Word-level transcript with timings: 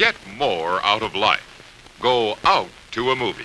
Get 0.00 0.16
more 0.38 0.80
out 0.82 1.02
of 1.02 1.14
life. 1.14 1.44
Go 2.00 2.34
out 2.46 2.70
to 2.92 3.10
a 3.10 3.14
movie. 3.14 3.44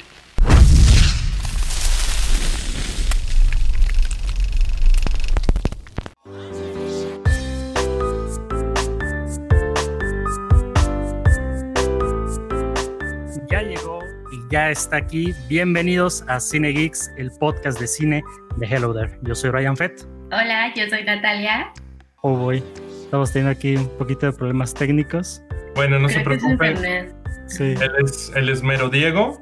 Ya 13.52 13.62
llegó 13.64 14.00
y 14.32 14.40
ya 14.50 14.72
está 14.72 14.96
aquí. 14.96 15.34
Bienvenidos 15.50 16.24
a 16.30 16.40
Cine 16.40 16.70
Geeks, 16.70 17.12
el 17.18 17.32
podcast 17.32 17.82
de 17.82 17.88
cine 17.88 18.24
de 18.56 18.66
Hello 18.66 18.94
There. 18.94 19.20
Yo 19.24 19.36
soy 19.36 19.50
Ryan 19.50 19.76
Fett. 19.76 20.08
Hola, 20.32 20.74
yo 20.74 20.88
soy 20.88 21.04
Natalia. 21.04 21.74
Oh 22.22 22.38
boy, 22.38 22.64
estamos 23.04 23.34
teniendo 23.34 23.52
aquí 23.52 23.76
un 23.76 23.90
poquito 23.98 24.28
de 24.28 24.32
problemas 24.32 24.74
técnicos. 24.74 25.42
Bueno, 25.76 26.00
no 26.00 26.08
se 26.08 26.24
Creo 26.24 26.40
preocupen. 26.40 27.14
Sí. 27.48 27.64
Él 27.64 27.92
es, 28.04 28.32
él 28.34 28.50
es 28.50 28.64
Mero 28.64 28.90
Diego 28.90 29.42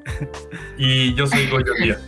y 0.78 1.14
yo 1.14 1.28
soy 1.28 1.48
Goyo 1.48 1.74
Díaz. 1.82 2.02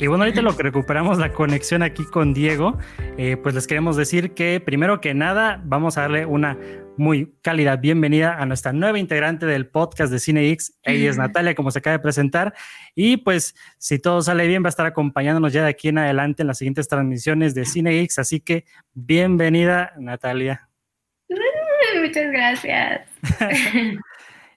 Y 0.00 0.06
bueno, 0.06 0.22
ahorita 0.22 0.42
lo 0.42 0.56
que 0.56 0.62
recuperamos 0.62 1.18
la 1.18 1.32
conexión 1.32 1.82
aquí 1.82 2.04
con 2.04 2.32
Diego, 2.32 2.78
eh, 3.16 3.36
pues 3.36 3.56
les 3.56 3.66
queremos 3.66 3.96
decir 3.96 4.32
que 4.32 4.60
primero 4.60 5.00
que 5.00 5.12
nada 5.12 5.60
vamos 5.64 5.98
a 5.98 6.02
darle 6.02 6.24
una 6.24 6.56
muy 6.96 7.34
cálida 7.42 7.74
bienvenida 7.76 8.36
a 8.38 8.46
nuestra 8.46 8.72
nueva 8.72 8.98
integrante 8.98 9.46
del 9.46 9.66
podcast 9.66 10.12
de 10.12 10.20
Cine 10.20 10.48
X. 10.52 10.78
Ella 10.84 11.10
es 11.10 11.16
Natalia, 11.18 11.56
como 11.56 11.72
se 11.72 11.80
acaba 11.80 11.96
de 11.96 12.02
presentar. 12.02 12.54
Y 12.94 13.16
pues 13.16 13.56
si 13.78 13.98
todo 13.98 14.22
sale 14.22 14.46
bien, 14.46 14.62
va 14.62 14.68
a 14.68 14.70
estar 14.70 14.86
acompañándonos 14.86 15.52
ya 15.52 15.64
de 15.64 15.70
aquí 15.70 15.88
en 15.88 15.98
adelante 15.98 16.42
en 16.42 16.48
las 16.48 16.58
siguientes 16.58 16.86
transmisiones 16.86 17.54
de 17.54 17.64
Cine 17.64 18.00
X. 18.02 18.20
Así 18.20 18.38
que 18.38 18.66
bienvenida, 18.94 19.94
Natalia. 19.98 20.67
Muchas 22.00 22.30
gracias. 22.32 23.00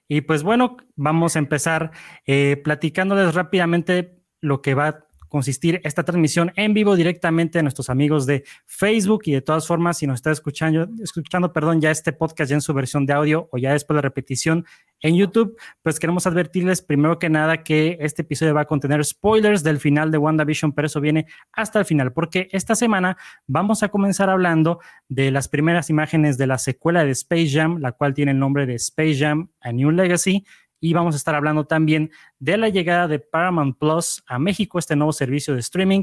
Y 0.08 0.20
pues 0.20 0.42
bueno, 0.42 0.76
vamos 0.94 1.36
a 1.36 1.38
empezar 1.38 1.90
eh, 2.26 2.60
platicándoles 2.62 3.34
rápidamente 3.34 4.18
lo 4.42 4.60
que 4.60 4.74
va 4.74 5.06
consistir 5.32 5.80
esta 5.82 6.04
transmisión 6.04 6.52
en 6.56 6.74
vivo 6.74 6.94
directamente 6.94 7.58
a 7.58 7.62
nuestros 7.62 7.88
amigos 7.88 8.26
de 8.26 8.44
Facebook 8.66 9.22
y 9.24 9.32
de 9.32 9.40
todas 9.40 9.66
formas, 9.66 9.96
si 9.96 10.06
nos 10.06 10.16
está 10.16 10.30
escuchando, 10.30 10.86
escuchando, 11.02 11.54
perdón, 11.54 11.80
ya 11.80 11.90
este 11.90 12.12
podcast 12.12 12.50
ya 12.50 12.56
en 12.56 12.60
su 12.60 12.74
versión 12.74 13.06
de 13.06 13.14
audio 13.14 13.48
o 13.50 13.56
ya 13.56 13.72
después 13.72 13.96
de 13.96 14.02
repetición 14.02 14.66
en 15.00 15.16
YouTube, 15.16 15.56
pues 15.82 15.98
queremos 15.98 16.26
advertirles 16.26 16.82
primero 16.82 17.18
que 17.18 17.30
nada 17.30 17.64
que 17.64 17.96
este 18.00 18.20
episodio 18.20 18.52
va 18.52 18.60
a 18.60 18.64
contener 18.66 19.02
spoilers 19.06 19.62
del 19.62 19.80
final 19.80 20.10
de 20.10 20.18
WandaVision, 20.18 20.72
pero 20.72 20.84
eso 20.84 21.00
viene 21.00 21.24
hasta 21.50 21.78
el 21.78 21.86
final, 21.86 22.12
porque 22.12 22.48
esta 22.52 22.74
semana 22.74 23.16
vamos 23.46 23.82
a 23.82 23.88
comenzar 23.88 24.28
hablando 24.28 24.80
de 25.08 25.30
las 25.30 25.48
primeras 25.48 25.88
imágenes 25.88 26.36
de 26.36 26.46
la 26.46 26.58
secuela 26.58 27.06
de 27.06 27.12
Space 27.12 27.48
Jam, 27.48 27.78
la 27.78 27.92
cual 27.92 28.12
tiene 28.12 28.32
el 28.32 28.38
nombre 28.38 28.66
de 28.66 28.74
Space 28.74 29.16
Jam 29.16 29.48
A 29.62 29.72
New 29.72 29.92
Legacy, 29.92 30.44
y 30.82 30.94
vamos 30.94 31.14
a 31.14 31.16
estar 31.16 31.36
hablando 31.36 31.64
también 31.64 32.10
de 32.40 32.56
la 32.56 32.68
llegada 32.68 33.06
de 33.06 33.20
Paramount 33.20 33.78
Plus 33.78 34.24
a 34.26 34.40
México, 34.40 34.80
este 34.80 34.96
nuevo 34.96 35.12
servicio 35.12 35.54
de 35.54 35.60
streaming. 35.60 36.02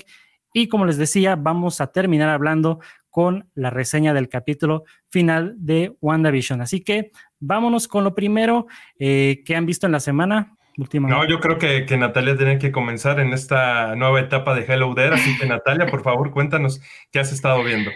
Y 0.54 0.70
como 0.70 0.86
les 0.86 0.98
decía, 0.98 1.36
vamos 1.36 1.82
a 1.82 1.92
terminar 1.92 2.30
hablando 2.30 2.80
con 3.10 3.50
la 3.56 3.72
reseña 3.72 4.14
del 4.14 4.30
capítulo 4.30 4.86
final 5.10 5.54
de 5.58 5.98
WandaVision. 6.00 6.62
Así 6.62 6.80
que 6.80 7.12
vámonos 7.42 7.90
con 7.90 8.06
lo 8.06 8.16
primero 8.16 8.68
eh, 8.98 9.44
que 9.46 9.58
han 9.58 9.66
visto 9.66 9.86
en 9.86 9.92
la 9.92 10.00
semana. 10.00 10.56
No, 10.94 11.28
yo 11.28 11.42
creo 11.42 11.58
que, 11.58 11.86
que 11.86 11.98
Natalia 11.98 12.38
tiene 12.38 12.58
que 12.58 12.72
comenzar 12.72 13.20
en 13.20 13.34
esta 13.34 13.98
nueva 13.98 14.22
etapa 14.22 14.56
de 14.56 14.64
Hello 14.64 14.96
There. 14.96 15.14
Así 15.14 15.38
que 15.38 15.46
Natalia, 15.46 15.88
por 15.88 16.04
favor, 16.04 16.32
cuéntanos 16.32 16.82
qué 17.12 17.20
has 17.20 17.34
estado 17.34 17.62
viendo. 17.66 17.92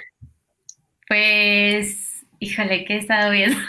Pues, 1.07 2.02
híjole, 2.43 2.85
¿qué 2.85 2.95
he 2.95 2.97
estado 2.97 3.31
viendo? 3.31 3.57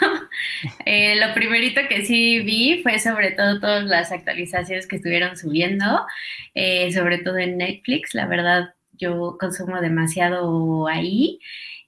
Eh, 0.85 1.15
lo 1.15 1.33
primerito 1.33 1.81
que 1.87 2.05
sí 2.05 2.39
vi 2.41 2.81
fue 2.83 2.99
sobre 2.99 3.31
todo 3.31 3.59
todas 3.59 3.85
las 3.85 4.11
actualizaciones 4.11 4.87
que 4.87 4.97
estuvieron 4.97 5.37
subiendo, 5.37 6.05
eh, 6.53 6.91
sobre 6.91 7.19
todo 7.19 7.37
en 7.37 7.57
Netflix. 7.57 8.13
La 8.13 8.27
verdad, 8.27 8.73
yo 8.93 9.37
consumo 9.39 9.79
demasiado 9.81 10.87
ahí. 10.87 11.39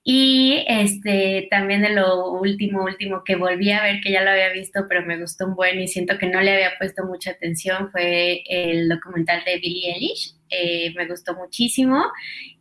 Y 0.04 0.64
este 0.68 1.48
también 1.52 1.82
de 1.82 1.90
lo 1.90 2.32
último, 2.32 2.84
último 2.84 3.24
que 3.26 3.36
volví 3.36 3.72
a 3.72 3.84
ver, 3.84 4.00
que 4.02 4.12
ya 4.12 4.24
lo 4.24 4.32
había 4.32 4.50
visto, 4.54 4.86
pero 4.88 5.06
me 5.06 5.20
gustó 5.20 5.48
un 5.48 5.56
buen 5.56 5.80
y 5.82 5.88
siento 5.88 6.18
que 6.18 6.28
no 6.28 6.40
le 6.42 6.54
había 6.54 6.78
puesto 6.78 7.04
mucha 7.06 7.32
atención, 7.32 7.92
fue 7.92 8.44
el 8.48 8.88
documental 8.88 9.44
de 9.46 9.58
Billie 9.58 9.94
Eilish. 9.94 10.37
Eh, 10.50 10.94
me 10.96 11.08
gustó 11.08 11.36
muchísimo. 11.36 12.06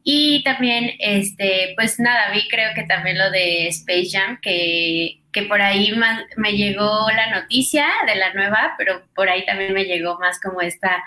Y 0.02 0.44
también, 0.44 0.92
este, 1.00 1.72
pues 1.76 1.98
nada, 1.98 2.30
vi 2.32 2.46
creo 2.48 2.70
que 2.74 2.84
también 2.84 3.18
lo 3.18 3.30
de 3.30 3.66
Space 3.68 4.10
Jam, 4.12 4.38
que, 4.40 5.20
que 5.32 5.42
por 5.42 5.60
ahí 5.60 5.92
me 6.36 6.52
llegó 6.52 7.10
la 7.10 7.40
noticia 7.40 7.86
de 8.06 8.14
la 8.14 8.32
nueva, 8.32 8.74
pero 8.78 9.02
por 9.14 9.28
ahí 9.28 9.44
también 9.44 9.74
me 9.74 9.84
llegó 9.84 10.16
más 10.18 10.40
como 10.40 10.60
esta 10.60 11.02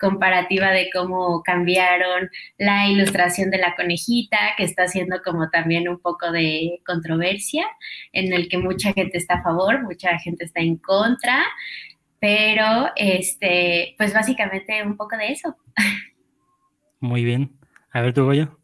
comparativa 0.00 0.70
de 0.70 0.88
cómo 0.92 1.42
cambiaron 1.42 2.30
la 2.56 2.86
ilustración 2.86 3.50
de 3.50 3.58
la 3.58 3.74
conejita, 3.74 4.38
que 4.56 4.64
está 4.64 4.84
haciendo 4.84 5.20
como 5.24 5.50
también 5.50 5.88
un 5.88 5.98
poco 5.98 6.30
de 6.30 6.80
controversia, 6.86 7.66
en 8.12 8.32
el 8.32 8.48
que 8.48 8.58
mucha 8.58 8.92
gente 8.92 9.18
está 9.18 9.34
a 9.34 9.42
favor, 9.42 9.82
mucha 9.82 10.18
gente 10.20 10.44
está 10.44 10.60
en 10.60 10.76
contra, 10.76 11.44
pero 12.20 12.90
este, 12.96 13.96
pues 13.98 14.14
básicamente 14.14 14.82
un 14.82 14.96
poco 14.96 15.16
de 15.16 15.32
eso. 15.32 15.56
Muy 17.04 17.22
bien. 17.22 17.58
A 17.92 18.00
ver, 18.00 18.14
tu 18.14 18.24
Goyo. 18.24 18.58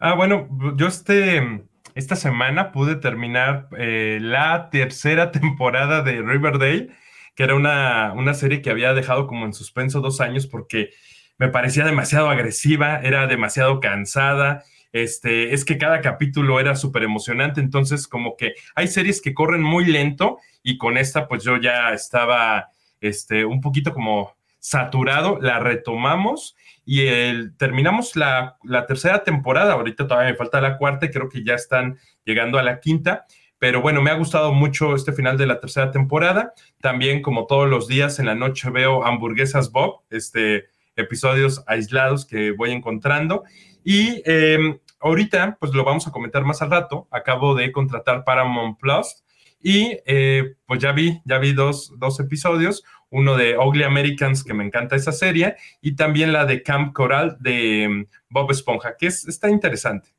Ah, 0.00 0.14
bueno, 0.14 0.48
yo 0.76 0.88
este, 0.88 1.62
esta 1.94 2.16
semana 2.16 2.72
pude 2.72 2.96
terminar 2.96 3.68
eh, 3.78 4.18
la 4.20 4.68
tercera 4.68 5.30
temporada 5.30 6.02
de 6.02 6.20
Riverdale, 6.20 6.90
que 7.36 7.44
era 7.44 7.54
una, 7.54 8.12
una 8.14 8.34
serie 8.34 8.62
que 8.62 8.70
había 8.70 8.94
dejado 8.94 9.28
como 9.28 9.46
en 9.46 9.52
suspenso 9.52 10.00
dos 10.00 10.20
años 10.20 10.48
porque 10.48 10.90
me 11.38 11.48
parecía 11.48 11.84
demasiado 11.84 12.28
agresiva, 12.28 12.98
era 12.98 13.28
demasiado 13.28 13.78
cansada. 13.78 14.64
Este, 14.90 15.54
es 15.54 15.64
que 15.64 15.78
cada 15.78 16.00
capítulo 16.00 16.58
era 16.58 16.74
súper 16.74 17.04
emocionante, 17.04 17.60
entonces 17.60 18.08
como 18.08 18.36
que 18.36 18.54
hay 18.74 18.88
series 18.88 19.22
que 19.22 19.34
corren 19.34 19.62
muy 19.62 19.84
lento 19.84 20.38
y 20.64 20.78
con 20.78 20.98
esta 20.98 21.28
pues 21.28 21.44
yo 21.44 21.58
ya 21.58 21.92
estaba 21.92 22.70
este, 23.00 23.44
un 23.44 23.60
poquito 23.60 23.92
como 23.92 24.34
saturado, 24.64 25.38
la 25.42 25.58
retomamos 25.58 26.56
y 26.86 27.06
el, 27.08 27.54
terminamos 27.58 28.16
la, 28.16 28.56
tercera 28.88 29.22
temporada, 29.22 29.74
ahorita 29.74 30.06
todavía 30.08 30.30
me 30.30 30.38
falta 30.38 30.62
la 30.62 30.78
cuarta, 30.78 31.10
creo 31.10 31.28
que 31.28 31.44
ya 31.44 31.52
están 31.52 31.98
llegando 32.24 32.58
a 32.58 32.62
la 32.62 32.80
quinta, 32.80 33.26
pero 33.58 33.82
bueno, 33.82 34.00
me 34.00 34.10
ha 34.10 34.14
gustado 34.14 34.54
mucho 34.54 34.94
este 34.94 35.12
final 35.12 35.36
de 35.36 35.46
la 35.46 35.60
tercera 35.60 35.90
temporada, 35.90 36.54
también 36.80 37.20
como 37.20 37.44
todos 37.44 37.68
los 37.68 37.88
días 37.88 38.18
en 38.18 38.24
la 38.24 38.34
noche 38.34 38.70
veo 38.70 39.04
hamburguesas 39.04 39.70
Bob, 39.70 40.00
este, 40.08 40.64
episodios 40.96 41.62
aislados 41.66 42.24
que 42.24 42.52
voy 42.52 42.70
encontrando. 42.70 43.44
Y 43.84 44.22
eh, 44.24 44.80
ahorita 44.98 45.58
pues 45.60 45.74
lo 45.74 45.84
vamos 45.84 46.06
a 46.06 46.10
comentar 46.10 46.42
más 46.44 46.62
al 46.62 46.70
rato, 46.70 47.06
acabo 47.10 47.54
de 47.54 47.70
contratar 47.70 48.24
Paramount 48.24 48.78
Plus 48.80 49.24
y 49.64 49.96
eh, 50.04 50.56
pues 50.66 50.78
ya 50.78 50.92
vi, 50.92 51.22
ya 51.24 51.38
vi 51.38 51.54
dos, 51.54 51.90
dos 51.96 52.20
episodios, 52.20 52.84
uno 53.10 53.36
de 53.36 53.56
Ugly 53.58 53.84
Americans, 53.84 54.42
que 54.44 54.54
me 54.54 54.64
encanta 54.64 54.96
esa 54.96 55.12
serie, 55.12 55.56
y 55.80 55.94
también 55.96 56.32
la 56.32 56.46
de 56.46 56.62
Camp 56.62 56.92
Coral 56.92 57.36
de 57.40 57.86
um, 57.88 58.06
Bob 58.28 58.50
Esponja, 58.50 58.96
que 58.98 59.06
es, 59.06 59.26
está 59.26 59.50
interesante. 59.50 60.10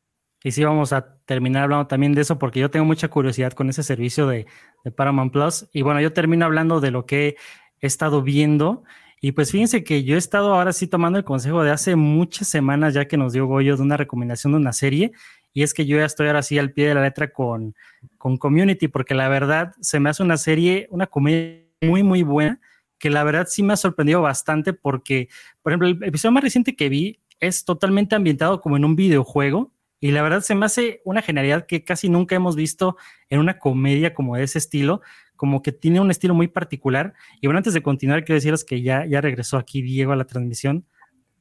Y 0.44 0.52
sí, 0.52 0.64
vamos 0.64 0.94
a 0.94 1.18
terminar 1.26 1.64
hablando 1.64 1.88
también 1.88 2.14
de 2.14 2.22
eso, 2.22 2.38
porque 2.38 2.60
yo 2.60 2.70
tengo 2.70 2.86
mucha 2.86 3.08
curiosidad 3.08 3.54
con 3.54 3.68
ese 3.68 3.82
servicio 3.82 4.28
de, 4.28 4.46
de 4.84 4.92
Paramount 4.92 5.34
Plus. 5.34 5.68
Y 5.74 5.82
bueno, 5.82 6.00
yo 6.02 6.14
termino 6.14 6.46
hablando 6.46 6.80
de 6.80 6.92
lo 6.92 7.08
que 7.08 7.36
he 7.82 7.88
estado 7.88 8.22
viendo. 8.22 8.84
Y 9.20 9.32
pues 9.32 9.52
fíjense 9.52 9.84
que 9.84 10.04
yo 10.04 10.14
he 10.14 10.20
estado 10.20 10.54
ahora 10.54 10.72
sí 10.72 10.86
tomando 10.86 11.18
el 11.18 11.26
consejo 11.26 11.64
de 11.64 11.72
hace 11.72 11.96
muchas 11.96 12.48
semanas 12.48 12.94
ya 12.94 13.08
que 13.08 13.18
nos 13.18 13.34
dio 13.34 13.48
Goyo 13.48 13.76
de 13.76 13.82
una 13.82 13.98
recomendación 13.98 14.54
de 14.54 14.60
una 14.60 14.72
serie. 14.72 15.14
Y 15.52 15.64
es 15.64 15.74
que 15.74 15.88
yo 15.88 15.98
ya 15.98 16.06
estoy 16.06 16.28
ahora 16.28 16.44
sí 16.44 16.60
al 16.60 16.74
pie 16.74 16.90
de 16.90 16.94
la 16.94 17.02
letra 17.02 17.32
con, 17.32 17.74
con 18.20 18.38
Community, 18.38 18.88
porque 18.88 19.16
la 19.16 19.28
verdad 19.30 19.74
se 19.82 20.00
me 20.00 20.12
hace 20.12 20.22
una 20.22 20.38
serie, 20.38 20.88
una 20.92 21.08
comedia 21.08 21.64
muy, 21.82 22.04
muy 22.04 22.22
buena 22.22 22.60
que 23.06 23.12
la 23.12 23.24
verdad 23.24 23.46
sí 23.48 23.62
me 23.62 23.74
ha 23.74 23.78
sorprendido 23.78 24.24
bastante 24.24 24.74
porque, 24.74 25.30
por 25.62 25.72
ejemplo, 25.72 25.90
el 25.90 26.04
episodio 26.06 26.32
más 26.32 26.44
reciente 26.44 26.76
que 26.76 26.90
vi 26.90 27.20
es 27.40 27.64
totalmente 27.64 28.16
ambientado 28.16 28.62
como 28.62 28.78
en 28.78 28.84
un 28.84 28.96
videojuego 28.96 29.72
y 30.00 30.10
la 30.10 30.24
verdad 30.24 30.42
se 30.42 30.56
me 30.56 30.66
hace 30.66 31.02
una 31.06 31.22
genialidad 31.22 31.68
que 31.68 31.84
casi 31.84 32.10
nunca 32.10 32.34
hemos 32.34 32.56
visto 32.56 32.98
en 33.30 33.42
una 33.42 33.60
comedia 33.60 34.16
como 34.16 34.38
de 34.38 34.44
ese 34.44 34.58
estilo, 34.58 35.02
como 35.36 35.62
que 35.62 35.72
tiene 35.72 36.00
un 36.00 36.10
estilo 36.10 36.34
muy 36.34 36.48
particular. 36.48 37.14
Y 37.42 37.46
bueno, 37.46 37.60
antes 37.60 37.76
de 37.76 37.84
continuar, 37.84 38.24
quiero 38.24 38.38
deciros 38.38 38.66
que 38.66 38.82
ya, 38.82 39.06
ya 39.06 39.22
regresó 39.22 39.58
aquí 39.58 39.84
Diego 39.84 40.12
a 40.12 40.16
la 40.16 40.26
transmisión. 40.26 40.84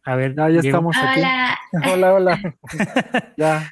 A 0.04 0.16
ver, 0.16 0.36
ya, 0.36 0.50
ya 0.50 0.60
estamos 0.60 0.94
aquí. 0.98 1.20
Hola. 1.20 1.58
Hola, 1.94 2.12
hola. 2.12 2.56
ya. 3.38 3.70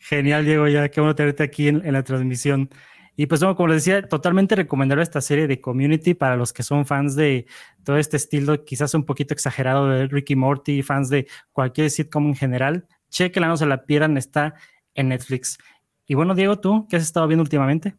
Genial, 0.00 0.44
Diego, 0.44 0.66
ya 0.66 0.88
qué 0.88 1.00
bueno 1.00 1.14
tenerte 1.14 1.44
aquí 1.44 1.68
en, 1.68 1.86
en 1.86 1.92
la 1.92 2.02
transmisión. 2.02 2.70
Y 3.16 3.26
pues 3.26 3.40
bueno, 3.40 3.56
como 3.56 3.68
les 3.68 3.84
decía, 3.84 4.06
totalmente 4.08 4.54
recomendable 4.56 5.02
esta 5.02 5.20
serie 5.20 5.46
de 5.46 5.60
Community 5.60 6.14
para 6.14 6.36
los 6.36 6.52
que 6.52 6.62
son 6.62 6.86
fans 6.86 7.16
de 7.16 7.46
todo 7.84 7.96
este 7.98 8.16
estilo, 8.16 8.64
quizás 8.64 8.94
un 8.94 9.04
poquito 9.04 9.34
exagerado 9.34 9.88
de 9.88 10.06
Ricky 10.06 10.36
Morty, 10.36 10.82
fans 10.82 11.08
de 11.10 11.26
cualquier 11.52 11.90
sitcom 11.90 12.28
en 12.28 12.36
general. 12.36 12.86
Chequenla, 13.10 13.48
no 13.48 13.56
se 13.56 13.66
la 13.66 13.84
pierdan, 13.84 14.16
está 14.16 14.54
en 14.94 15.08
Netflix. 15.08 15.58
Y 16.06 16.14
bueno, 16.14 16.34
Diego, 16.34 16.58
¿tú 16.60 16.86
qué 16.88 16.96
has 16.96 17.02
estado 17.02 17.26
viendo 17.26 17.42
últimamente? 17.42 17.96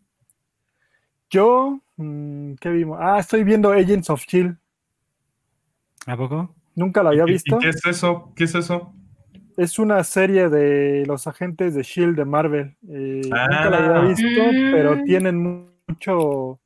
Yo, 1.30 1.82
Mm, 1.98 2.56
¿Qué 2.56 2.70
vimos? 2.70 2.98
Ah, 3.00 3.20
estoy 3.20 3.44
viendo 3.44 3.72
Agents 3.72 4.10
of 4.10 4.26
Chill. 4.26 4.58
¿A 6.08 6.18
poco? 6.18 6.56
Nunca 6.74 7.04
la 7.04 7.12
había 7.12 7.26
¿Y- 7.26 7.30
y 7.30 7.34
visto. 7.34 7.60
¿Qué 7.60 7.70
es 7.70 7.86
eso? 7.86 8.34
¿Qué 8.36 8.46
es 8.46 8.56
eso? 8.56 8.96
Es 9.62 9.78
una 9.80 10.04
serie 10.04 10.50
de 10.50 11.04
los 11.06 11.28
agentes 11.28 11.76
de 11.76 11.84
Shield 11.84 12.16
de 12.16 12.26
Marvel. 12.26 12.76
Eh, 12.90 13.22
Nunca 13.26 13.70
la 13.70 13.78
había 13.78 14.02
Ah. 14.02 14.06
visto, 14.08 14.44
Mm. 14.52 14.72
pero 14.72 15.04
tienen 15.04 15.66
mucho, 15.88 16.60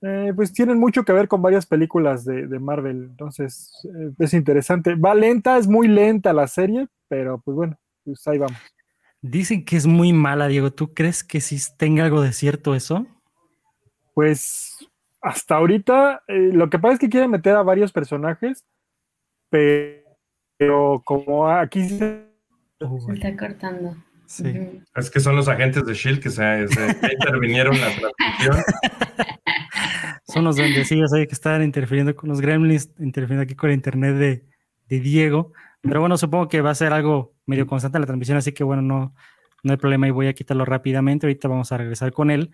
eh, 0.00 0.32
pues 0.34 0.52
tienen 0.52 0.78
mucho 0.80 1.04
que 1.04 1.12
ver 1.12 1.28
con 1.28 1.40
varias 1.40 1.66
películas 1.66 2.24
de, 2.24 2.46
de 2.48 2.58
Marvel. 2.58 2.96
Entonces 3.10 3.70
eh, 3.84 4.10
es 4.18 4.34
interesante. 4.34 4.94
Va 4.96 5.14
lenta, 5.14 5.56
es 5.56 5.68
muy 5.68 5.86
lenta 5.86 6.32
la 6.32 6.46
serie, 6.48 6.88
pero 7.08 7.38
pues 7.44 7.54
bueno, 7.54 7.78
pues 8.04 8.26
ahí 8.26 8.38
vamos. 8.38 8.58
Dicen 9.20 9.64
que 9.64 9.76
es 9.76 9.86
muy 9.86 10.12
mala, 10.12 10.48
Diego. 10.48 10.72
¿Tú 10.72 10.92
crees 10.94 11.22
que 11.22 11.40
sí 11.40 11.56
tenga 11.78 12.04
algo 12.04 12.22
de 12.22 12.32
cierto 12.32 12.74
eso? 12.74 13.06
Pues 14.14 14.88
hasta 15.20 15.54
ahorita 15.54 16.22
eh, 16.26 16.50
lo 16.52 16.68
que 16.68 16.80
pasa 16.80 16.94
es 16.94 16.98
que 16.98 17.08
quieren 17.08 17.30
meter 17.30 17.54
a 17.54 17.62
varios 17.62 17.92
personajes, 17.92 18.64
pero 19.48 21.00
como 21.04 21.48
aquí 21.48 21.88
se 21.88 22.31
Se 23.06 23.12
está 23.12 23.36
cortando. 23.36 23.96
sí. 24.26 24.80
Es 24.94 25.10
que 25.10 25.20
son 25.20 25.36
los 25.36 25.48
agentes 25.48 25.84
de 25.84 25.94
Shield 25.94 26.20
que 26.20 26.30
se, 26.30 26.68
se- 26.68 26.96
intervinieron 27.12 27.74
en 27.74 27.80
la 27.80 27.88
transmisión. 27.90 28.56
Son 30.24 30.44
los 30.44 30.56
bendecidos 30.56 31.12
ahí 31.12 31.26
que 31.26 31.34
están 31.34 31.62
interfiriendo 31.62 32.14
con 32.16 32.28
los 32.30 32.40
gremlins, 32.40 32.90
interfiriendo 32.98 33.42
aquí 33.42 33.54
con 33.54 33.68
el 33.70 33.74
internet 33.76 34.14
de, 34.16 34.44
de 34.88 35.00
Diego. 35.00 35.52
Pero 35.82 36.00
bueno, 36.00 36.16
supongo 36.16 36.48
que 36.48 36.60
va 36.62 36.70
a 36.70 36.74
ser 36.74 36.92
algo 36.92 37.34
medio 37.44 37.66
constante 37.66 37.98
en 37.98 38.02
la 38.02 38.06
transmisión, 38.06 38.38
así 38.38 38.52
que 38.52 38.64
bueno, 38.64 38.80
no, 38.82 39.14
no 39.62 39.72
hay 39.72 39.76
problema 39.76 40.06
y 40.08 40.10
voy 40.10 40.28
a 40.28 40.32
quitarlo 40.32 40.64
rápidamente. 40.64 41.26
Ahorita 41.26 41.48
vamos 41.48 41.70
a 41.72 41.76
regresar 41.76 42.12
con 42.12 42.30
él. 42.30 42.50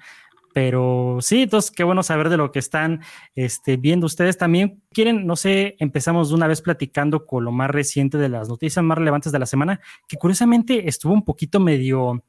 Pero 0.60 1.18
sí, 1.20 1.42
entonces 1.42 1.70
qué 1.70 1.84
bueno 1.84 2.02
saber 2.02 2.28
de 2.30 2.36
lo 2.36 2.50
que 2.50 2.58
están 2.58 3.00
este, 3.36 3.76
viendo 3.76 4.06
ustedes 4.06 4.38
también. 4.38 4.82
Quieren, 4.90 5.24
no 5.24 5.36
sé, 5.36 5.76
empezamos 5.78 6.30
de 6.30 6.34
una 6.34 6.48
vez 6.48 6.62
platicando 6.62 7.26
con 7.26 7.44
lo 7.44 7.52
más 7.52 7.70
reciente 7.70 8.18
de 8.18 8.28
las 8.28 8.48
noticias 8.48 8.84
más 8.84 8.98
relevantes 8.98 9.30
de 9.30 9.38
la 9.38 9.46
semana, 9.46 9.78
que 10.08 10.16
curiosamente 10.16 10.88
estuvo 10.88 11.12
un 11.12 11.24
poquito 11.24 11.60
medio, 11.60 12.24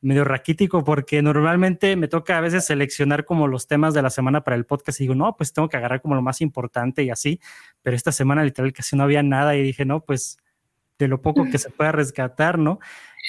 medio 0.00 0.22
raquítico 0.22 0.84
porque 0.84 1.20
normalmente 1.20 1.96
me 1.96 2.06
toca 2.06 2.38
a 2.38 2.40
veces 2.40 2.64
seleccionar 2.64 3.24
como 3.24 3.48
los 3.48 3.66
temas 3.66 3.92
de 3.92 4.02
la 4.02 4.10
semana 4.10 4.44
para 4.44 4.56
el 4.56 4.64
podcast 4.64 5.00
y 5.00 5.04
digo, 5.04 5.16
no, 5.16 5.36
pues 5.36 5.52
tengo 5.52 5.68
que 5.68 5.78
agarrar 5.78 6.00
como 6.00 6.14
lo 6.14 6.22
más 6.22 6.40
importante 6.40 7.02
y 7.02 7.10
así, 7.10 7.40
pero 7.82 7.96
esta 7.96 8.12
semana 8.12 8.44
literal 8.44 8.72
casi 8.72 8.94
no 8.94 9.02
había 9.02 9.24
nada 9.24 9.56
y 9.56 9.62
dije, 9.64 9.84
no, 9.84 9.98
pues 9.98 10.38
de 10.96 11.08
lo 11.08 11.22
poco 11.22 11.44
que 11.50 11.58
se 11.58 11.70
pueda 11.70 11.90
rescatar, 11.90 12.56
¿no? 12.56 12.78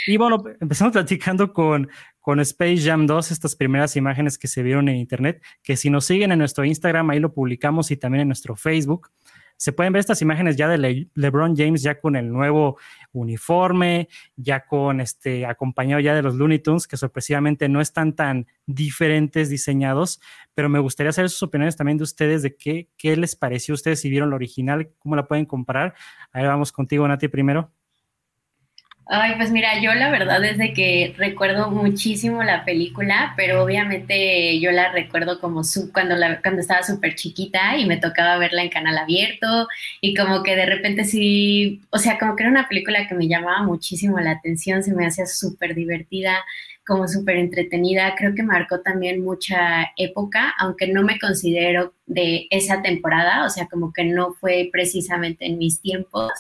Y 0.08 0.18
bueno, 0.18 0.44
empezamos 0.60 0.94
platicando 0.94 1.54
con, 1.54 1.90
con 2.30 2.40
Space 2.42 2.84
Jam 2.84 3.08
2, 3.08 3.31
estas 3.31 3.56
primeras 3.56 3.96
imágenes 3.96 4.38
que 4.38 4.48
se 4.48 4.62
vieron 4.62 4.88
en 4.88 4.98
internet, 4.98 5.42
que 5.64 5.76
si 5.76 5.90
nos 5.90 6.06
siguen 6.06 6.31
en 6.31 6.38
nuestro 6.38 6.64
Instagram, 6.64 7.10
ahí 7.10 7.20
lo 7.20 7.34
publicamos 7.34 7.90
y 7.90 7.98
también 7.98 8.22
en 8.22 8.28
nuestro 8.28 8.56
Facebook. 8.56 9.10
Se 9.58 9.72
pueden 9.74 9.94
ver 9.94 10.02
estas 10.02 10.22
imágenes 10.22 10.56
ya 10.56 10.68
de 10.68 10.78
Le- 10.78 11.10
LeBron 11.16 11.58
James 11.58 11.81
ya 11.81 12.00
con 12.00 12.16
el 12.16 12.31
nuevo 12.31 12.78
uniforme, 13.14 14.10
ya 14.36 14.68
con 14.68 15.02
este 15.02 15.48
acompañado 15.48 16.02
ya 16.02 16.14
de 16.14 16.22
los 16.22 16.36
Looney 16.36 16.60
Tunes, 16.60 16.86
que 16.86 16.98
sorpresivamente 16.98 17.68
no 17.68 17.81
están 17.81 18.14
tan 18.14 18.46
diferentes 18.68 19.50
diseñados, 19.50 20.22
pero 20.54 20.70
me 20.70 20.78
gustaría 20.78 21.12
saber 21.12 21.31
sus 21.31 21.42
opiniones 21.42 21.78
también 21.78 21.98
de 21.98 22.04
ustedes 22.04 22.44
de 22.44 22.56
qué, 22.56 22.90
qué 22.96 23.18
les 23.18 23.36
pareció 23.36 23.74
a 23.74 23.78
ustedes 23.78 24.02
si 24.02 24.10
vieron 24.12 24.30
la 24.30 24.36
original, 24.36 24.92
cómo 25.00 25.16
la 25.16 25.28
pueden 25.28 25.48
comparar. 25.48 25.96
Ahí 26.31 26.46
vamos 26.46 26.72
contigo, 26.72 27.08
Nati, 27.08 27.28
primero. 27.28 27.72
Ay, 29.11 29.33
pues 29.38 29.50
mira, 29.50 29.81
yo 29.81 29.91
la 29.95 30.11
verdad 30.11 30.44
es 30.45 30.57
que 30.75 31.15
recuerdo 31.17 31.71
muchísimo 31.71 32.44
la 32.44 32.63
película, 32.63 33.33
pero 33.35 33.63
obviamente 33.63 34.59
yo 34.59 34.71
la 34.71 34.91
recuerdo 34.91 35.39
como 35.39 35.63
su, 35.63 35.91
cuando, 35.91 36.15
la, 36.15 36.39
cuando 36.44 36.61
estaba 36.61 36.83
súper 36.83 37.15
chiquita 37.15 37.75
y 37.77 37.88
me 37.88 37.97
tocaba 37.97 38.38
verla 38.38 38.61
en 38.61 38.69
canal 38.69 38.95
abierto 39.00 39.67
y 40.00 40.13
como 40.15 40.44
que 40.44 40.56
de 40.56 40.67
repente 40.67 41.06
sí, 41.06 41.81
o 41.89 41.97
sea, 41.97 42.19
como 42.19 42.35
que 42.35 42.44
era 42.44 42.51
una 42.51 42.67
película 42.69 43.07
que 43.07 43.15
me 43.15 43.27
llamaba 43.27 43.63
muchísimo 43.63 44.19
la 44.19 44.31
atención, 44.31 44.83
se 44.83 44.94
me 44.94 45.07
hacía 45.07 45.25
súper 45.25 45.73
divertida, 45.73 46.35
como 46.89 47.07
súper 47.07 47.38
entretenida, 47.38 48.15
creo 48.18 48.33
que 48.33 48.41
marcó 48.41 48.81
también 48.81 49.24
mucha 49.24 49.91
época, 49.95 50.56
aunque 50.57 50.88
no 50.88 51.03
me 51.03 51.19
considero 51.19 51.94
de 52.07 52.47
esa 52.50 52.81
temporada, 52.81 53.45
o 53.45 53.50
sea, 53.51 53.68
como 53.68 53.94
que 53.94 54.03
no 54.03 54.33
fue 54.33 54.69
precisamente 54.71 55.45
en 55.45 55.59
mis 55.59 55.81
tiempos, 55.81 56.31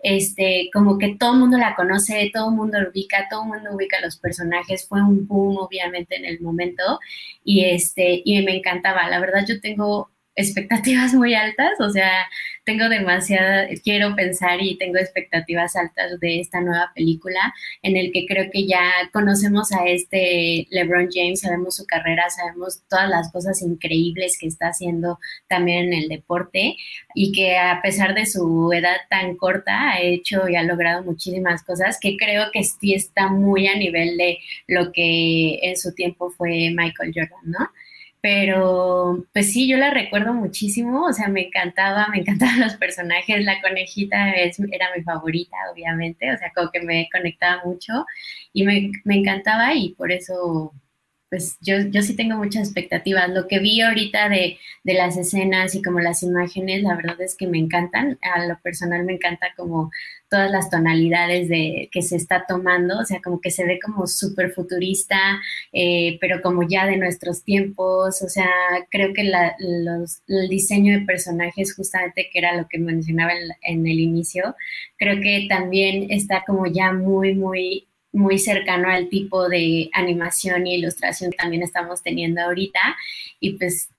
este, 0.00 0.68
como 0.74 0.98
que 0.98 1.16
todo 1.16 1.32
el 1.32 1.40
mundo 1.40 1.56
la 1.56 1.74
conoce, 1.74 2.30
todo 2.34 2.50
el 2.50 2.56
mundo 2.56 2.78
ubica, 2.86 3.26
todo 3.30 3.44
el 3.44 3.48
mundo 3.48 3.70
ubica 3.74 3.98
los 4.02 4.18
personajes, 4.18 4.86
fue 4.86 5.00
un 5.00 5.26
boom 5.26 5.56
obviamente 5.56 6.16
en 6.16 6.26
el 6.26 6.40
momento. 6.42 7.00
Y 7.42 7.64
este, 7.64 8.20
y 8.24 8.42
me 8.42 8.56
encantaba, 8.58 9.08
la 9.08 9.20
verdad 9.20 9.46
yo 9.48 9.60
tengo 9.60 10.10
expectativas 10.36 11.14
muy 11.14 11.34
altas, 11.34 11.80
o 11.80 11.90
sea, 11.90 12.26
tengo 12.64 12.88
demasiada, 12.88 13.68
quiero 13.82 14.14
pensar 14.16 14.60
y 14.60 14.76
tengo 14.78 14.98
expectativas 14.98 15.76
altas 15.76 16.18
de 16.18 16.40
esta 16.40 16.60
nueva 16.60 16.90
película 16.94 17.52
en 17.82 17.96
el 17.96 18.10
que 18.12 18.26
creo 18.26 18.50
que 18.50 18.66
ya 18.66 18.82
conocemos 19.12 19.72
a 19.72 19.86
este 19.86 20.66
LeBron 20.70 21.08
James, 21.12 21.40
sabemos 21.40 21.76
su 21.76 21.86
carrera, 21.86 22.28
sabemos 22.30 22.82
todas 22.88 23.08
las 23.08 23.30
cosas 23.30 23.60
increíbles 23.62 24.38
que 24.38 24.46
está 24.46 24.68
haciendo 24.68 25.18
también 25.48 25.92
en 25.92 26.02
el 26.02 26.08
deporte 26.08 26.76
y 27.14 27.32
que 27.32 27.58
a 27.58 27.80
pesar 27.82 28.14
de 28.14 28.26
su 28.26 28.72
edad 28.72 28.96
tan 29.10 29.36
corta 29.36 29.92
ha 29.92 30.00
hecho 30.00 30.48
y 30.48 30.56
ha 30.56 30.62
logrado 30.62 31.04
muchísimas 31.04 31.62
cosas 31.62 31.98
que 32.00 32.16
creo 32.16 32.50
que 32.52 32.64
sí 32.64 32.94
está 32.94 33.28
muy 33.28 33.68
a 33.68 33.76
nivel 33.76 34.16
de 34.16 34.38
lo 34.66 34.90
que 34.92 35.60
en 35.62 35.76
su 35.76 35.94
tiempo 35.94 36.30
fue 36.30 36.70
Michael 36.74 37.12
Jordan, 37.14 37.44
¿no? 37.44 37.70
Pero 38.24 39.26
pues 39.34 39.52
sí, 39.52 39.68
yo 39.68 39.76
la 39.76 39.90
recuerdo 39.90 40.32
muchísimo, 40.32 41.04
o 41.04 41.12
sea, 41.12 41.28
me 41.28 41.48
encantaba, 41.48 42.08
me 42.08 42.20
encantaban 42.20 42.58
los 42.60 42.74
personajes, 42.76 43.44
la 43.44 43.60
conejita 43.60 44.32
es, 44.32 44.58
era 44.72 44.86
mi 44.96 45.02
favorita, 45.02 45.54
obviamente, 45.70 46.32
o 46.32 46.38
sea, 46.38 46.50
como 46.54 46.70
que 46.70 46.80
me 46.80 47.06
conectaba 47.12 47.62
mucho 47.66 48.06
y 48.54 48.64
me, 48.64 48.92
me 49.04 49.16
encantaba 49.16 49.74
y 49.74 49.90
por 49.90 50.10
eso 50.10 50.72
pues 51.28 51.58
yo, 51.60 51.80
yo 51.90 52.00
sí 52.02 52.16
tengo 52.16 52.36
muchas 52.36 52.68
expectativas. 52.68 53.28
Lo 53.28 53.48
que 53.48 53.58
vi 53.58 53.80
ahorita 53.80 54.28
de, 54.28 54.58
de, 54.84 54.94
las 54.94 55.16
escenas 55.16 55.74
y 55.74 55.82
como 55.82 55.98
las 56.00 56.22
imágenes, 56.22 56.82
la 56.82 56.94
verdad 56.94 57.20
es 57.20 57.36
que 57.36 57.48
me 57.48 57.58
encantan. 57.58 58.18
A 58.22 58.46
lo 58.46 58.56
personal 58.60 59.04
me 59.04 59.14
encanta 59.14 59.48
como 59.56 59.90
todas 60.34 60.50
las 60.50 60.68
tonalidades 60.68 61.48
de 61.48 61.88
que 61.92 62.02
se 62.02 62.16
está 62.16 62.44
tomando, 62.48 62.98
o 62.98 63.04
sea, 63.04 63.20
como 63.22 63.40
que 63.40 63.52
se 63.52 63.64
ve 63.64 63.78
como 63.78 64.08
súper 64.08 64.50
futurista, 64.50 65.40
eh, 65.72 66.18
pero 66.20 66.42
como 66.42 66.66
ya 66.66 66.86
de 66.86 66.96
nuestros 66.96 67.44
tiempos, 67.44 68.20
o 68.20 68.28
sea, 68.28 68.50
creo 68.90 69.12
que 69.14 69.22
la, 69.22 69.54
los, 69.60 70.22
el 70.26 70.48
diseño 70.48 70.98
de 70.98 71.06
personajes, 71.06 71.76
justamente 71.76 72.28
que 72.32 72.38
era 72.40 72.56
lo 72.56 72.66
que 72.66 72.78
mencionaba 72.78 73.30
en, 73.62 73.86
el 73.86 74.00
inicio, 74.00 74.56
creo 74.96 75.20
que 75.20 75.46
también 75.48 76.10
está 76.10 76.42
como 76.44 76.66
ya 76.66 76.92
muy, 76.92 77.36
muy 77.36 77.86
muy 78.12 78.38
cercano 78.38 78.88
al 78.88 79.08
tipo 79.08 79.48
de 79.48 79.90
animación 79.92 80.66
y 80.66 80.74
ilustración 80.74 81.30
que 81.30 81.36
también 81.36 81.62
estamos 81.62 82.02
teniendo 82.02 82.42
ahorita. 82.42 82.80
Y 83.40 83.52
pues 83.58 83.90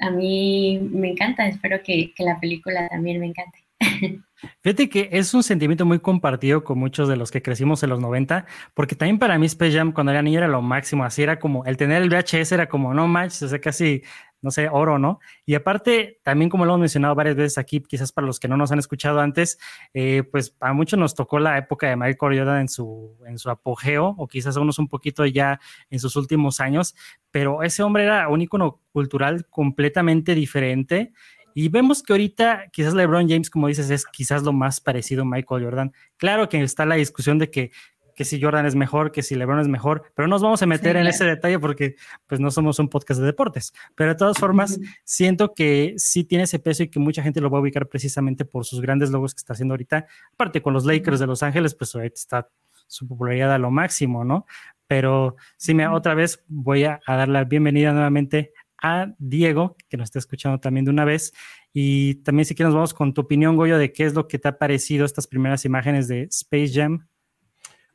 a 0.00 0.10
mí 0.10 0.78
me 0.82 1.10
encanta, 1.10 1.46
espero 1.48 1.82
que 1.82 2.12
la 2.18 2.38
película 2.40 2.88
también 2.88 3.20
me 3.20 3.26
encante. 3.26 3.67
Fíjate 4.62 4.88
que 4.88 5.08
es 5.12 5.34
un 5.34 5.42
sentimiento 5.42 5.84
muy 5.84 5.98
compartido 5.98 6.62
con 6.62 6.78
muchos 6.78 7.08
de 7.08 7.16
los 7.16 7.30
que 7.30 7.42
crecimos 7.42 7.82
en 7.82 7.90
los 7.90 8.00
90, 8.00 8.46
porque 8.74 8.94
también 8.94 9.18
para 9.18 9.38
mí 9.38 9.46
Space 9.46 9.76
Jam 9.76 9.92
cuando 9.92 10.12
era 10.12 10.22
niño 10.22 10.38
era 10.38 10.48
lo 10.48 10.62
máximo, 10.62 11.04
así 11.04 11.22
era 11.22 11.38
como 11.38 11.64
el 11.64 11.76
tener 11.76 12.02
el 12.02 12.08
VHS 12.08 12.52
era 12.52 12.68
como 12.68 12.94
no 12.94 13.08
manches, 13.08 13.42
o 13.42 13.48
sea, 13.48 13.60
casi 13.60 14.02
no 14.40 14.50
sé, 14.50 14.68
oro, 14.70 14.98
¿no? 14.98 15.18
Y 15.46 15.54
aparte, 15.54 16.20
también 16.22 16.48
como 16.48 16.64
lo 16.64 16.72
hemos 16.72 16.80
mencionado 16.80 17.14
varias 17.14 17.36
veces 17.36 17.58
aquí, 17.58 17.80
quizás 17.80 18.12
para 18.12 18.26
los 18.26 18.38
que 18.38 18.46
no 18.46 18.56
nos 18.56 18.70
han 18.70 18.78
escuchado 18.78 19.20
antes, 19.20 19.58
eh, 19.94 20.22
pues 20.30 20.56
a 20.60 20.72
muchos 20.72 20.98
nos 20.98 21.14
tocó 21.14 21.38
la 21.40 21.58
época 21.58 21.88
de 21.88 21.96
Michael 21.96 22.38
Jordan 22.38 22.60
en 22.60 22.68
su, 22.68 23.16
en 23.26 23.38
su 23.38 23.50
apogeo, 23.50 24.14
o 24.16 24.28
quizás 24.28 24.56
a 24.56 24.60
unos 24.60 24.78
un 24.78 24.88
poquito 24.88 25.26
ya 25.26 25.60
en 25.90 25.98
sus 25.98 26.14
últimos 26.16 26.60
años, 26.60 26.94
pero 27.30 27.62
ese 27.62 27.82
hombre 27.82 28.04
era 28.04 28.28
un 28.28 28.40
ícono 28.40 28.80
cultural 28.92 29.46
completamente 29.50 30.34
diferente. 30.34 31.12
Y 31.54 31.68
vemos 31.68 32.02
que 32.02 32.12
ahorita 32.12 32.68
quizás 32.72 32.94
LeBron 32.94 33.28
James, 33.28 33.50
como 33.50 33.68
dices, 33.68 33.90
es 33.90 34.06
quizás 34.06 34.42
lo 34.42 34.52
más 34.52 34.80
parecido 34.80 35.22
a 35.22 35.24
Michael 35.24 35.64
Jordan. 35.64 35.92
Claro 36.16 36.48
que 36.48 36.60
está 36.62 36.86
la 36.86 36.94
discusión 36.96 37.38
de 37.38 37.50
que 37.50 37.70
que 38.18 38.24
si 38.24 38.42
Jordan 38.42 38.66
es 38.66 38.74
mejor, 38.74 39.12
que 39.12 39.22
si 39.22 39.36
LeBron 39.36 39.60
es 39.60 39.68
mejor, 39.68 40.02
pero 40.16 40.26
no 40.26 40.34
nos 40.34 40.42
vamos 40.42 40.60
a 40.60 40.66
meter 40.66 40.94
sí, 40.94 40.98
en 40.98 41.04
claro. 41.04 41.08
ese 41.10 41.24
detalle 41.24 41.60
porque 41.60 41.94
pues 42.26 42.40
no 42.40 42.50
somos 42.50 42.80
un 42.80 42.88
podcast 42.88 43.20
de 43.20 43.26
deportes. 43.26 43.72
Pero 43.94 44.10
de 44.10 44.16
todas 44.16 44.36
formas, 44.38 44.80
siento 45.04 45.54
que 45.54 45.94
sí 45.98 46.24
tiene 46.24 46.42
ese 46.42 46.58
peso 46.58 46.82
y 46.82 46.88
que 46.88 46.98
mucha 46.98 47.22
gente 47.22 47.40
lo 47.40 47.48
va 47.48 47.58
a 47.58 47.60
ubicar 47.60 47.86
precisamente 47.86 48.44
por 48.44 48.64
sus 48.64 48.80
grandes 48.80 49.10
logos 49.10 49.34
que 49.34 49.38
está 49.38 49.52
haciendo 49.52 49.74
ahorita. 49.74 50.08
Aparte 50.32 50.60
con 50.60 50.74
los 50.74 50.84
Lakers 50.84 51.20
de 51.20 51.28
Los 51.28 51.44
Ángeles, 51.44 51.76
pues 51.76 51.94
ahorita 51.94 52.14
está 52.16 52.48
su 52.88 53.06
popularidad 53.06 53.52
a 53.52 53.58
lo 53.58 53.70
máximo, 53.70 54.24
¿no? 54.24 54.46
Pero 54.88 55.36
sí, 55.56 55.72
me, 55.72 55.86
otra 55.86 56.14
vez 56.14 56.42
voy 56.48 56.86
a, 56.86 56.98
a 57.06 57.14
dar 57.14 57.28
la 57.28 57.44
bienvenida 57.44 57.92
nuevamente 57.92 58.52
a 58.82 59.14
Diego, 59.18 59.76
que 59.88 59.96
nos 59.96 60.06
está 60.06 60.18
escuchando 60.18 60.60
también 60.60 60.84
de 60.84 60.90
una 60.90 61.04
vez. 61.04 61.32
Y 61.72 62.16
también 62.22 62.44
si 62.44 62.54
quieres 62.54 62.68
nos 62.68 62.76
vamos 62.76 62.94
con 62.94 63.14
tu 63.14 63.22
opinión, 63.22 63.56
Goyo, 63.56 63.78
de 63.78 63.92
qué 63.92 64.04
es 64.04 64.14
lo 64.14 64.28
que 64.28 64.38
te 64.38 64.48
ha 64.48 64.58
parecido 64.58 65.04
estas 65.04 65.26
primeras 65.26 65.64
imágenes 65.64 66.08
de 66.08 66.22
Space 66.22 66.72
Jam. 66.72 67.08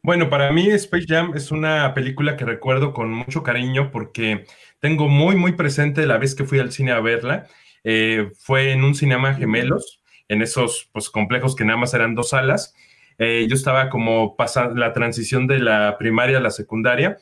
Bueno, 0.01 0.29
para 0.29 0.51
mí 0.51 0.69
Space 0.69 1.05
Jam 1.07 1.31
es 1.35 1.51
una 1.51 1.93
película 1.93 2.35
que 2.35 2.43
recuerdo 2.43 2.93
con 2.93 3.11
mucho 3.11 3.41
cariño 3.41 3.89
porque 3.89 4.45
tengo 4.79 5.07
muy, 5.07 5.35
muy 5.35 5.53
presente 5.53 6.05
la 6.05 6.17
vez 6.17 6.35
que 6.35 6.43
fui 6.43 6.59
al 6.59 6.71
cine 6.71 6.91
a 6.91 6.99
verla. 6.99 7.47
Eh, 7.85 8.31
fue 8.37 8.71
en 8.71 8.83
un 8.83 8.95
cinema 8.95 9.33
gemelos, 9.33 10.01
en 10.27 10.41
esos 10.41 10.89
pues, 10.91 11.09
complejos 11.09 11.55
que 11.55 11.63
nada 11.65 11.77
más 11.77 11.93
eran 11.93 12.15
dos 12.15 12.29
salas. 12.29 12.75
Eh, 13.17 13.45
yo 13.47 13.55
estaba 13.55 13.89
como 13.89 14.35
pasando 14.35 14.75
la 14.75 14.91
transición 14.91 15.47
de 15.47 15.59
la 15.59 15.97
primaria 15.97 16.39
a 16.39 16.41
la 16.41 16.51
secundaria 16.51 17.19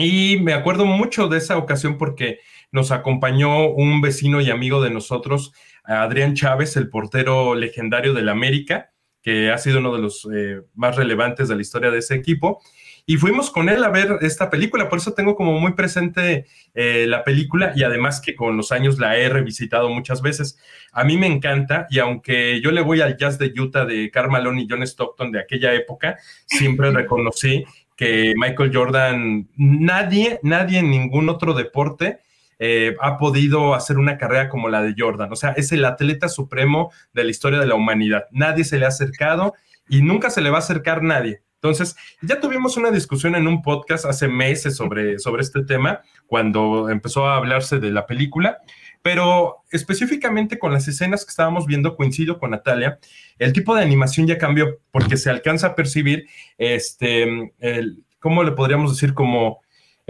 y 0.00 0.38
me 0.40 0.54
acuerdo 0.54 0.86
mucho 0.86 1.28
de 1.28 1.38
esa 1.38 1.58
ocasión 1.58 1.98
porque 1.98 2.40
nos 2.72 2.90
acompañó 2.92 3.68
un 3.68 4.00
vecino 4.00 4.40
y 4.40 4.50
amigo 4.50 4.82
de 4.82 4.90
nosotros, 4.90 5.52
Adrián 5.84 6.34
Chávez, 6.34 6.76
el 6.76 6.88
portero 6.88 7.54
legendario 7.54 8.14
del 8.14 8.28
América 8.28 8.90
que 9.22 9.50
ha 9.50 9.58
sido 9.58 9.78
uno 9.78 9.94
de 9.94 10.02
los 10.02 10.26
eh, 10.34 10.62
más 10.74 10.96
relevantes 10.96 11.48
de 11.48 11.54
la 11.54 11.62
historia 11.62 11.90
de 11.90 11.98
ese 11.98 12.14
equipo. 12.14 12.60
Y 13.06 13.16
fuimos 13.16 13.50
con 13.50 13.68
él 13.68 13.82
a 13.82 13.88
ver 13.88 14.18
esta 14.20 14.50
película, 14.50 14.88
por 14.88 14.98
eso 14.98 15.14
tengo 15.14 15.34
como 15.34 15.58
muy 15.58 15.72
presente 15.72 16.46
eh, 16.74 17.06
la 17.08 17.24
película 17.24 17.72
y 17.74 17.82
además 17.82 18.20
que 18.20 18.36
con 18.36 18.56
los 18.56 18.72
años 18.72 18.98
la 18.98 19.16
he 19.16 19.28
revisitado 19.28 19.88
muchas 19.88 20.22
veces. 20.22 20.58
A 20.92 21.02
mí 21.02 21.16
me 21.16 21.26
encanta 21.26 21.86
y 21.90 21.98
aunque 21.98 22.60
yo 22.60 22.70
le 22.70 22.82
voy 22.82 23.00
al 23.00 23.16
jazz 23.16 23.38
de 23.38 23.52
Utah 23.58 23.84
de 23.84 24.10
Carl 24.10 24.30
y 24.58 24.66
John 24.68 24.82
Stockton 24.82 25.32
de 25.32 25.40
aquella 25.40 25.74
época, 25.74 26.18
siempre 26.46 26.90
reconocí 26.92 27.64
que 27.96 28.32
Michael 28.36 28.70
Jordan, 28.72 29.48
nadie, 29.56 30.38
nadie 30.42 30.78
en 30.78 30.90
ningún 30.90 31.28
otro 31.28 31.52
deporte 31.52 32.20
eh, 32.62 32.94
ha 33.00 33.16
podido 33.16 33.74
hacer 33.74 33.96
una 33.96 34.18
carrera 34.18 34.50
como 34.50 34.68
la 34.68 34.82
de 34.82 34.94
Jordan. 34.96 35.32
O 35.32 35.36
sea, 35.36 35.52
es 35.52 35.72
el 35.72 35.84
atleta 35.86 36.28
supremo 36.28 36.92
de 37.14 37.24
la 37.24 37.30
historia 37.30 37.58
de 37.58 37.66
la 37.66 37.74
humanidad. 37.74 38.26
Nadie 38.30 38.64
se 38.64 38.78
le 38.78 38.84
ha 38.84 38.88
acercado 38.88 39.54
y 39.88 40.02
nunca 40.02 40.28
se 40.28 40.42
le 40.42 40.50
va 40.50 40.56
a 40.56 40.60
acercar 40.60 41.02
nadie. 41.02 41.42
Entonces, 41.54 41.96
ya 42.20 42.38
tuvimos 42.38 42.76
una 42.76 42.90
discusión 42.90 43.34
en 43.34 43.48
un 43.48 43.62
podcast 43.62 44.04
hace 44.04 44.28
meses 44.28 44.76
sobre, 44.76 45.18
sobre 45.18 45.42
este 45.42 45.64
tema, 45.64 46.02
cuando 46.26 46.90
empezó 46.90 47.26
a 47.26 47.36
hablarse 47.36 47.80
de 47.80 47.90
la 47.90 48.06
película, 48.06 48.58
pero 49.02 49.64
específicamente 49.70 50.58
con 50.58 50.72
las 50.72 50.86
escenas 50.86 51.24
que 51.24 51.30
estábamos 51.30 51.66
viendo, 51.66 51.96
coincido 51.96 52.38
con 52.38 52.50
Natalia, 52.50 52.98
el 53.38 53.54
tipo 53.54 53.74
de 53.74 53.82
animación 53.82 54.26
ya 54.26 54.38
cambió 54.38 54.78
porque 54.90 55.16
se 55.16 55.30
alcanza 55.30 55.68
a 55.68 55.74
percibir, 55.74 56.26
este, 56.58 57.52
el, 57.58 58.04
¿cómo 58.18 58.42
le 58.42 58.52
podríamos 58.52 58.92
decir? 58.92 59.14
Como 59.14 59.60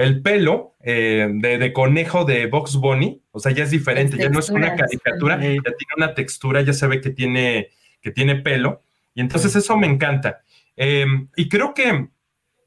el 0.01 0.23
pelo 0.23 0.77
eh, 0.83 1.29
de, 1.31 1.73
conejo 1.73 2.25
de 2.25 2.47
Box 2.47 2.77
Bunny, 2.77 3.23
o 3.33 3.39
sea, 3.39 3.53
ya 3.53 3.65
es 3.65 3.71
diferente, 3.71 4.17
ya 4.17 4.31
no 4.31 4.39
es 4.39 4.49
una 4.49 4.75
caricatura, 4.75 5.37
ya 5.37 5.41
tiene 5.41 5.95
una 5.97 6.15
textura, 6.15 6.63
ya 6.63 6.73
se 6.73 6.87
ve 6.87 7.01
que 7.01 7.11
tiene, 7.11 7.69
que 8.01 8.11
tiene 8.11 8.37
pelo, 8.37 8.83
y 9.15 9.21
entonces 9.21 9.55
eso 9.57 9.77
me 9.77 9.87
encanta. 9.87 10.41
Em, 10.77 11.29
y 11.37 11.49
creo 11.49 11.75
que, 11.75 12.09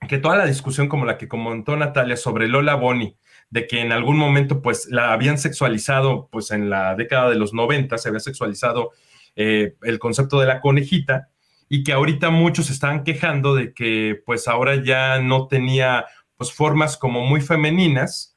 que 0.08 0.18
toda 0.20 0.38
la 0.38 0.46
discusión 0.46 0.88
como 0.88 1.06
la 1.06 1.18
que 1.18 1.28
comentó 1.28 1.75
Natalia 1.75 2.18
sobre 2.18 2.48
Lola 2.48 2.75
Bonnie, 2.75 3.18
de 3.50 3.66
que 3.68 3.82
en 3.82 3.92
algún 3.92 4.18
momento 4.18 4.62
pues 4.62 4.88
la 4.90 5.13
habían 5.13 5.38
sexualizado, 5.38 6.30
pues 6.32 6.52
en 6.52 6.70
la 6.70 6.96
década 6.96 7.30
de 7.30 7.36
los 7.36 7.54
90 7.54 7.98
se 7.98 8.10
había 8.10 8.20
sexualizado 8.20 8.92
eh, 9.36 9.75
el 9.82 9.98
concepto 9.98 10.40
de 10.40 10.48
la 10.48 10.62
conejita, 10.62 11.30
y 11.70 11.84
que 11.84 11.94
ahorita 11.94 12.30
muchos 12.30 12.70
estaban 12.70 13.04
quejando 13.04 13.56
de 13.56 13.74
que 13.74 14.22
pues 14.28 14.48
ahora 14.48 14.75
ya 14.84 15.20
no 15.20 15.48
tenía 15.48 16.06
formas 16.52 16.98
como 16.98 17.22
muy 17.26 17.40
femeninas, 17.42 18.34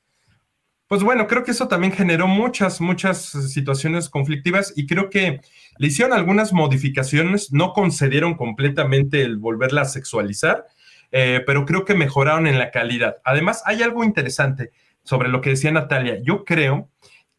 pues 0.88 1.02
bueno, 1.02 1.26
creo 1.26 1.42
que 1.42 1.50
eso 1.50 1.66
también 1.66 1.92
generó 1.92 2.28
muchas, 2.28 2.80
muchas 2.80 3.30
situaciones 3.52 4.08
conflictivas 4.08 4.72
y 4.76 4.86
creo 4.86 5.10
que 5.10 5.40
le 5.78 5.86
hicieron 5.86 6.16
algunas 6.16 6.52
modificaciones, 6.52 7.52
no 7.52 7.72
concedieron 7.72 8.34
completamente 8.34 9.22
el 9.22 9.38
volverla 9.38 9.82
a 9.82 9.86
sexualizar, 9.86 10.64
eh, 11.10 11.42
pero 11.44 11.64
creo 11.64 11.84
que 11.84 11.94
mejoraron 11.94 12.46
en 12.46 12.58
la 12.58 12.70
calidad. 12.70 13.16
Además, 13.24 13.62
hay 13.66 13.82
algo 13.82 14.04
interesante 14.04 14.70
sobre 15.02 15.28
lo 15.28 15.40
que 15.40 15.50
decía 15.50 15.72
Natalia. 15.72 16.20
Yo 16.22 16.44
creo 16.44 16.88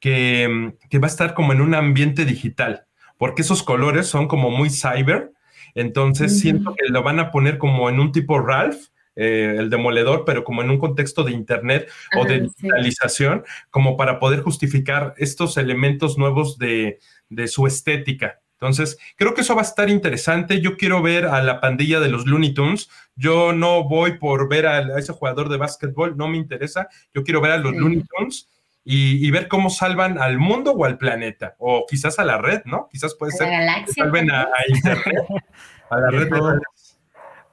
que, 0.02 0.74
que 0.90 1.00
va 1.00 1.08
a 1.08 1.10
estar 1.10 1.34
como 1.34 1.54
en 1.54 1.62
un 1.62 1.74
ambiente 1.74 2.26
digital, 2.26 2.86
porque 3.18 3.44
esos 3.44 3.64
colores 3.64 4.08
son 4.08 4.28
como 4.28 4.52
muy 4.52 4.70
cyber, 4.70 5.32
entonces 5.74 6.40
siento 6.40 6.76
que 6.76 6.88
lo 6.90 7.04
van 7.04 7.20
a 7.20 7.32
poner 7.32 7.58
como 7.58 7.88
en 7.90 8.00
un 8.00 8.12
tipo 8.12 8.40
Ralph, 8.40 8.88
eh, 9.20 9.56
el 9.58 9.72
demoledor, 9.72 10.26
pero 10.26 10.44
como 10.44 10.62
en 10.62 10.70
un 10.70 10.78
contexto 10.78 11.24
de 11.24 11.32
Internet 11.32 11.90
o 12.16 12.24
de 12.24 12.42
digitalización, 12.42 13.44
como 13.72 13.98
para 13.98 14.20
poder 14.20 14.42
justificar 14.42 15.16
estos 15.18 15.58
elementos 15.58 16.20
nuevos 16.20 16.60
de, 16.60 17.00
su 17.48 17.66
estética. 17.66 18.40
Entonces, 18.54 19.00
creo 19.16 19.34
que 19.34 19.42
eso 19.42 19.56
va 19.56 19.62
a 19.62 19.66
estar 19.66 19.90
interesante. 19.90 20.62
Yo 20.62 20.78
quiero 20.78 21.02
ver 21.02 21.26
a 21.26 21.42
la 21.42 21.60
pandilla 21.60 22.00
de 22.00 22.10
los 22.10 22.28
Looney 22.28 22.54
Tunes. 22.54 22.90
Yo 23.16 23.54
no 23.54 23.84
voy 23.90 24.20
por 24.20 24.48
ver 24.50 24.68
a, 24.68 25.00
ese 25.00 25.14
jugador 25.14 25.50
de 25.50 25.58
básquetbol, 25.58 26.16
no 26.16 26.28
me 26.28 26.38
interesa. 26.38 26.88
Yo 27.12 27.24
quiero 27.24 27.42
ver 27.42 27.54
a 27.54 27.58
los 27.58 27.76
Looney 27.76 28.04
Tunes 28.04 28.48
y, 28.90 29.32
ver 29.32 29.48
cómo 29.48 29.72
salvan 29.72 30.20
al 30.20 30.38
mundo 30.38 30.72
o 30.72 30.86
al 30.86 30.98
planeta, 30.98 31.56
o 31.58 31.86
quizás 31.90 32.20
a 32.20 32.24
la 32.24 32.38
red, 32.38 32.62
¿no? 32.64 32.88
Quizás 32.90 33.16
puede 33.16 33.34
ser 33.34 33.50
que 33.86 33.92
salven 33.92 34.32
a, 34.32 34.48
Internet, 34.70 35.26
a 35.90 36.00
la 36.00 36.10
red 36.12 36.30
de 36.30 36.62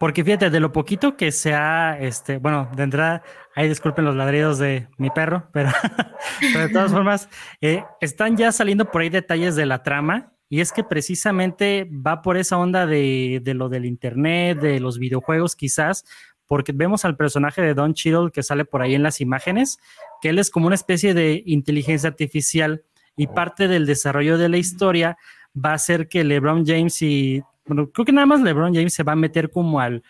porque 0.05 0.23
fíjate, 0.23 0.51
de 0.51 0.61
lo 0.61 0.71
poquito 0.71 1.17
que 1.17 1.33
se 1.33 1.55
ha, 1.55 1.99
este, 1.99 2.37
bueno, 2.37 2.69
de 2.77 2.83
entrada, 2.83 3.23
ahí 3.55 3.71
disculpen 3.71 4.05
los 4.05 4.15
ladridos 4.15 4.59
de 4.59 4.87
mi 4.99 5.09
perro, 5.09 5.49
pero, 5.51 5.71
de 6.55 6.69
todas 6.69 6.93
formas, 6.93 7.31
eh, 7.63 7.83
están 8.03 8.37
ya 8.37 8.53
saliendo 8.53 8.91
por 8.91 9.01
ahí 9.01 9.09
detalles 9.09 9.57
de 9.57 9.65
la 9.65 9.83
trama. 9.83 10.35
Y 10.51 10.61
es 10.61 10.73
que 10.73 10.85
precisamente 10.85 11.89
va 11.91 12.21
por 12.21 12.37
esa 12.37 12.59
onda 12.59 12.85
de, 12.85 13.41
de 13.43 13.55
lo 13.55 13.71
del 13.71 13.87
internet, 13.87 14.61
de 14.61 14.79
los 14.79 14.99
videojuegos, 14.99 15.57
quizás, 15.57 16.05
porque 16.47 16.73
vemos 16.73 17.07
al 17.07 17.17
personaje 17.17 17.63
de 17.63 17.73
Don 17.73 17.95
Cheadle 17.95 18.31
que 18.31 18.43
sale 18.43 18.67
por 18.67 18.83
ahí 18.83 18.95
en 18.95 19.03
las 19.03 19.23
imágenes, 19.23 19.79
que 20.21 20.29
él 20.29 20.39
es 20.39 20.51
como 20.51 20.67
una 20.67 20.75
especie 20.75 21.15
de 21.15 21.43
inteligencia 21.47 22.11
artificial 22.11 22.83
y 23.17 23.29
parte 23.29 23.69
del 23.69 23.87
desarrollo 23.87 24.37
de 24.37 24.51
la 24.51 24.59
historia 24.59 25.17
va 25.57 25.73
a 25.73 25.79
ser 25.79 26.09
que 26.09 26.25
LeBron 26.25 26.67
James 26.67 27.01
y 27.01 27.43
bueno, 27.67 27.91
creo 27.91 28.05
que 28.05 28.13
nada 28.13 28.27
más 28.27 28.41
LeBron 28.41 28.75
James 28.75 28.95
se 28.95 29.03
va 29.03 29.13
a 29.13 29.17
meter 29.17 29.51
como 29.51 29.81
al, 29.81 30.03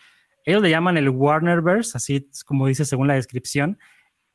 ellos 0.43 0.61
le 0.61 0.69
llaman 0.69 0.97
el 0.97 1.09
Warnerverse, 1.09 1.97
así 1.97 2.29
como 2.45 2.67
dice 2.67 2.85
según 2.85 3.07
la 3.07 3.15
descripción, 3.15 3.77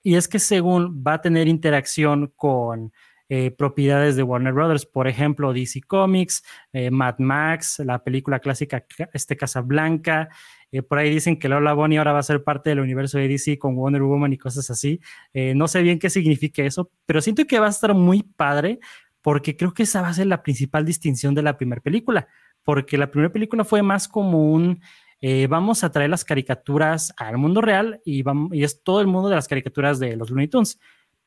y 0.03 0.15
es 0.17 0.29
que 0.29 0.39
según 0.39 1.05
va 1.07 1.15
a 1.15 1.21
tener 1.21 1.49
interacción 1.49 2.33
con 2.37 2.93
eh, 3.29 3.53
propiedades 3.53 4.17
de 4.17 4.25
Warner 4.25 4.53
Brothers, 4.53 4.87
por 4.87 5.07
ejemplo, 5.07 5.53
DC 5.53 5.83
Comics, 5.87 6.43
eh, 6.73 6.91
Mad 6.91 7.19
Max, 7.19 7.79
la 7.79 8.03
película 8.03 8.41
clásica 8.41 8.85
este 9.12 9.37
Casablanca, 9.37 10.31
eh, 10.73 10.83
por 10.83 10.99
ahí 10.99 11.11
dicen 11.11 11.39
que 11.39 11.49
Lola 11.49 11.73
Bonnie 11.75 11.99
ahora 11.99 12.12
va 12.12 12.19
a 12.19 12.25
ser 12.25 12.43
parte 12.43 12.71
del 12.71 12.81
universo 12.81 13.19
de 13.19 13.29
DC 13.29 13.57
con 13.57 13.77
Wonder 13.77 14.03
Woman 14.03 14.33
y 14.33 14.39
cosas 14.39 14.69
así. 14.71 15.00
no 15.33 15.69
sé 15.69 15.83
bien 15.83 16.00
qué 16.00 16.11
significa 16.11 16.65
eso, 16.65 16.91
pero 17.07 17.21
siento 17.21 17.47
que 17.47 17.61
va 17.61 17.67
a 17.67 17.71
estar 17.71 17.95
muy 17.95 18.25
padre 18.25 18.81
porque 19.23 19.57
creo 19.57 19.75
que 19.75 19.85
esa 19.85 20.03
va 20.03 20.09
a 20.09 20.15
ser 20.15 20.27
la 20.27 20.43
principal 20.43 20.85
distinción 20.85 21.35
de 21.35 21.43
la 21.43 21.57
primera 21.57 21.81
película 21.81 22.27
porque 22.62 22.99
la 22.99 23.11
primera 23.11 23.33
película 23.33 23.64
fue 23.64 23.83
más 23.83 24.09
como 24.09 24.52
un, 24.52 24.81
eh, 25.21 25.47
vamos 25.49 25.85
a 25.85 25.93
traer 25.93 26.11
las 26.11 26.25
caricaturas 26.25 27.12
al 27.17 27.37
mundo 27.38 27.61
real 27.61 28.00
y, 28.05 28.25
es 28.62 28.83
todo 28.83 29.00
el 29.00 29.07
mundo 29.07 29.29
de 29.29 29.37
las 29.37 29.49
caricaturas 29.49 29.99
de 29.99 30.17
los 30.17 30.31
Looney 30.31 30.49
Tunes. 30.49 30.79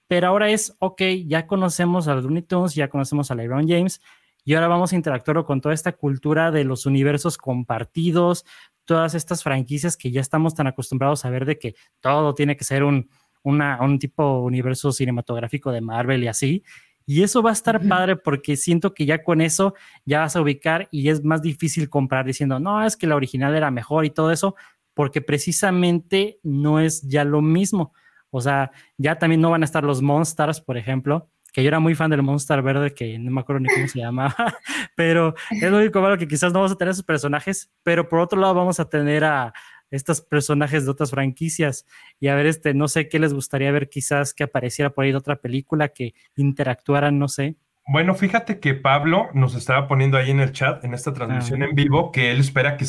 Pero 0.07 0.27
ahora 0.27 0.49
es, 0.49 0.75
ok, 0.79 1.01
ya 1.25 1.47
conocemos 1.47 2.07
a 2.07 2.15
los 2.15 2.23
Looney 2.23 2.43
Tunes, 2.43 2.75
ya 2.75 2.89
conocemos 2.89 3.31
a 3.31 3.35
LeBron 3.35 3.67
James, 3.67 4.01
y 4.43 4.55
ahora 4.55 4.67
vamos 4.67 4.91
a 4.91 4.95
interactuar 4.95 5.43
con 5.45 5.61
toda 5.61 5.73
esta 5.73 5.93
cultura 5.93 6.51
de 6.51 6.65
los 6.65 6.85
universos 6.85 7.37
compartidos, 7.37 8.45
todas 8.85 9.15
estas 9.15 9.43
franquicias 9.43 9.95
que 9.95 10.11
ya 10.11 10.19
estamos 10.19 10.55
tan 10.55 10.67
acostumbrados 10.67 11.23
a 11.23 11.29
ver 11.29 11.45
de 11.45 11.57
que 11.57 11.75
todo 12.01 12.35
tiene 12.35 12.57
que 12.57 12.65
ser 12.65 12.83
un, 12.83 13.09
un 13.43 13.99
tipo 13.99 14.41
universo 14.41 14.91
cinematográfico 14.91 15.71
de 15.71 15.81
Marvel 15.81 16.23
y 16.23 16.27
así. 16.27 16.63
Y 17.05 17.23
eso 17.23 17.41
va 17.41 17.49
a 17.49 17.53
estar 17.53 17.85
padre 17.87 18.15
porque 18.15 18.55
siento 18.55 18.93
que 18.93 19.05
ya 19.05 19.23
con 19.23 19.41
eso 19.41 19.73
ya 20.05 20.19
vas 20.19 20.35
a 20.35 20.41
ubicar 20.41 20.87
y 20.91 21.09
es 21.09 21.23
más 21.23 21.41
difícil 21.41 21.89
comprar 21.89 22.25
diciendo, 22.25 22.59
no, 22.59 22.85
es 22.85 22.95
que 22.95 23.07
la 23.07 23.15
original 23.15 23.55
era 23.55 23.71
mejor 23.71 24.05
y 24.05 24.09
todo 24.09 24.31
eso, 24.31 24.55
porque 24.93 25.21
precisamente 25.21 26.39
no 26.43 26.79
es 26.79 27.01
ya 27.01 27.23
lo 27.23 27.41
mismo. 27.41 27.93
O 28.29 28.41
sea, 28.41 28.71
ya 28.97 29.19
también 29.19 29.41
no 29.41 29.51
van 29.51 29.61
a 29.61 29.65
estar 29.65 29.83
los 29.83 30.01
Monsters, 30.01 30.61
por 30.61 30.77
ejemplo, 30.77 31.29
que 31.53 31.61
yo 31.61 31.67
era 31.67 31.79
muy 31.79 31.93
fan 31.93 32.09
del 32.09 32.23
Monster 32.23 32.61
Verde, 32.63 32.93
que 32.93 33.19
no 33.19 33.29
me 33.29 33.41
acuerdo 33.41 33.59
ni 33.59 33.69
cómo 33.69 33.87
se 33.87 33.99
llamaba, 33.99 34.35
pero 34.95 35.35
es 35.51 35.69
lo 35.69 35.77
único 35.77 36.01
malo 36.01 36.17
que 36.17 36.27
quizás 36.27 36.51
no 36.51 36.59
vamos 36.59 36.71
a 36.71 36.75
tener 36.75 36.93
esos 36.93 37.05
personajes, 37.05 37.71
pero 37.83 38.09
por 38.09 38.19
otro 38.19 38.41
lado 38.41 38.55
vamos 38.55 38.79
a 38.79 38.89
tener 38.89 39.23
a, 39.23 39.53
estos 39.93 40.21
personajes 40.21 40.85
de 40.85 40.91
otras 40.91 41.11
franquicias. 41.11 41.85
Y 42.19 42.27
a 42.27 42.35
ver, 42.35 42.47
este, 42.47 42.73
no 42.73 42.87
sé 42.87 43.07
qué 43.07 43.19
les 43.19 43.33
gustaría 43.33 43.71
ver 43.71 43.89
quizás 43.89 44.33
que 44.33 44.43
apareciera 44.43 44.89
por 44.89 45.05
ahí 45.05 45.11
de 45.11 45.17
otra 45.17 45.35
película, 45.35 45.89
que 45.89 46.13
interactuaran, 46.35 47.19
no 47.19 47.27
sé. 47.27 47.55
Bueno, 47.85 48.15
fíjate 48.15 48.59
que 48.59 48.73
Pablo 48.73 49.29
nos 49.33 49.55
estaba 49.55 49.87
poniendo 49.87 50.17
ahí 50.17 50.31
en 50.31 50.39
el 50.39 50.51
chat, 50.53 50.83
en 50.83 50.93
esta 50.93 51.13
transmisión 51.13 51.61
ah. 51.61 51.65
en 51.65 51.75
vivo, 51.75 52.11
que 52.11 52.31
él 52.31 52.39
espera 52.39 52.77
que, 52.77 52.85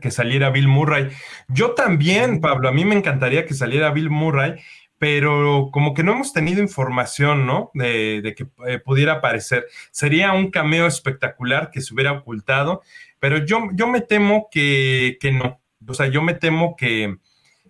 que 0.00 0.10
saliera 0.10 0.50
Bill 0.50 0.68
Murray. 0.68 1.10
Yo 1.48 1.72
también, 1.72 2.40
Pablo, 2.40 2.68
a 2.68 2.72
mí 2.72 2.84
me 2.84 2.96
encantaría 2.96 3.44
que 3.44 3.54
saliera 3.54 3.90
Bill 3.90 4.10
Murray, 4.10 4.56
pero 4.98 5.68
como 5.70 5.94
que 5.94 6.02
no 6.02 6.12
hemos 6.12 6.32
tenido 6.32 6.60
información, 6.60 7.46
¿no? 7.46 7.70
De, 7.74 8.34
que 8.36 8.46
eh, 8.66 8.80
pudiera 8.80 9.14
aparecer. 9.14 9.66
Sería 9.92 10.32
un 10.32 10.50
cameo 10.50 10.86
espectacular 10.86 11.70
que 11.70 11.82
se 11.82 11.94
hubiera 11.94 12.12
ocultado, 12.12 12.82
pero 13.20 13.44
yo, 13.44 13.68
yo 13.74 13.86
me 13.86 14.00
temo 14.00 14.48
que, 14.50 15.18
que 15.20 15.30
no, 15.30 15.60
O 15.88 15.94
sea, 15.94 16.06
yo 16.06 16.22
me 16.22 16.34
temo 16.34 16.76
que, 16.76 17.18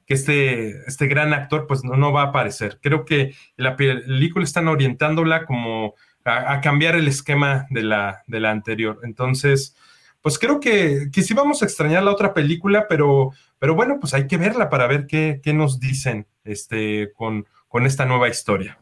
este, 0.07 0.71
este 0.87 1.07
gran 1.07 1.33
actor 1.35 1.67
pues 1.67 1.85
no, 1.85 1.97
no 1.97 2.13
va 2.13 2.23
a 2.23 2.27
aparecer. 2.27 2.79
Creo 2.83 3.05
que 3.05 3.35
la 3.57 3.77
película 3.77 4.45
están 4.45 4.69
orientándola 4.69 5.45
como 5.45 5.95
a, 6.25 6.61
cambiar 6.61 6.97
el 6.97 7.09
esquema 7.09 7.67
de 7.71 7.83
la, 7.83 8.23
de 8.27 8.41
la 8.41 8.51
anterior. 8.51 9.01
Entonces, 9.03 9.77
pues 10.21 10.39
creo 10.39 10.61
que, 10.61 11.09
que 11.13 11.23
sí 11.23 11.35
vamos 11.35 11.63
a 11.63 11.65
extrañar 11.65 12.03
la 12.03 12.13
otra 12.13 12.35
película, 12.35 12.87
pero, 12.89 13.33
pero 13.59 13.75
bueno, 13.75 13.99
pues 14.01 14.15
hay 14.15 14.27
que 14.27 14.37
verla 14.37 14.69
para 14.69 14.87
ver 14.87 15.07
qué, 15.07 15.41
qué 15.43 15.53
nos 15.53 15.81
dicen 15.81 16.27
este, 16.45 17.13
con, 17.15 17.47
con 17.69 17.87
esta 17.87 18.05
nueva 18.05 18.29
historia. 18.29 18.79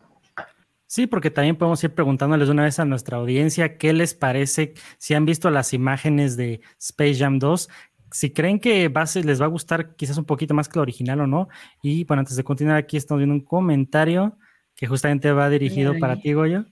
Sí, 0.89 1.09
porque 1.09 1.33
también 1.33 1.57
podemos 1.57 1.83
ir 1.83 1.93
preguntándoles 1.93 2.49
una 2.49 2.63
vez 2.63 2.79
a 2.79 2.85
nuestra 2.85 3.17
audiencia 3.17 3.77
qué 3.77 3.93
les 3.93 4.15
parece, 4.15 4.75
si 4.99 5.15
han 5.15 5.27
visto 5.27 5.51
las 5.51 5.73
imágenes 5.73 6.37
de 6.37 6.61
Space 6.79 7.17
Jam 7.17 7.41
2, 7.41 7.69
si 8.11 8.31
creen 8.31 8.61
que 8.61 8.89
va 8.89 9.05
les 9.23 9.41
va 9.41 9.47
a 9.47 9.49
gustar 9.49 9.97
quizás 9.97 10.19
un 10.19 10.25
poquito 10.25 10.55
más 10.55 10.69
que 10.69 10.79
lo 10.79 10.83
original 10.83 11.21
o 11.21 11.27
no. 11.27 11.49
Y 11.83 12.05
bueno, 12.05 12.21
antes 12.21 12.37
de 12.37 12.45
continuar 12.45 12.77
aquí 12.77 12.97
estamos 12.97 13.21
viendo 13.21 13.35
un 13.35 13.45
comentario 13.45 14.39
que 14.75 14.87
justamente 14.87 15.33
va 15.33 15.49
dirigido 15.49 15.99
para 15.99 16.21
ti, 16.21 16.33
Goyo. 16.33 16.67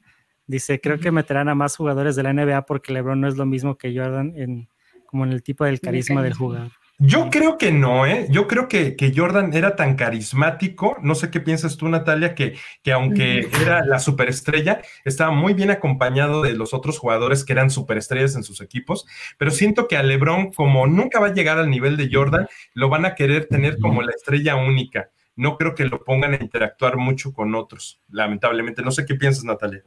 Dice, 0.46 0.80
creo 0.80 0.98
que 0.98 1.10
meterán 1.10 1.48
a 1.48 1.54
más 1.54 1.76
jugadores 1.76 2.16
de 2.16 2.22
la 2.22 2.32
NBA 2.32 2.66
porque 2.66 2.92
LeBron 2.92 3.20
no 3.20 3.28
es 3.28 3.36
lo 3.36 3.46
mismo 3.46 3.76
que 3.78 3.96
Jordan 3.96 4.34
en, 4.36 4.68
como 5.06 5.24
en 5.24 5.32
el 5.32 5.42
tipo 5.42 5.64
del 5.64 5.80
carisma 5.80 6.22
del 6.22 6.34
jugador. 6.34 6.70
Yo 7.06 7.28
creo 7.30 7.58
que 7.58 7.70
no, 7.70 8.06
¿eh? 8.06 8.26
Yo 8.30 8.46
creo 8.48 8.66
que, 8.66 8.96
Jordan 9.14 9.52
era 9.52 9.76
tan 9.76 9.94
carismático, 9.94 10.96
no 11.02 11.14
sé 11.14 11.30
qué 11.30 11.40
piensas 11.40 11.76
tú, 11.76 11.88
Natalia, 11.88 12.34
que, 12.34 12.56
que 12.82 12.92
aunque 12.92 13.50
era 13.60 13.84
la 13.84 13.98
superestrella, 13.98 14.80
estaba 15.04 15.30
muy 15.30 15.52
bien 15.52 15.70
acompañado 15.70 16.40
de 16.40 16.54
los 16.54 16.72
otros 16.72 16.98
jugadores 16.98 17.44
que 17.44 17.52
eran 17.52 17.68
superestrellas 17.68 18.36
en 18.36 18.42
sus 18.42 18.62
equipos, 18.62 19.06
pero 19.36 19.50
siento 19.50 19.86
que 19.86 19.98
a 19.98 20.02
LeBron, 20.02 20.52
como 20.52 20.86
nunca 20.86 21.20
va 21.20 21.26
a 21.28 21.34
llegar 21.34 21.58
al 21.58 21.68
nivel 21.68 21.98
de 21.98 22.08
Jordan, 22.10 22.46
lo 22.72 22.88
van 22.88 23.04
a 23.04 23.14
querer 23.14 23.46
tener 23.46 23.78
como 23.78 24.00
la 24.00 24.12
estrella 24.12 24.56
única. 24.56 25.10
No 25.36 25.58
creo 25.58 25.74
que 25.74 25.84
lo 25.84 26.04
pongan 26.04 26.32
a 26.32 26.42
interactuar 26.42 26.96
mucho 26.96 27.32
con 27.32 27.54
otros, 27.54 28.00
lamentablemente. 28.08 28.82
No 28.82 28.92
sé 28.92 29.04
qué 29.04 29.14
piensas, 29.14 29.44
Natalia. 29.44 29.82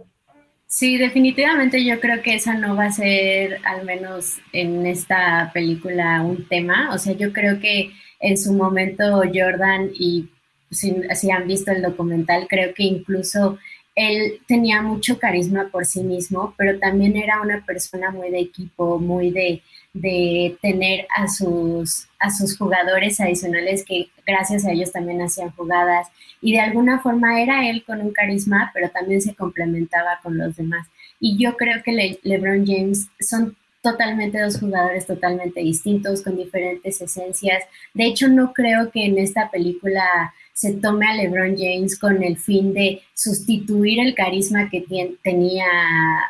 Sí, 0.68 0.98
definitivamente 0.98 1.84
yo 1.86 2.00
creo 2.00 2.22
que 2.22 2.36
esa 2.36 2.54
no 2.56 2.76
va 2.76 2.86
a 2.86 2.92
ser, 2.92 3.60
al 3.64 3.86
menos 3.86 4.38
en 4.52 4.86
esta 4.86 5.50
película, 5.54 6.22
un 6.22 6.46
tema. 6.48 6.94
O 6.94 6.98
sea, 6.98 7.14
yo 7.14 7.32
creo 7.32 7.60
que 7.60 7.92
en 8.20 8.38
su 8.38 8.54
momento 8.54 9.22
Jordan, 9.34 9.92
y 9.94 10.30
si, 10.70 10.94
si 11.16 11.32
han 11.32 11.48
visto 11.48 11.72
el 11.72 11.82
documental, 11.82 12.48
creo 12.50 12.74
que 12.74 12.84
incluso 12.84 13.58
él 13.96 14.42
tenía 14.48 14.82
mucho 14.82 15.18
carisma 15.20 15.70
por 15.72 15.86
sí 15.86 16.04
mismo, 16.04 16.54
pero 16.58 16.78
también 16.80 17.16
era 17.16 17.42
una 17.42 17.66
persona 17.66 18.12
muy 18.12 18.30
de 18.30 18.40
equipo, 18.40 19.00
muy 19.00 19.32
de, 19.32 19.64
de 20.02 20.58
tener 20.62 21.08
a 21.16 21.28
sus, 21.28 22.08
a 22.20 22.30
sus 22.32 22.58
jugadores 22.58 23.20
adicionales 23.20 23.84
que 23.86 24.10
gracias 24.26 24.66
a 24.66 24.72
ellos 24.72 24.92
también 24.92 25.22
hacían 25.22 25.52
jugadas 25.52 26.08
y 26.42 26.54
de 26.54 26.60
alguna 26.60 27.00
forma 27.00 27.42
era 27.42 27.70
él 27.70 27.84
con 27.86 28.02
un 28.02 28.12
carisma, 28.12 28.72
pero 28.74 28.90
también 28.90 29.22
se 29.22 29.36
complementaba 29.36 30.20
con 30.22 30.38
los 30.38 30.56
demás. 30.56 30.88
Y 31.20 31.38
yo 31.38 31.56
creo 31.58 31.82
que 31.84 32.20
LeBron 32.24 32.66
James 32.66 33.10
son 33.20 33.56
totalmente 33.82 34.40
dos 34.40 34.60
jugadores 34.60 35.06
totalmente 35.06 35.62
distintos, 35.62 36.22
con 36.22 36.36
diferentes 36.36 37.02
esencias. 37.02 37.64
De 37.94 38.06
hecho, 38.06 38.28
no 38.28 38.54
creo 38.54 38.92
que 38.92 39.06
en 39.06 39.18
esta 39.18 39.50
película 39.50 40.34
se 40.58 40.74
tome 40.74 41.06
a 41.06 41.14
LeBron 41.14 41.56
James 41.56 42.00
con 42.00 42.24
el 42.24 42.36
fin 42.36 42.74
de 42.74 43.04
sustituir 43.14 44.00
el 44.00 44.16
carisma 44.16 44.72
que 44.72 44.84
tenía 45.22 45.68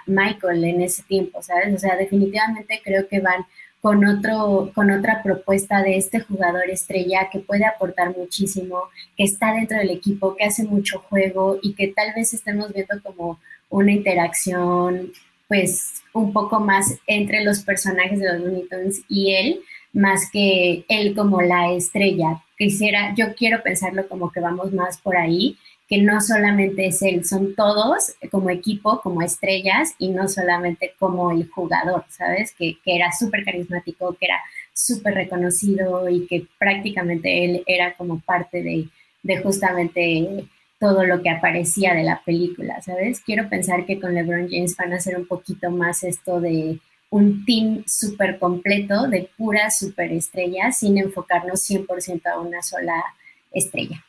Michael 0.05 0.65
en 0.65 0.81
ese 0.81 1.01
tiempo, 1.03 1.41
¿sabes? 1.41 1.73
O 1.73 1.79
sea, 1.79 1.95
definitivamente 1.95 2.81
creo 2.83 3.07
que 3.07 3.21
van 3.21 3.45
con, 3.79 4.05
otro, 4.05 4.73
con 4.75 4.91
otra 4.91 5.23
propuesta 5.23 5.81
de 5.81 5.95
este 5.95 6.19
jugador 6.19 6.69
estrella 6.69 7.29
que 7.31 7.39
puede 7.39 7.63
aportar 7.63 8.17
muchísimo, 8.17 8.81
que 9.15 9.23
está 9.23 9.53
dentro 9.53 9.77
del 9.77 9.91
equipo, 9.91 10.35
que 10.35 10.43
hace 10.43 10.65
mucho 10.65 10.99
juego 10.99 11.57
y 11.61 11.73
que 11.73 11.87
tal 11.87 12.13
vez 12.13 12.33
estemos 12.33 12.73
viendo 12.73 13.01
como 13.01 13.39
una 13.69 13.93
interacción 13.93 15.13
pues 15.47 16.03
un 16.11 16.33
poco 16.33 16.59
más 16.59 16.99
entre 17.07 17.45
los 17.45 17.61
personajes 17.61 18.19
de 18.19 18.33
los 18.33 18.41
Looney 18.41 18.67
Tunes 18.67 19.03
y 19.07 19.35
él, 19.35 19.61
más 19.93 20.29
que 20.31 20.85
él 20.87 21.15
como 21.15 21.41
la 21.41 21.73
estrella. 21.73 22.43
Quisiera, 22.57 23.13
yo 23.15 23.33
quiero 23.35 23.61
pensarlo 23.63 24.07
como 24.07 24.31
que 24.31 24.39
vamos 24.39 24.73
más 24.73 24.99
por 24.99 25.17
ahí, 25.17 25.57
que 25.87 26.01
no 26.01 26.19
solamente 26.19 26.87
es 26.87 27.01
él, 27.01 27.25
son 27.25 27.55
todos 27.55 28.13
como 28.29 28.49
equipo, 28.49 28.99
como 29.01 29.21
estrellas 29.21 29.93
y 29.97 30.09
no 30.09 30.27
solamente 30.27 30.93
como 30.99 31.31
el 31.31 31.49
jugador, 31.49 32.03
¿sabes? 32.09 32.53
Que, 32.53 32.77
era 32.85 33.11
súper 33.11 33.45
carismático, 33.45 34.13
que 34.19 34.25
era 34.25 34.39
súper 34.73 35.13
reconocido 35.13 36.09
y 36.09 36.27
que 36.27 36.45
prácticamente 36.59 37.45
él 37.45 37.63
era 37.65 37.93
como 37.93 38.19
parte 38.19 38.61
de, 38.61 38.89
de 39.23 39.37
justamente 39.37 40.45
todo 40.79 41.05
lo 41.05 41.21
que 41.21 41.29
aparecía 41.29 41.93
de 41.93 42.03
la 42.03 42.21
película, 42.23 42.81
¿sabes? 42.81 43.21
Quiero 43.21 43.49
pensar 43.49 43.85
que 43.85 43.99
con 43.99 44.13
LeBron 44.13 44.49
James 44.49 44.75
van 44.75 44.93
a 44.93 44.97
hacer 44.97 45.17
un 45.17 45.25
poquito 45.25 45.71
más 45.71 46.03
esto 46.03 46.39
de 46.39 46.79
un 47.09 47.45
team 47.45 47.83
súper 47.87 48.39
completo 48.39 49.07
de 49.07 49.29
puras 49.37 49.79
superestrellas 49.79 50.79
sin 50.79 50.97
enfocarnos 50.97 51.69
100% 51.69 52.27
a 52.27 52.39
una 52.39 52.61
sola 52.61 53.03
estrella. 53.51 54.03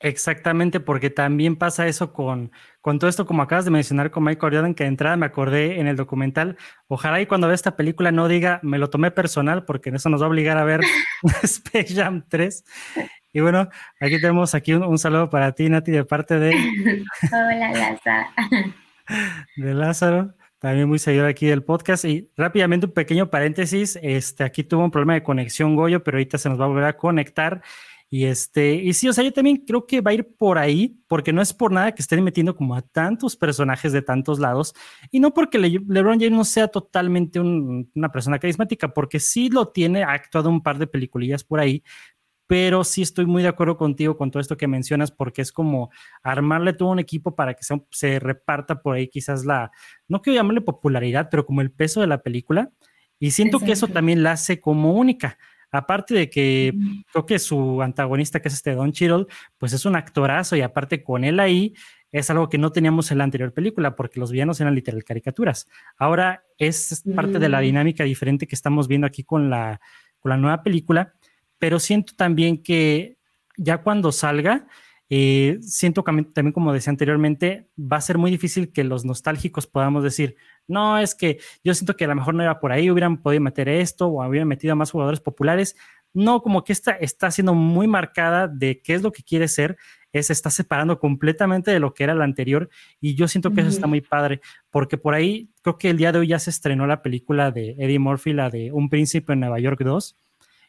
Exactamente, 0.00 0.80
porque 0.80 1.08
también 1.08 1.56
pasa 1.56 1.86
eso 1.86 2.12
con, 2.12 2.52
con 2.82 2.98
todo 2.98 3.08
esto, 3.08 3.24
como 3.24 3.42
acabas 3.42 3.64
de 3.64 3.70
mencionar 3.70 4.10
con 4.10 4.22
Michael 4.22 4.54
Jordan, 4.54 4.74
que 4.74 4.84
de 4.84 4.88
entrada 4.88 5.16
me 5.16 5.24
acordé 5.24 5.80
en 5.80 5.86
el 5.86 5.96
documental. 5.96 6.58
Ojalá 6.88 7.22
y 7.22 7.26
cuando 7.26 7.46
vea 7.46 7.54
esta 7.54 7.74
película 7.74 8.12
no 8.12 8.28
diga, 8.28 8.60
me 8.62 8.78
lo 8.78 8.90
tomé 8.90 9.10
personal, 9.12 9.64
porque 9.64 9.88
eso 9.90 10.10
nos 10.10 10.20
va 10.20 10.26
a 10.26 10.28
obligar 10.28 10.58
a 10.58 10.64
ver 10.64 10.82
Space 11.42 11.94
Jam 11.94 12.22
3. 12.28 12.64
Y 13.32 13.40
bueno, 13.40 13.68
aquí 13.98 14.20
tenemos 14.20 14.54
aquí 14.54 14.74
un, 14.74 14.98
saludo 14.98 15.30
para 15.30 15.52
ti, 15.52 15.68
Nati, 15.70 15.90
de 15.90 16.04
parte 16.04 16.38
de... 16.38 16.50
Hola, 17.32 17.72
Lázaro. 17.72 18.74
De 19.56 19.74
Lázaro 19.74 20.34
también 20.64 20.88
muy 20.88 20.98
seguidor 20.98 21.28
aquí 21.28 21.44
del 21.44 21.62
podcast. 21.62 22.06
Y 22.06 22.30
rápidamente 22.38 22.86
un 22.86 22.92
pequeño 22.92 23.28
paréntesis, 23.28 23.98
este, 24.00 24.44
aquí 24.44 24.64
tuvo 24.64 24.82
un 24.84 24.90
problema 24.90 25.12
de 25.12 25.22
conexión 25.22 25.76
Goyo, 25.76 26.02
pero 26.02 26.16
ahorita 26.16 26.38
se 26.38 26.48
nos 26.48 26.58
va 26.58 26.64
a 26.64 26.68
volver 26.68 26.84
a 26.84 26.96
conectar. 26.96 27.60
Y 28.08 28.24
este, 28.24 28.74
y 28.76 28.94
sí, 28.94 29.06
o 29.06 29.12
sea, 29.12 29.24
yo 29.24 29.32
también 29.32 29.58
creo 29.58 29.86
que 29.86 30.00
va 30.00 30.12
a 30.12 30.14
ir 30.14 30.26
por 30.38 30.56
ahí, 30.56 30.98
porque 31.06 31.34
no 31.34 31.42
es 31.42 31.52
por 31.52 31.70
nada 31.70 31.92
que 31.92 32.00
estén 32.00 32.24
metiendo 32.24 32.56
como 32.56 32.74
a 32.74 32.80
tantos 32.80 33.36
personajes 33.36 33.92
de 33.92 34.00
tantos 34.00 34.38
lados, 34.38 34.72
y 35.10 35.20
no 35.20 35.34
porque 35.34 35.58
LeBron 35.58 36.18
James 36.18 36.32
no 36.32 36.44
sea 36.44 36.68
totalmente 36.68 37.40
una 37.40 38.10
persona 38.12 38.38
carismática, 38.38 38.94
porque 38.94 39.20
sí 39.20 39.50
lo 39.50 39.68
tiene, 39.68 40.02
ha 40.04 40.12
actuado 40.12 40.48
un 40.48 40.62
par 40.62 40.78
de 40.78 40.86
peliculillas 40.86 41.44
por 41.44 41.60
ahí, 41.60 41.82
pero 42.46 42.84
sí 42.84 43.02
estoy 43.02 43.26
muy 43.26 43.42
de 43.42 43.48
acuerdo 43.48 43.76
contigo 43.76 44.16
con 44.16 44.30
todo 44.30 44.40
esto 44.40 44.56
que 44.56 44.68
mencionas, 44.68 45.10
porque 45.10 45.42
es 45.42 45.52
como 45.52 45.90
armarle 46.22 46.72
todo 46.72 46.90
un 46.90 46.98
equipo 46.98 47.34
para 47.34 47.54
que 47.54 47.64
se, 47.90 48.18
reparta 48.18 48.82
por 48.82 48.96
ahí 48.96 49.08
quizás 49.08 49.44
la, 49.44 49.70
no 50.08 50.20
quiero 50.20 50.36
llamarle 50.36 50.60
popularidad, 50.60 51.28
pero 51.30 51.46
como 51.46 51.60
el 51.60 51.70
peso 51.70 52.00
de 52.00 52.06
la 52.06 52.22
película. 52.22 52.70
Y 53.18 53.30
siento 53.30 53.60
que 53.60 53.72
eso 53.72 53.88
también 53.88 54.22
la 54.22 54.32
hace 54.32 54.60
como 54.60 54.92
única. 54.92 55.38
Aparte 55.70 56.14
de 56.14 56.30
que 56.30 56.74
creo 57.10 57.26
que 57.26 57.38
su 57.38 57.80
antagonista, 57.80 58.40
que 58.40 58.48
es 58.48 58.54
este 58.54 58.74
Don 58.74 58.92
Cheadle, 58.92 59.26
pues 59.58 59.72
es 59.72 59.86
un 59.86 59.96
actorazo 59.96 60.56
y 60.56 60.60
aparte 60.60 61.02
con 61.02 61.24
él 61.24 61.40
ahí 61.40 61.74
es 62.12 62.30
algo 62.30 62.48
que 62.48 62.58
no 62.58 62.70
teníamos 62.70 63.10
en 63.10 63.18
la 63.18 63.24
anterior 63.24 63.52
película 63.52 63.96
porque 63.96 64.20
los 64.20 64.30
villanos 64.30 64.60
eran 64.60 64.74
literal 64.74 65.02
caricaturas. 65.02 65.66
Ahora 65.96 66.44
es 66.58 67.02
parte 67.16 67.40
de 67.40 67.48
la 67.48 67.58
mm. 67.58 67.62
dinámica 67.62 68.04
diferente 68.04 68.46
que 68.46 68.54
estamos 68.54 68.86
viendo 68.86 69.06
aquí 69.06 69.24
con 69.24 69.50
la, 69.50 69.80
con 70.20 70.30
la 70.30 70.36
nueva 70.36 70.62
película 70.62 71.14
pero 71.64 71.80
siento 71.80 72.12
también 72.14 72.62
que 72.62 73.16
ya 73.56 73.78
cuando 73.78 74.12
salga, 74.12 74.66
eh, 75.08 75.56
siento 75.62 76.02
también, 76.02 76.52
como 76.52 76.74
decía 76.74 76.90
anteriormente, 76.90 77.70
va 77.78 77.96
a 77.96 78.02
ser 78.02 78.18
muy 78.18 78.30
difícil 78.30 78.70
que 78.70 78.84
los 78.84 79.06
nostálgicos 79.06 79.66
podamos 79.66 80.04
decir, 80.04 80.36
no, 80.68 80.98
es 80.98 81.14
que 81.14 81.38
yo 81.64 81.72
siento 81.72 81.96
que 81.96 82.04
a 82.04 82.08
lo 82.08 82.16
mejor 82.16 82.34
no 82.34 82.42
era 82.42 82.60
por 82.60 82.70
ahí, 82.70 82.90
hubieran 82.90 83.22
podido 83.22 83.40
meter 83.40 83.70
esto 83.70 84.08
o 84.08 84.28
hubieran 84.28 84.46
metido 84.46 84.74
a 84.74 84.76
más 84.76 84.90
jugadores 84.90 85.20
populares. 85.20 85.74
No, 86.12 86.42
como 86.42 86.64
que 86.64 86.74
esta 86.74 86.92
está 86.92 87.30
siendo 87.30 87.54
muy 87.54 87.86
marcada 87.86 88.46
de 88.46 88.82
qué 88.82 88.92
es 88.92 89.00
lo 89.00 89.10
que 89.10 89.22
quiere 89.22 89.48
ser, 89.48 89.78
es, 90.12 90.26
se 90.26 90.34
está 90.34 90.50
separando 90.50 90.98
completamente 90.98 91.70
de 91.70 91.80
lo 91.80 91.94
que 91.94 92.04
era 92.04 92.14
la 92.14 92.24
anterior 92.24 92.68
y 93.00 93.14
yo 93.14 93.26
siento 93.26 93.54
que 93.54 93.62
eso 93.62 93.70
está 93.70 93.86
muy 93.86 94.02
padre, 94.02 94.42
porque 94.68 94.98
por 94.98 95.14
ahí 95.14 95.48
creo 95.62 95.78
que 95.78 95.88
el 95.88 95.96
día 95.96 96.12
de 96.12 96.18
hoy 96.18 96.26
ya 96.26 96.38
se 96.38 96.50
estrenó 96.50 96.86
la 96.86 97.00
película 97.00 97.50
de 97.52 97.70
Eddie 97.78 97.98
Murphy, 97.98 98.34
la 98.34 98.50
de 98.50 98.70
Un 98.70 98.90
Príncipe 98.90 99.32
en 99.32 99.40
Nueva 99.40 99.58
York 99.60 99.80
2, 99.82 100.18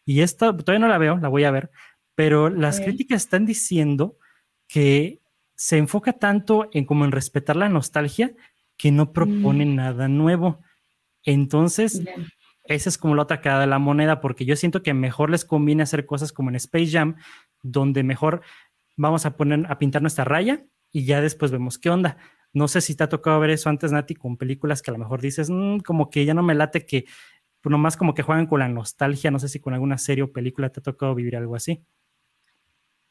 y 0.06 0.22
esta 0.22 0.56
todavía 0.56 0.80
no 0.80 0.88
la 0.88 0.98
veo, 0.98 1.18
la 1.18 1.28
voy 1.28 1.44
a 1.44 1.52
ver, 1.52 1.72
pero 2.13 2.50
las 2.50 2.80
críticas 2.80 3.24
están 3.24 3.46
diciendo 3.46 4.18
que 4.68 5.22
se 5.56 5.78
enfoca 5.78 6.13
tanto 6.13 6.70
en 6.74 6.86
como 6.86 7.06
en 7.06 7.12
respetar 7.12 7.56
la 7.56 7.70
nostalgia 7.70 8.34
que 8.78 8.91
no 8.91 9.13
propone 9.13 9.65
mm. 9.65 9.76
nada 9.76 10.08
nuevo. 10.08 10.62
Entonces, 11.24 12.04
esa 12.65 12.89
es 12.89 12.98
como 12.98 13.15
la 13.15 13.24
otra 13.24 13.41
cara 13.41 13.62
de 13.62 13.68
la 13.68 13.80
moneda, 13.80 14.22
porque 14.22 14.46
yo 14.46 14.56
siento 14.56 14.84
que 14.84 14.94
mejor 14.94 15.30
les 15.30 15.46
conviene 15.46 15.84
hacer 15.84 16.06
cosas 16.06 16.32
como 16.32 16.50
en 16.50 16.56
Space 16.56 16.91
Jam, 16.91 17.15
donde 17.62 18.04
mejor 18.04 18.41
vamos 18.96 19.26
a 19.26 19.36
poner 19.36 19.65
a 19.70 19.80
pintar 19.80 20.02
nuestra 20.02 20.24
raya 20.24 20.65
y 20.91 21.06
ya 21.06 21.22
después 21.22 21.52
vemos 21.52 21.78
qué 21.78 21.89
onda. 21.89 22.18
No 22.54 22.68
sé 22.68 22.80
si 22.82 22.96
te 22.96 23.04
ha 23.04 23.10
tocado 23.10 23.39
ver 23.39 23.50
eso 23.50 23.70
antes, 23.70 23.91
Nati, 23.91 24.15
con 24.15 24.38
películas 24.38 24.82
que 24.82 24.91
a 24.91 24.94
lo 24.94 25.00
mejor 25.00 25.22
dices, 25.22 25.50
mm, 25.50 25.80
como 25.80 26.10
que 26.10 26.26
ya 26.26 26.34
no 26.34 26.44
me 26.44 26.56
late 26.56 26.86
que 26.86 27.06
pues 27.65 27.71
nomás 27.71 27.97
como 27.97 28.13
que 28.13 28.21
juegan 28.21 28.45
con 28.45 28.60
la 28.60 28.69
nostalgia. 28.69 29.32
No 29.32 29.39
sé 29.39 29.49
si 29.49 29.60
con 29.60 29.73
alguna 29.73 29.97
serie 29.97 30.23
o 30.23 30.32
película 30.32 30.69
te 30.69 30.82
ha 30.82 30.84
tocado 30.84 31.15
vivir 31.15 31.36
algo 31.36 31.56
así. 31.56 31.84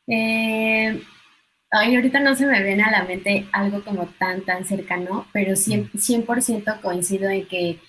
Eh, 0.06 1.02
ay, 1.72 1.96
ahorita 1.96 2.20
no 2.20 2.36
se 2.36 2.46
me 2.46 2.62
viene 2.62 2.84
a 2.84 2.92
la 2.92 3.02
mente 3.02 3.48
algo 3.50 3.82
como 3.82 4.06
tan, 4.16 4.42
tan 4.42 4.64
cercano, 4.64 5.26
pero 5.32 5.54
100%, 5.54 5.90
100% 5.94 6.80
coincido 6.80 7.28
en 7.30 7.48
que 7.48 7.80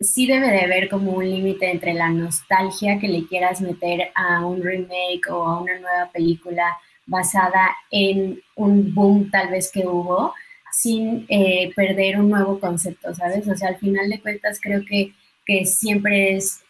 sí 0.00 0.26
debe 0.26 0.48
de 0.48 0.62
haber 0.62 0.88
como 0.88 1.12
un 1.12 1.30
límite 1.30 1.70
entre 1.70 1.94
la 1.94 2.08
nostalgia 2.10 2.98
que 2.98 3.06
le 3.06 3.24
quieras 3.28 3.60
meter 3.60 4.10
a 4.16 4.44
un 4.44 4.60
remake 4.60 5.30
o 5.30 5.44
a 5.44 5.60
una 5.60 5.78
nueva 5.78 6.10
película 6.12 6.76
basada 7.06 7.76
en 7.92 8.42
un 8.56 8.92
boom 8.92 9.30
tal 9.30 9.50
vez 9.50 9.70
que 9.70 9.86
hubo, 9.86 10.34
sin 10.72 11.26
eh, 11.28 11.72
perder 11.76 12.18
un 12.18 12.28
nuevo 12.28 12.58
concepto, 12.58 13.14
¿sabes? 13.14 13.46
O 13.46 13.56
sea, 13.56 13.68
al 13.68 13.76
final 13.76 14.10
de 14.10 14.20
cuentas 14.20 14.58
creo 14.60 14.84
que, 14.84 15.12
que 15.48 15.64
siempre 15.64 16.36
es, 16.36 16.60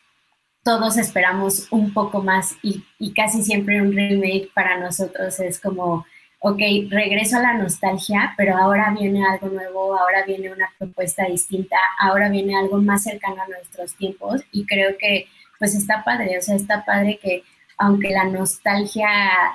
todos 0.63 0.97
esperamos 0.97 1.67
un 1.73 1.93
poco 1.93 2.23
más 2.23 2.57
y, 2.63 2.85
casi 3.13 3.43
siempre 3.43 3.83
un 3.83 3.93
remake 3.93 4.51
para 4.55 4.79
nosotros 4.79 5.41
es 5.41 5.61
como 5.61 6.07
ok, 6.41 6.61
regreso 6.89 7.37
a 7.37 7.41
la 7.41 7.55
nostalgia, 7.55 8.33
pero 8.37 8.57
ahora 8.57 8.95
viene 8.97 9.27
algo 9.27 9.49
nuevo, 9.49 9.99
ahora 9.99 10.25
viene 10.25 10.53
una 10.53 10.71
propuesta 10.79 11.25
distinta, 11.25 11.77
ahora 11.99 12.29
viene 12.29 12.57
algo 12.57 12.81
más 12.81 13.03
cercano 13.03 13.43
a 13.43 13.49
nuestros 13.49 13.97
tiempos 13.97 14.43
y 14.53 14.65
creo 14.65 14.97
que 14.97 15.27
pues 15.59 15.75
está 15.75 16.05
padre, 16.05 16.39
o 16.39 16.43
sea, 16.43 16.55
está 16.55 16.85
padre 16.85 17.19
que 17.21 17.43
aunque 17.77 18.11
la 18.11 18.25
nostalgia 18.25 19.09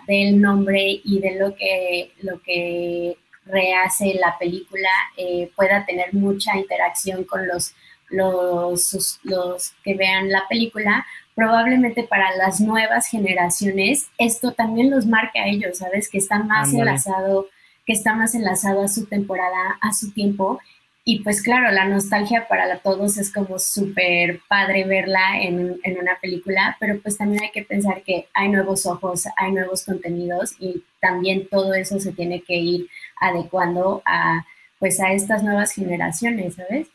del 0.07 0.41
nombre 0.41 0.99
y 1.05 1.19
de 1.21 1.35
lo 1.35 1.55
que, 1.55 2.11
lo 2.21 2.41
que 2.41 3.17
rehace 3.45 4.15
la 4.15 4.37
película 4.37 4.89
eh, 5.15 5.49
pueda 5.55 5.85
tener 5.85 6.13
mucha 6.13 6.57
interacción 6.57 7.23
con 7.23 7.47
los, 7.47 7.73
los, 8.09 9.19
los 9.23 9.71
que 9.83 9.95
vean 9.95 10.29
la 10.29 10.47
película, 10.47 11.05
probablemente 11.35 12.03
para 12.03 12.35
las 12.35 12.59
nuevas 12.59 13.07
generaciones 13.07 14.07
esto 14.17 14.51
también 14.51 14.91
los 14.91 15.05
marca 15.05 15.41
a 15.41 15.47
ellos, 15.47 15.79
¿sabes? 15.79 16.09
Que 16.09 16.19
está 16.19 16.39
más 16.39 16.73
enlazado, 16.73 17.47
que 17.85 17.93
está 17.93 18.13
más 18.13 18.35
enlazado 18.35 18.83
a 18.83 18.87
su 18.87 19.05
temporada, 19.05 19.77
a 19.81 19.93
su 19.93 20.11
tiempo. 20.11 20.59
Y 21.05 21.19
pues 21.19 21.41
claro, 21.41 21.69
la 21.71 21.85
nostalgia 21.85 22.47
para 22.47 22.77
todos 22.79 23.17
es 23.17 23.31
como 23.33 23.59
súper 23.59 24.39
padre 24.47 24.85
verla 24.85 25.41
en, 25.41 25.79
en, 25.83 25.97
una 25.99 26.17
película, 26.21 26.77
pero 26.79 27.01
pues 27.01 27.17
también 27.17 27.43
hay 27.43 27.51
que 27.51 27.63
pensar 27.63 28.03
que 28.03 28.27
hay 28.33 28.47
nuevos 28.47 28.85
ojos, 28.85 29.25
hay 29.35 29.51
nuevos 29.51 29.83
contenidos 29.83 30.53
y 30.59 30.83
también 31.01 31.49
todo 31.49 31.73
eso 31.73 31.99
se 31.99 32.13
tiene 32.13 32.41
que 32.41 32.55
ir 32.55 32.87
adecuando 33.19 34.01
a 34.05 34.45
pues 34.79 34.99
a 34.99 35.13
estas 35.13 35.43
nuevas 35.43 35.71
generaciones, 35.71 36.55
¿sabes? 36.55 36.87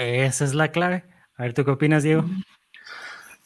Esa 0.00 0.44
es 0.46 0.54
la 0.54 0.72
clave. 0.72 1.04
A 1.36 1.42
ver, 1.42 1.52
¿tú 1.52 1.64
qué 1.64 1.72
opinas, 1.72 2.02
Diego? 2.02 2.24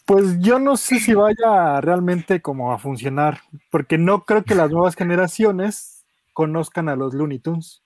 Pues 0.07 0.39
yo 0.39 0.61
no 0.61 0.77
sé 0.77 1.01
si 1.01 1.13
vaya 1.13 1.81
realmente 1.81 2.41
como 2.41 2.73
a 2.73 2.79
funcionar, 2.79 3.41
porque 3.71 3.99
no 3.99 4.25
creo 4.25 4.45
que 4.45 4.55
las 4.55 4.71
nuevas 4.71 4.95
generaciones 4.95 6.05
conozcan 6.33 6.89
a 6.89 6.95
los 6.95 7.13
Looney 7.13 7.41
Tunes. 7.41 7.83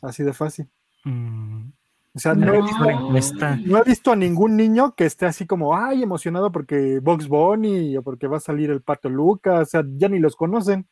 Así 0.00 0.22
de 0.22 0.32
fácil. 0.32 0.68
Mm. 1.04 1.70
O 2.14 2.18
sea, 2.20 2.34
no, 2.34 2.54
he 2.54 3.84
visto 3.84 4.12
a 4.12 4.16
ningún 4.16 4.56
niño 4.56 4.94
que 4.94 5.04
esté 5.04 5.26
así 5.26 5.46
como, 5.46 5.76
ay, 5.76 6.02
emocionado 6.02 6.52
porque 6.52 7.00
Box 7.00 7.28
Bunny 7.28 7.96
o 7.96 8.02
porque 8.02 8.26
va 8.26 8.38
a 8.38 8.40
salir 8.40 8.70
el 8.70 8.82
Pato 8.82 9.08
Lucas, 9.08 9.60
o 9.60 9.64
sea, 9.66 9.84
ya 9.96 10.08
ni 10.08 10.18
los 10.18 10.36
conocen. 10.36 10.88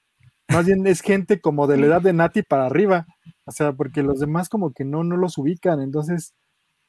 Más 0.48 0.66
bien 0.66 0.86
es 0.86 1.00
gente 1.00 1.40
como 1.40 1.66
de 1.66 1.78
la 1.78 1.86
edad 1.86 2.02
de 2.02 2.12
Nati 2.12 2.42
para 2.42 2.66
arriba. 2.66 3.06
O 3.44 3.52
sea, 3.52 3.72
porque 3.72 4.02
los 4.02 4.20
demás 4.20 4.48
como 4.48 4.72
que 4.72 4.84
no, 4.84 5.04
no 5.04 5.16
los 5.16 5.38
ubican. 5.38 5.80
Entonces, 5.80 6.34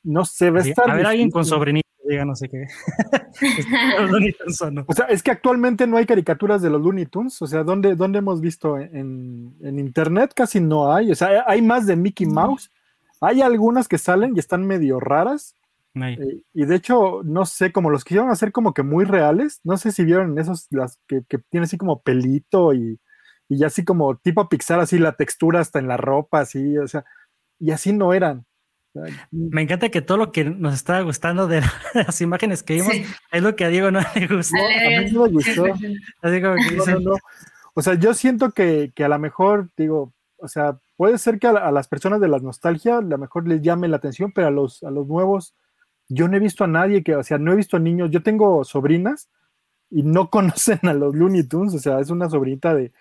no 0.03 0.25
sé, 0.25 0.51
va 0.51 0.59
a 0.59 0.63
estar. 0.63 0.89
A 0.89 0.95
ver, 0.95 1.05
alguien 1.05 1.29
con 1.29 1.45
sobrinito 1.45 1.87
diga 2.07 2.25
no 2.25 2.35
sé 2.35 2.49
qué. 2.49 2.63
o 4.87 4.93
sea, 4.93 5.05
es 5.07 5.21
que 5.21 5.31
actualmente 5.31 5.87
no 5.87 5.97
hay 5.97 6.05
caricaturas 6.05 6.61
de 6.61 6.69
los 6.69 6.81
Looney 6.81 7.05
Tunes. 7.05 7.41
O 7.41 7.47
sea, 7.47 7.63
¿dónde, 7.63 7.95
dónde 7.95 8.19
hemos 8.19 8.41
visto? 8.41 8.77
En, 8.77 9.55
internet 9.61 10.31
casi 10.35 10.59
no 10.59 10.93
hay. 10.93 11.11
O 11.11 11.15
sea, 11.15 11.43
hay 11.45 11.61
más 11.61 11.85
de 11.85 11.95
Mickey 11.95 12.27
Mouse. 12.27 12.71
Hay 13.19 13.41
algunas 13.41 13.87
que 13.87 13.97
salen 13.97 14.33
y 14.35 14.39
están 14.39 14.65
medio 14.65 14.99
raras. 14.99 15.55
Eh, 15.95 16.41
y 16.53 16.65
de 16.65 16.75
hecho, 16.75 17.21
no 17.23 17.45
sé, 17.45 17.71
como 17.71 17.89
los 17.89 18.03
quisieron 18.03 18.29
hacer 18.29 18.51
como 18.51 18.73
que 18.73 18.83
muy 18.83 19.05
reales. 19.05 19.59
No 19.63 19.77
sé 19.77 19.91
si 19.91 20.05
vieron 20.05 20.37
esos, 20.37 20.67
las 20.69 20.99
que, 21.07 21.23
que 21.27 21.39
tienen 21.39 21.65
así 21.65 21.77
como 21.77 22.01
pelito 22.01 22.73
y, 22.73 22.99
y 23.49 23.63
así 23.63 23.83
como 23.83 24.15
tipo 24.17 24.47
Pixar, 24.49 24.79
así 24.79 24.99
la 24.99 25.13
textura 25.13 25.59
hasta 25.59 25.79
en 25.79 25.87
la 25.87 25.97
ropa, 25.97 26.41
así, 26.41 26.77
o 26.77 26.87
sea, 26.87 27.05
y 27.59 27.71
así 27.71 27.93
no 27.93 28.13
eran. 28.13 28.45
Me 29.31 29.61
encanta 29.61 29.89
que 29.89 30.01
todo 30.01 30.17
lo 30.17 30.31
que 30.31 30.43
nos 30.45 30.73
estaba 30.73 31.01
gustando 31.01 31.47
de 31.47 31.61
las 31.93 32.21
imágenes 32.21 32.63
que 32.63 32.75
vimos 32.75 32.93
es 33.31 33.41
lo 33.41 33.55
que 33.55 33.65
a 33.65 33.69
Diego 33.69 33.91
no 33.91 33.99
le 34.15 34.27
gustó. 34.27 34.57
A 34.57 34.99
mí 35.01 35.11
no 35.11 35.23
me 35.23 35.29
gustó. 35.29 35.65
O 37.79 37.83
sea, 37.83 37.93
yo 37.93 38.15
siento 38.15 38.53
que, 38.53 38.91
a 38.97 39.07
lo 39.07 39.19
mejor, 39.19 39.69
digo, 39.77 40.11
o 40.37 40.47
sea, 40.47 40.79
puede 40.95 41.19
ser 41.19 41.37
que 41.37 41.45
a, 41.45 41.71
las 41.71 41.87
personas 41.87 42.19
de 42.19 42.27
la 42.27 42.39
nostalgia 42.39 42.97
a 42.97 43.01
lo 43.01 43.19
mejor 43.19 43.47
les 43.47 43.61
llame 43.61 43.87
la 43.87 43.97
atención, 43.97 44.31
pero 44.31 44.47
a 44.47 44.49
los, 44.49 44.81
a 44.81 44.89
los 44.89 45.05
nuevos, 45.05 45.53
yo 46.09 46.27
no 46.27 46.35
he 46.35 46.39
visto 46.39 46.63
a 46.63 46.67
nadie 46.67 47.03
que, 47.03 47.15
o 47.15 47.21
sea, 47.21 47.37
no 47.37 47.53
he 47.53 47.55
visto 47.55 47.77
niños, 47.77 48.09
yo 48.09 48.23
tengo 48.23 48.63
sobrinas 48.63 49.29
y 49.91 50.01
no 50.01 50.29
conocen 50.31 50.79
a 50.87 50.93
los 50.95 51.13
Looney 51.13 51.43
Tunes, 51.43 51.75
o 51.75 51.77
sea, 51.77 51.99
es 51.99 52.09
una 52.09 52.31
sobrinita 52.31 52.73
de 52.73 52.91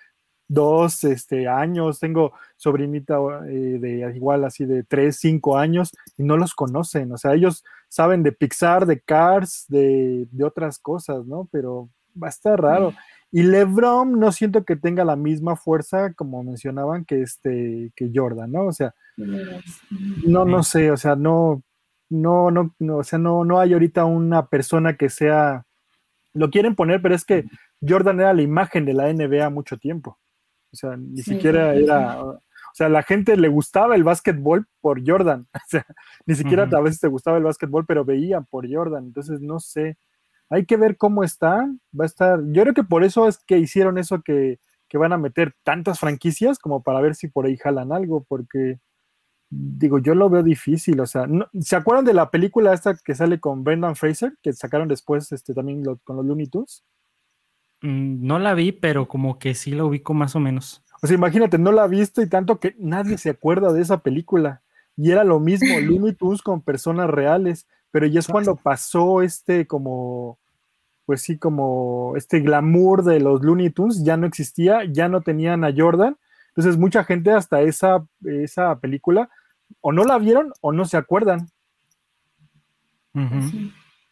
dos 0.49 1.05
este, 1.05 1.49
años, 1.49 1.99
tengo 1.99 2.33
sobrinita 2.57 3.19
eh, 3.49 3.79
de 3.81 4.13
igual 4.15 4.45
así 4.45 4.65
de 4.65 4.85
tres, 4.85 5.19
cinco 5.19 5.59
años 5.59 5.91
y 6.17 6.23
no 6.23 6.37
los 6.37 6.55
conocen, 6.55 7.13
o 7.13 7.19
sea, 7.19 7.35
ellos 7.35 7.65
saben 7.89 8.23
de 8.23 8.33
Pixar, 8.33 8.87
de 8.87 9.01
Cars, 9.01 9.67
de, 9.69 10.29
otras 10.43 10.79
cosas, 10.79 11.27
¿no? 11.27 11.49
Pero 11.51 11.89
va 12.21 12.29
a 12.29 12.31
estar 12.31 12.61
raro. 12.61 12.93
Y 13.33 13.43
LeBron 13.43 14.19
no 14.19 14.33
siento 14.33 14.65
que 14.65 14.77
tenga 14.77 15.05
la 15.05 15.17
misma 15.17 15.57
fuerza 15.57 16.13
como 16.15 16.43
mencionaban 16.43 17.05
que 17.05 17.23
este 17.23 17.93
que 17.97 18.11
Jordan, 18.15 18.53
¿no? 18.53 18.67
O 18.67 18.73
sea, 18.73 18.95
no 19.17 20.45
no 20.45 20.63
sé, 20.63 20.91
o 20.91 20.97
sea, 20.97 21.17
no 21.17 21.63
no 22.09 22.51
no, 22.51 22.75
no 22.79 22.97
o 22.99 23.05
sea, 23.05 23.19
no 23.19 23.45
no 23.45 23.59
hay 23.59 23.73
ahorita 23.73 24.05
una 24.05 24.47
persona 24.47 24.97
que 24.97 25.11
sea 25.11 25.67
lo 26.35 26.51
quieren 26.51 26.77
poner, 26.77 27.03
pero 27.03 27.15
es 27.15 27.25
que 27.25 27.45
Jordan 27.87 28.21
era 28.21 28.33
la 28.33 28.43
imagen 28.43 28.85
de 28.85 28.95
la 28.95 29.13
NBA 29.13 29.51
mucho 29.51 29.77
tiempo. 29.79 30.19
O 30.77 30.89
sea, 30.89 30.97
ni 30.97 31.23
siquiera 31.23 31.75
era. 31.75 32.23
O 32.23 32.41
sea, 32.75 32.89
a 32.89 32.91
la 32.91 33.03
gente 33.03 33.37
le 33.37 33.49
gustaba 33.49 33.95
el 33.97 34.05
básquetbol 34.05 34.67
por 34.81 35.01
Jordan. 35.07 35.49
O 35.55 35.69
sea, 35.69 35.87
ni 36.27 36.35
siquiera 36.35 36.69
a 36.71 36.81
veces 36.81 37.01
te 37.01 37.09
gustaba 37.09 37.39
el 37.39 37.45
básquetbol, 37.45 37.87
pero 37.87 38.05
veían 38.05 38.45
por 38.45 38.71
Jordan. 38.71 39.05
Entonces, 39.07 39.41
no 39.41 39.59
sé. 39.61 39.97
Hay 40.51 40.67
que 40.67 40.77
ver 40.77 40.97
cómo 40.97 41.25
está. 41.25 41.67
Va 41.99 42.05
a 42.05 42.07
estar. 42.07 42.41
Yo 42.53 42.63
creo 42.63 42.75
que 42.75 42.85
por 42.85 43.03
eso 43.03 43.27
es 43.29 43.39
que 43.39 43.59
hicieron 43.59 43.97
eso 43.97 44.21
que, 44.23 44.61
que 44.89 44.99
van 44.99 45.15
a 45.15 45.19
meter 45.19 45.55
tantas 45.65 45.99
franquicias 45.99 46.59
como 46.59 46.83
para 46.83 47.01
ver 47.01 47.15
si 47.15 47.29
por 47.29 47.47
ahí 47.47 47.57
jalan 47.57 47.93
algo, 47.93 48.25
porque 48.29 48.79
digo, 49.49 49.99
yo 49.99 50.15
lo 50.15 50.29
veo 50.29 50.43
difícil, 50.43 51.01
o 51.01 51.07
sea, 51.07 51.27
¿se 51.61 51.77
acuerdan 51.77 52.05
de 52.05 52.15
la 52.15 52.31
película 52.31 52.73
esta 52.73 52.97
que 52.97 53.15
sale 53.15 53.39
con 53.39 53.63
Brendan 53.63 53.97
Fraser, 53.97 54.37
que 54.43 54.53
sacaron 54.53 54.89
después 54.89 55.31
este, 55.33 55.55
también 55.55 55.85
con 56.05 56.17
los 56.17 56.27
Looney 56.27 56.49
Tunes? 56.49 56.85
Mm, 57.87 58.27
no 58.27 58.41
la 58.41 58.55
vi, 58.55 58.73
pero 58.73 59.07
como 59.07 59.39
que 59.39 59.55
sí 59.55 59.71
la 59.71 59.85
ubico 59.85 60.13
más 60.13 60.35
o 60.35 60.41
menos. 60.41 60.83
O 61.03 61.07
sea, 61.07 61.15
imagínate, 61.15 61.57
no 61.57 61.71
la 61.71 61.85
he 61.85 61.89
visto 61.89 62.21
y 62.21 62.29
tanto 62.29 62.59
que 62.59 62.75
nadie 62.79 63.17
se 63.17 63.31
acuerda 63.31 63.73
de 63.73 63.81
esa 63.81 64.03
película. 64.03 64.63
Y 64.97 65.13
era 65.13 65.23
lo 65.23 65.39
mismo, 65.39 65.69
Looney 65.81 66.15
Tunes 66.15 66.43
con 66.43 66.63
personas 66.63 67.09
reales, 67.09 67.69
pero 67.93 68.07
ya 68.07 68.19
es 68.19 68.27
cuando 68.27 68.57
pasó 68.57 69.23
este 69.23 69.69
como, 69.69 70.39
pues 71.05 71.23
sí, 71.23 71.39
como 71.39 72.15
este 72.17 72.41
glamour 72.41 73.05
de 73.05 73.21
los 73.21 73.43
Looney 73.43 73.71
Tunes, 73.71 74.03
ya 74.03 74.17
no 74.17 74.27
existía, 74.27 74.81
ya 74.91 75.09
no 75.09 75.21
tenían 75.21 75.65
a 75.65 75.73
Jordan. 75.75 76.17
Entonces 76.49 76.77
mucha 76.77 77.05
gente 77.05 77.31
hasta 77.31 77.61
esa, 77.61 78.05
esa 78.25 78.81
película 78.81 79.31
o 79.81 79.93
no 79.93 80.03
la 80.05 80.19
vieron 80.19 80.53
o 80.61 80.73
no 80.73 80.87
se 80.87 80.97
acuerdan. 80.97 81.51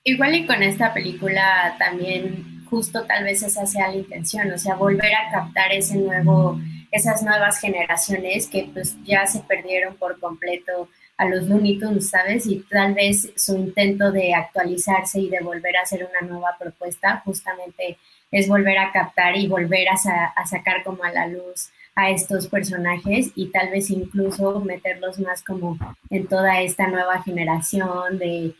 Igual 0.04 0.34
y 0.34 0.46
con 0.46 0.62
esta 0.62 0.94
película 0.94 1.74
también 1.78 2.54
justo 2.68 3.04
tal 3.04 3.24
vez 3.24 3.42
esa 3.42 3.66
sea 3.66 3.88
la 3.88 3.96
intención, 3.96 4.50
o 4.52 4.58
sea, 4.58 4.74
volver 4.74 5.14
a 5.14 5.30
captar 5.30 5.72
ese 5.72 5.96
nuevo, 5.96 6.58
esas 6.90 7.22
nuevas 7.22 7.60
generaciones 7.60 8.46
que 8.46 8.68
pues 8.72 8.96
ya 9.04 9.26
se 9.26 9.40
perdieron 9.40 9.96
por 9.96 10.18
completo 10.20 10.88
a 11.16 11.26
los 11.26 11.46
Looney 11.48 11.78
Tunes, 11.78 12.10
¿sabes? 12.10 12.46
Y 12.46 12.64
tal 12.68 12.94
vez 12.94 13.32
su 13.36 13.56
intento 13.56 14.10
de 14.10 14.34
actualizarse 14.34 15.20
y 15.20 15.30
de 15.30 15.40
volver 15.40 15.76
a 15.76 15.82
hacer 15.82 16.08
una 16.08 16.28
nueva 16.28 16.56
propuesta 16.58 17.22
justamente 17.24 17.98
es 18.30 18.48
volver 18.48 18.78
a 18.78 18.90
captar 18.90 19.36
y 19.36 19.46
volver 19.46 19.88
a, 19.88 19.94
a 20.34 20.46
sacar 20.46 20.82
como 20.82 21.04
a 21.04 21.12
la 21.12 21.28
luz 21.28 21.70
a 21.94 22.10
estos 22.10 22.48
personajes 22.48 23.30
y 23.36 23.50
tal 23.50 23.70
vez 23.70 23.90
incluso 23.90 24.60
meterlos 24.60 25.20
más 25.20 25.44
como 25.44 25.78
en 26.10 26.26
toda 26.26 26.60
esta 26.60 26.88
nueva 26.88 27.22
generación 27.22 28.18
de 28.18 28.54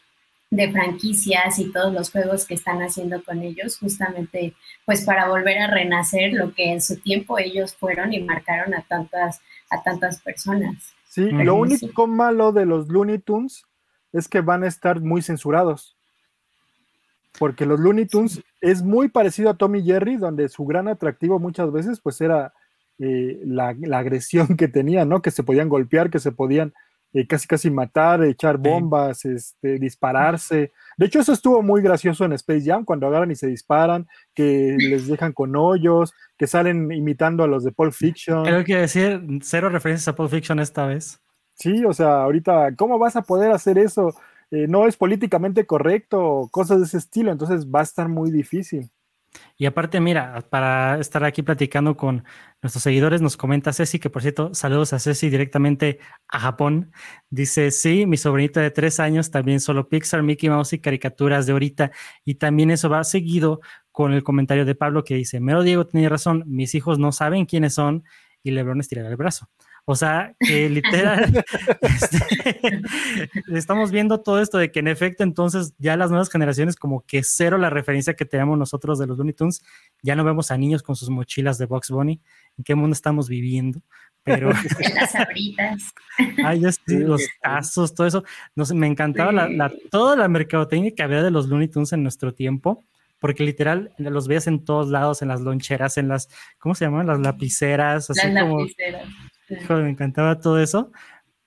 de 0.54 0.70
franquicias 0.70 1.58
y 1.58 1.70
todos 1.72 1.92
los 1.92 2.10
juegos 2.10 2.46
que 2.46 2.54
están 2.54 2.80
haciendo 2.82 3.22
con 3.24 3.42
ellos, 3.42 3.78
justamente 3.78 4.54
pues 4.86 5.04
para 5.04 5.28
volver 5.28 5.58
a 5.58 5.66
renacer 5.66 6.32
lo 6.32 6.54
que 6.54 6.72
en 6.72 6.80
su 6.80 6.96
tiempo 6.96 7.38
ellos 7.38 7.74
fueron 7.74 8.12
y 8.12 8.20
marcaron 8.20 8.74
a 8.74 8.82
tantas, 8.82 9.40
a 9.70 9.82
tantas 9.82 10.20
personas. 10.20 10.94
Sí, 11.08 11.30
lo 11.30 11.56
único 11.56 12.06
malo 12.06 12.52
de 12.52 12.66
los 12.66 12.88
Looney 12.88 13.18
Tunes 13.18 13.64
es 14.12 14.28
que 14.28 14.40
van 14.40 14.62
a 14.62 14.68
estar 14.68 15.00
muy 15.00 15.22
censurados. 15.22 15.96
porque 17.38 17.66
los 17.66 17.80
Looney 17.80 18.06
Tunes 18.06 18.40
es 18.60 18.82
muy 18.82 19.08
parecido 19.08 19.50
a 19.50 19.56
Tommy 19.56 19.82
Jerry, 19.82 20.16
donde 20.16 20.48
su 20.48 20.64
gran 20.64 20.86
atractivo 20.86 21.40
muchas 21.40 21.72
veces 21.72 22.00
pues 22.00 22.20
era 22.20 22.52
eh, 23.00 23.40
la, 23.44 23.74
la, 23.80 23.98
agresión 23.98 24.46
que 24.56 24.68
tenían, 24.68 25.08
¿no? 25.08 25.20
Que 25.20 25.32
se 25.32 25.42
podían 25.42 25.68
golpear, 25.68 26.10
que 26.10 26.20
se 26.20 26.30
podían 26.30 26.72
eh, 27.14 27.26
casi 27.28 27.46
casi 27.46 27.70
matar, 27.70 28.24
echar 28.24 28.58
bombas, 28.58 29.24
este, 29.24 29.78
dispararse. 29.78 30.72
De 30.96 31.06
hecho, 31.06 31.20
eso 31.20 31.32
estuvo 31.32 31.62
muy 31.62 31.80
gracioso 31.80 32.24
en 32.24 32.32
Space 32.32 32.64
Jam, 32.64 32.84
cuando 32.84 33.06
agarran 33.06 33.30
y 33.30 33.36
se 33.36 33.46
disparan, 33.46 34.08
que 34.34 34.76
les 34.78 35.06
dejan 35.06 35.32
con 35.32 35.54
hoyos, 35.54 36.12
que 36.36 36.48
salen 36.48 36.90
imitando 36.90 37.44
a 37.44 37.46
los 37.46 37.62
de 37.62 37.70
Pulp 37.70 37.92
Fiction. 37.92 38.44
Creo 38.44 38.64
que 38.64 38.76
decir, 38.76 39.22
cero 39.42 39.68
referencias 39.68 40.08
a 40.08 40.16
Pulp 40.16 40.30
Fiction 40.30 40.58
esta 40.58 40.86
vez. 40.86 41.20
Sí, 41.54 41.84
o 41.84 41.92
sea, 41.92 42.22
ahorita, 42.22 42.74
¿cómo 42.76 42.98
vas 42.98 43.14
a 43.14 43.22
poder 43.22 43.52
hacer 43.52 43.78
eso? 43.78 44.12
Eh, 44.50 44.66
no 44.68 44.88
es 44.88 44.96
políticamente 44.96 45.66
correcto, 45.66 46.48
cosas 46.50 46.78
de 46.80 46.84
ese 46.86 46.98
estilo, 46.98 47.30
entonces 47.30 47.66
va 47.66 47.80
a 47.80 47.84
estar 47.84 48.08
muy 48.08 48.32
difícil. 48.32 48.90
Y 49.56 49.66
aparte, 49.66 50.00
mira, 50.00 50.40
para 50.50 50.98
estar 50.98 51.24
aquí 51.24 51.42
platicando 51.42 51.96
con 51.96 52.24
nuestros 52.62 52.82
seguidores, 52.82 53.22
nos 53.22 53.36
comenta 53.36 53.72
Ceci, 53.72 53.98
que 53.98 54.10
por 54.10 54.22
cierto, 54.22 54.54
saludos 54.54 54.92
a 54.92 54.98
Ceci 54.98 55.30
directamente 55.30 55.98
a 56.28 56.40
Japón. 56.40 56.92
Dice, 57.30 57.70
sí, 57.70 58.06
mi 58.06 58.16
sobrinita 58.16 58.60
de 58.60 58.70
tres 58.70 59.00
años 59.00 59.30
también 59.30 59.60
solo 59.60 59.88
Pixar, 59.88 60.22
Mickey 60.22 60.48
Mouse 60.48 60.72
y 60.72 60.80
caricaturas 60.80 61.46
de 61.46 61.52
ahorita. 61.52 61.92
Y 62.24 62.36
también 62.36 62.70
eso 62.70 62.88
va 62.88 63.04
seguido 63.04 63.60
con 63.92 64.12
el 64.12 64.24
comentario 64.24 64.64
de 64.64 64.74
Pablo 64.74 65.04
que 65.04 65.14
dice, 65.14 65.40
Mero 65.40 65.62
Diego 65.62 65.86
tenía 65.86 66.08
razón, 66.08 66.42
mis 66.46 66.74
hijos 66.74 66.98
no 66.98 67.12
saben 67.12 67.46
quiénes 67.46 67.74
son 67.74 68.04
y 68.42 68.50
Lebron 68.50 68.80
estirará 68.80 69.08
el 69.08 69.16
brazo. 69.16 69.48
O 69.86 69.94
sea, 69.94 70.34
que 70.40 70.70
literal, 70.70 71.44
este, 71.82 72.80
estamos 73.52 73.90
viendo 73.90 74.20
todo 74.20 74.40
esto 74.40 74.56
de 74.56 74.72
que 74.72 74.80
en 74.80 74.88
efecto 74.88 75.22
entonces 75.22 75.74
ya 75.78 75.96
las 75.96 76.10
nuevas 76.10 76.30
generaciones 76.30 76.76
como 76.76 77.02
que 77.02 77.22
cero 77.22 77.58
la 77.58 77.68
referencia 77.68 78.14
que 78.14 78.24
tenemos 78.24 78.56
nosotros 78.58 78.98
de 78.98 79.06
los 79.06 79.18
Looney 79.18 79.34
Tunes, 79.34 79.62
ya 80.02 80.16
no 80.16 80.24
vemos 80.24 80.50
a 80.50 80.56
niños 80.56 80.82
con 80.82 80.96
sus 80.96 81.10
mochilas 81.10 81.58
de 81.58 81.66
Box 81.66 81.90
Bunny, 81.90 82.20
¿en 82.56 82.64
qué 82.64 82.74
mundo 82.74 82.94
estamos 82.94 83.28
viviendo? 83.28 83.82
Pero... 84.22 84.50
las 84.94 85.14
abritas. 85.14 85.92
Ay, 86.42 86.62
sí, 86.86 86.98
los 86.98 87.20
casos, 87.42 87.94
todo 87.94 88.06
eso. 88.06 88.24
No 88.56 88.64
sé, 88.64 88.72
me 88.74 88.86
encantaba 88.86 89.32
la, 89.32 89.48
la, 89.50 89.70
toda 89.90 90.16
la 90.16 90.28
mercadotecnia 90.28 90.92
que 90.92 91.02
había 91.02 91.22
de 91.22 91.30
los 91.30 91.48
Looney 91.48 91.68
Tunes 91.68 91.92
en 91.92 92.02
nuestro 92.02 92.32
tiempo 92.32 92.82
porque 93.18 93.42
literal 93.42 93.90
los 93.96 94.28
veías 94.28 94.46
en 94.48 94.66
todos 94.66 94.90
lados, 94.90 95.22
en 95.22 95.28
las 95.28 95.40
loncheras, 95.40 95.96
en 95.96 96.08
las, 96.08 96.28
¿cómo 96.58 96.74
se 96.74 96.84
llaman? 96.84 97.06
Las 97.06 97.20
lapiceras, 97.20 98.10
así 98.10 98.28
las 98.28 98.42
como... 98.42 98.60
lapiceras. 98.60 99.08
Me 99.48 99.90
encantaba 99.90 100.38
todo 100.38 100.60
eso, 100.60 100.90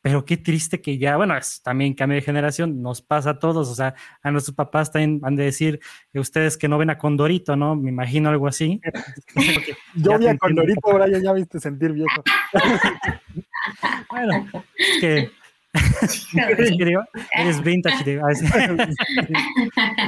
pero 0.02 0.26
qué 0.26 0.38
triste 0.38 0.82
que 0.82 0.98
ya, 0.98 1.18
bueno, 1.18 1.36
es 1.36 1.62
también 1.62 1.94
cambio 1.94 2.16
de 2.16 2.22
generación, 2.22 2.82
nos 2.82 3.02
pasa 3.02 3.32
a 3.32 3.40
todos, 3.40 3.68
o 3.70 3.76
sea, 3.76 3.96
a 4.22 4.32
nuestros 4.32 4.56
papás 4.56 4.92
también 4.92 5.20
han 5.24 5.36
de 5.36 5.44
decir 5.44 5.80
que 6.14 6.20
ustedes 6.20 6.58
que 6.58 6.68
no 6.68 6.78
ven 6.78 6.90
a 6.90 6.98
Condorito, 6.98 7.56
¿no? 7.56 7.76
Me 7.76 7.90
imagino 7.90 8.30
algo 8.30 8.48
así. 8.48 8.80
Yo 9.96 10.18
vi 10.18 10.28
a 10.28 10.38
Condorito, 10.38 10.80
ahora 10.84 11.08
ya, 11.10 11.20
ya 11.20 11.34
viste 11.34 11.60
sentir 11.60 11.92
viejo. 11.92 12.24
bueno, 14.10 14.48
es 14.78 15.02
que 15.02 15.32
Eres 17.34 17.64
vintage. 17.64 18.20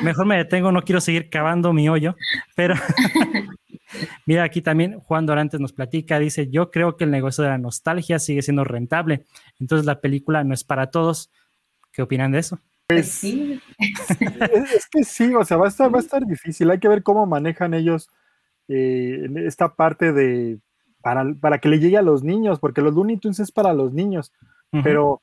Mejor 0.03 0.25
me 0.25 0.37
detengo, 0.37 0.71
no 0.71 0.81
quiero 0.81 1.01
seguir 1.01 1.29
cavando 1.29 1.73
mi 1.73 1.89
hoyo. 1.89 2.15
Pero 2.55 2.75
mira, 4.25 4.43
aquí 4.43 4.61
también 4.61 4.99
Juan 4.99 5.25
Dorantes 5.25 5.59
nos 5.59 5.73
platica, 5.73 6.19
dice, 6.19 6.49
yo 6.49 6.71
creo 6.71 6.97
que 6.97 7.03
el 7.03 7.11
negocio 7.11 7.43
de 7.43 7.49
la 7.49 7.57
nostalgia 7.57 8.19
sigue 8.19 8.41
siendo 8.41 8.63
rentable. 8.63 9.25
Entonces 9.59 9.85
la 9.85 10.01
película 10.01 10.43
no 10.43 10.53
es 10.53 10.63
para 10.63 10.91
todos. 10.91 11.31
¿Qué 11.91 12.01
opinan 12.01 12.31
de 12.31 12.39
eso? 12.39 12.59
Pues 12.87 13.09
sí. 13.09 13.61
Es, 13.77 14.87
que 14.89 15.03
sí, 15.03 15.33
o 15.35 15.43
sea, 15.43 15.57
va 15.57 15.65
a 15.65 15.69
estar, 15.69 15.93
va 15.93 15.99
a 15.99 16.01
estar 16.01 16.25
difícil. 16.25 16.69
Hay 16.71 16.79
que 16.79 16.87
ver 16.87 17.03
cómo 17.03 17.25
manejan 17.25 17.73
ellos 17.73 18.09
eh, 18.67 19.27
esta 19.45 19.75
parte 19.75 20.11
de 20.11 20.59
para, 21.01 21.23
para, 21.39 21.59
que 21.59 21.69
le 21.69 21.79
llegue 21.79 21.97
a 21.97 22.01
los 22.01 22.23
niños, 22.23 22.59
porque 22.59 22.81
los 22.81 22.93
Looney 22.93 23.17
Tunes 23.17 23.39
es 23.39 23.51
para 23.51 23.73
los 23.73 23.93
niños, 23.93 24.33
uh 24.71 24.77
-huh. 24.77 24.83
pero 24.83 25.21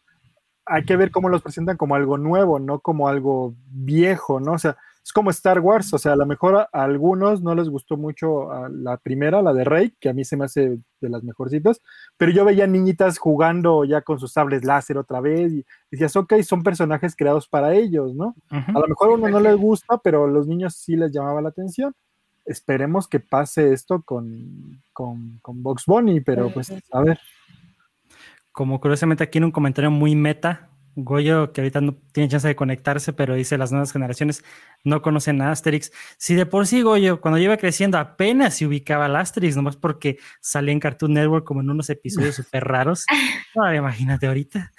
hay 0.64 0.84
que 0.84 0.96
ver 0.96 1.10
cómo 1.10 1.28
los 1.28 1.42
presentan 1.42 1.76
como 1.76 1.94
algo 1.94 2.18
nuevo, 2.18 2.58
no 2.58 2.80
como 2.80 3.08
algo 3.08 3.54
viejo, 3.68 4.40
¿no? 4.40 4.52
O 4.52 4.58
sea, 4.58 4.76
es 5.06 5.12
como 5.12 5.30
Star 5.30 5.60
Wars, 5.60 5.94
o 5.94 5.98
sea, 5.98 6.14
a 6.14 6.16
lo 6.16 6.26
mejor 6.26 6.56
a, 6.56 6.68
algunos 6.72 7.40
no 7.40 7.54
les 7.54 7.68
gustó 7.68 7.96
mucho 7.96 8.48
la 8.70 8.96
primera, 8.96 9.40
la 9.40 9.54
de 9.54 9.62
Rey, 9.62 9.94
que 10.00 10.08
a 10.08 10.12
mí 10.12 10.24
se 10.24 10.36
me 10.36 10.46
hace 10.46 10.80
de 11.00 11.08
las 11.08 11.22
mejorcitas, 11.22 11.80
pero 12.16 12.32
yo 12.32 12.44
veía 12.44 12.66
niñitas 12.66 13.18
jugando 13.18 13.84
ya 13.84 14.02
con 14.02 14.18
sus 14.18 14.32
sables 14.32 14.64
láser 14.64 14.98
otra 14.98 15.20
vez 15.20 15.52
y 15.52 15.64
decías, 15.92 16.16
ok, 16.16 16.42
son 16.42 16.64
personajes 16.64 17.14
creados 17.14 17.46
para 17.46 17.72
ellos, 17.72 18.16
¿no? 18.16 18.34
Uh 18.50 18.56
-huh. 18.56 18.76
A 18.76 18.80
lo 18.80 18.88
mejor 18.88 19.10
a 19.10 19.14
uno 19.14 19.28
no 19.28 19.38
les 19.38 19.56
gusta, 19.56 19.96
pero 19.98 20.24
a 20.24 20.28
los 20.28 20.48
niños 20.48 20.74
sí 20.74 20.96
les 20.96 21.12
llamaba 21.12 21.40
la 21.40 21.50
atención. 21.50 21.94
Esperemos 22.44 23.06
que 23.06 23.20
pase 23.20 23.72
esto 23.72 24.02
con, 24.02 24.82
con, 24.92 25.38
con 25.40 25.62
Box 25.62 25.84
Bunny, 25.86 26.20
pero 26.20 26.50
pues 26.52 26.72
a 26.90 27.00
ver 27.00 27.20
como 28.50 28.80
curiosamente 28.80 29.22
aquí 29.22 29.36
en 29.38 29.44
un 29.44 29.52
comentario 29.52 29.90
muy 29.90 30.16
meta, 30.16 30.70
Goyo, 30.96 31.52
que 31.52 31.60
ahorita 31.60 31.82
no 31.82 31.94
tiene 32.12 32.30
chance 32.30 32.48
de 32.48 32.56
conectarse, 32.56 33.12
pero 33.12 33.34
dice 33.34 33.58
las 33.58 33.70
nuevas 33.70 33.92
generaciones 33.92 34.42
no 34.82 35.02
conocen 35.02 35.42
a 35.42 35.50
Asterix. 35.50 35.92
Si 36.16 36.34
de 36.34 36.46
por 36.46 36.66
sí 36.66 36.80
Goyo, 36.80 37.20
cuando 37.20 37.38
iba 37.38 37.58
creciendo, 37.58 37.98
apenas 37.98 38.56
se 38.56 38.66
ubicaba 38.66 39.04
al 39.04 39.16
Asterix, 39.16 39.56
nomás 39.56 39.76
porque 39.76 40.18
salía 40.40 40.72
en 40.72 40.80
Cartoon 40.80 41.12
Network 41.12 41.44
como 41.44 41.60
en 41.60 41.68
unos 41.68 41.90
episodios 41.90 42.34
súper 42.36 42.64
raros. 42.64 43.04
No, 43.54 43.72
imagínate 43.74 44.26
ahorita. 44.26 44.72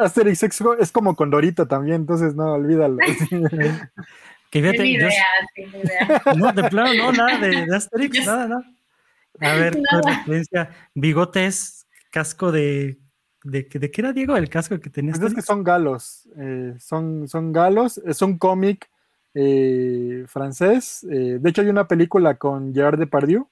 Asterix 0.00 0.42
es 0.80 0.90
como 0.90 1.14
con 1.14 1.30
Dorito 1.30 1.68
también, 1.68 1.96
entonces 1.96 2.34
no, 2.34 2.54
olvídalo. 2.54 2.96
que 4.50 4.60
fíjate, 4.60 4.84
idea, 4.84 5.10
yo, 5.56 5.78
idea. 5.78 6.22
No, 6.36 6.52
de 6.52 6.68
plano, 6.68 6.92
no, 6.94 7.12
nada 7.12 7.38
de, 7.38 7.66
de 7.66 7.76
Asterix, 7.76 8.16
yo, 8.18 8.24
nada, 8.26 8.48
nada. 8.48 8.64
A 9.40 9.54
ver, 9.54 9.76
no. 9.76 10.00
referencia, 10.02 10.70
bigotes, 10.94 11.86
casco 12.10 12.50
de 12.50 13.01
¿De, 13.44 13.62
¿De, 13.64 13.90
qué 13.90 14.00
era 14.00 14.12
Diego 14.12 14.36
el 14.36 14.48
casco 14.48 14.78
que 14.78 14.90
tenías? 14.90 15.18
Pues 15.18 15.32
es 15.32 15.36
que 15.36 15.42
son 15.42 15.64
galos, 15.64 16.28
eh, 16.36 16.74
son, 16.78 17.26
son 17.28 17.52
galos, 17.52 17.98
es 17.98 18.22
un 18.22 18.38
cómic 18.38 18.88
eh, 19.34 20.24
francés. 20.28 21.04
Eh, 21.10 21.38
de 21.40 21.50
hecho, 21.50 21.62
hay 21.62 21.68
una 21.68 21.88
película 21.88 22.36
con 22.36 22.72
Gerard 22.74 22.98
Depardieu. 22.98 23.48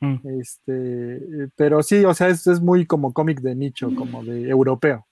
Mm. 0.00 0.16
Este, 0.40 1.48
pero 1.56 1.82
sí, 1.82 2.04
o 2.04 2.12
sea, 2.12 2.28
es, 2.28 2.46
es 2.46 2.60
muy 2.60 2.86
como 2.86 3.12
cómic 3.12 3.40
de 3.40 3.54
nicho, 3.54 3.94
como 3.94 4.24
de 4.24 4.48
europeo. 4.48 5.06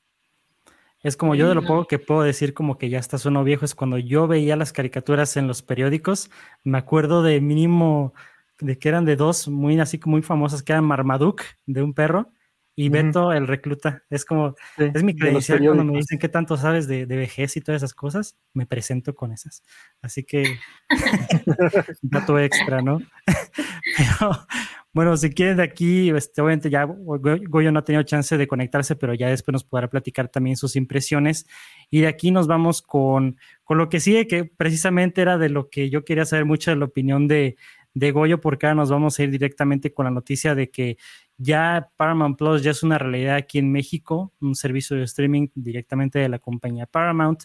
Es 1.02 1.16
como 1.16 1.34
yo 1.34 1.48
de 1.48 1.54
lo 1.54 1.62
poco 1.62 1.86
que 1.86 1.98
puedo 1.98 2.22
decir 2.22 2.52
como 2.52 2.76
que 2.76 2.90
ya 2.90 2.98
está 2.98 3.16
sueno 3.16 3.42
viejo, 3.42 3.64
es 3.64 3.74
cuando 3.74 3.96
yo 3.96 4.26
veía 4.26 4.54
las 4.56 4.72
caricaturas 4.72 5.36
en 5.38 5.46
los 5.46 5.62
periódicos, 5.62 6.30
me 6.62 6.76
acuerdo 6.76 7.22
de 7.22 7.40
mínimo 7.40 8.12
de 8.58 8.78
que 8.78 8.90
eran 8.90 9.06
de 9.06 9.16
dos 9.16 9.48
muy 9.48 9.80
así 9.80 9.98
muy 10.04 10.20
famosas, 10.20 10.62
que 10.62 10.72
eran 10.72 10.84
Marmaduke, 10.84 11.42
de 11.64 11.82
un 11.82 11.94
perro, 11.94 12.30
y 12.76 12.88
Beto, 12.88 13.26
uh 13.26 13.30
-huh. 13.30 13.36
el 13.36 13.46
recluta, 13.46 14.04
es 14.10 14.24
como, 14.24 14.54
sí, 14.76 14.84
es 14.94 15.02
mi 15.02 15.14
credencial 15.14 15.58
cuando 15.58 15.84
me 15.84 15.98
dicen 15.98 16.18
qué 16.18 16.28
tanto 16.28 16.56
sabes 16.56 16.86
de, 16.86 17.06
de, 17.06 17.16
vejez 17.16 17.56
y 17.56 17.60
todas 17.60 17.82
esas 17.82 17.94
cosas, 17.94 18.38
me 18.54 18.66
presento 18.66 19.14
con 19.14 19.32
esas. 19.32 19.62
Así 20.00 20.24
que, 20.24 20.58
dato 22.02 22.38
extra, 22.38 22.80
¿no? 22.80 23.00
pero, 23.96 24.46
bueno, 24.92 25.16
si 25.16 25.30
quieren 25.30 25.58
de 25.58 25.62
aquí, 25.62 26.10
este, 26.10 26.40
obviamente 26.40 26.68
ya 26.68 26.84
Goyo 26.84 27.70
no 27.70 27.78
ha 27.78 27.84
tenido 27.84 28.02
chance 28.02 28.36
de 28.36 28.48
conectarse, 28.48 28.96
pero 28.96 29.14
ya 29.14 29.28
después 29.28 29.52
nos 29.52 29.64
podrá 29.64 29.88
platicar 29.88 30.28
también 30.28 30.56
sus 30.56 30.74
impresiones. 30.74 31.46
Y 31.90 32.00
de 32.00 32.08
aquí 32.08 32.32
nos 32.32 32.48
vamos 32.48 32.82
con, 32.82 33.38
con 33.62 33.78
lo 33.78 33.88
que 33.88 34.00
sigue, 34.00 34.26
que 34.26 34.44
precisamente 34.44 35.22
era 35.22 35.38
de 35.38 35.48
lo 35.48 35.70
que 35.70 35.90
yo 35.90 36.04
quería 36.04 36.24
saber 36.24 36.44
mucho 36.44 36.72
de 36.72 36.76
la 36.76 36.86
opinión 36.86 37.28
de, 37.28 37.56
de 37.94 38.10
Goyo, 38.10 38.40
porque 38.40 38.66
ahora 38.66 38.74
nos 38.74 38.90
vamos 38.90 39.16
a 39.18 39.22
ir 39.22 39.30
directamente 39.30 39.94
con 39.94 40.06
la 40.06 40.10
noticia 40.10 40.56
de 40.56 40.70
que 40.70 40.96
ya 41.40 41.90
Paramount 41.96 42.36
Plus 42.36 42.62
ya 42.62 42.72
es 42.72 42.82
una 42.82 42.98
realidad 42.98 43.36
aquí 43.36 43.58
en 43.58 43.72
México, 43.72 44.32
un 44.40 44.54
servicio 44.54 44.96
de 44.96 45.04
streaming 45.04 45.48
directamente 45.54 46.18
de 46.18 46.28
la 46.28 46.38
compañía 46.38 46.86
Paramount. 46.86 47.44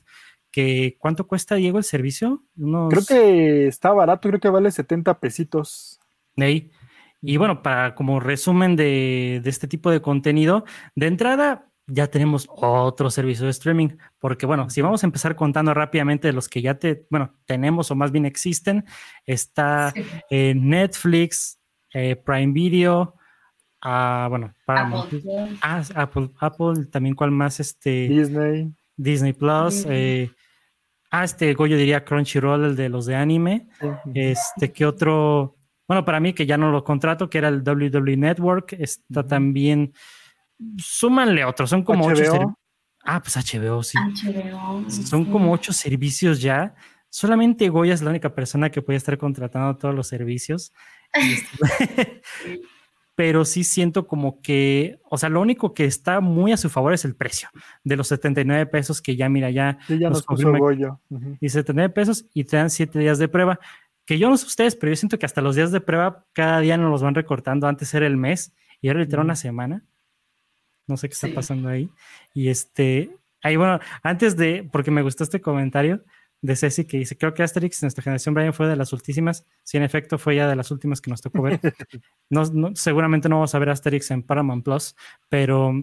Que, 0.51 0.97
¿Cuánto 0.99 1.27
cuesta, 1.27 1.55
Diego, 1.55 1.77
el 1.77 1.83
servicio? 1.83 2.43
Unos... 2.57 2.93
Creo 2.93 3.05
que 3.05 3.67
está 3.67 3.93
barato, 3.93 4.27
creo 4.29 4.39
que 4.39 4.49
vale 4.49 4.71
70 4.71 5.19
pesitos. 5.19 5.99
Hey. 6.35 6.71
Y 7.21 7.37
bueno, 7.37 7.63
para 7.63 7.95
como 7.95 8.19
resumen 8.19 8.75
de, 8.75 9.39
de 9.43 9.49
este 9.49 9.67
tipo 9.67 9.89
de 9.89 10.01
contenido, 10.01 10.65
de 10.95 11.07
entrada 11.07 11.71
ya 11.87 12.07
tenemos 12.07 12.47
otro 12.49 13.09
servicio 13.09 13.45
de 13.45 13.51
streaming, 13.51 13.89
porque 14.19 14.45
bueno, 14.45 14.69
si 14.69 14.81
vamos 14.81 15.03
a 15.03 15.07
empezar 15.07 15.35
contando 15.35 15.73
rápidamente 15.73 16.27
de 16.27 16.33
los 16.33 16.49
que 16.49 16.61
ya 16.61 16.79
te, 16.79 17.05
bueno, 17.09 17.33
tenemos 17.45 17.91
o 17.91 17.95
más 17.95 18.11
bien 18.11 18.25
existen, 18.25 18.85
está 19.25 19.91
sí. 19.91 20.03
eh, 20.29 20.53
Netflix, 20.55 21.59
eh, 21.93 22.15
Prime 22.15 22.53
Video, 22.53 23.15
uh, 23.85 24.29
bueno, 24.29 24.53
Apple. 24.65 25.57
Ah, 25.61 25.83
Apple, 25.95 26.29
Apple, 26.39 26.85
también 26.91 27.15
cuál 27.15 27.31
más, 27.31 27.59
este... 27.59 28.07
Disney. 28.07 28.73
Disney 28.97 29.33
Plus, 29.33 29.75
Disney. 29.75 29.97
Eh, 29.97 30.31
ah, 31.11 31.23
este, 31.23 31.53
Goyo 31.53 31.77
diría 31.77 32.03
Crunchyroll, 32.03 32.65
el 32.65 32.75
de 32.75 32.89
los 32.89 33.05
de 33.05 33.15
anime, 33.15 33.67
sí. 33.79 33.87
este, 34.13 34.71
¿qué 34.71 34.85
otro? 34.85 35.57
Bueno, 35.87 36.03
para 36.03 36.19
mí 36.19 36.33
que 36.33 36.45
ya 36.45 36.57
no 36.57 36.71
lo 36.71 36.83
contrato, 36.83 37.29
que 37.29 37.37
era 37.37 37.49
el 37.49 37.61
WWE 37.61 38.17
Network, 38.17 38.73
está 38.73 39.25
también 39.25 39.93
súmanle 40.77 41.45
otros, 41.45 41.69
son 41.69 41.83
como 41.83 42.07
HBO. 42.07 42.13
ocho. 42.13 42.59
Ah, 43.03 43.21
pues 43.21 43.35
HBO, 43.35 43.83
sí. 43.83 43.97
HBO. 43.97 44.89
Son 44.89 45.25
sí. 45.25 45.31
como 45.31 45.51
ocho 45.51 45.73
servicios 45.73 46.41
ya. 46.41 46.73
solamente 47.09 47.69
Goya 47.69 47.93
es 47.93 48.01
la 48.01 48.09
única 48.09 48.33
persona 48.33 48.71
que 48.71 48.81
puede 48.81 48.97
estar 48.97 49.17
contratando 49.17 49.77
todos 49.77 49.93
los 49.93 50.07
servicios. 50.07 50.73
Pero 53.15 53.45
sí 53.45 53.63
siento 53.63 54.07
como 54.07 54.41
que, 54.41 54.99
o 55.09 55.17
sea, 55.17 55.29
lo 55.29 55.39
único 55.39 55.73
que 55.73 55.85
está 55.85 56.19
muy 56.19 56.51
a 56.51 56.57
su 56.57 56.69
favor 56.69 56.93
es 56.93 57.05
el 57.05 57.15
precio 57.15 57.47
de 57.83 57.95
los 57.95 58.09
79 58.09 58.65
pesos 58.65 59.01
que 59.01 59.15
ya, 59.15 59.29
mira, 59.29 59.49
ya, 59.51 59.77
Sí, 59.87 59.97
ya 59.97 60.09
nos 60.09 60.23
puso 60.23 60.51
Goyo. 60.51 60.99
Ujú. 61.09 61.37
y 61.39 61.47
79 61.49 61.93
pesos 61.93 62.25
y 62.33 62.43
te 62.43 62.57
dan 62.57 62.69
7 62.69 62.99
días 62.99 63.17
de 63.17 63.27
prueba. 63.29 63.59
Que 64.05 64.19
yo 64.19 64.29
no 64.29 64.35
sé 64.37 64.45
ustedes, 64.45 64.75
pero 64.75 64.91
yo 64.91 64.97
siento 64.97 65.17
que 65.17 65.25
hasta 65.25 65.41
los 65.41 65.55
días 65.55 65.71
de 65.71 65.79
prueba 65.81 66.25
cada 66.33 66.59
día 66.59 66.77
nos 66.77 66.91
los 66.91 67.01
van 67.01 67.15
recortando. 67.15 67.67
Antes 67.67 67.93
era 67.93 68.05
el 68.05 68.17
mes 68.17 68.53
y 68.81 68.89
ahora 68.89 68.99
literal 68.99 69.21
Ujú. 69.21 69.27
una 69.27 69.35
semana. 69.37 69.83
No 70.87 70.97
sé 70.97 71.07
qué 71.07 71.13
está 71.13 71.27
Sí. 71.27 71.33
pasando 71.33 71.69
ahí. 71.69 71.89
Y 72.33 72.49
este, 72.49 73.09
ahí 73.41 73.55
bueno, 73.55 73.79
antes 74.03 74.35
de, 74.35 74.67
porque 74.71 74.91
me 74.91 75.01
gustó 75.01 75.23
este 75.23 75.39
comentario 75.41 76.03
de 76.45 76.55
Ceci 76.55 76.85
que 76.85 76.97
dice, 76.97 77.17
creo 77.17 77.33
que 77.33 77.43
Asterix, 77.43 77.81
nuestra 77.81 78.03
generación, 78.03 78.33
Brian, 78.35 78.53
fue 78.53 78.67
de 78.67 78.75
las 78.75 78.93
últimas. 78.93 79.45
Sí, 79.63 79.77
en 79.77 79.83
efecto, 79.83 80.17
fue 80.17 80.35
ya 80.35 80.47
de 80.47 80.55
las 80.55 80.69
últimas 80.71 81.01
que 81.01 81.09
nos 81.09 81.21
tocó 81.21 81.41
ver. 81.41 81.59
No, 82.29 82.43
no- 82.45 82.75
seguramente 82.75 83.29
no 83.29 83.35
vamos 83.37 83.53
a 83.55 83.59
ver 83.59 83.69
Asterix 83.69 84.11
en 84.11 84.23
Paramount 84.23 84.63
Plus, 84.63 84.95
pero 85.29 85.73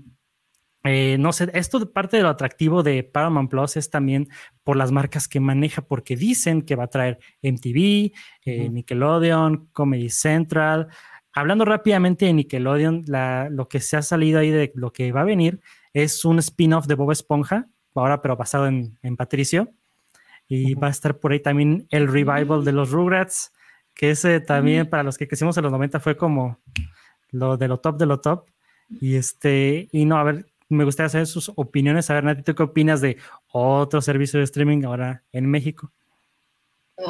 eh, 0.85 1.17
no 1.19 1.33
sé, 1.33 1.49
esto 1.55 1.79
de 1.79 1.87
parte 1.87 2.17
de 2.17 2.25
lo 2.25 2.29
atractivo 2.29 2.83
de 2.83 3.05
Paramount 3.05 3.49
Plus 3.51 3.77
es 3.77 3.89
también 3.91 4.29
por 4.65 4.77
las 4.77 4.91
marcas 4.91 5.29
que 5.29 5.39
maneja, 5.39 5.83
porque 5.83 6.17
dicen 6.17 6.63
que 6.63 6.75
va 6.75 6.85
a 6.85 6.89
traer 6.89 7.19
MTV, 7.43 8.13
eh. 8.45 8.69
Nickelodeon, 8.69 9.69
Comedy 9.73 10.11
Central. 10.11 10.89
Hablando 11.33 11.65
rápidamente 11.65 12.27
de 12.27 12.33
Nickelodeon, 12.33 13.05
la- 13.07 13.49
lo 13.51 13.69
que 13.69 13.81
se 13.81 13.97
ha 13.97 14.03
salido 14.03 14.41
ahí 14.41 14.51
de 14.51 14.73
lo 14.75 14.93
que 14.93 15.13
va 15.13 15.21
a 15.21 15.25
venir 15.25 15.61
es 15.93 16.25
un 16.25 16.39
spin-off 16.41 16.87
de 16.87 16.95
Bob 16.97 17.13
Esponja, 17.13 17.69
ahora 17.95 18.21
pero 18.21 18.37
basado 18.37 18.67
en, 18.67 18.99
en 19.03 19.17
Patricio. 19.17 19.71
Y 20.55 20.75
va 20.75 20.89
a 20.89 20.91
estar 20.91 21.19
por 21.19 21.33
ahí 21.33 21.41
también 21.41 21.87
el 21.89 22.09
revival 22.09 22.63
de 22.63 22.73
los 22.73 22.91
Rugrats, 22.91 23.55
que 23.95 24.11
ese 24.11 24.39
también 24.39 24.87
para 24.87 25.03
los 25.03 25.17
que 25.17 25.27
crecimos 25.27 25.57
en 25.57 25.63
los 25.63 25.73
90 25.73 25.99
fue 25.99 26.15
como 26.15 26.59
lo 27.31 27.57
de 27.57 27.69
lo 27.69 27.81
top 27.81 27.97
de 27.97 28.05
lo 28.05 28.21
top. 28.21 28.51
Y 29.01 29.17
este, 29.17 29.89
y 29.93 30.05
no, 30.05 30.19
a 30.19 30.25
ver, 30.25 30.45
me 30.69 30.85
gustaría 30.85 31.09
saber 31.09 31.27
sus 31.27 31.51
opiniones. 31.57 32.11
A 32.11 32.15
ver, 32.15 32.25
Nati, 32.25 32.43
¿tú 32.43 32.55
qué 32.55 32.65
opinas 32.65 33.01
de 33.01 33.17
otro 33.51 34.03
servicio 34.03 34.41
de 34.41 34.45
streaming 34.45 34.85
ahora 34.85 35.23
en 35.33 35.47
México? 35.49 35.91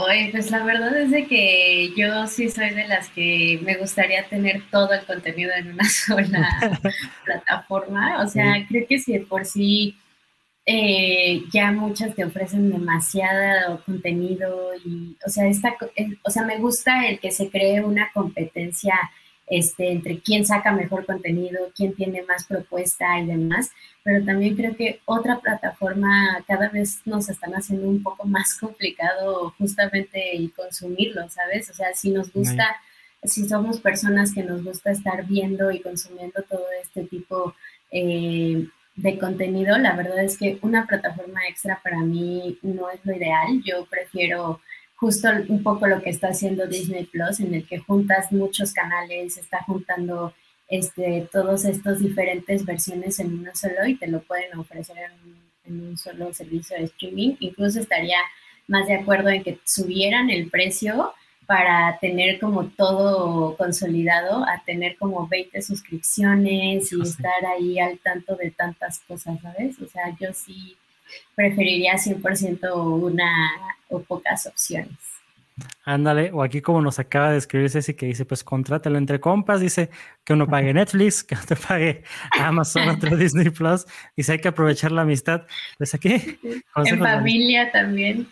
Ay, 0.09 0.31
pues 0.31 0.48
la 0.52 0.62
verdad 0.62 0.96
es 0.96 1.11
de 1.11 1.26
que 1.26 1.92
yo 1.96 2.28
sí 2.28 2.48
soy 2.48 2.70
de 2.70 2.87
las 2.87 3.09
que 3.09 3.61
me 3.64 3.76
gustaría 3.76 4.24
tener 4.28 4.62
todo 4.70 4.92
el 4.92 5.05
contenido 5.05 5.50
en 5.52 5.72
una 5.72 5.85
sola 5.88 6.48
plataforma. 7.24 8.22
O 8.22 8.28
sea, 8.28 8.64
creo 8.68 8.87
que 8.87 9.00
si 9.00 9.14
de 9.14 9.26
por 9.26 9.44
sí 9.44 9.96
eh, 10.64 11.42
ya 11.53 11.72
muchas 11.72 12.14
te 12.14 12.25
ofrecen 12.25 12.70
demasiado 12.70 13.83
contenido 13.85 14.70
y, 14.85 15.16
o 15.27 15.29
sea, 15.29 15.46
esta, 15.48 15.77
eh, 15.96 16.16
o 16.22 16.31
sea, 16.31 16.44
me 16.44 16.59
gusta 16.59 17.09
el 17.09 17.18
que 17.18 17.33
se 17.33 17.51
cree 17.51 17.83
una 17.83 18.11
competencia 18.12 18.94
este, 19.48 19.90
entre 19.90 20.20
quién 20.20 20.46
saca 20.46 20.72
mejor 20.72 21.05
contenido, 21.05 21.72
quién 21.75 21.94
tiene 21.94 22.22
más 22.22 22.46
propuesta 22.46 23.18
y 23.18 23.27
demás, 23.27 23.70
pero 24.05 24.25
también 24.25 24.57
creo 24.57 24.77
que 24.77 25.01
otra 25.05 25.40
plataforma 25.40 26.42
cada 26.46 26.68
vez 26.68 27.01
nos 27.07 27.29
están 27.29 27.53
haciendo 27.53 27.88
un 27.88 28.03
poco 28.03 28.25
más 28.25 28.55
complicado 28.61 29.53
justamente 29.59 30.37
el 30.37 30.53
consumirlo, 30.55 31.29
¿sabes? 31.29 31.70
O 31.70 31.75
sea, 31.75 31.92
si 31.94 32.11
nos 32.11 32.33
gusta, 32.33 32.77
si 33.25 33.48
somos 33.48 33.81
personas 33.81 34.33
que 34.33 34.44
nos 34.44 34.62
gusta 34.64 34.92
estar 34.92 35.27
viendo 35.27 35.72
y 35.72 35.81
consumiendo 35.81 36.42
todo 36.42 36.64
este 36.81 37.03
tipo 37.05 37.55
eh, 37.90 38.66
de 38.94 39.18
contenido, 39.18 39.78
la 39.78 39.96
verdad 39.96 40.22
es 40.22 40.37
que 40.37 40.59
una 40.62 40.87
plataforma 40.87 41.40
extra 41.48 41.81
para 41.83 42.00
mí 42.00 42.59
no 42.62 42.90
es 42.90 43.00
lo 43.05 43.16
ideal. 43.16 43.62
Yo 43.64 43.87
prefiero 43.87 44.61
justo 44.96 45.28
un 45.48 45.62
poco 45.62 45.87
lo 45.87 46.02
que 46.02 46.11
está 46.11 46.28
haciendo 46.28 46.66
Disney 46.66 47.05
Plus, 47.05 47.40
en 47.40 47.55
el 47.55 47.66
que 47.66 47.78
juntas 47.78 48.31
muchos 48.33 48.72
canales, 48.72 49.37
está 49.38 49.62
juntando 49.64 50.35
este, 50.68 51.28
todos 51.33 51.64
estos 51.64 51.98
diferentes 51.98 52.64
versiones 52.64 53.18
en 53.18 53.38
uno 53.38 53.50
solo 53.55 53.87
y 53.87 53.96
te 53.96 54.07
lo 54.07 54.22
pueden 54.22 54.57
ofrecer 54.59 54.96
en, 54.98 55.37
en 55.64 55.88
un 55.88 55.96
solo 55.96 56.33
servicio 56.33 56.76
de 56.76 56.85
streaming. 56.85 57.37
Incluso 57.40 57.81
estaría 57.81 58.18
más 58.68 58.87
de 58.87 58.94
acuerdo 58.94 59.31
en 59.31 59.42
que 59.42 59.59
subieran 59.64 60.31
el 60.31 60.50
precio 60.50 61.12
para 61.53 61.99
tener 61.99 62.41
como 62.41 62.65
todo 62.69 63.55
consolidado, 63.59 64.43
a 64.49 64.62
tener 64.65 64.97
como 64.97 65.29
20 65.29 65.61
suscripciones 65.61 66.91
y 66.91 66.97
Sí. 66.97 67.03
estar 67.03 67.45
ahí 67.45 67.79
al 67.79 67.99
tanto 67.99 68.37
de 68.37 68.51
tantas 68.53 69.01
cosas, 69.01 69.38
¿sabes? 69.43 69.79
O 69.79 69.87
sea, 69.87 70.17
yo 70.19 70.33
sí 70.33 70.79
preferiría 71.35 71.99
100% 71.99 72.73
una 72.95 73.31
o 73.91 74.01
pocas 74.01 74.47
opciones. 74.47 74.97
Ándale, 75.85 76.31
o 76.33 76.43
aquí 76.43 76.62
como 76.62 76.81
nos 76.81 76.99
acaba 76.99 77.31
de 77.33 77.37
escribir 77.37 77.69
Ceci 77.69 77.93
que 77.93 78.07
dice, 78.07 78.25
pues 78.25 78.43
contrátalo 78.43 78.97
entre 78.97 79.21
compas, 79.21 79.61
dice 79.61 79.91
que 80.25 80.33
uno 80.33 80.47
pague 80.49 80.73
Netflix, 80.81 81.23
que 81.23 81.35
otro 81.35 81.57
pague 81.69 82.03
Amazon, 82.41 82.88
otro 82.88 83.15
Disney 83.19 83.51
Plus, 83.51 83.85
dice 84.17 84.33
hay 84.33 84.38
que 84.38 84.49
aprovechar 84.49 84.91
la 84.91 85.03
amistad. 85.03 85.43
Pues 85.77 85.93
aquí, 85.93 86.15
En 86.77 86.99
familia 86.99 87.71
también. 87.71 88.27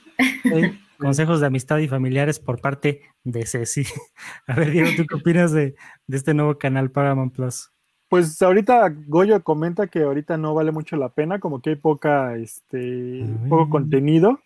amistad, 0.44 0.78
consejos 1.00 1.40
de 1.40 1.46
amistad 1.46 1.78
y 1.78 1.88
familiares 1.88 2.38
por 2.38 2.60
parte 2.60 3.02
de 3.24 3.46
Ceci. 3.46 3.84
A 4.46 4.54
ver, 4.54 4.70
Diego, 4.70 4.90
¿tú 4.96 5.04
qué 5.06 5.16
opinas 5.16 5.52
de, 5.52 5.74
de 6.06 6.16
este 6.16 6.34
nuevo 6.34 6.58
canal 6.58 6.90
Paramount 6.90 7.34
Plus? 7.34 7.70
Pues 8.08 8.40
ahorita 8.42 8.88
Goyo 9.06 9.42
comenta 9.42 9.86
que 9.86 10.02
ahorita 10.02 10.36
no 10.36 10.52
vale 10.54 10.72
mucho 10.72 10.96
la 10.96 11.10
pena, 11.10 11.38
como 11.38 11.60
que 11.62 11.70
hay 11.70 11.76
poca, 11.76 12.36
este, 12.36 13.24
poco 13.48 13.66
Mm. 13.66 13.70
contenido. 13.70 14.40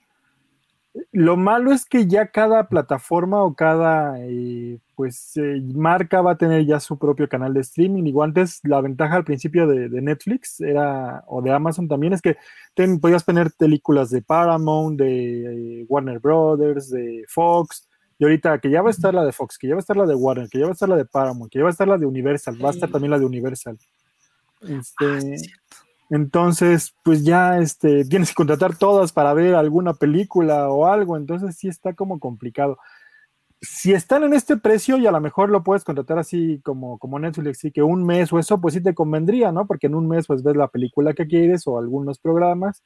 Lo 1.10 1.36
malo 1.36 1.72
es 1.72 1.86
que 1.86 2.06
ya 2.06 2.28
cada 2.28 2.68
plataforma 2.68 3.42
o 3.42 3.54
cada 3.54 4.14
eh, 4.20 4.78
pues 4.94 5.36
eh, 5.36 5.60
marca 5.74 6.20
va 6.22 6.32
a 6.32 6.38
tener 6.38 6.64
ya 6.66 6.78
su 6.78 6.96
propio 6.98 7.28
canal 7.28 7.52
de 7.52 7.62
streaming. 7.62 8.04
Igual 8.04 8.28
antes 8.30 8.60
la 8.62 8.80
ventaja 8.80 9.16
al 9.16 9.24
principio 9.24 9.66
de, 9.66 9.88
de 9.88 10.00
Netflix 10.00 10.60
era, 10.60 11.24
o 11.26 11.42
de 11.42 11.50
Amazon 11.52 11.88
también, 11.88 12.12
es 12.12 12.22
que 12.22 12.36
ten- 12.74 13.00
podías 13.00 13.24
tener 13.24 13.50
películas 13.58 14.10
de 14.10 14.22
Paramount, 14.22 14.96
de 14.96 15.80
eh, 15.80 15.86
Warner 15.88 16.20
Brothers, 16.20 16.90
de 16.90 17.24
Fox. 17.28 17.88
Y 18.16 18.24
ahorita 18.24 18.60
que 18.60 18.70
ya 18.70 18.80
va 18.80 18.88
a 18.90 18.92
estar 18.92 19.12
la 19.12 19.24
de 19.24 19.32
Fox, 19.32 19.58
que 19.58 19.66
ya 19.66 19.74
va 19.74 19.80
a 19.80 19.80
estar 19.80 19.96
la 19.96 20.06
de 20.06 20.14
Warner, 20.14 20.48
que 20.48 20.60
ya 20.60 20.66
va 20.66 20.70
a 20.70 20.74
estar 20.74 20.88
la 20.88 20.96
de 20.96 21.04
Paramount, 21.06 21.50
que 21.50 21.58
ya 21.58 21.64
va 21.64 21.70
a 21.70 21.72
estar 21.72 21.88
la 21.88 21.98
de 21.98 22.06
Universal, 22.06 22.64
va 22.64 22.68
a 22.68 22.72
estar 22.72 22.88
también 22.88 23.10
la 23.10 23.18
de 23.18 23.24
Universal. 23.26 23.76
Este, 24.62 25.04
Ah, 25.04 25.20
cierto. 25.20 25.76
Entonces, 26.10 26.94
pues 27.02 27.24
ya 27.24 27.58
este, 27.58 28.04
tienes 28.04 28.30
que 28.30 28.34
contratar 28.34 28.76
todas 28.76 29.12
para 29.12 29.32
ver 29.34 29.54
alguna 29.54 29.94
película 29.94 30.68
o 30.68 30.86
algo, 30.86 31.16
entonces 31.16 31.56
sí 31.56 31.68
está 31.68 31.94
como 31.94 32.20
complicado. 32.20 32.78
Si 33.60 33.92
están 33.92 34.24
en 34.24 34.34
este 34.34 34.58
precio 34.58 34.98
y 34.98 35.06
a 35.06 35.12
lo 35.12 35.20
mejor 35.20 35.48
lo 35.48 35.64
puedes 35.64 35.84
contratar 35.84 36.18
así 36.18 36.60
como, 36.62 36.98
como 36.98 37.18
Netflix, 37.18 37.58
sí 37.60 37.70
que 37.72 37.82
un 37.82 38.04
mes 38.04 38.32
o 38.32 38.38
eso, 38.38 38.60
pues 38.60 38.74
sí 38.74 38.82
te 38.82 38.94
convendría, 38.94 39.52
¿no? 39.52 39.66
Porque 39.66 39.86
en 39.86 39.94
un 39.94 40.06
mes 40.06 40.26
pues 40.26 40.42
ves 40.42 40.56
la 40.56 40.68
película 40.68 41.14
que 41.14 41.26
quieres 41.26 41.66
o 41.66 41.78
algunos 41.78 42.18
programas 42.18 42.82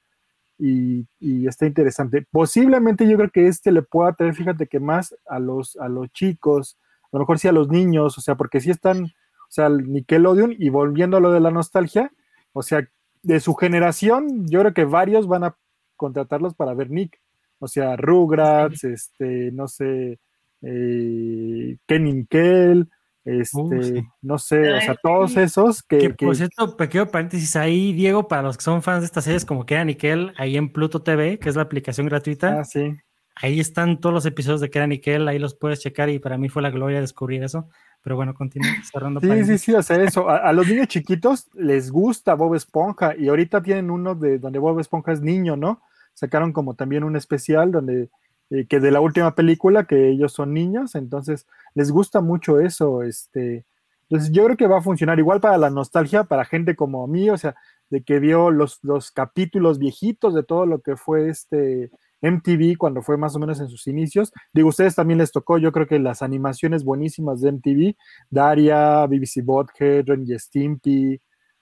y, 0.56 1.06
y 1.18 1.48
está 1.48 1.66
interesante. 1.66 2.26
Posiblemente 2.30 3.08
yo 3.08 3.16
creo 3.16 3.30
que 3.30 3.48
este 3.48 3.72
le 3.72 3.82
pueda 3.82 4.12
traer, 4.14 4.34
fíjate 4.34 4.68
que 4.68 4.78
más 4.78 5.16
a 5.26 5.40
los, 5.40 5.76
a 5.78 5.88
los 5.88 6.10
chicos, 6.12 6.78
a 7.12 7.16
lo 7.16 7.20
mejor 7.20 7.38
sí 7.40 7.48
a 7.48 7.52
los 7.52 7.68
niños, 7.68 8.16
o 8.16 8.20
sea, 8.20 8.36
porque 8.36 8.60
sí 8.60 8.70
están, 8.70 9.04
o 9.04 9.50
sea, 9.50 9.66
el 9.66 9.90
Nickelodeon 9.90 10.54
y 10.56 10.68
volviendo 10.68 11.16
a 11.16 11.20
lo 11.20 11.32
de 11.32 11.40
la 11.40 11.50
nostalgia, 11.50 12.12
o 12.52 12.62
sea, 12.62 12.88
de 13.22 13.40
su 13.40 13.54
generación, 13.54 14.46
yo 14.48 14.60
creo 14.60 14.74
que 14.74 14.84
varios 14.84 15.26
van 15.26 15.44
a 15.44 15.56
contratarlos 15.96 16.54
para 16.54 16.74
ver 16.74 16.90
Nick. 16.90 17.18
O 17.58 17.66
sea, 17.68 17.96
Rugrats, 17.96 18.84
este, 18.84 19.50
no 19.52 19.66
sé, 19.68 20.18
eh, 20.62 21.76
Kenny 21.86 22.12
Nickel, 22.12 22.88
este, 23.24 23.60
Uh, 23.60 23.82
sí. 23.82 24.02
no 24.22 24.38
sé, 24.38 24.72
o 24.72 24.80
sea, 24.80 24.96
todos 25.02 25.36
esos 25.36 25.82
que, 25.82 25.98
Que 25.98 26.14
que- 26.14 26.26
por 26.26 26.36
cierto, 26.36 26.76
pequeño 26.76 27.06
paréntesis 27.08 27.56
ahí, 27.56 27.92
Diego, 27.92 28.26
para 28.28 28.42
los 28.42 28.56
que 28.56 28.62
son 28.64 28.82
fans 28.82 29.00
de 29.00 29.06
estas 29.06 29.24
series 29.24 29.44
como 29.44 29.66
Kera 29.66 29.84
Nickel, 29.84 30.32
ahí 30.38 30.56
en 30.56 30.72
Pluto 30.72 31.02
TV, 31.02 31.38
que 31.38 31.48
es 31.48 31.56
la 31.56 31.62
aplicación 31.62 32.06
gratuita, 32.06 32.60
ah, 32.60 32.64
sí. 32.64 32.96
ahí 33.34 33.60
están 33.60 34.00
todos 34.00 34.14
los 34.14 34.24
episodios 34.26 34.60
de 34.60 34.70
Kera 34.70 34.86
Nickel, 34.86 35.28
ahí 35.28 35.38
los 35.38 35.54
puedes 35.56 35.80
checar 35.80 36.08
y 36.08 36.18
para 36.20 36.38
mí 36.38 36.48
fue 36.48 36.62
la 36.62 36.70
gloria 36.70 37.00
descubrir 37.00 37.42
eso. 37.42 37.68
Pero 38.02 38.16
bueno, 38.16 38.34
continúa 38.34 38.70
cerrando 38.90 39.20
Sí, 39.20 39.44
sí, 39.44 39.58
sí, 39.58 39.74
o 39.74 39.82
sea, 39.82 40.02
eso. 40.02 40.28
A, 40.28 40.38
a 40.38 40.52
los 40.52 40.66
niños 40.66 40.88
chiquitos 40.88 41.48
les 41.54 41.90
gusta 41.90 42.34
Bob 42.34 42.54
Esponja 42.54 43.14
y 43.16 43.28
ahorita 43.28 43.62
tienen 43.62 43.90
uno 43.90 44.14
de 44.14 44.38
donde 44.38 44.58
Bob 44.58 44.80
Esponja 44.80 45.12
es 45.12 45.20
niño, 45.20 45.56
¿no? 45.56 45.82
Sacaron 46.14 46.52
como 46.52 46.74
también 46.74 47.04
un 47.04 47.16
especial 47.16 47.70
donde 47.72 48.10
eh, 48.50 48.66
que 48.66 48.80
de 48.80 48.90
la 48.90 49.00
última 49.00 49.34
película 49.34 49.84
que 49.84 50.08
ellos 50.08 50.32
son 50.32 50.54
niños, 50.54 50.94
entonces 50.94 51.46
les 51.74 51.90
gusta 51.90 52.20
mucho 52.22 52.60
eso, 52.60 53.02
este. 53.02 53.66
Entonces 54.08 54.32
yo 54.32 54.44
creo 54.44 54.56
que 54.56 54.66
va 54.66 54.78
a 54.78 54.82
funcionar 54.82 55.18
igual 55.18 55.38
para 55.38 55.58
la 55.58 55.68
nostalgia, 55.68 56.24
para 56.24 56.46
gente 56.46 56.74
como 56.74 57.06
mí, 57.06 57.28
o 57.28 57.36
sea, 57.36 57.56
de 57.90 58.02
que 58.02 58.20
vio 58.20 58.50
los, 58.50 58.82
los 58.82 59.10
capítulos 59.10 59.78
viejitos 59.78 60.34
de 60.34 60.44
todo 60.44 60.64
lo 60.64 60.80
que 60.80 60.96
fue 60.96 61.28
este 61.28 61.90
MTV 62.20 62.76
cuando 62.76 63.02
fue 63.02 63.16
más 63.16 63.34
o 63.36 63.38
menos 63.38 63.60
en 63.60 63.68
sus 63.68 63.86
inicios. 63.86 64.32
Digo, 64.52 64.68
ustedes 64.68 64.94
también 64.94 65.18
les 65.18 65.32
tocó, 65.32 65.58
yo 65.58 65.72
creo 65.72 65.86
que 65.86 65.98
las 65.98 66.22
animaciones 66.22 66.84
buenísimas 66.84 67.40
de 67.40 67.52
MTV, 67.52 67.96
Daria, 68.30 69.06
BBC 69.06 69.42
Bothead, 69.44 70.04
Ren 70.06 70.24
y 70.26 70.38
Stimpy. 70.38 71.20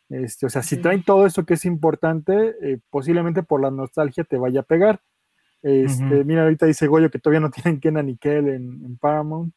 Este, 0.08 0.46
o 0.46 0.48
sea, 0.48 0.62
si 0.62 0.76
traen 0.76 1.02
todo 1.02 1.26
eso 1.26 1.44
que 1.44 1.54
es 1.54 1.64
importante, 1.64 2.54
eh, 2.62 2.78
posiblemente 2.90 3.42
por 3.42 3.60
la 3.60 3.70
nostalgia 3.70 4.24
te 4.24 4.38
vaya 4.38 4.60
a 4.60 4.64
pegar. 4.64 5.00
Este, 5.62 6.22
Mira, 6.24 6.42
ahorita 6.42 6.66
dice 6.66 6.86
Goyo 6.86 7.10
que 7.10 7.18
todavía 7.18 7.40
no 7.40 7.50
tienen 7.50 7.80
Kenan 7.80 8.08
y 8.08 8.16
Kel 8.16 8.48
en, 8.48 8.96
Paramount. 8.98 9.52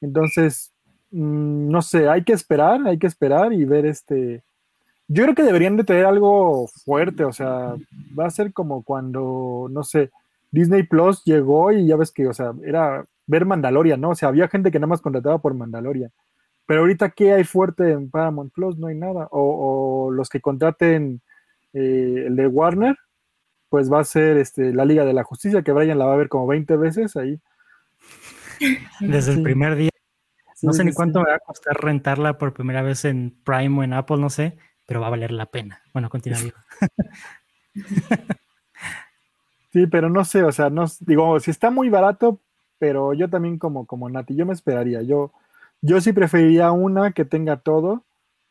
Entonces, 0.00 0.72
mm, 1.10 1.70
no 1.70 1.80
sé, 1.80 2.08
hay 2.08 2.22
que 2.22 2.34
esperar, 2.34 2.86
hay 2.86 2.98
que 2.98 3.06
esperar 3.06 3.52
y 3.52 3.64
ver 3.64 3.86
este. 3.86 4.42
Yo 5.08 5.22
creo 5.24 5.34
que 5.34 5.42
deberían 5.42 5.76
de 5.76 5.84
tener 5.84 6.06
algo 6.06 6.66
fuerte, 6.84 7.24
o 7.24 7.32
sea, 7.32 7.74
va 8.18 8.26
a 8.26 8.30
ser 8.30 8.52
como 8.52 8.82
cuando, 8.82 9.68
no 9.70 9.84
sé, 9.84 10.10
Disney 10.54 10.84
Plus 10.84 11.24
llegó 11.24 11.72
y 11.72 11.86
ya 11.88 11.96
ves 11.96 12.12
que, 12.12 12.28
o 12.28 12.32
sea, 12.32 12.52
era 12.64 13.04
ver 13.26 13.44
Mandalorian, 13.44 14.00
¿no? 14.00 14.10
O 14.10 14.14
sea, 14.14 14.28
había 14.28 14.46
gente 14.46 14.70
que 14.70 14.78
nada 14.78 14.86
más 14.86 15.00
contrataba 15.00 15.38
por 15.38 15.52
Mandalorian. 15.52 16.12
Pero 16.64 16.80
ahorita, 16.80 17.10
¿qué 17.10 17.32
hay 17.32 17.42
fuerte 17.42 17.90
en 17.90 18.08
Paramount 18.08 18.52
Plus? 18.52 18.78
No 18.78 18.86
hay 18.86 18.94
nada. 18.94 19.26
O, 19.32 20.12
los 20.12 20.28
que 20.28 20.40
contraten 20.40 21.20
eh, 21.72 22.24
el 22.28 22.36
de 22.36 22.46
Warner, 22.46 22.96
pues 23.68 23.92
va 23.92 23.98
a 23.98 24.04
ser 24.04 24.36
este, 24.36 24.72
la 24.72 24.84
Liga 24.84 25.04
de 25.04 25.12
la 25.12 25.24
Justicia, 25.24 25.62
que 25.62 25.72
Brian 25.72 25.98
la 25.98 26.06
va 26.06 26.14
a 26.14 26.18
ver 26.18 26.28
como 26.28 26.46
20 26.46 26.76
veces 26.76 27.16
ahí. 27.16 27.40
Desde 29.00 29.32
el 29.32 29.42
primer 29.42 29.74
día. 29.74 29.90
No 30.62 30.72
sé 30.72 30.84
ni 30.84 30.92
cuánto 30.92 31.18
me 31.20 31.30
va 31.30 31.34
a 31.34 31.40
costar 31.40 31.76
rentarla 31.76 32.38
por 32.38 32.54
primera 32.54 32.80
vez 32.80 33.04
en 33.04 33.36
Prime 33.44 33.80
o 33.80 33.82
en 33.82 33.92
Apple, 33.92 34.18
no 34.18 34.30
sé, 34.30 34.56
pero 34.86 35.00
va 35.00 35.08
a 35.08 35.10
valer 35.10 35.32
la 35.32 35.46
pena. 35.46 35.82
Bueno, 35.92 36.08
continúa. 36.08 36.38
sí, 39.74 39.88
pero 39.88 40.08
no 40.08 40.24
sé, 40.24 40.44
o 40.44 40.52
sea, 40.52 40.70
no, 40.70 40.84
digo, 41.00 41.40
si 41.40 41.50
está 41.50 41.68
muy 41.70 41.88
barato, 41.90 42.40
pero 42.78 43.12
yo 43.12 43.28
también 43.28 43.58
como, 43.58 43.86
como 43.86 44.08
Nati, 44.08 44.36
yo 44.36 44.46
me 44.46 44.52
esperaría. 44.52 45.02
Yo, 45.02 45.32
yo 45.82 46.00
sí 46.00 46.12
preferiría 46.12 46.70
una 46.72 47.10
que 47.12 47.24
tenga 47.24 47.56
todo. 47.56 48.04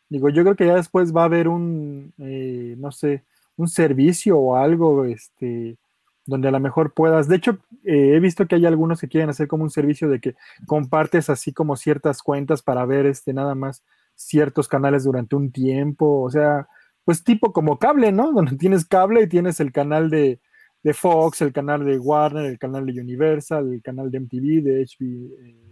Digo, 0.09 0.30
yo 0.30 0.43
creo 0.43 0.55
que 0.57 0.67
ya 0.67 0.76
después 0.76 1.15
va 1.15 1.21
a 1.21 1.26
haber 1.26 1.47
un, 1.47 2.13
eh, 2.19 2.76
no 2.78 2.91
sé, 2.91 3.24
un 3.55 3.69
servicio 3.69 4.38
o 4.38 4.57
algo, 4.57 5.05
este, 5.05 5.78
donde 6.26 6.49
a 6.49 6.51
lo 6.51 6.59
mejor 6.59 6.93
puedas. 6.93 7.30
De 7.30 7.38
hecho, 7.38 7.59
eh, 7.86 8.15
he 8.15 8.19
visto 8.19 8.45
que 8.45 8.55
hay 8.55 8.65
algunos 8.65 8.99
que 8.99 9.07
quieren 9.07 9.30
hacer 9.30 9.47
como 9.47 9.63
un 9.63 9.69
servicio 9.69 10.09
de 10.09 10.19
que 10.19 10.36
compartes 10.67 11.30
así 11.30 11.53
como 11.53 11.78
ciertas 11.78 12.21
cuentas 12.21 12.61
para 12.61 12.86
ver 12.86 13.05
este 13.05 13.34
nada 13.34 13.55
más 13.55 13.82
ciertos 14.15 14.67
canales 14.67 15.05
durante 15.05 15.38
un 15.38 15.51
tiempo. 15.53 16.21
O 16.21 16.30
sea, 16.30 16.67
pues 17.05 17.24
tipo 17.24 17.53
como 17.53 17.80
cable, 17.80 18.11
¿no? 18.11 18.32
Donde 18.34 18.57
tienes 18.57 18.86
cable 18.86 19.24
y 19.24 19.28
tienes 19.28 19.61
el 19.61 19.71
canal 19.71 20.09
de, 20.09 20.41
de 20.84 20.94
Fox, 20.94 21.42
el 21.42 21.54
canal 21.54 21.86
de 21.86 21.98
Warner, 21.98 22.46
el 22.46 22.60
canal 22.60 22.86
de 22.86 23.02
Universal, 23.02 23.72
el 23.72 23.82
canal 23.82 24.12
de 24.12 24.20
MTV, 24.20 24.62
de 24.62 24.86
HBO 24.86 25.64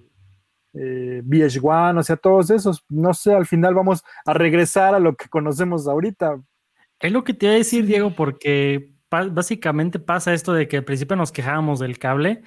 eh, 0.73 1.21
VH1, 1.25 1.99
o 1.99 2.03
sea, 2.03 2.15
todos 2.15 2.49
esos, 2.49 2.83
no 2.89 3.13
sé, 3.13 3.33
al 3.33 3.45
final 3.45 3.75
vamos 3.75 4.03
a 4.25 4.33
regresar 4.33 4.95
a 4.95 4.99
lo 4.99 5.15
que 5.15 5.27
conocemos 5.27 5.87
ahorita. 5.87 6.41
Es 6.99 7.11
lo 7.11 7.23
que 7.23 7.33
te 7.33 7.47
iba 7.47 7.55
a 7.55 7.57
decir, 7.57 7.85
Diego, 7.85 8.15
porque 8.15 8.93
básicamente 9.09 9.99
pasa 9.99 10.33
esto 10.33 10.53
de 10.53 10.69
que 10.69 10.77
al 10.77 10.85
principio 10.85 11.17
nos 11.17 11.33
quejábamos 11.33 11.79
del 11.79 11.99
cable, 11.99 12.43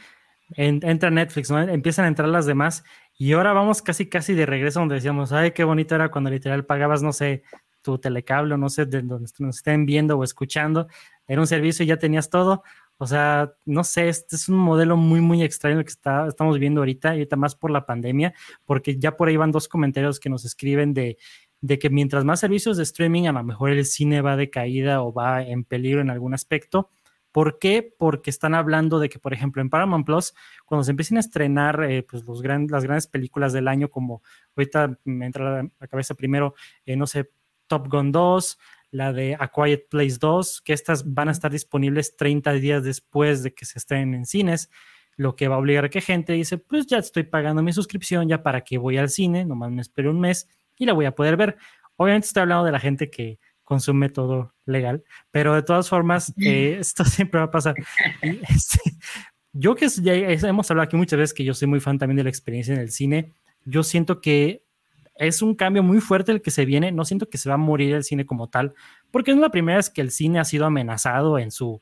entra 0.56 1.10
Netflix, 1.10 1.50
¿no? 1.50 1.60
empiezan 1.60 2.06
a 2.06 2.08
entrar 2.08 2.28
las 2.28 2.46
demás, 2.46 2.84
y 3.16 3.32
ahora 3.32 3.52
vamos 3.52 3.82
casi 3.82 4.08
casi 4.08 4.32
de 4.34 4.46
regreso 4.46 4.80
donde 4.80 4.94
decíamos, 4.94 5.32
ay, 5.32 5.50
qué 5.50 5.64
bonito 5.64 5.94
era 5.94 6.10
cuando 6.10 6.30
literal 6.30 6.64
pagabas, 6.64 7.02
no 7.02 7.12
sé, 7.12 7.42
tu 7.82 7.98
telecable, 7.98 8.56
no 8.56 8.70
sé, 8.70 8.86
de 8.86 9.02
donde 9.02 9.30
nos 9.38 9.56
estén 9.56 9.84
viendo 9.84 10.16
o 10.16 10.24
escuchando, 10.24 10.88
era 11.26 11.40
un 11.40 11.46
servicio 11.46 11.84
y 11.84 11.88
ya 11.88 11.96
tenías 11.96 12.30
todo. 12.30 12.62
O 12.96 13.06
sea, 13.06 13.52
no 13.64 13.82
sé, 13.82 14.08
este 14.08 14.36
es 14.36 14.48
un 14.48 14.56
modelo 14.56 14.96
muy, 14.96 15.20
muy 15.20 15.42
extraño 15.42 15.82
que 15.82 15.90
está, 15.90 16.28
estamos 16.28 16.58
viendo 16.58 16.80
ahorita, 16.80 17.10
ahorita 17.10 17.36
más 17.36 17.56
por 17.56 17.70
la 17.70 17.86
pandemia, 17.86 18.34
porque 18.64 18.98
ya 18.98 19.16
por 19.16 19.28
ahí 19.28 19.36
van 19.36 19.50
dos 19.50 19.66
comentarios 19.68 20.20
que 20.20 20.30
nos 20.30 20.44
escriben 20.44 20.94
de, 20.94 21.18
de 21.60 21.78
que 21.78 21.90
mientras 21.90 22.24
más 22.24 22.40
servicios 22.40 22.76
de 22.76 22.84
streaming, 22.84 23.26
a 23.26 23.32
lo 23.32 23.42
mejor 23.42 23.70
el 23.70 23.84
cine 23.84 24.20
va 24.20 24.36
de 24.36 24.50
caída 24.50 25.02
o 25.02 25.12
va 25.12 25.42
en 25.42 25.64
peligro 25.64 26.00
en 26.02 26.10
algún 26.10 26.34
aspecto. 26.34 26.90
¿Por 27.32 27.58
qué? 27.58 27.94
Porque 27.98 28.30
están 28.30 28.54
hablando 28.54 29.00
de 29.00 29.08
que, 29.08 29.18
por 29.18 29.32
ejemplo, 29.32 29.60
en 29.60 29.70
Paramount 29.70 30.06
Plus, 30.06 30.34
cuando 30.66 30.84
se 30.84 30.92
empiecen 30.92 31.16
a 31.16 31.20
estrenar 31.20 31.82
eh, 31.82 32.04
pues 32.08 32.22
los 32.24 32.40
las 32.44 32.84
grandes 32.84 33.08
películas 33.08 33.52
del 33.52 33.66
año, 33.66 33.90
como 33.90 34.22
ahorita 34.56 35.00
me 35.02 35.26
entra 35.26 35.60
a 35.60 35.62
la 35.80 35.88
cabeza 35.88 36.14
primero, 36.14 36.54
eh, 36.86 36.94
no 36.94 37.08
sé, 37.08 37.30
Top 37.66 37.88
Gun 37.88 38.12
2, 38.12 38.58
la 38.94 39.12
de 39.12 39.36
A 39.40 39.48
Quiet 39.48 39.88
Place 39.88 40.18
2, 40.20 40.62
que 40.64 40.72
estas 40.72 41.12
van 41.12 41.28
a 41.28 41.32
estar 41.32 41.50
disponibles 41.50 42.16
30 42.16 42.52
días 42.52 42.84
después 42.84 43.42
de 43.42 43.52
que 43.52 43.64
se 43.64 43.80
estrenen 43.80 44.14
en 44.14 44.24
cines, 44.24 44.70
lo 45.16 45.34
que 45.34 45.48
va 45.48 45.56
a 45.56 45.58
obligar 45.58 45.86
a 45.86 45.88
que 45.88 46.00
gente 46.00 46.32
dice, 46.32 46.58
pues 46.58 46.86
ya 46.86 46.98
estoy 46.98 47.24
pagando 47.24 47.60
mi 47.60 47.72
suscripción, 47.72 48.28
ya 48.28 48.44
para 48.44 48.60
qué 48.60 48.78
voy 48.78 48.96
al 48.96 49.10
cine, 49.10 49.44
nomás 49.44 49.72
me 49.72 49.82
espero 49.82 50.12
un 50.12 50.20
mes 50.20 50.48
y 50.78 50.86
la 50.86 50.92
voy 50.92 51.06
a 51.06 51.14
poder 51.14 51.36
ver. 51.36 51.56
Obviamente 51.96 52.28
estoy 52.28 52.42
hablando 52.42 52.64
de 52.66 52.70
la 52.70 52.78
gente 52.78 53.10
que 53.10 53.40
consume 53.64 54.10
todo 54.10 54.54
legal, 54.64 55.02
pero 55.32 55.56
de 55.56 55.62
todas 55.64 55.88
formas, 55.88 56.32
eh, 56.40 56.76
esto 56.78 57.04
siempre 57.04 57.40
va 57.40 57.46
a 57.46 57.50
pasar. 57.50 57.74
Este, 58.22 58.78
yo 59.52 59.74
que 59.74 59.88
ya 59.88 60.14
hemos 60.14 60.70
hablado 60.70 60.84
aquí 60.84 60.96
muchas 60.96 61.18
veces 61.18 61.34
que 61.34 61.42
yo 61.42 61.52
soy 61.52 61.66
muy 61.66 61.80
fan 61.80 61.98
también 61.98 62.18
de 62.18 62.22
la 62.22 62.30
experiencia 62.30 62.72
en 62.72 62.80
el 62.80 62.92
cine, 62.92 63.32
yo 63.64 63.82
siento 63.82 64.20
que 64.20 64.63
es 65.16 65.42
un 65.42 65.54
cambio 65.54 65.82
muy 65.82 66.00
fuerte 66.00 66.32
el 66.32 66.42
que 66.42 66.50
se 66.50 66.64
viene. 66.64 66.92
No 66.92 67.04
siento 67.04 67.28
que 67.28 67.38
se 67.38 67.48
va 67.48 67.54
a 67.54 67.58
morir 67.58 67.94
el 67.94 68.04
cine 68.04 68.26
como 68.26 68.48
tal, 68.48 68.74
porque 69.10 69.30
es 69.30 69.36
la 69.36 69.50
primera 69.50 69.76
vez 69.76 69.90
que 69.90 70.00
el 70.00 70.10
cine 70.10 70.40
ha 70.40 70.44
sido 70.44 70.66
amenazado 70.66 71.38
en 71.38 71.50
su 71.50 71.80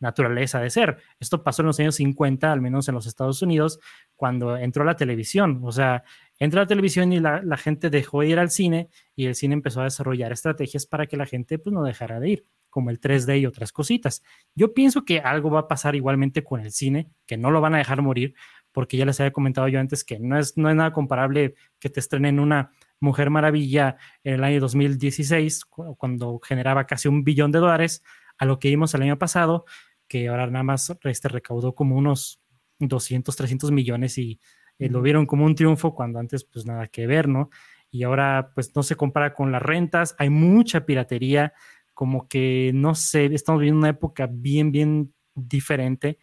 naturaleza 0.00 0.60
de 0.60 0.70
ser. 0.70 0.98
Esto 1.18 1.42
pasó 1.42 1.62
en 1.62 1.66
los 1.66 1.80
años 1.80 1.96
50, 1.96 2.52
al 2.52 2.60
menos 2.60 2.88
en 2.88 2.94
los 2.94 3.06
Estados 3.06 3.42
Unidos, 3.42 3.80
cuando 4.16 4.56
entró 4.56 4.84
la 4.84 4.96
televisión. 4.96 5.60
O 5.64 5.72
sea, 5.72 6.04
entró 6.38 6.60
la 6.60 6.66
televisión 6.66 7.12
y 7.12 7.20
la, 7.20 7.56
gente 7.56 7.90
dejó 7.90 8.20
de 8.20 8.28
ir 8.28 8.38
al 8.38 8.50
cine 8.50 8.88
y 9.16 9.26
el 9.26 9.34
cine 9.34 9.54
empezó 9.54 9.80
a 9.80 9.84
desarrollar 9.84 10.32
estrategias 10.32 10.86
para 10.86 11.06
que 11.06 11.16
la 11.16 11.26
gente 11.26 11.58
pues, 11.58 11.72
no 11.72 11.82
dejara 11.82 12.20
de 12.20 12.28
ir, 12.28 12.46
como 12.70 12.90
el 12.90 13.00
3D 13.00 13.40
y 13.40 13.46
otras 13.46 13.72
cositas. 13.72 14.22
Yo 14.54 14.74
pienso 14.74 15.04
que 15.04 15.20
algo 15.20 15.50
va 15.50 15.60
a 15.60 15.68
pasar 15.68 15.94
igualmente 15.96 16.44
con 16.44 16.60
el 16.60 16.72
cine, 16.72 17.08
que 17.26 17.36
no 17.36 17.50
lo 17.50 17.60
van 17.60 17.74
a 17.74 17.78
dejar 17.78 18.02
morir, 18.02 18.34
porque 18.74 18.96
ya 18.96 19.06
les 19.06 19.20
había 19.20 19.32
comentado 19.32 19.68
yo 19.68 19.78
antes 19.78 20.02
que 20.02 20.18
no 20.18 20.36
es, 20.36 20.58
no 20.58 20.68
es 20.68 20.74
nada 20.74 20.92
comparable 20.92 21.54
que 21.78 21.88
te 21.88 22.00
estrenen 22.00 22.40
una 22.40 22.72
Mujer 22.98 23.30
Maravilla 23.30 23.96
en 24.24 24.34
el 24.34 24.44
año 24.44 24.60
2016, 24.60 25.64
cuando 25.64 26.40
generaba 26.40 26.84
casi 26.84 27.06
un 27.06 27.22
billón 27.22 27.52
de 27.52 27.60
dólares, 27.60 28.02
a 28.36 28.44
lo 28.44 28.58
que 28.58 28.68
vimos 28.68 28.92
el 28.94 29.02
año 29.02 29.16
pasado, 29.16 29.64
que 30.08 30.28
ahora 30.28 30.48
nada 30.48 30.64
más 30.64 30.92
este, 31.04 31.28
recaudó 31.28 31.74
como 31.74 31.96
unos 31.96 32.40
200, 32.80 33.34
300 33.36 33.70
millones 33.70 34.18
y 34.18 34.40
eh, 34.78 34.88
lo 34.88 35.02
vieron 35.02 35.24
como 35.26 35.44
un 35.44 35.54
triunfo 35.54 35.94
cuando 35.94 36.18
antes 36.18 36.44
pues 36.44 36.66
nada 36.66 36.88
que 36.88 37.06
ver, 37.06 37.28
¿no? 37.28 37.50
Y 37.92 38.02
ahora 38.02 38.50
pues 38.56 38.74
no 38.74 38.82
se 38.82 38.96
compara 38.96 39.34
con 39.34 39.52
las 39.52 39.62
rentas, 39.62 40.16
hay 40.18 40.30
mucha 40.30 40.84
piratería, 40.84 41.52
como 41.92 42.26
que 42.26 42.72
no 42.74 42.96
sé, 42.96 43.26
estamos 43.26 43.60
viviendo 43.60 43.78
una 43.78 43.90
época 43.90 44.28
bien, 44.28 44.72
bien 44.72 45.14
diferente 45.36 46.18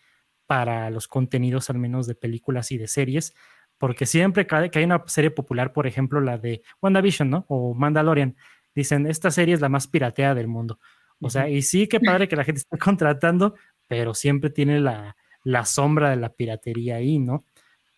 para 0.52 0.90
los 0.90 1.08
contenidos 1.08 1.70
al 1.70 1.78
menos 1.78 2.08
de 2.08 2.14
películas 2.14 2.74
y 2.74 2.78
de 2.78 2.90
series, 2.90 3.34
porque 3.78 4.06
siempre 4.06 4.46
que 4.46 4.80
hay 4.80 4.84
una 4.84 5.02
serie 5.08 5.32
popular, 5.32 5.72
por 5.72 5.88
ejemplo, 5.88 6.20
la 6.20 6.38
de 6.38 6.62
WandaVision, 6.82 7.30
¿no? 7.30 7.46
O 7.48 7.74
Mandalorian, 7.74 8.36
dicen, 8.76 9.08
esta 9.08 9.32
serie 9.32 9.54
es 9.54 9.62
la 9.62 9.70
más 9.70 9.88
piratea 9.88 10.36
del 10.36 10.50
mundo. 10.50 10.78
O 11.22 11.30
sea, 11.30 11.48
y 11.48 11.62
sí, 11.62 11.88
qué 11.88 12.02
padre 12.02 12.28
que 12.28 12.36
la 12.36 12.44
gente 12.44 12.60
está 12.60 12.76
contratando, 12.78 13.56
pero 13.88 14.14
siempre 14.14 14.50
tiene 14.50 14.82
la, 14.82 15.16
la 15.46 15.64
sombra 15.64 16.10
de 16.10 16.18
la 16.18 16.34
piratería 16.34 16.98
ahí, 16.98 17.18
¿no? 17.18 17.46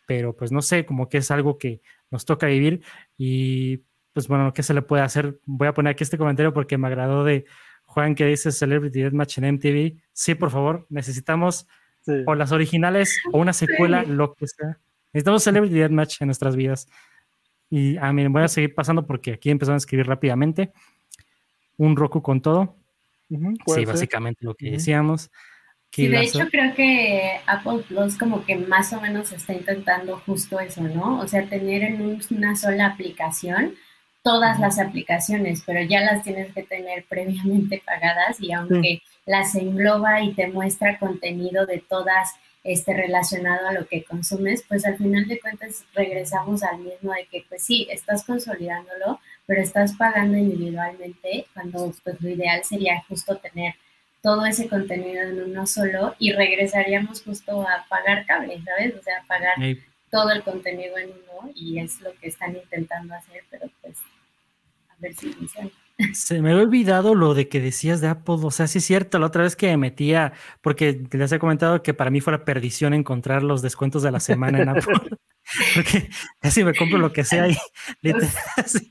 Pero 0.06 0.36
pues 0.36 0.52
no 0.52 0.62
sé, 0.62 0.86
como 0.86 1.10
que 1.10 1.18
es 1.18 1.32
algo 1.32 1.58
que 1.58 1.82
nos 2.12 2.24
toca 2.24 2.46
vivir 2.46 2.84
y 3.18 3.78
pues 4.14 4.28
bueno, 4.28 4.54
¿qué 4.54 4.62
se 4.62 4.76
le 4.76 4.84
puede 4.84 5.02
hacer? 5.02 5.40
Voy 5.48 5.68
a 5.68 5.74
poner 5.74 5.94
aquí 5.94 6.04
este 6.04 6.20
comentario 6.20 6.54
porque 6.54 6.78
me 6.78 6.86
agradó 6.86 7.24
de 7.24 7.46
Juan 7.86 8.14
que 8.14 8.28
dice 8.28 8.52
Celebrity 8.52 9.02
Deathmatch 9.02 9.40
en 9.40 9.56
MTV. 9.56 10.04
Sí, 10.12 10.36
por 10.36 10.52
favor, 10.52 10.86
necesitamos 10.92 11.68
o 12.26 12.36
las 12.36 12.52
originales, 12.52 13.18
o 13.32 13.38
una 13.38 13.54
secuela, 13.54 14.04
lo 14.04 14.34
que 14.34 14.48
sea. 14.48 14.78
Necesitamos 15.14 15.44
Celebrity 15.44 15.76
Deathmatch 15.76 16.22
en 16.22 16.28
nuestras 16.28 16.56
vidas. 16.56 16.88
Y 17.70 17.98
a 17.98 18.08
ah, 18.08 18.14
mí 18.14 18.28
voy 18.28 18.44
a 18.44 18.48
seguir 18.48 18.76
pasando 18.76 19.06
porque 19.06 19.34
aquí 19.34 19.50
empezaron 19.50 19.76
a 19.76 19.78
escribir 19.78 20.08
rápidamente. 20.08 20.72
Un 21.78 21.96
Roku 21.96 22.22
con 22.22 22.42
todo. 22.42 22.76
sí, 23.30 23.86
básicamente 23.86 24.46
lo 24.46 24.54
que 24.56 24.72
decíamos. 24.72 25.32
Sí, 25.92 26.08
de 26.08 26.22
hecho 26.22 26.48
creo 26.50 26.74
que 26.74 27.40
Apple 27.46 27.84
Plus 27.88 28.18
como 28.18 28.44
que 28.46 28.56
más 28.56 28.94
o 28.94 29.02
menos 29.02 29.32
está 29.32 29.54
intentando 29.54 30.18
justo 30.18 30.60
eso, 30.60 30.82
¿no? 30.82 31.20
O 31.20 31.28
sea, 31.28 31.48
tener 31.48 31.84
en 31.84 32.20
una 32.32 32.56
sola 32.56 32.88
aplicación 32.88 33.76
todas 34.24 34.60
las 34.60 34.80
aplicaciones, 34.80 35.64
pero 35.66 35.82
ya 35.82 36.02
las 36.02 36.24
tienes 36.24 36.54
que 36.54 36.64
tener 36.64 37.06
previamente 37.10 37.82
pagadas 37.86 38.40
y 38.40 38.52
aunque 38.54 39.02
las 39.26 39.54
engloba 39.56 40.22
y 40.22 40.34
te 40.34 40.48
muestra 40.48 40.98
contenido 40.98 41.66
de 41.66 41.80
todas 41.80 42.34
este, 42.64 42.94
relacionado 42.94 43.68
a 43.68 43.74
lo 43.74 43.86
que 43.88 44.04
consumes, 44.04 44.64
pues 44.68 44.86
al 44.86 44.98
final 44.98 45.28
de 45.28 45.40
cuentas 45.40 45.84
regresamos 45.94 46.64
al 46.64 46.80
mismo 46.80 47.12
de 47.12 47.26
que 47.26 47.46
pues 47.50 47.64
sí, 47.64 47.88
estás 47.92 48.24
consolidándolo, 48.24 49.20
pero 49.46 49.62
estás 49.62 49.94
pagando 49.94 50.38
individualmente 50.38 51.46
cuando 51.54 51.94
pues 52.04 52.22
lo 52.22 52.30
ideal 52.30 52.64
sería 52.64 53.04
justo 53.10 53.36
tener 53.38 53.76
todo 54.22 54.46
ese 54.46 54.70
contenido 54.70 55.24
en 55.24 55.44
uno 55.44 55.68
solo 55.68 56.16
y 56.18 56.32
regresaríamos 56.32 57.22
justo 57.24 57.62
a 57.68 57.86
pagar 57.90 58.26
cable, 58.26 58.62
¿sabes? 58.64 58.96
O 58.96 59.04
sea, 59.04 59.22
pagar 59.28 59.56
todo 60.10 60.32
el 60.32 60.44
contenido 60.44 60.98
en 60.98 61.10
uno 61.10 61.52
y 61.54 61.80
es 61.80 62.00
lo 62.00 62.14
que 62.16 62.30
están 62.30 62.56
intentando 62.56 63.14
hacer, 63.16 63.44
pero 63.50 63.70
pues 63.82 63.98
ver 65.04 65.16
si 65.16 65.32
funciona. 65.34 65.70
Se 66.14 66.42
me 66.42 66.52
había 66.52 66.64
olvidado 66.64 67.14
lo 67.14 67.34
de 67.34 67.48
que 67.48 67.62
decías 67.62 68.02
de 68.02 68.08
Apple. 68.08 68.38
O 68.42 68.52
sea, 68.52 68.68
sí 68.68 68.80
es 68.80 68.86
cierto, 68.86 69.20
la 69.20 69.28
otra 69.28 69.44
vez 69.44 69.56
que 69.56 69.68
me 69.68 69.78
metía, 69.78 70.34
porque 70.62 71.04
les 71.12 71.32
he 71.32 71.40
comentado 71.40 71.84
que 71.84 71.94
para 71.94 72.10
mí 72.10 72.20
fue 72.20 72.34
la 72.34 72.46
perdición 72.46 72.94
encontrar 72.94 73.44
los 73.44 73.62
descuentos 73.62 74.02
de 74.02 74.12
la 74.12 74.20
semana 74.20 74.62
en 74.62 74.70
Apple. 74.70 74.96
porque 75.76 76.10
casi 76.40 76.64
me 76.64 76.74
compro 76.74 76.98
lo 76.98 77.12
que 77.12 77.24
sea 77.24 77.48
y 77.48 77.56
literal, 78.02 78.30
así, 78.58 78.88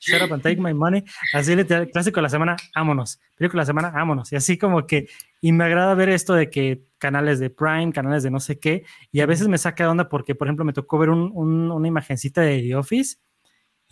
shut 0.00 0.22
up 0.22 0.32
and 0.32 0.42
take 0.42 0.60
my 0.60 0.74
money. 0.74 1.04
Así 1.32 1.54
literal, 1.54 1.88
clásico 1.90 2.16
de 2.16 2.22
la 2.22 2.28
semana, 2.30 2.56
vámonos. 2.74 3.20
Película 3.36 3.60
de 3.60 3.62
la 3.62 3.66
semana, 3.66 3.90
vámonos. 3.90 4.32
Y 4.32 4.36
así 4.36 4.58
como 4.58 4.86
que, 4.86 5.08
y 5.40 5.52
me 5.52 5.64
agrada 5.64 5.94
ver 5.94 6.08
esto 6.08 6.34
de 6.34 6.50
que 6.50 6.82
canales 6.98 7.38
de 7.38 7.50
Prime, 7.50 7.92
canales 7.92 8.24
de 8.24 8.30
no 8.30 8.40
sé 8.40 8.58
qué, 8.58 8.84
y 9.12 9.20
a 9.20 9.26
veces 9.26 9.46
me 9.46 9.58
saca 9.58 9.84
de 9.84 9.90
onda 9.90 10.08
porque, 10.08 10.34
por 10.34 10.48
ejemplo, 10.48 10.64
me 10.64 10.72
tocó 10.72 10.98
ver 10.98 11.10
un, 11.10 11.30
un, 11.32 11.70
una 11.70 11.86
imagencita 11.86 12.40
de 12.40 12.60
The 12.60 12.74
Office 12.74 13.18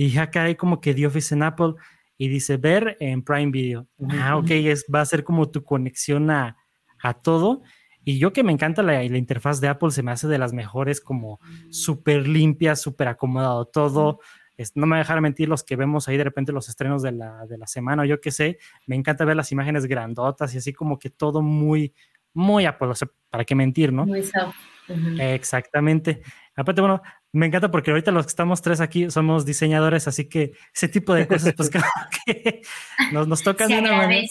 y 0.06 0.18
acá 0.18 0.44
hay 0.44 0.54
como 0.54 0.80
que 0.80 0.94
The 0.94 1.06
Office 1.06 1.34
en 1.34 1.42
Apple 1.42 1.74
y 2.18 2.28
dice 2.28 2.56
ver 2.56 2.96
en 3.00 3.22
Prime 3.22 3.50
Video. 3.50 3.88
Ah, 4.10 4.36
ok, 4.36 4.50
es, 4.50 4.84
va 4.92 5.00
a 5.00 5.06
ser 5.06 5.24
como 5.24 5.50
tu 5.50 5.64
conexión 5.64 6.30
a, 6.30 6.56
a 7.02 7.14
todo. 7.14 7.62
Y 8.04 8.18
yo 8.18 8.32
que 8.32 8.42
me 8.42 8.52
encanta 8.52 8.82
la, 8.82 8.94
la, 8.94 9.18
interfaz 9.18 9.60
de 9.60 9.68
Apple, 9.68 9.90
se 9.92 10.02
me 10.02 10.10
hace 10.10 10.26
de 10.26 10.38
las 10.38 10.52
mejores, 10.52 11.00
como 11.00 11.38
súper 11.70 12.26
limpia, 12.26 12.74
súper 12.74 13.08
acomodado 13.08 13.64
todo. 13.66 14.20
Es, 14.56 14.76
no 14.76 14.86
me 14.86 14.90
voy 14.90 14.98
a 14.98 15.04
dejar 15.04 15.20
mentir 15.20 15.48
los 15.48 15.62
que 15.62 15.76
vemos 15.76 16.08
ahí 16.08 16.16
de 16.16 16.24
repente 16.24 16.52
los 16.52 16.68
estrenos 16.68 17.02
de 17.02 17.12
la, 17.12 17.46
de 17.46 17.58
la 17.58 17.66
semana 17.66 18.02
o 18.02 18.04
yo 18.04 18.20
qué 18.20 18.30
sé. 18.30 18.58
Me 18.86 18.96
encanta 18.96 19.24
ver 19.24 19.36
las 19.36 19.52
imágenes 19.52 19.86
grandotas 19.86 20.54
y 20.54 20.58
así 20.58 20.72
como 20.72 20.98
que 20.98 21.10
todo 21.10 21.42
muy, 21.42 21.94
muy 22.34 22.66
Apple. 22.66 22.88
O 22.88 22.94
sea, 22.94 23.08
¿para 23.30 23.44
qué 23.44 23.54
mentir, 23.54 23.92
no? 23.92 24.04
Muy 24.04 24.22
soft. 24.22 24.56
Uh 24.88 24.92
-huh. 24.92 25.34
Exactamente. 25.34 26.22
Aparte, 26.56 26.80
bueno, 26.80 27.00
me 27.32 27.46
encanta 27.46 27.70
porque 27.70 27.90
ahorita 27.90 28.10
los 28.10 28.26
que 28.26 28.30
estamos 28.30 28.60
tres 28.60 28.80
aquí 28.80 29.10
somos 29.10 29.46
diseñadores, 29.46 30.06
así 30.06 30.28
que 30.28 30.52
ese 30.74 30.88
tipo 30.88 31.14
de 31.14 31.26
cosas, 31.26 31.54
pues 31.56 31.70
claro 31.70 31.88
que 32.26 32.62
nos, 33.10 33.26
nos 33.26 33.42
tocan 33.42 33.68
de 33.68 33.78
una 33.78 33.96
manera. 33.96 34.28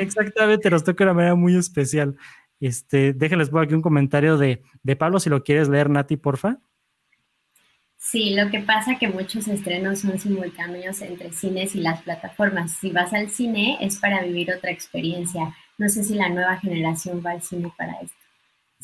Exactamente, 0.00 0.70
nos 0.70 0.82
toca 0.82 1.04
de 1.04 1.10
una 1.10 1.14
manera 1.14 1.34
muy 1.34 1.56
especial. 1.56 2.16
Este, 2.60 3.12
déjenles 3.12 3.50
por 3.50 3.62
aquí 3.62 3.74
un 3.74 3.82
comentario 3.82 4.38
de, 4.38 4.62
de 4.82 4.96
Pablo, 4.96 5.20
si 5.20 5.28
lo 5.28 5.44
quieres 5.44 5.68
leer, 5.68 5.90
Nati, 5.90 6.16
porfa. 6.16 6.58
Sí, 7.98 8.34
lo 8.34 8.50
que 8.50 8.60
pasa 8.60 8.98
que 8.98 9.08
muchos 9.08 9.48
estrenos 9.48 10.00
son 10.00 10.18
simultáneos 10.18 11.00
entre 11.00 11.32
cines 11.32 11.74
y 11.74 11.80
las 11.80 12.02
plataformas. 12.02 12.72
Si 12.72 12.90
vas 12.90 13.14
al 13.14 13.30
cine 13.30 13.78
es 13.80 13.98
para 13.98 14.22
vivir 14.22 14.52
otra 14.52 14.70
experiencia. 14.70 15.54
No 15.78 15.88
sé 15.88 16.04
si 16.04 16.14
la 16.14 16.28
nueva 16.28 16.58
generación 16.58 17.22
va 17.24 17.30
al 17.30 17.42
cine 17.42 17.72
para 17.76 17.94
esto. 17.94 18.23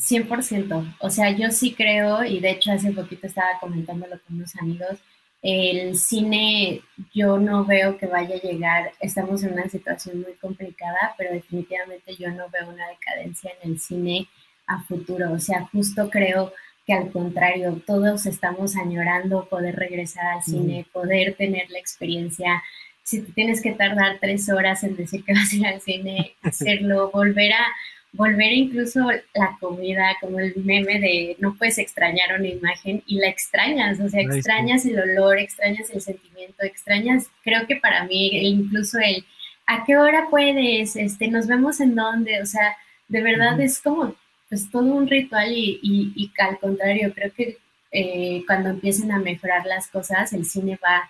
100%. 0.01 0.95
O 0.99 1.09
sea, 1.09 1.29
yo 1.31 1.51
sí 1.51 1.73
creo, 1.73 2.23
y 2.23 2.39
de 2.39 2.51
hecho 2.51 2.71
hace 2.71 2.91
poquito 2.91 3.27
estaba 3.27 3.59
comentándolo 3.59 4.19
con 4.25 4.37
unos 4.37 4.55
amigos, 4.55 4.97
el 5.43 5.97
cine 5.97 6.81
yo 7.13 7.37
no 7.37 7.65
veo 7.65 7.97
que 7.97 8.05
vaya 8.05 8.35
a 8.35 8.41
llegar, 8.41 8.91
estamos 8.99 9.43
en 9.43 9.53
una 9.53 9.69
situación 9.69 10.21
muy 10.21 10.33
complicada, 10.33 11.15
pero 11.17 11.33
definitivamente 11.33 12.15
yo 12.15 12.29
no 12.29 12.49
veo 12.49 12.69
una 12.69 12.87
decadencia 12.89 13.51
en 13.61 13.71
el 13.71 13.79
cine 13.79 14.27
a 14.67 14.81
futuro. 14.83 15.31
O 15.31 15.39
sea, 15.39 15.67
justo 15.71 16.09
creo 16.09 16.53
que 16.85 16.93
al 16.93 17.11
contrario, 17.11 17.81
todos 17.85 18.25
estamos 18.25 18.75
añorando 18.75 19.47
poder 19.47 19.75
regresar 19.75 20.25
al 20.27 20.43
cine, 20.43 20.85
mm. 20.87 20.91
poder 20.91 21.35
tener 21.35 21.69
la 21.69 21.79
experiencia. 21.79 22.63
Si 23.03 23.21
te 23.21 23.31
tienes 23.33 23.61
que 23.61 23.71
tardar 23.71 24.17
tres 24.19 24.49
horas 24.49 24.83
en 24.83 24.95
decir 24.95 25.23
que 25.23 25.33
vas 25.33 25.51
a 25.51 25.55
ir 25.55 25.65
al 25.65 25.81
cine, 25.81 26.35
hacerlo, 26.41 27.11
volver 27.11 27.53
a 27.53 27.65
volver 28.13 28.51
incluso 28.51 29.09
la 29.33 29.57
comida, 29.59 30.17
como 30.19 30.39
el 30.39 30.53
meme 30.57 30.99
de 30.99 31.35
no 31.39 31.55
puedes 31.55 31.77
extrañar 31.77 32.37
una 32.37 32.47
imagen 32.47 33.01
y 33.05 33.15
la 33.19 33.27
extrañas, 33.29 33.99
o 33.99 34.09
sea, 34.09 34.21
extrañas 34.21 34.85
el 34.85 34.99
olor, 34.99 35.39
extrañas 35.39 35.89
el 35.91 36.01
sentimiento, 36.01 36.63
extrañas, 36.63 37.29
creo 37.43 37.65
que 37.67 37.77
para 37.77 38.03
mí 38.05 38.29
incluso 38.47 38.99
el 38.99 39.25
a 39.67 39.85
qué 39.85 39.97
hora 39.97 40.27
puedes, 40.29 40.95
este, 40.97 41.29
nos 41.29 41.47
vemos 41.47 41.79
en 41.79 41.95
dónde, 41.95 42.41
o 42.41 42.45
sea, 42.45 42.75
de 43.07 43.21
verdad 43.21 43.55
uh 43.55 43.61
-huh. 43.61 43.65
es 43.65 43.79
como 43.81 44.15
pues 44.49 44.69
todo 44.69 44.83
un 44.83 45.07
ritual 45.07 45.49
y, 45.53 45.79
y, 45.81 46.11
y 46.15 46.31
al 46.41 46.59
contrario, 46.59 47.13
creo 47.15 47.31
que 47.33 47.57
eh, 47.91 48.43
cuando 48.45 48.69
empiecen 48.69 49.11
a 49.11 49.19
mejorar 49.19 49.65
las 49.65 49.87
cosas, 49.87 50.33
el 50.33 50.45
cine 50.45 50.77
va 50.83 51.09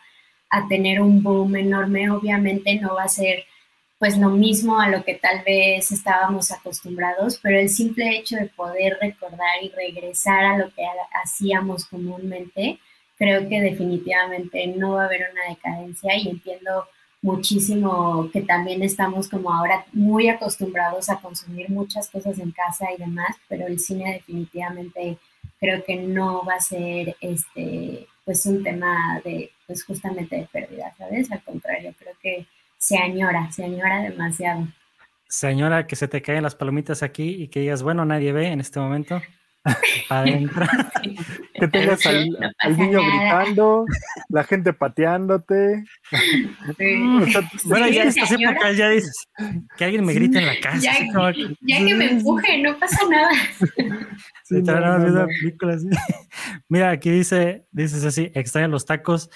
a 0.52 0.68
tener 0.68 1.02
un 1.02 1.24
boom 1.24 1.56
enorme, 1.56 2.10
obviamente 2.12 2.76
no 2.76 2.95
va 2.95 3.04
a 3.06 3.10
ser 3.10 3.45
pues 4.02 4.18
lo 4.18 4.32
mismo 4.32 4.82
a 4.82 4.89
lo 4.89 5.04
que 5.04 5.14
tal 5.14 5.43
vez 5.45 5.91
estábamos 5.91 6.52
acostumbrados, 6.52 7.38
pero 7.38 7.60
el 7.60 7.70
simple 7.70 8.18
hecho 8.18 8.36
de 8.36 8.47
poder 8.47 8.97
recordar 8.99 9.62
y 9.62 9.70
regresar 9.70 10.43
a 10.43 10.58
lo 10.58 10.74
que 10.74 10.84
hacíamos 11.24 11.86
comúnmente, 11.86 12.80
creo 13.16 13.47
que 13.47 13.62
definitivamente 13.62 14.66
no 14.66 14.93
va 14.93 15.04
a 15.04 15.06
haber 15.06 15.28
una 15.32 15.47
decadencia 15.54 16.16
y 16.16 16.30
entiendo 16.30 16.86
muchísimo 17.22 18.28
que 18.34 18.41
también 18.41 18.82
estamos 18.82 19.30
como 19.30 19.54
ahora 19.54 19.86
muy 19.93 20.30
acostumbrados 20.30 21.08
a 21.12 21.20
consumir 21.20 21.70
muchas 21.70 22.10
cosas 22.10 22.39
en 22.39 22.49
casa 22.49 22.88
y 22.91 22.97
demás, 22.97 23.36
pero 23.47 23.68
el 23.68 23.78
cine 23.78 24.14
definitivamente 24.14 25.20
creo 25.60 25.84
que 25.84 25.97
no 25.97 26.43
va 26.43 26.56
a 26.56 26.60
ser 26.60 27.16
este 27.22 28.08
pues 28.26 28.47
un 28.47 28.64
tema 28.64 29.22
de 29.24 29.52
pues 29.68 29.84
justamente 29.84 30.38
de 30.38 30.47
pérdida, 30.52 30.91
¿sabes? 30.97 31.32
Al 31.32 31.43
contrario, 31.43 31.93
creo 31.99 32.16
que 32.20 32.47
se 32.82 32.98
añora, 32.98 33.50
se 33.52 33.64
añora 33.64 34.02
demasiado. 34.02 34.68
Señora, 35.30 35.86
que 35.86 35.96
se 35.96 36.08
te 36.08 36.22
caen 36.22 36.42
las 36.44 36.56
palomitas 36.56 37.04
aquí 37.04 37.44
y 37.44 37.48
que 37.48 37.62
digas, 37.62 37.84
bueno, 37.84 38.04
nadie 38.06 38.34
ve 38.34 38.48
en 38.48 38.60
este 38.60 38.80
momento. 38.80 39.22
Adentro. 40.09 40.66
que 41.53 41.68
tengas 41.68 42.05
al, 42.05 42.30
no 42.30 42.49
al 42.59 42.78
niño 42.78 43.01
nada. 43.01 43.43
gritando, 43.43 43.86
la 44.30 44.43
gente 44.43 44.74
pateándote. 44.74 45.84
Sí. 46.78 46.95
bueno, 47.66 47.88
ya 47.89 48.03
en 48.03 48.07
estas 48.07 48.32
épocas 48.32 48.78
ya 48.78 48.89
dices 48.89 49.28
que 49.78 49.86
alguien 49.86 50.05
me 50.05 50.14
grite 50.14 50.39
en 50.39 50.47
la 50.47 50.59
casa. 50.59 50.80
Ya, 50.80 50.93
que, 51.34 51.55
ya 51.62 51.78
que 51.78 51.95
me 51.95 52.12
empuje, 52.12 52.57
no 52.62 52.78
pasa 52.78 52.97
nada. 53.09 53.30
Sí, 54.51 54.62
no, 54.64 54.82
no, 54.82 54.99
no. 54.99 55.28
Película, 55.28 55.80
sí. 55.80 55.88
Mira, 56.68 56.89
aquí 56.89 57.09
dice, 57.09 57.66
dices 57.72 58.03
así, 58.03 58.30
extraña 58.36 58.68
los 58.68 58.86
tacos. 58.86 59.30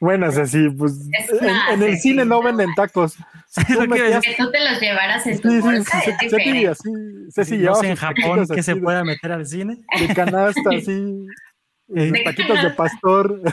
bueno, 0.00 0.28
es 0.28 0.38
así, 0.38 0.68
pues 0.70 0.92
en, 1.40 1.48
en, 1.74 1.82
el 1.82 1.98
cine 1.98 2.24
no 2.24 2.40
venden 2.40 2.72
tacos. 2.76 3.16
Si 3.48 3.64
tú 3.64 3.80
metías... 3.88 4.24
Que 4.24 4.34
tú 4.34 4.50
te 4.52 4.62
los 4.62 4.80
llevaras 4.80 5.26
en 5.26 5.40
tu 5.40 5.50
sí, 5.50 5.60
bolsa 5.60 6.00
sí, 6.00 6.12
sí, 6.20 6.28
sí, 6.28 6.66
así, 6.66 6.90
Ceci 7.34 7.58
no 7.58 7.74
sé 7.74 7.88
en 7.88 7.96
Japón 7.96 8.46
que 8.46 8.62
se 8.62 8.76
pueda 8.76 9.02
meter 9.02 9.32
al 9.32 9.45
cine. 9.46 9.80
De 9.98 10.14
canasta, 10.14 10.70
así, 10.76 11.26
de 11.88 12.22
taquitos 12.24 12.62
de 12.62 12.70
pastor. 12.70 13.40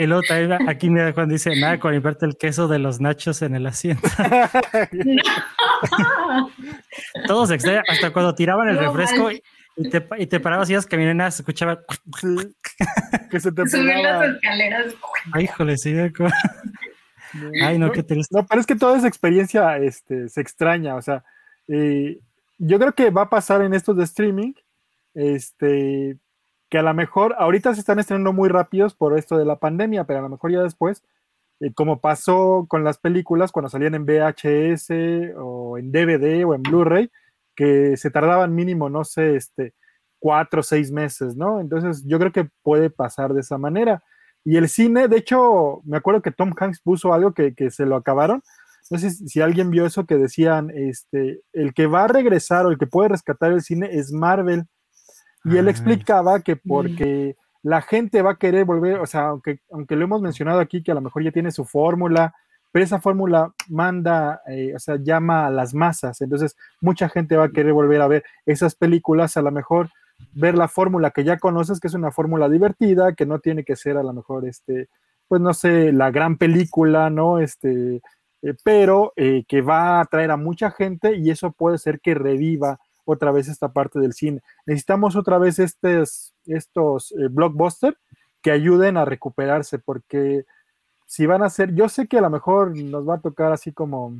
Y 0.00 0.06
luego 0.06 0.22
también 0.22 0.68
aquí 0.68 0.88
mira 0.90 1.12
Juan 1.12 1.28
dice, 1.28 1.58
nada 1.58 1.80
con 1.80 1.92
limpiarte 1.92 2.24
el 2.24 2.36
queso 2.36 2.68
de 2.68 2.78
los 2.78 3.00
nachos 3.00 3.42
en 3.42 3.56
el 3.56 3.66
asiento. 3.66 4.08
No. 5.92 6.50
Todos 7.26 7.52
extrañan, 7.52 7.84
hasta 7.88 8.12
cuando 8.12 8.34
tiraban 8.34 8.68
el 8.68 8.74
no, 8.76 8.82
refresco 8.82 9.30
y, 9.30 9.40
y, 9.76 9.90
te, 9.90 10.04
y 10.18 10.26
te 10.26 10.40
parabas 10.40 10.68
y 10.68 10.72
ibas 10.72 10.86
caminando 10.86 11.30
se 11.30 11.42
escuchaba 11.42 11.80
sí, 12.20 12.36
que 13.30 13.38
se 13.38 13.52
te 13.52 13.68
Subir 13.68 13.96
las 13.96 14.34
escaleras. 14.34 14.94
Ay, 15.32 15.44
híjole, 15.44 15.76
sí. 15.76 15.94
Ay, 17.62 17.78
no, 17.78 17.92
qué 17.92 18.02
triste. 18.02 18.36
No, 18.36 18.44
pero 18.46 18.60
es 18.60 18.66
que 18.66 18.74
toda 18.74 18.98
esa 18.98 19.06
experiencia 19.06 19.76
este, 19.76 20.28
se 20.28 20.40
extraña, 20.40 20.96
o 20.96 21.02
sea, 21.02 21.24
eh, 21.68 22.18
yo 22.58 22.78
creo 22.78 22.92
que 22.92 23.10
va 23.10 23.22
a 23.22 23.30
pasar 23.30 23.62
en 23.62 23.74
estos 23.74 23.96
de 23.96 24.04
streaming, 24.04 24.52
este, 25.14 26.18
que 26.68 26.78
a 26.78 26.82
lo 26.82 26.92
mejor 26.94 27.34
ahorita 27.38 27.74
se 27.74 27.80
están 27.80 27.98
estrenando 27.98 28.32
muy 28.32 28.48
rápidos 28.48 28.94
por 28.94 29.18
esto 29.18 29.38
de 29.38 29.44
la 29.44 29.56
pandemia, 29.58 30.04
pero 30.04 30.20
a 30.20 30.22
lo 30.22 30.28
mejor 30.28 30.52
ya 30.52 30.62
después, 30.62 31.02
eh, 31.60 31.72
como 31.74 32.00
pasó 32.00 32.66
con 32.68 32.84
las 32.84 32.98
películas 32.98 33.52
cuando 33.52 33.68
salían 33.70 33.94
en 33.94 34.04
VHS 34.04 34.90
o 35.36 35.78
en 35.78 35.92
DVD 35.92 36.44
o 36.44 36.54
en 36.54 36.62
Blu-ray, 36.62 37.10
que 37.56 37.96
se 37.96 38.10
tardaban 38.10 38.54
mínimo, 38.54 38.90
no 38.90 39.04
sé, 39.04 39.36
este, 39.36 39.74
cuatro 40.18 40.60
o 40.60 40.62
seis 40.62 40.90
meses, 40.92 41.36
¿no? 41.36 41.60
Entonces 41.60 42.04
yo 42.06 42.18
creo 42.18 42.32
que 42.32 42.48
puede 42.62 42.90
pasar 42.90 43.34
de 43.34 43.40
esa 43.40 43.58
manera. 43.58 44.02
Y 44.44 44.56
el 44.56 44.68
cine, 44.68 45.08
de 45.08 45.16
hecho, 45.18 45.82
me 45.84 45.96
acuerdo 45.96 46.22
que 46.22 46.30
Tom 46.30 46.52
Hanks 46.56 46.80
puso 46.80 47.12
algo 47.12 47.32
que, 47.34 47.54
que 47.54 47.70
se 47.70 47.86
lo 47.86 47.96
acabaron. 47.96 48.42
No 48.90 48.98
sé 48.98 49.10
si, 49.10 49.40
alguien 49.40 49.70
vio 49.70 49.86
eso 49.86 50.06
que 50.06 50.16
decían, 50.16 50.70
este, 50.74 51.42
el 51.52 51.74
que 51.74 51.86
va 51.86 52.04
a 52.04 52.08
regresar 52.08 52.66
o 52.66 52.70
el 52.70 52.78
que 52.78 52.86
puede 52.86 53.10
rescatar 53.10 53.52
el 53.52 53.62
cine 53.62 53.88
es 53.92 54.12
Marvel. 54.12 54.64
Y 55.44 55.56
él 55.56 55.68
explicaba 55.68 56.40
que 56.40 56.56
porque 56.56 57.36
la 57.62 57.82
gente 57.82 58.22
va 58.22 58.32
a 58.32 58.38
querer 58.38 58.64
volver, 58.64 58.98
o 58.98 59.06
sea, 59.06 59.28
aunque, 59.28 59.60
aunque 59.70 59.96
lo 59.96 60.04
hemos 60.04 60.20
mencionado 60.20 60.60
aquí, 60.60 60.82
que 60.82 60.90
a 60.90 60.94
lo 60.94 61.00
mejor 61.00 61.22
ya 61.22 61.32
tiene 61.32 61.50
su 61.50 61.64
fórmula, 61.64 62.34
pero 62.72 62.84
esa 62.84 63.00
fórmula 63.00 63.52
manda, 63.68 64.42
eh, 64.46 64.74
o 64.74 64.78
sea, 64.78 64.96
llama 64.96 65.46
a 65.46 65.50
las 65.50 65.74
masas. 65.74 66.20
Entonces, 66.20 66.56
mucha 66.80 67.08
gente 67.08 67.36
va 67.36 67.44
a 67.44 67.50
querer 67.50 67.72
volver 67.72 68.00
a 68.02 68.08
ver 68.08 68.24
esas 68.46 68.74
películas, 68.74 69.36
a 69.36 69.42
lo 69.42 69.50
mejor 69.50 69.90
ver 70.32 70.56
la 70.56 70.68
fórmula 70.68 71.10
que 71.10 71.24
ya 71.24 71.38
conoces, 71.38 71.80
que 71.80 71.88
es 71.88 71.94
una 71.94 72.10
fórmula 72.10 72.48
divertida, 72.48 73.14
que 73.14 73.26
no 73.26 73.38
tiene 73.38 73.64
que 73.64 73.76
ser 73.76 73.96
a 73.96 74.02
lo 74.02 74.12
mejor, 74.12 74.46
este, 74.46 74.88
pues 75.28 75.40
no 75.40 75.54
sé, 75.54 75.92
la 75.92 76.10
gran 76.10 76.36
película, 76.36 77.10
¿no? 77.10 77.38
Este, 77.38 78.02
eh, 78.42 78.54
pero 78.62 79.12
eh, 79.16 79.44
que 79.48 79.62
va 79.62 79.98
a 79.98 80.00
atraer 80.02 80.30
a 80.30 80.36
mucha 80.36 80.70
gente 80.70 81.16
y 81.16 81.30
eso 81.30 81.50
puede 81.50 81.78
ser 81.78 82.00
que 82.00 82.14
reviva 82.14 82.78
otra 83.04 83.32
vez 83.32 83.48
esta 83.48 83.72
parte 83.72 83.98
del 83.98 84.12
cine. 84.12 84.42
Necesitamos 84.66 85.16
otra 85.16 85.38
vez 85.38 85.58
estos, 85.58 86.32
eh, 86.46 87.28
blockbusters 87.30 87.96
que 88.42 88.50
ayuden 88.50 88.96
a 88.96 89.04
recuperarse, 89.04 89.78
porque 89.78 90.44
si 91.06 91.26
van 91.26 91.42
a 91.42 91.50
ser, 91.50 91.74
yo 91.74 91.88
sé 91.88 92.06
que 92.06 92.18
a 92.18 92.22
lo 92.22 92.30
mejor 92.30 92.76
nos 92.76 93.08
va 93.08 93.14
a 93.14 93.20
tocar 93.20 93.50
así 93.50 93.72
como, 93.72 94.14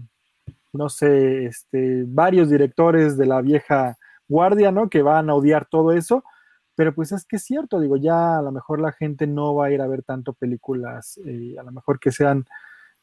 no 0.73 0.89
sé, 0.89 1.45
este, 1.47 2.05
varios 2.07 2.51
directores 2.51 3.17
de 3.17 3.27
la 3.27 3.41
vieja 3.43 3.99
guardia, 4.27 4.73
¿no? 4.73 4.89
Que 4.89 5.03
van 5.03 5.31
a 5.31 5.35
odiar 5.35 5.67
todo 5.67 5.93
eso, 5.93 6.25
pero 6.75 6.95
pues 6.95 7.13
es 7.13 7.25
que 7.25 7.37
es 7.37 7.45
cierto, 7.45 7.79
digo, 7.79 7.97
ya 7.97 8.39
a 8.39 8.43
lo 8.43 8.51
mejor 8.53 8.81
la 8.81 8.93
gente 8.93 9.27
no 9.27 9.55
va 9.55 9.67
a 9.67 9.71
ir 9.71 9.83
a 9.83 9.87
ver 9.87 10.03
tanto 10.03 10.33
películas, 10.33 11.21
a 11.59 11.63
lo 11.63 11.73
mejor 11.73 12.01
que 12.01 12.11
sean, 12.11 12.47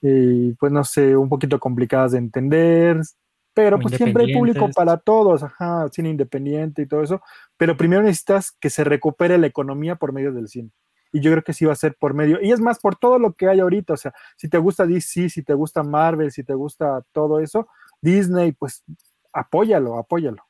eh, 0.02 0.54
pues 0.60 0.72
no 0.72 0.84
sé, 0.84 1.16
un 1.16 1.30
poquito 1.30 1.60
complicadas 1.60 2.12
de 2.14 2.20
entender, 2.20 3.02
pero 3.54 3.80
pues 3.80 3.96
siempre 3.96 4.26
hay 4.26 4.34
público 4.34 4.70
para 4.76 4.98
todos, 4.98 5.42
ajá, 5.42 5.88
cine 5.90 6.10
independiente 6.10 6.82
y 6.82 6.88
todo 6.88 7.02
eso, 7.02 7.22
pero 7.58 7.78
primero 7.78 8.04
necesitas 8.04 8.52
que 8.52 8.70
se 8.70 8.84
recupere 8.84 9.38
la 9.38 9.48
economía 9.48 9.96
por 9.96 10.12
medio 10.12 10.34
del 10.34 10.50
cine. 10.50 10.72
Y 11.14 11.22
yo 11.22 11.32
creo 11.32 11.44
que 11.44 11.54
sí 11.54 11.64
va 11.64 11.72
a 11.72 11.78
ser 11.78 11.96
por 11.96 12.14
medio, 12.14 12.40
y 12.42 12.52
es 12.52 12.60
más 12.60 12.80
por 12.80 12.98
todo 12.98 13.18
lo 13.18 13.34
que 13.34 13.48
hay 13.48 13.62
ahorita, 13.62 13.94
o 13.94 13.98
sea, 13.98 14.14
si 14.36 14.50
te 14.50 14.58
gusta 14.58 14.86
DC, 14.86 15.30
si 15.30 15.42
te 15.42 15.54
gusta 15.54 15.84
Marvel, 15.84 16.32
si 16.32 16.44
te 16.44 16.54
gusta 16.54 17.02
todo 17.14 17.40
eso, 17.40 17.70
Disney, 18.02 18.52
pues 18.52 18.84
apóyalo, 19.32 19.98
apóyalo. 19.98 20.44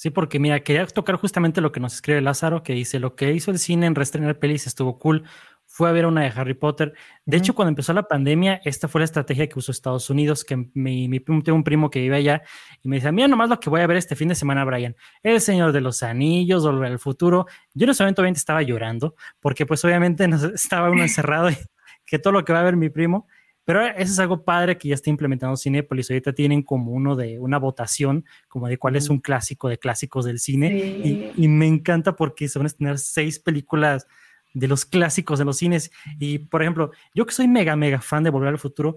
Sí, 0.00 0.08
porque 0.08 0.38
mira, 0.38 0.60
quería 0.60 0.86
tocar 0.86 1.16
justamente 1.16 1.60
lo 1.60 1.72
que 1.72 1.80
nos 1.80 1.92
escribe 1.96 2.22
Lázaro, 2.22 2.62
que 2.62 2.72
dice, 2.72 2.98
lo 2.98 3.16
que 3.16 3.34
hizo 3.34 3.50
el 3.50 3.58
cine 3.58 3.84
en 3.84 3.94
reestrenar 3.94 4.38
pelis 4.38 4.66
estuvo 4.66 4.98
cool, 4.98 5.24
fue 5.72 5.88
a 5.88 5.92
ver 5.92 6.04
una 6.04 6.22
de 6.22 6.32
Harry 6.34 6.54
Potter. 6.54 6.94
De 7.24 7.36
hecho, 7.36 7.54
cuando 7.54 7.68
empezó 7.68 7.92
la 7.92 8.02
pandemia, 8.02 8.60
esta 8.64 8.88
fue 8.88 9.02
la 9.02 9.04
estrategia 9.04 9.48
que 9.48 9.56
usó 9.56 9.70
Estados 9.70 10.10
Unidos, 10.10 10.44
que 10.44 10.56
mi, 10.74 11.06
mi 11.06 11.20
tengo 11.20 11.54
un 11.54 11.62
primo 11.62 11.90
que 11.90 12.00
vive 12.00 12.16
allá 12.16 12.42
y 12.82 12.88
me 12.88 12.96
dice, 12.96 13.12
mira 13.12 13.28
nomás 13.28 13.48
lo 13.48 13.60
que 13.60 13.70
voy 13.70 13.80
a 13.80 13.86
ver 13.86 13.96
este 13.96 14.16
fin 14.16 14.26
de 14.26 14.34
semana, 14.34 14.64
Brian, 14.64 14.96
El 15.22 15.40
Señor 15.40 15.70
de 15.70 15.80
los 15.80 16.02
Anillos, 16.02 16.66
Volver 16.66 16.90
al 16.90 16.98
Futuro. 16.98 17.46
Yo 17.72 17.84
en 17.84 17.90
ese 17.90 18.02
momento 18.02 18.20
obviamente 18.20 18.40
estaba 18.40 18.62
llorando, 18.62 19.14
porque 19.38 19.64
pues 19.64 19.84
obviamente 19.84 20.28
estaba 20.54 20.90
uno 20.90 21.02
encerrado 21.02 21.50
y 21.50 21.56
que 22.04 22.18
todo 22.18 22.32
lo 22.32 22.44
que 22.44 22.52
va 22.52 22.60
a 22.60 22.64
ver 22.64 22.74
mi 22.74 22.90
primo. 22.90 23.28
Pero 23.64 23.86
eso 23.86 24.12
es 24.12 24.18
algo 24.18 24.42
padre 24.42 24.76
que 24.76 24.88
ya 24.88 24.96
está 24.96 25.08
implementando 25.08 25.56
Cinepolis. 25.56 26.10
Ahorita 26.10 26.32
tienen 26.32 26.64
como 26.64 26.90
uno 26.90 27.14
de 27.14 27.38
una 27.38 27.60
votación, 27.60 28.24
como 28.48 28.66
de 28.66 28.76
cuál 28.76 28.96
es 28.96 29.08
un 29.08 29.20
clásico 29.20 29.68
de 29.68 29.78
clásicos 29.78 30.24
del 30.24 30.40
cine. 30.40 30.74
Y, 30.74 31.30
y, 31.36 31.46
me 31.46 31.68
encanta 31.68 32.16
porque 32.16 32.48
se 32.48 32.58
van 32.58 32.66
a 32.66 32.70
tener 32.70 32.98
seis 32.98 33.38
películas 33.38 34.08
de 34.54 34.68
los 34.68 34.84
clásicos 34.84 35.38
de 35.38 35.44
los 35.44 35.58
cines. 35.58 35.90
Y, 36.18 36.38
por 36.38 36.62
ejemplo, 36.62 36.90
yo 37.14 37.26
que 37.26 37.32
soy 37.32 37.48
mega, 37.48 37.76
mega 37.76 38.00
fan 38.00 38.24
de 38.24 38.30
Volver 38.30 38.50
al 38.50 38.58
Futuro, 38.58 38.96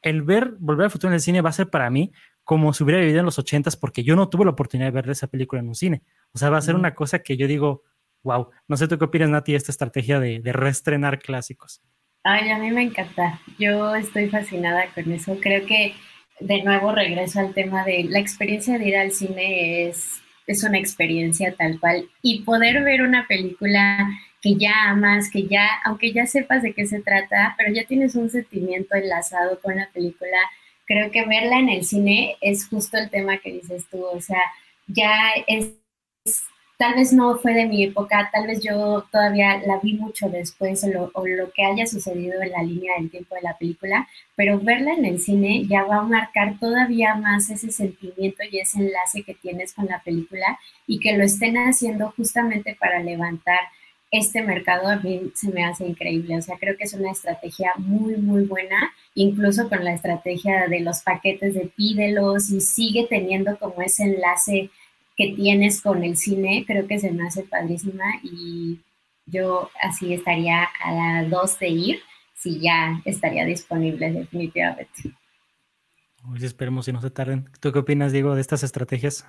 el 0.00 0.22
ver 0.22 0.54
Volver 0.58 0.84
al 0.84 0.90
Futuro 0.90 1.10
en 1.10 1.14
el 1.14 1.20
cine 1.20 1.40
va 1.40 1.50
a 1.50 1.54
ser 1.54 1.70
para 1.70 1.90
mí 1.90 2.12
como 2.44 2.72
si 2.72 2.82
hubiera 2.82 3.00
vivido 3.00 3.20
en 3.20 3.24
los 3.24 3.38
ochentas, 3.38 3.76
porque 3.76 4.02
yo 4.02 4.16
no 4.16 4.28
tuve 4.28 4.44
la 4.44 4.50
oportunidad 4.50 4.88
de 4.88 5.00
ver 5.00 5.10
esa 5.10 5.28
película 5.28 5.60
en 5.60 5.68
un 5.68 5.74
cine. 5.74 6.02
O 6.32 6.38
sea, 6.38 6.50
va 6.50 6.58
a 6.58 6.62
ser 6.62 6.74
una 6.74 6.94
cosa 6.94 7.20
que 7.20 7.36
yo 7.36 7.46
digo, 7.46 7.84
wow, 8.24 8.50
no 8.66 8.76
sé 8.76 8.88
tú 8.88 8.98
qué 8.98 9.04
opinas, 9.04 9.30
Nati, 9.30 9.52
de 9.52 9.58
esta 9.58 9.70
estrategia 9.70 10.18
de, 10.18 10.40
de 10.40 10.52
reestrenar 10.52 11.20
clásicos. 11.20 11.82
Ay, 12.24 12.50
a 12.50 12.58
mí 12.58 12.70
me 12.70 12.82
encanta. 12.82 13.40
Yo 13.58 13.94
estoy 13.94 14.28
fascinada 14.28 14.86
con 14.94 15.10
eso. 15.12 15.38
Creo 15.40 15.66
que 15.66 15.94
de 16.40 16.62
nuevo 16.62 16.92
regreso 16.92 17.40
al 17.40 17.54
tema 17.54 17.84
de 17.84 18.04
la 18.04 18.18
experiencia 18.18 18.78
de 18.78 18.88
ir 18.88 18.96
al 18.96 19.12
cine 19.12 19.88
es, 19.88 20.20
es 20.46 20.64
una 20.64 20.78
experiencia 20.78 21.54
tal 21.56 21.78
cual. 21.80 22.08
Y 22.22 22.42
poder 22.42 22.82
ver 22.82 23.02
una 23.02 23.26
película 23.26 24.08
que 24.40 24.56
ya 24.56 24.90
amas, 24.90 25.30
que 25.30 25.46
ya, 25.46 25.68
aunque 25.84 26.12
ya 26.12 26.26
sepas 26.26 26.62
de 26.62 26.74
qué 26.74 26.86
se 26.86 27.00
trata, 27.00 27.54
pero 27.56 27.72
ya 27.72 27.84
tienes 27.84 28.16
un 28.16 28.28
sentimiento 28.28 28.96
enlazado 28.96 29.60
con 29.60 29.76
la 29.76 29.88
película, 29.90 30.38
creo 30.84 31.10
que 31.10 31.24
verla 31.24 31.58
en 31.58 31.68
el 31.68 31.84
cine 31.84 32.36
es 32.40 32.66
justo 32.66 32.98
el 32.98 33.08
tema 33.08 33.38
que 33.38 33.52
dices 33.52 33.86
tú, 33.88 34.04
o 34.04 34.20
sea, 34.20 34.42
ya 34.88 35.30
es, 35.46 35.72
tal 36.82 36.96
vez 36.96 37.12
no 37.12 37.38
fue 37.38 37.54
de 37.54 37.66
mi 37.66 37.84
época, 37.84 38.28
tal 38.32 38.48
vez 38.48 38.60
yo 38.60 39.06
todavía 39.12 39.62
la 39.64 39.78
vi 39.78 39.94
mucho 39.94 40.28
después 40.28 40.82
o 40.82 40.88
lo, 41.24 41.52
que 41.52 41.64
haya 41.64 41.86
sucedido 41.86 42.42
en 42.42 42.50
la 42.50 42.64
línea 42.64 42.94
del 42.98 43.08
tiempo 43.08 43.36
de 43.36 43.42
la 43.42 43.56
película, 43.56 44.08
pero 44.34 44.58
verla 44.58 44.94
en 44.94 45.04
el 45.04 45.20
cine 45.20 45.64
ya 45.68 45.84
va 45.84 45.98
a 45.98 46.02
marcar 46.02 46.58
todavía 46.58 47.14
más 47.14 47.48
ese 47.50 47.70
sentimiento 47.70 48.42
y 48.50 48.58
ese 48.58 48.78
enlace 48.80 49.22
que 49.22 49.34
tienes 49.34 49.74
con 49.74 49.86
la 49.86 50.00
película 50.00 50.58
y 50.88 50.98
que 50.98 51.16
lo 51.16 51.22
estén 51.22 51.56
haciendo 51.56 52.12
justamente 52.16 52.74
para 52.74 52.98
levantar 52.98 53.60
este 54.10 54.42
mercado 54.42 54.88
a 54.88 54.96
mí 54.96 55.30
se 55.36 55.52
me 55.52 55.64
hace 55.64 55.86
increíble. 55.86 56.36
O 56.36 56.42
sea, 56.42 56.58
creo 56.58 56.76
que 56.76 56.84
es 56.84 56.94
una 56.94 57.12
estrategia 57.12 57.74
muy, 57.76 58.16
muy 58.16 58.42
buena, 58.42 58.92
incluso 59.14 59.68
con 59.68 59.84
la 59.84 59.94
estrategia 59.94 60.66
de 60.66 60.80
los 60.80 61.00
paquetes 61.02 61.54
de 61.54 61.70
pídelos 61.76 62.50
y 62.50 62.60
sigue 62.60 63.06
teniendo 63.08 63.56
como 63.56 63.80
ese 63.82 64.02
enlace 64.02 64.70
que 65.22 65.34
tienes 65.34 65.80
con 65.80 66.02
el 66.02 66.16
cine. 66.16 66.64
Creo 66.66 66.86
que 66.86 66.98
se 66.98 67.12
me 67.12 67.26
hace 67.26 67.44
padrísima 67.44 68.04
y 68.22 68.80
yo 69.26 69.70
así 69.80 70.12
estaría 70.12 70.68
a 70.84 70.92
la 70.92 71.28
dos 71.28 71.58
de 71.58 71.68
ir 71.68 72.00
si 72.34 72.58
ya 72.60 73.00
estaría 73.04 73.44
disponible 73.44 74.10
definitivamente. 74.10 75.14
Hoy 76.24 76.44
esperemos 76.44 76.86
si 76.86 76.92
no 76.92 77.00
se 77.00 77.10
tarden. 77.10 77.48
¿Tú 77.60 77.72
qué 77.72 77.78
opinas, 77.80 78.12
Diego, 78.12 78.34
de 78.34 78.40
estas 78.40 78.62
estrategias? 78.62 79.26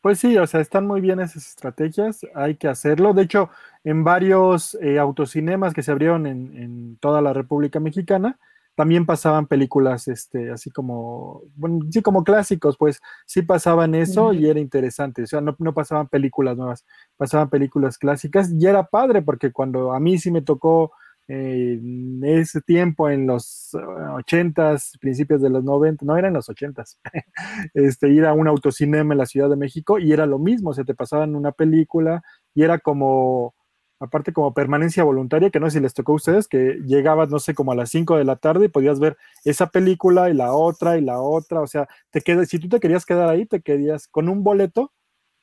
Pues 0.00 0.20
sí, 0.20 0.36
o 0.38 0.46
sea, 0.46 0.60
están 0.60 0.86
muy 0.86 1.00
bien 1.00 1.20
esas 1.20 1.46
estrategias, 1.46 2.20
hay 2.34 2.54
que 2.54 2.68
hacerlo. 2.68 3.12
De 3.12 3.22
hecho, 3.22 3.50
en 3.82 4.04
varios 4.04 4.76
eh, 4.80 4.98
autocinemas 4.98 5.74
que 5.74 5.82
se 5.82 5.90
abrieron 5.90 6.26
en, 6.26 6.96
toda 7.00 7.20
la 7.20 7.32
República 7.32 7.80
Mexicana, 7.80 8.38
también 8.78 9.06
pasaban 9.06 9.48
películas, 9.48 10.06
este, 10.06 10.52
así 10.52 10.70
como, 10.70 11.42
bueno, 11.56 11.80
sí, 11.90 12.00
como 12.00 12.22
clásicos, 12.22 12.76
pues 12.78 13.00
sí 13.26 13.42
pasaban 13.42 13.96
eso 13.96 14.32
y 14.32 14.48
era 14.48 14.60
interesante. 14.60 15.24
O 15.24 15.26
sea, 15.26 15.40
no, 15.40 15.56
no, 15.58 15.74
pasaban 15.74 16.06
películas 16.06 16.56
nuevas, 16.56 16.86
pasaban 17.16 17.50
películas 17.50 17.98
clásicas 17.98 18.52
y 18.52 18.64
era 18.64 18.84
padre 18.84 19.20
porque 19.20 19.50
cuando 19.50 19.92
a 19.92 19.98
mí 19.98 20.16
sí 20.16 20.30
me 20.30 20.42
tocó 20.42 20.92
en 21.26 22.22
ese 22.22 22.60
tiempo, 22.60 23.10
en 23.10 23.26
los 23.26 23.70
uh, 23.74 24.14
ochentas, 24.14 24.96
principios 25.00 25.42
de 25.42 25.50
los 25.50 25.64
90, 25.64 26.06
no 26.06 26.16
eran 26.16 26.34
los 26.34 26.48
ochentas, 26.48 27.00
este, 27.74 28.10
ir 28.10 28.26
a 28.26 28.32
un 28.32 28.46
autocinema 28.46 29.12
en 29.12 29.18
la 29.18 29.26
Ciudad 29.26 29.50
de 29.50 29.56
México 29.56 29.98
y 29.98 30.12
era 30.12 30.24
lo 30.24 30.38
mismo, 30.38 30.72
se 30.72 30.84
te 30.84 30.94
pasaban 30.94 31.34
una 31.34 31.50
película 31.50 32.22
y 32.54 32.62
era 32.62 32.78
como, 32.78 33.56
aparte 34.00 34.32
como 34.32 34.54
permanencia 34.54 35.04
voluntaria, 35.04 35.50
que 35.50 35.60
no 35.60 35.68
sé 35.68 35.78
si 35.78 35.82
les 35.82 35.94
tocó 35.94 36.12
a 36.12 36.16
ustedes, 36.16 36.48
que 36.48 36.78
llegabas, 36.84 37.30
no 37.30 37.38
sé, 37.38 37.54
como 37.54 37.72
a 37.72 37.74
las 37.74 37.90
5 37.90 38.16
de 38.16 38.24
la 38.24 38.36
tarde 38.36 38.66
y 38.66 38.68
podías 38.68 39.00
ver 39.00 39.16
esa 39.44 39.68
película 39.68 40.30
y 40.30 40.34
la 40.34 40.52
otra 40.52 40.98
y 40.98 41.00
la 41.00 41.20
otra, 41.20 41.60
o 41.60 41.66
sea, 41.66 41.88
te 42.10 42.20
quedas, 42.20 42.48
si 42.48 42.58
tú 42.58 42.68
te 42.68 42.80
querías 42.80 43.04
quedar 43.04 43.28
ahí, 43.28 43.46
te 43.46 43.60
querías 43.60 44.06
con 44.08 44.28
un 44.28 44.44
boleto, 44.44 44.92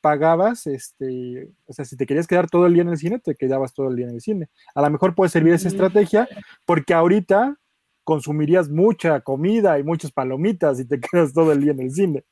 pagabas, 0.02 0.68
este, 0.68 1.50
o 1.66 1.74
sea, 1.74 1.84
si 1.84 1.98
te 1.98 2.06
querías 2.06 2.28
quedar 2.28 2.48
todo 2.50 2.68
el 2.68 2.74
día 2.74 2.84
en 2.84 2.90
el 2.90 2.98
cine, 2.98 3.20
te 3.20 3.36
quedabas 3.36 3.74
todo 3.74 3.90
el 3.90 3.96
día 3.96 4.06
en 4.06 4.14
el 4.14 4.22
cine. 4.22 4.50
A 4.76 4.82
lo 4.82 4.90
mejor 4.92 5.16
puede 5.16 5.30
servir 5.30 5.54
esa 5.54 5.68
estrategia 5.68 6.28
porque 6.64 6.94
ahorita 6.94 7.58
consumirías 8.04 8.70
mucha 8.70 9.20
comida 9.22 9.80
y 9.80 9.84
muchas 9.84 10.12
palomitas 10.12 10.80
y 10.80 10.86
te 10.86 11.00
quedas 11.02 11.34
todo 11.34 11.52
el 11.52 11.62
día 11.62 11.72
en 11.72 11.82
el 11.82 11.92
cine. 11.92 12.24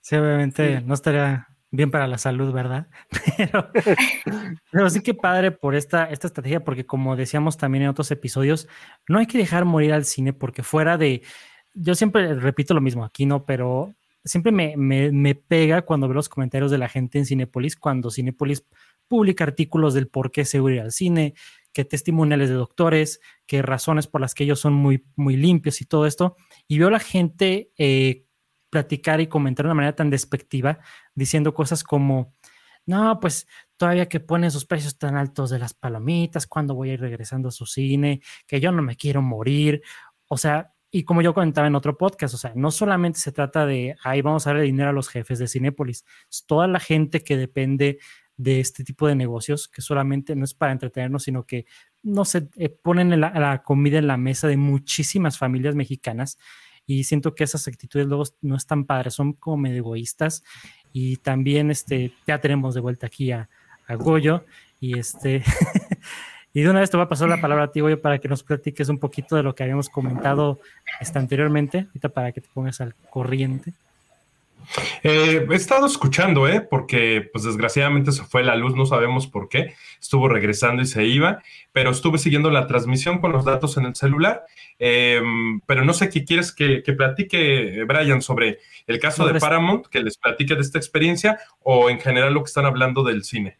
Sí, 0.00 0.16
obviamente 0.16 0.80
no 0.80 0.94
estaría 0.94 1.46
bien 1.72 1.90
para 1.90 2.06
la 2.06 2.18
salud, 2.18 2.52
¿verdad? 2.52 2.86
Pero, 3.36 3.70
pero, 4.70 4.90
sí 4.90 5.00
que 5.00 5.14
padre 5.14 5.50
por 5.50 5.74
esta, 5.74 6.04
esta 6.04 6.26
estrategia, 6.28 6.62
porque 6.62 6.86
como 6.86 7.16
decíamos 7.16 7.56
también 7.56 7.84
en 7.84 7.88
otros 7.88 8.10
episodios, 8.10 8.68
no 9.08 9.18
hay 9.18 9.26
que 9.26 9.38
dejar 9.38 9.64
morir 9.64 9.92
al 9.92 10.04
cine 10.04 10.32
porque 10.32 10.62
fuera 10.62 10.98
de, 10.98 11.22
yo 11.74 11.94
siempre 11.94 12.34
repito 12.34 12.74
lo 12.74 12.80
mismo 12.80 13.04
aquí, 13.04 13.26
¿no? 13.26 13.46
Pero 13.46 13.94
siempre 14.24 14.52
me, 14.52 14.76
me, 14.76 15.34
pega 15.34 15.82
cuando 15.82 16.06
veo 16.06 16.14
los 16.14 16.28
comentarios 16.28 16.70
de 16.70 16.78
la 16.78 16.88
gente 16.88 17.18
en 17.18 17.26
Cinepolis, 17.26 17.76
cuando 17.76 18.10
Cinepolis 18.10 18.64
publica 19.08 19.44
artículos 19.44 19.94
del 19.94 20.08
por 20.08 20.30
qué 20.30 20.44
se 20.44 20.58
ir 20.58 20.80
al 20.80 20.92
cine, 20.92 21.34
que 21.72 21.84
testimoniales 21.84 22.50
de 22.50 22.54
doctores, 22.54 23.20
que 23.46 23.62
razones 23.62 24.06
por 24.06 24.20
las 24.20 24.34
que 24.34 24.44
ellos 24.44 24.60
son 24.60 24.74
muy, 24.74 25.04
muy 25.16 25.36
limpios 25.36 25.80
y 25.80 25.86
todo 25.86 26.06
esto, 26.06 26.36
y 26.68 26.78
veo 26.78 26.88
a 26.88 26.92
la 26.92 27.00
gente 27.00 27.70
eh, 27.78 28.26
platicar 28.72 29.20
y 29.20 29.26
comentar 29.26 29.64
de 29.64 29.68
una 29.68 29.74
manera 29.74 29.94
tan 29.94 30.08
despectiva, 30.08 30.78
diciendo 31.14 31.54
cosas 31.54 31.84
como, 31.84 32.32
no, 32.86 33.18
pues 33.20 33.46
todavía 33.76 34.08
que 34.08 34.20
ponen 34.20 34.50
sus 34.50 34.64
precios 34.64 34.98
tan 34.98 35.16
altos 35.16 35.50
de 35.50 35.58
las 35.58 35.74
palomitas, 35.74 36.46
cuando 36.46 36.74
voy 36.74 36.90
a 36.90 36.94
ir 36.94 37.00
regresando 37.00 37.48
a 37.48 37.52
su 37.52 37.66
cine, 37.66 38.20
que 38.46 38.60
yo 38.60 38.72
no 38.72 38.82
me 38.82 38.96
quiero 38.96 39.22
morir, 39.22 39.82
o 40.28 40.38
sea, 40.38 40.72
y 40.94 41.04
como 41.04 41.22
yo 41.22 41.32
comentaba 41.32 41.66
en 41.66 41.74
otro 41.74 41.96
podcast, 41.96 42.34
o 42.34 42.38
sea, 42.38 42.52
no 42.54 42.70
solamente 42.70 43.18
se 43.18 43.32
trata 43.32 43.64
de 43.64 43.96
ahí 44.04 44.20
vamos 44.20 44.46
a 44.46 44.50
darle 44.50 44.64
dinero 44.64 44.90
a 44.90 44.92
los 44.92 45.08
jefes 45.08 45.38
de 45.38 45.48
Cinépolis, 45.48 46.04
toda 46.46 46.66
la 46.66 46.80
gente 46.80 47.24
que 47.24 47.36
depende 47.36 47.98
de 48.36 48.60
este 48.60 48.84
tipo 48.84 49.06
de 49.06 49.14
negocios, 49.14 49.68
que 49.68 49.82
solamente 49.82 50.36
no 50.36 50.44
es 50.44 50.54
para 50.54 50.72
entretenernos, 50.72 51.22
sino 51.22 51.44
que 51.46 51.66
no 52.02 52.24
se 52.24 52.48
eh, 52.56 52.68
ponen 52.68 53.18
la, 53.20 53.30
la, 53.30 53.62
comida 53.62 53.98
en 53.98 54.06
la 54.06 54.16
mesa 54.16 54.48
de 54.48 54.56
muchísimas 54.56 55.38
familias 55.38 55.74
mexicanas. 55.74 56.38
Y 56.84 57.04
siento 57.04 57.34
que 57.34 57.44
esas 57.44 57.68
actitudes 57.68 58.06
luego 58.06 58.24
no 58.40 58.56
están 58.56 58.84
padres, 58.84 59.14
son 59.14 59.34
como 59.34 59.56
medio 59.56 59.78
egoístas. 59.78 60.42
Y 60.92 61.16
también 61.16 61.70
este, 61.70 62.12
ya 62.26 62.40
tenemos 62.40 62.74
de 62.74 62.80
vuelta 62.80 63.06
aquí 63.06 63.32
a, 63.32 63.48
a 63.86 63.94
Goyo. 63.94 64.44
Y 64.80 64.98
este 64.98 65.42
Y 66.54 66.62
de 66.62 66.70
una 66.70 66.80
vez 66.80 66.90
te 66.90 66.98
voy 66.98 67.06
a 67.06 67.08
pasar 67.08 67.28
la 67.30 67.40
palabra 67.40 67.64
a 67.64 67.72
ti, 67.72 67.80
Goyo, 67.80 68.00
para 68.00 68.18
que 68.18 68.28
nos 68.28 68.42
platiques 68.42 68.88
un 68.90 68.98
poquito 68.98 69.36
de 69.36 69.42
lo 69.42 69.54
que 69.54 69.62
habíamos 69.62 69.88
comentado 69.88 70.60
hasta 71.00 71.18
anteriormente, 71.18 71.86
ahorita 71.86 72.10
para 72.10 72.32
que 72.32 72.42
te 72.42 72.48
pongas 72.52 72.80
al 72.82 72.94
corriente. 73.08 73.72
Eh, 75.02 75.46
he 75.50 75.54
estado 75.54 75.86
escuchando, 75.86 76.48
¿eh? 76.48 76.60
Porque 76.60 77.28
pues 77.32 77.44
desgraciadamente 77.44 78.12
se 78.12 78.24
fue 78.24 78.42
la 78.42 78.56
luz, 78.56 78.74
no 78.74 78.86
sabemos 78.86 79.26
por 79.26 79.48
qué, 79.48 79.74
estuvo 80.00 80.28
regresando 80.28 80.82
y 80.82 80.86
se 80.86 81.04
iba, 81.04 81.42
pero 81.72 81.90
estuve 81.90 82.18
siguiendo 82.18 82.50
la 82.50 82.66
transmisión 82.66 83.20
con 83.20 83.32
los 83.32 83.44
datos 83.44 83.76
en 83.76 83.86
el 83.86 83.94
celular, 83.94 84.44
em, 84.78 85.60
pero 85.66 85.84
no 85.84 85.92
sé 85.94 86.08
qué 86.08 86.24
quieres 86.24 86.52
que, 86.52 86.82
platique, 86.96 87.84
Brian, 87.84 88.22
sobre 88.22 88.58
el 88.86 88.98
caso 88.98 89.26
de 89.26 89.38
Paramount, 89.38 89.86
que 89.86 90.00
les 90.00 90.18
platique 90.18 90.54
de 90.54 90.60
esta 90.60 90.78
experiencia 90.78 91.38
o 91.60 91.90
en 91.90 92.00
general 92.00 92.34
lo 92.34 92.42
que 92.42 92.48
están 92.48 92.66
hablando 92.66 93.02
del 93.02 93.24
cine. 93.24 93.58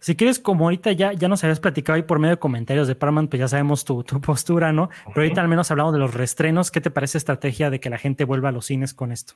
Si 0.00 0.14
quieres, 0.14 0.38
como 0.38 0.64
ahorita 0.64 0.92
ya, 0.92 1.12
ya 1.12 1.26
nos 1.26 1.42
habías 1.42 1.58
platicado 1.58 1.96
ahí 1.96 2.02
por 2.02 2.20
medio 2.20 2.36
de 2.36 2.38
comentarios 2.38 2.86
de 2.86 2.94
Paramount, 2.94 3.30
pues 3.30 3.40
ya 3.40 3.48
sabemos 3.48 3.84
tu, 3.84 4.04
postura, 4.04 4.72
¿no? 4.72 4.90
Pero 5.06 5.22
ahorita 5.22 5.40
al 5.40 5.48
menos 5.48 5.70
hablamos 5.72 5.92
de 5.92 5.98
los 5.98 6.14
restrenos. 6.14 6.70
¿Qué 6.70 6.80
te 6.80 6.90
parece 6.90 7.18
estrategia 7.18 7.68
de 7.68 7.80
que 7.80 7.90
la 7.90 7.98
gente 7.98 8.24
vuelva 8.24 8.50
a 8.50 8.52
los 8.52 8.66
cines 8.66 8.94
con 8.94 9.10
esto? 9.10 9.34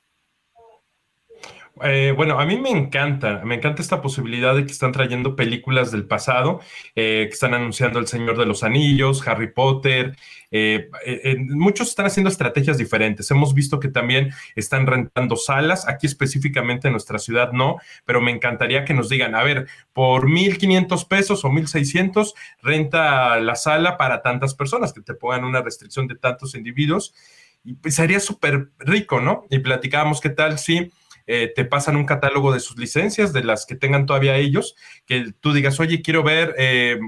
Eh, 1.80 2.12
bueno, 2.14 2.38
a 2.38 2.44
mí 2.44 2.58
me 2.58 2.68
encanta, 2.68 3.40
me 3.44 3.54
encanta 3.54 3.80
esta 3.80 4.02
posibilidad 4.02 4.54
de 4.54 4.66
que 4.66 4.72
están 4.72 4.92
trayendo 4.92 5.34
películas 5.34 5.90
del 5.90 6.04
pasado, 6.04 6.60
eh, 6.94 7.24
que 7.28 7.32
están 7.32 7.54
anunciando 7.54 7.98
El 7.98 8.06
Señor 8.06 8.36
de 8.36 8.44
los 8.44 8.62
Anillos, 8.62 9.26
Harry 9.26 9.50
Potter, 9.52 10.14
eh, 10.50 10.90
muchos 11.48 11.88
están 11.88 12.04
haciendo 12.04 12.28
estrategias 12.28 12.76
diferentes. 12.76 13.30
Hemos 13.30 13.54
visto 13.54 13.80
que 13.80 13.88
también 13.88 14.32
están 14.54 14.86
rentando 14.86 15.36
salas, 15.36 15.88
aquí 15.88 16.06
específicamente 16.06 16.88
en 16.88 16.92
nuestra 16.92 17.18
ciudad 17.18 17.52
no, 17.52 17.78
pero 18.04 18.20
me 18.20 18.32
encantaría 18.32 18.84
que 18.84 18.92
nos 18.92 19.08
digan, 19.08 19.34
a 19.34 19.42
ver, 19.42 19.66
por 19.94 20.28
1.500 20.28 21.08
pesos 21.08 21.42
o 21.44 21.48
1.600, 21.48 22.34
renta 22.60 23.40
la 23.40 23.54
sala 23.54 23.96
para 23.96 24.20
tantas 24.20 24.54
personas, 24.54 24.92
que 24.92 25.00
te 25.00 25.14
pongan 25.14 25.44
una 25.44 25.62
restricción 25.62 26.06
de 26.06 26.16
tantos 26.16 26.54
individuos. 26.54 27.14
Y 27.64 27.74
pues 27.74 27.94
sería 27.94 28.20
súper 28.20 28.70
rico, 28.78 29.20
¿no? 29.20 29.46
Y 29.48 29.60
platicábamos 29.60 30.20
qué 30.20 30.30
tal 30.30 30.58
si 30.58 30.90
eh, 31.34 31.50
te 31.56 31.64
pasan 31.64 31.96
un 31.96 32.04
catálogo 32.04 32.52
de 32.52 32.60
sus 32.60 32.76
licencias, 32.76 33.32
de 33.32 33.42
las 33.42 33.64
que 33.64 33.74
tengan 33.74 34.04
todavía 34.04 34.36
ellos, 34.36 34.76
que 35.06 35.32
tú 35.40 35.54
digas, 35.54 35.80
oye, 35.80 36.02
quiero 36.02 36.22
ver 36.22 36.54
eh, 36.58 37.00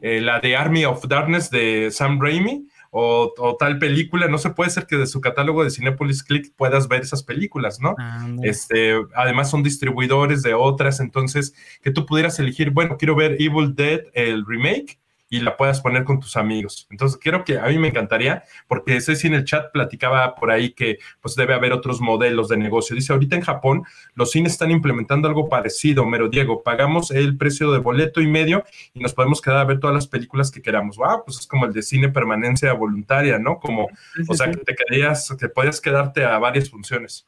eh, 0.00 0.22
la 0.22 0.40
de 0.40 0.56
Army 0.56 0.86
of 0.86 1.06
Darkness 1.06 1.50
de 1.50 1.90
Sam 1.90 2.18
Raimi. 2.18 2.66
O, 2.90 3.34
tal 3.60 3.78
película, 3.78 4.28
no 4.28 4.38
se 4.38 4.48
puede 4.48 4.70
ser 4.70 4.86
que 4.86 4.96
de 4.96 5.06
su 5.06 5.20
catálogo 5.20 5.62
de 5.62 5.68
Cinepolis 5.68 6.22
Click 6.22 6.54
puedas 6.56 6.88
ver 6.88 7.02
esas 7.02 7.22
películas, 7.22 7.78
¿no? 7.78 7.94
este, 8.42 8.94
además 9.14 9.50
son 9.50 9.62
distribuidores 9.62 10.42
de 10.42 10.54
otras, 10.54 10.98
entonces 11.00 11.52
que 11.82 11.90
tú 11.90 12.06
pudieras 12.06 12.38
elegir, 12.38 12.70
bueno, 12.70 12.96
quiero 12.96 13.14
ver 13.14 13.36
Evil 13.38 13.74
Dead, 13.74 14.00
el 14.14 14.46
remake, 14.46 14.98
y 15.30 15.40
la 15.40 15.56
puedas 15.56 15.80
poner 15.80 16.04
con 16.04 16.20
tus 16.20 16.36
amigos. 16.36 16.86
Entonces, 16.90 17.18
quiero 17.18 17.44
que 17.44 17.58
a 17.58 17.66
mí 17.66 17.78
me 17.78 17.88
encantaría, 17.88 18.44
porque 18.66 19.00
Ceci 19.00 19.26
en 19.26 19.34
el 19.34 19.44
chat 19.44 19.70
platicaba 19.72 20.34
por 20.34 20.50
ahí 20.50 20.70
que 20.72 20.98
pues 21.20 21.34
debe 21.34 21.54
haber 21.54 21.72
otros 21.72 22.00
modelos 22.00 22.48
de 22.48 22.56
negocio. 22.56 22.96
Dice, 22.96 23.12
ahorita 23.12 23.36
en 23.36 23.42
Japón 23.42 23.84
los 24.14 24.30
cines 24.30 24.52
están 24.52 24.70
implementando 24.70 25.28
algo 25.28 25.48
parecido, 25.48 26.06
Mero 26.06 26.28
Diego, 26.28 26.62
pagamos 26.62 27.10
el 27.10 27.36
precio 27.36 27.72
de 27.72 27.78
boleto 27.78 28.20
y 28.20 28.26
medio 28.26 28.64
y 28.94 29.00
nos 29.00 29.12
podemos 29.12 29.40
quedar 29.40 29.58
a 29.58 29.64
ver 29.64 29.80
todas 29.80 29.94
las 29.94 30.06
películas 30.06 30.50
que 30.50 30.62
queramos. 30.62 30.96
Wow, 30.96 31.24
pues 31.24 31.40
es 31.40 31.46
como 31.46 31.66
el 31.66 31.72
de 31.72 31.82
cine 31.82 32.08
permanencia 32.08 32.72
voluntaria, 32.72 33.38
¿no? 33.38 33.58
Como, 33.58 33.88
o 34.28 34.34
sea, 34.34 34.50
que 34.50 34.58
te 34.58 34.74
querías, 34.74 35.34
que 35.38 35.48
podías 35.48 35.80
quedarte 35.80 36.24
a 36.24 36.38
varias 36.38 36.70
funciones. 36.70 37.26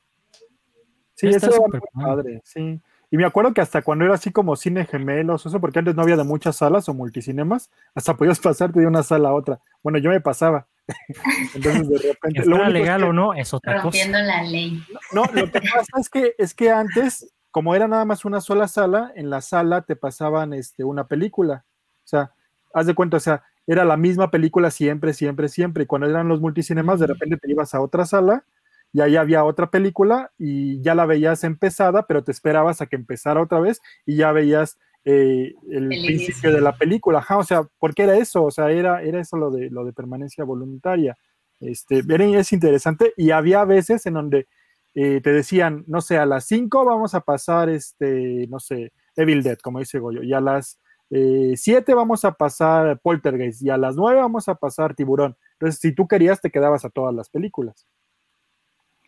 Sí, 1.14 1.28
eso 1.28 1.50
es 1.50 1.80
padre, 1.92 2.40
sí. 2.44 2.80
Y 3.10 3.16
me 3.16 3.24
acuerdo 3.24 3.52
que 3.52 3.60
hasta 3.60 3.82
cuando 3.82 4.04
era 4.04 4.14
así 4.14 4.30
como 4.30 4.54
cine 4.54 4.86
gemelos, 4.86 5.44
eso 5.44 5.60
porque 5.60 5.80
antes 5.80 5.96
no 5.96 6.02
había 6.02 6.16
de 6.16 6.24
muchas 6.24 6.56
salas 6.56 6.88
o 6.88 6.94
multicinemas, 6.94 7.70
hasta 7.94 8.16
podías 8.16 8.38
pasarte 8.38 8.78
de 8.78 8.86
una 8.86 9.02
sala 9.02 9.30
a 9.30 9.34
otra. 9.34 9.60
Bueno, 9.82 9.98
yo 9.98 10.10
me 10.10 10.20
pasaba. 10.20 10.68
Entonces 11.54 11.88
de 11.88 11.98
repente. 11.98 12.44
lo 12.44 12.64
legal 12.68 13.02
o 13.04 13.12
no, 13.12 13.34
es 13.34 13.52
otra 13.52 13.82
rompiendo 13.82 14.18
la 14.18 14.42
ley. 14.42 14.82
No, 15.12 15.24
lo 15.32 15.50
que 15.50 15.60
pasa 15.60 15.98
es 15.98 16.08
que, 16.08 16.34
es 16.38 16.54
que 16.54 16.70
antes, 16.70 17.32
como 17.50 17.74
era 17.74 17.88
nada 17.88 18.04
más 18.04 18.24
una 18.24 18.40
sola 18.40 18.68
sala, 18.68 19.12
en 19.16 19.28
la 19.28 19.40
sala 19.40 19.82
te 19.82 19.96
pasaban 19.96 20.52
este, 20.52 20.84
una 20.84 21.08
película. 21.08 21.64
O 22.04 22.08
sea, 22.08 22.32
haz 22.72 22.86
de 22.86 22.94
cuenta, 22.94 23.16
o 23.16 23.20
sea, 23.20 23.42
era 23.66 23.84
la 23.84 23.96
misma 23.96 24.30
película 24.30 24.70
siempre, 24.70 25.14
siempre, 25.14 25.48
siempre. 25.48 25.82
Y 25.82 25.86
cuando 25.86 26.08
eran 26.08 26.28
los 26.28 26.40
multicinemas, 26.40 27.00
de 27.00 27.08
repente 27.08 27.38
te 27.38 27.50
ibas 27.50 27.74
a 27.74 27.80
otra 27.80 28.06
sala 28.06 28.44
y 28.92 29.00
ahí 29.00 29.16
había 29.16 29.44
otra 29.44 29.70
película 29.70 30.32
y 30.38 30.80
ya 30.82 30.94
la 30.94 31.06
veías 31.06 31.44
empezada, 31.44 32.06
pero 32.06 32.24
te 32.24 32.32
esperabas 32.32 32.80
a 32.80 32.86
que 32.86 32.96
empezara 32.96 33.42
otra 33.42 33.60
vez 33.60 33.80
y 34.04 34.16
ya 34.16 34.32
veías 34.32 34.78
eh, 35.04 35.54
el, 35.70 35.88
principio 35.88 36.52
de 36.52 36.60
la 36.60 36.76
película. 36.76 37.18
Ajá, 37.18 37.38
o 37.38 37.44
sea, 37.44 37.62
¿por 37.78 37.94
qué 37.94 38.02
era 38.02 38.16
eso? 38.16 38.44
O 38.44 38.50
sea, 38.50 38.70
era, 38.70 39.02
era 39.02 39.20
eso 39.20 39.36
lo 39.36 39.50
de, 39.50 39.70
lo 39.70 39.84
de 39.84 39.92
permanencia 39.92 40.44
voluntaria. 40.44 41.16
Este, 41.60 42.02
es 42.38 42.52
interesante 42.52 43.12
y 43.16 43.30
había 43.30 43.64
veces 43.64 44.06
en 44.06 44.14
donde 44.14 44.46
eh, 44.94 45.20
te 45.22 45.32
decían, 45.32 45.84
no 45.86 46.00
sé, 46.00 46.18
a 46.18 46.26
las 46.26 46.46
5 46.46 46.84
vamos 46.84 47.14
a 47.14 47.20
pasar, 47.20 47.68
este, 47.68 48.46
no 48.48 48.58
sé, 48.58 48.92
Evil 49.14 49.42
Dead, 49.42 49.58
como 49.58 49.78
dice 49.78 49.98
Goyo, 49.98 50.22
y 50.22 50.32
a 50.32 50.40
las 50.40 50.80
7 51.10 51.60
eh, 51.62 51.94
vamos 51.94 52.24
a 52.24 52.32
pasar 52.32 53.00
Poltergeist, 53.00 53.62
y 53.62 53.70
a 53.70 53.76
las 53.76 53.96
9 53.96 54.20
vamos 54.20 54.48
a 54.48 54.54
pasar 54.54 54.94
Tiburón. 54.94 55.36
Entonces, 55.52 55.80
si 55.80 55.94
tú 55.94 56.08
querías, 56.08 56.40
te 56.40 56.50
quedabas 56.50 56.84
a 56.84 56.90
todas 56.90 57.14
las 57.14 57.28
películas. 57.28 57.86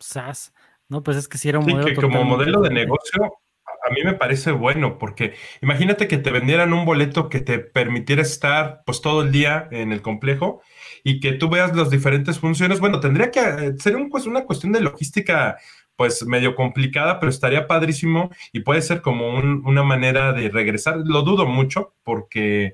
SAS. 0.03 0.53
No, 0.89 1.03
pues 1.03 1.17
es 1.17 1.27
que 1.27 1.37
si 1.37 1.49
era 1.49 1.59
un 1.59 1.65
modelo. 1.65 1.85
Que 1.85 1.95
como 1.95 2.23
modelo 2.23 2.61
de 2.61 2.69
negocio, 2.69 3.33
a 3.65 3.91
mí 3.91 4.01
me 4.03 4.13
parece 4.13 4.51
bueno, 4.51 4.97
porque 4.97 5.33
imagínate 5.61 6.07
que 6.07 6.17
te 6.17 6.31
vendieran 6.31 6.73
un 6.73 6.85
boleto 6.85 7.29
que 7.29 7.39
te 7.39 7.59
permitiera 7.59 8.21
estar 8.21 8.81
pues 8.85 9.01
todo 9.01 9.23
el 9.23 9.31
día 9.31 9.67
en 9.71 9.91
el 9.91 10.01
complejo 10.01 10.61
y 11.03 11.19
que 11.19 11.33
tú 11.33 11.49
veas 11.49 11.75
las 11.75 11.89
diferentes 11.89 12.39
funciones. 12.39 12.79
Bueno, 12.79 12.99
tendría 12.99 13.31
que 13.31 13.39
eh, 13.41 13.73
ser 13.79 13.95
un, 13.95 14.09
pues, 14.09 14.25
una 14.25 14.45
cuestión 14.45 14.71
de 14.71 14.81
logística 14.81 15.57
pues 15.95 16.25
medio 16.25 16.55
complicada, 16.55 17.19
pero 17.19 17.29
estaría 17.29 17.67
padrísimo 17.67 18.31
y 18.51 18.61
puede 18.61 18.81
ser 18.81 19.01
como 19.01 19.29
una 19.37 19.83
manera 19.83 20.33
de 20.33 20.49
regresar. 20.49 20.97
Lo 21.05 21.21
dudo 21.21 21.45
mucho 21.45 21.93
porque 22.03 22.73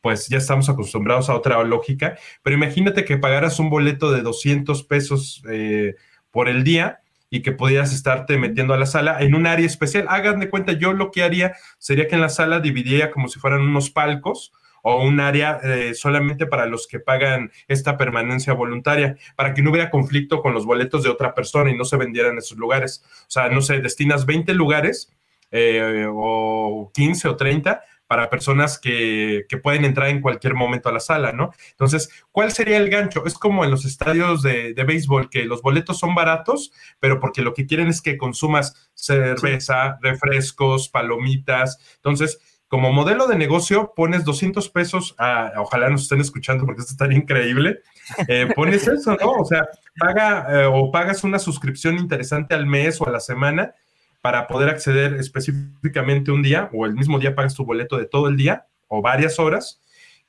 pues 0.00 0.28
ya 0.28 0.38
estamos 0.38 0.68
acostumbrados 0.68 1.28
a 1.28 1.34
otra 1.34 1.62
lógica, 1.64 2.16
pero 2.42 2.56
imagínate 2.56 3.04
que 3.04 3.18
pagaras 3.18 3.58
un 3.58 3.70
boleto 3.70 4.12
de 4.12 4.22
200 4.22 4.84
pesos. 4.84 5.42
Eh, 5.50 5.94
por 6.30 6.48
el 6.48 6.64
día 6.64 7.00
y 7.30 7.42
que 7.42 7.52
pudieras 7.52 7.92
estarte 7.92 8.36
metiendo 8.38 8.74
a 8.74 8.78
la 8.78 8.86
sala 8.86 9.20
en 9.20 9.34
un 9.34 9.46
área 9.46 9.66
especial. 9.66 10.06
Hagan 10.08 10.40
de 10.40 10.50
cuenta, 10.50 10.72
yo 10.72 10.92
lo 10.92 11.10
que 11.10 11.22
haría 11.22 11.54
sería 11.78 12.08
que 12.08 12.16
en 12.16 12.20
la 12.20 12.28
sala 12.28 12.60
dividiría 12.60 13.10
como 13.10 13.28
si 13.28 13.38
fueran 13.38 13.60
unos 13.60 13.90
palcos 13.90 14.52
o 14.82 15.02
un 15.02 15.20
área 15.20 15.60
eh, 15.62 15.94
solamente 15.94 16.46
para 16.46 16.66
los 16.66 16.86
que 16.86 17.00
pagan 17.00 17.52
esta 17.68 17.96
permanencia 17.96 18.52
voluntaria, 18.52 19.16
para 19.36 19.54
que 19.54 19.62
no 19.62 19.70
hubiera 19.70 19.90
conflicto 19.90 20.40
con 20.40 20.54
los 20.54 20.66
boletos 20.66 21.02
de 21.02 21.10
otra 21.10 21.34
persona 21.34 21.70
y 21.70 21.76
no 21.76 21.84
se 21.84 21.96
vendieran 21.96 22.38
esos 22.38 22.58
lugares. 22.58 23.04
O 23.22 23.30
sea, 23.30 23.48
no 23.48 23.60
sé, 23.60 23.80
destinas 23.80 24.26
20 24.26 24.54
lugares 24.54 25.12
eh, 25.50 26.06
o 26.08 26.90
15 26.94 27.28
o 27.28 27.36
30 27.36 27.82
para 28.10 28.28
personas 28.28 28.76
que, 28.76 29.46
pueden 29.62 29.84
entrar 29.84 30.08
en 30.08 30.20
cualquier 30.20 30.54
momento 30.54 30.88
a 30.88 30.92
la 30.92 30.98
sala, 30.98 31.30
¿no? 31.30 31.52
Entonces, 31.70 32.10
¿cuál 32.32 32.50
sería 32.50 32.76
el 32.76 32.90
gancho? 32.90 33.24
Es 33.24 33.34
como 33.34 33.64
en 33.64 33.70
los 33.70 33.84
estadios 33.84 34.42
de, 34.42 34.74
béisbol, 34.84 35.30
que 35.30 35.44
los 35.44 35.62
boletos 35.62 36.00
son 36.00 36.16
baratos, 36.16 36.72
pero 36.98 37.20
porque 37.20 37.40
lo 37.40 37.54
que 37.54 37.66
quieren 37.66 37.86
es 37.86 38.02
que 38.02 38.16
consumas 38.16 38.90
cerveza, 38.94 39.96
refrescos, 40.02 40.88
palomitas. 40.88 41.78
Entonces, 41.98 42.40
como 42.66 42.92
modelo 42.92 43.28
de 43.28 43.36
negocio, 43.36 43.92
pones 43.94 44.24
200 44.24 44.68
pesos, 44.70 45.14
a, 45.16 45.52
ojalá 45.58 45.88
nos 45.88 46.02
estén 46.02 46.20
escuchando 46.20 46.66
porque 46.66 46.80
esto 46.80 46.94
estaría 46.94 47.16
increíble, 47.16 47.78
eh, 48.26 48.48
pones 48.56 48.88
eso, 48.88 49.16
¿no? 49.20 49.34
O 49.34 49.44
sea, 49.44 49.68
paga 49.96 50.62
eh, 50.62 50.66
o 50.66 50.90
pagas 50.90 51.22
una 51.22 51.38
suscripción 51.38 51.96
interesante 51.96 52.56
al 52.56 52.66
mes 52.66 53.00
o 53.00 53.06
a 53.06 53.12
la 53.12 53.20
semana 53.20 53.72
para 54.20 54.46
poder 54.46 54.68
acceder 54.68 55.14
específicamente 55.14 56.30
un 56.30 56.42
día 56.42 56.70
o 56.72 56.86
el 56.86 56.94
mismo 56.94 57.18
día 57.18 57.34
pagas 57.34 57.54
tu 57.54 57.64
boleto 57.64 57.96
de 57.96 58.06
todo 58.06 58.28
el 58.28 58.36
día 58.36 58.66
o 58.88 59.02
varias 59.02 59.38
horas 59.38 59.80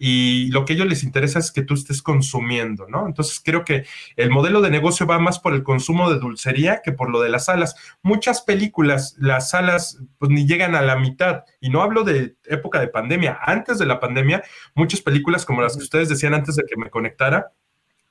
y 0.03 0.49
lo 0.49 0.65
que 0.65 0.73
a 0.73 0.75
ellos 0.77 0.87
les 0.87 1.03
interesa 1.03 1.37
es 1.37 1.51
que 1.51 1.61
tú 1.61 1.75
estés 1.75 2.01
consumiendo, 2.01 2.87
¿no? 2.87 3.05
Entonces 3.05 3.39
creo 3.39 3.63
que 3.63 3.85
el 4.15 4.31
modelo 4.31 4.59
de 4.61 4.71
negocio 4.71 5.05
va 5.05 5.19
más 5.19 5.37
por 5.37 5.53
el 5.53 5.61
consumo 5.61 6.11
de 6.11 6.17
dulcería 6.17 6.81
que 6.83 6.91
por 6.91 7.11
lo 7.11 7.21
de 7.21 7.29
las 7.29 7.45
salas. 7.45 7.75
Muchas 8.01 8.41
películas, 8.41 9.15
las 9.19 9.51
salas 9.51 9.99
pues 10.17 10.31
ni 10.31 10.47
llegan 10.47 10.73
a 10.73 10.81
la 10.81 10.95
mitad 10.95 11.43
y 11.59 11.69
no 11.69 11.83
hablo 11.83 12.03
de 12.03 12.35
época 12.45 12.79
de 12.79 12.87
pandemia, 12.87 13.37
antes 13.43 13.77
de 13.77 13.85
la 13.85 13.99
pandemia, 13.99 14.41
muchas 14.73 15.01
películas 15.01 15.45
como 15.45 15.61
las 15.61 15.77
que 15.77 15.83
ustedes 15.83 16.09
decían 16.09 16.33
antes 16.33 16.55
de 16.55 16.63
que 16.63 16.77
me 16.77 16.89
conectara, 16.89 17.51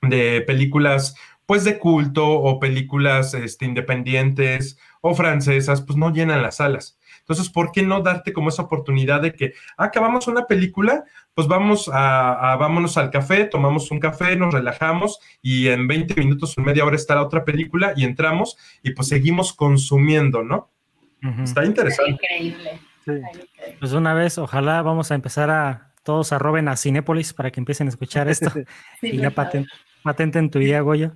de 0.01 0.41
películas 0.47 1.15
pues 1.45 1.63
de 1.63 1.79
culto 1.79 2.27
o 2.29 2.59
películas 2.59 3.33
este, 3.33 3.65
independientes 3.65 4.77
o 5.01 5.13
francesas, 5.15 5.81
pues 5.81 5.97
no 5.97 6.13
llenan 6.13 6.41
las 6.41 6.57
salas. 6.57 6.97
Entonces, 7.19 7.49
¿por 7.49 7.71
qué 7.71 7.83
no 7.83 8.01
darte 8.01 8.33
como 8.33 8.49
esa 8.49 8.63
oportunidad 8.63 9.21
de 9.21 9.33
que 9.33 9.53
ah, 9.77 9.85
acabamos 9.85 10.27
una 10.27 10.47
película? 10.47 11.05
Pues 11.33 11.47
vamos 11.47 11.89
a, 11.91 12.55
vámonos 12.59 12.97
al 12.97 13.09
café, 13.09 13.45
tomamos 13.45 13.89
un 13.91 13.99
café, 13.99 14.35
nos 14.35 14.53
relajamos 14.53 15.19
y 15.41 15.67
en 15.67 15.87
20 15.87 16.15
minutos 16.15 16.57
o 16.57 16.61
media 16.61 16.83
hora 16.83 16.95
está 16.95 17.15
la 17.15 17.23
otra 17.23 17.45
película 17.45 17.93
y 17.95 18.03
entramos 18.03 18.57
y 18.83 18.91
pues 18.91 19.07
seguimos 19.07 19.53
consumiendo, 19.53 20.43
¿no? 20.43 20.69
Está 21.43 21.63
interesante. 21.63 22.11
Increíble. 22.11 22.79
Pues 23.79 23.93
una 23.93 24.13
vez, 24.13 24.37
ojalá 24.37 24.81
vamos 24.81 25.11
a 25.11 25.15
empezar 25.15 25.49
a 25.49 25.93
todos 26.03 26.33
a 26.33 26.39
roben 26.39 26.67
a 26.67 26.75
Cinépolis 26.75 27.33
para 27.33 27.51
que 27.51 27.59
empiecen 27.59 27.87
a 27.87 27.91
escuchar 27.91 28.27
esto 28.27 28.51
y 29.01 29.17
ya 29.17 29.31
patente 30.03 30.39
en 30.39 30.49
tu 30.49 30.59
idea, 30.59 30.81
Goyo. 30.81 31.13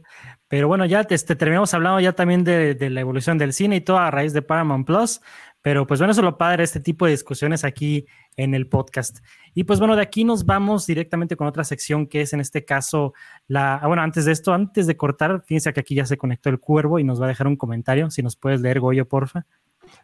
Pero 0.47 0.67
bueno, 0.67 0.85
ya 0.85 1.01
este, 1.09 1.35
terminamos 1.35 1.73
hablando 1.73 1.99
ya 1.99 2.13
también 2.13 2.43
de, 2.43 2.77
la 2.89 3.01
evolución 3.01 3.37
del 3.37 3.53
cine 3.53 3.77
y 3.77 3.81
todo 3.81 3.97
a 3.97 4.11
raíz 4.11 4.33
de 4.33 4.41
Paramount 4.41 4.85
Plus. 4.85 5.21
Pero 5.61 5.87
pues 5.87 5.99
bueno, 5.99 6.11
eso 6.11 6.21
es 6.21 6.25
lo 6.25 6.37
padre, 6.37 6.63
este 6.63 6.79
tipo 6.79 7.05
de 7.05 7.11
discusiones 7.11 7.63
aquí 7.63 8.05
en 8.37 8.53
el 8.53 8.67
podcast. 8.67 9.17
Y 9.55 9.63
pues 9.63 9.79
bueno, 9.79 9.95
de 9.95 10.03
aquí 10.03 10.23
nos 10.23 10.45
vamos 10.45 10.85
directamente 10.85 11.35
con 11.35 11.47
otra 11.47 11.63
sección 11.63 12.05
que 12.05 12.21
es 12.21 12.33
en 12.33 12.39
este 12.39 12.63
caso 12.65 13.13
la... 13.47 13.77
Ah, 13.77 13.87
bueno, 13.87 14.03
antes 14.03 14.25
de 14.25 14.31
esto, 14.31 14.53
antes 14.53 14.85
de 14.85 14.95
cortar, 14.95 15.43
fíjense 15.43 15.73
que 15.73 15.79
aquí 15.79 15.95
ya 15.95 16.05
se 16.05 16.17
conectó 16.17 16.49
el 16.49 16.59
cuervo 16.59 16.99
y 16.99 17.03
nos 17.03 17.19
va 17.19 17.25
a 17.25 17.29
dejar 17.29 17.47
un 17.47 17.55
comentario. 17.55 18.11
Si 18.11 18.21
nos 18.21 18.35
puedes 18.35 18.61
leer, 18.61 18.79
Goyo, 18.79 19.07
porfa. 19.07 19.47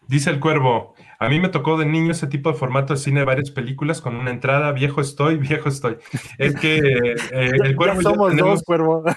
Dice 0.08 0.30
el 0.30 0.40
cuervo, 0.40 0.96
a 1.20 1.30
mí 1.30 1.40
me 1.40 1.50
tocó 1.50 1.78
de 1.78 1.86
niño 1.86 2.12
ese 2.12 2.28
tipo 2.28 2.52
de 2.52 2.58
formato 2.58 2.94
de 2.94 3.00
cine, 3.00 3.24
varias 3.24 3.52
películas 3.52 4.02
con 4.02 4.16
una 4.16 4.32
entrada, 4.32 4.72
viejo 4.72 5.02
estoy, 5.02 5.38
viejo 5.38 5.70
estoy. 5.70 5.98
Es 6.38 6.56
que 6.56 6.78
eh, 6.78 7.16
el 7.64 7.76
cuervo... 7.76 8.02
Ya 8.02 8.10
somos 8.10 8.36
dos, 8.36 8.64
cuervo. 8.64 9.04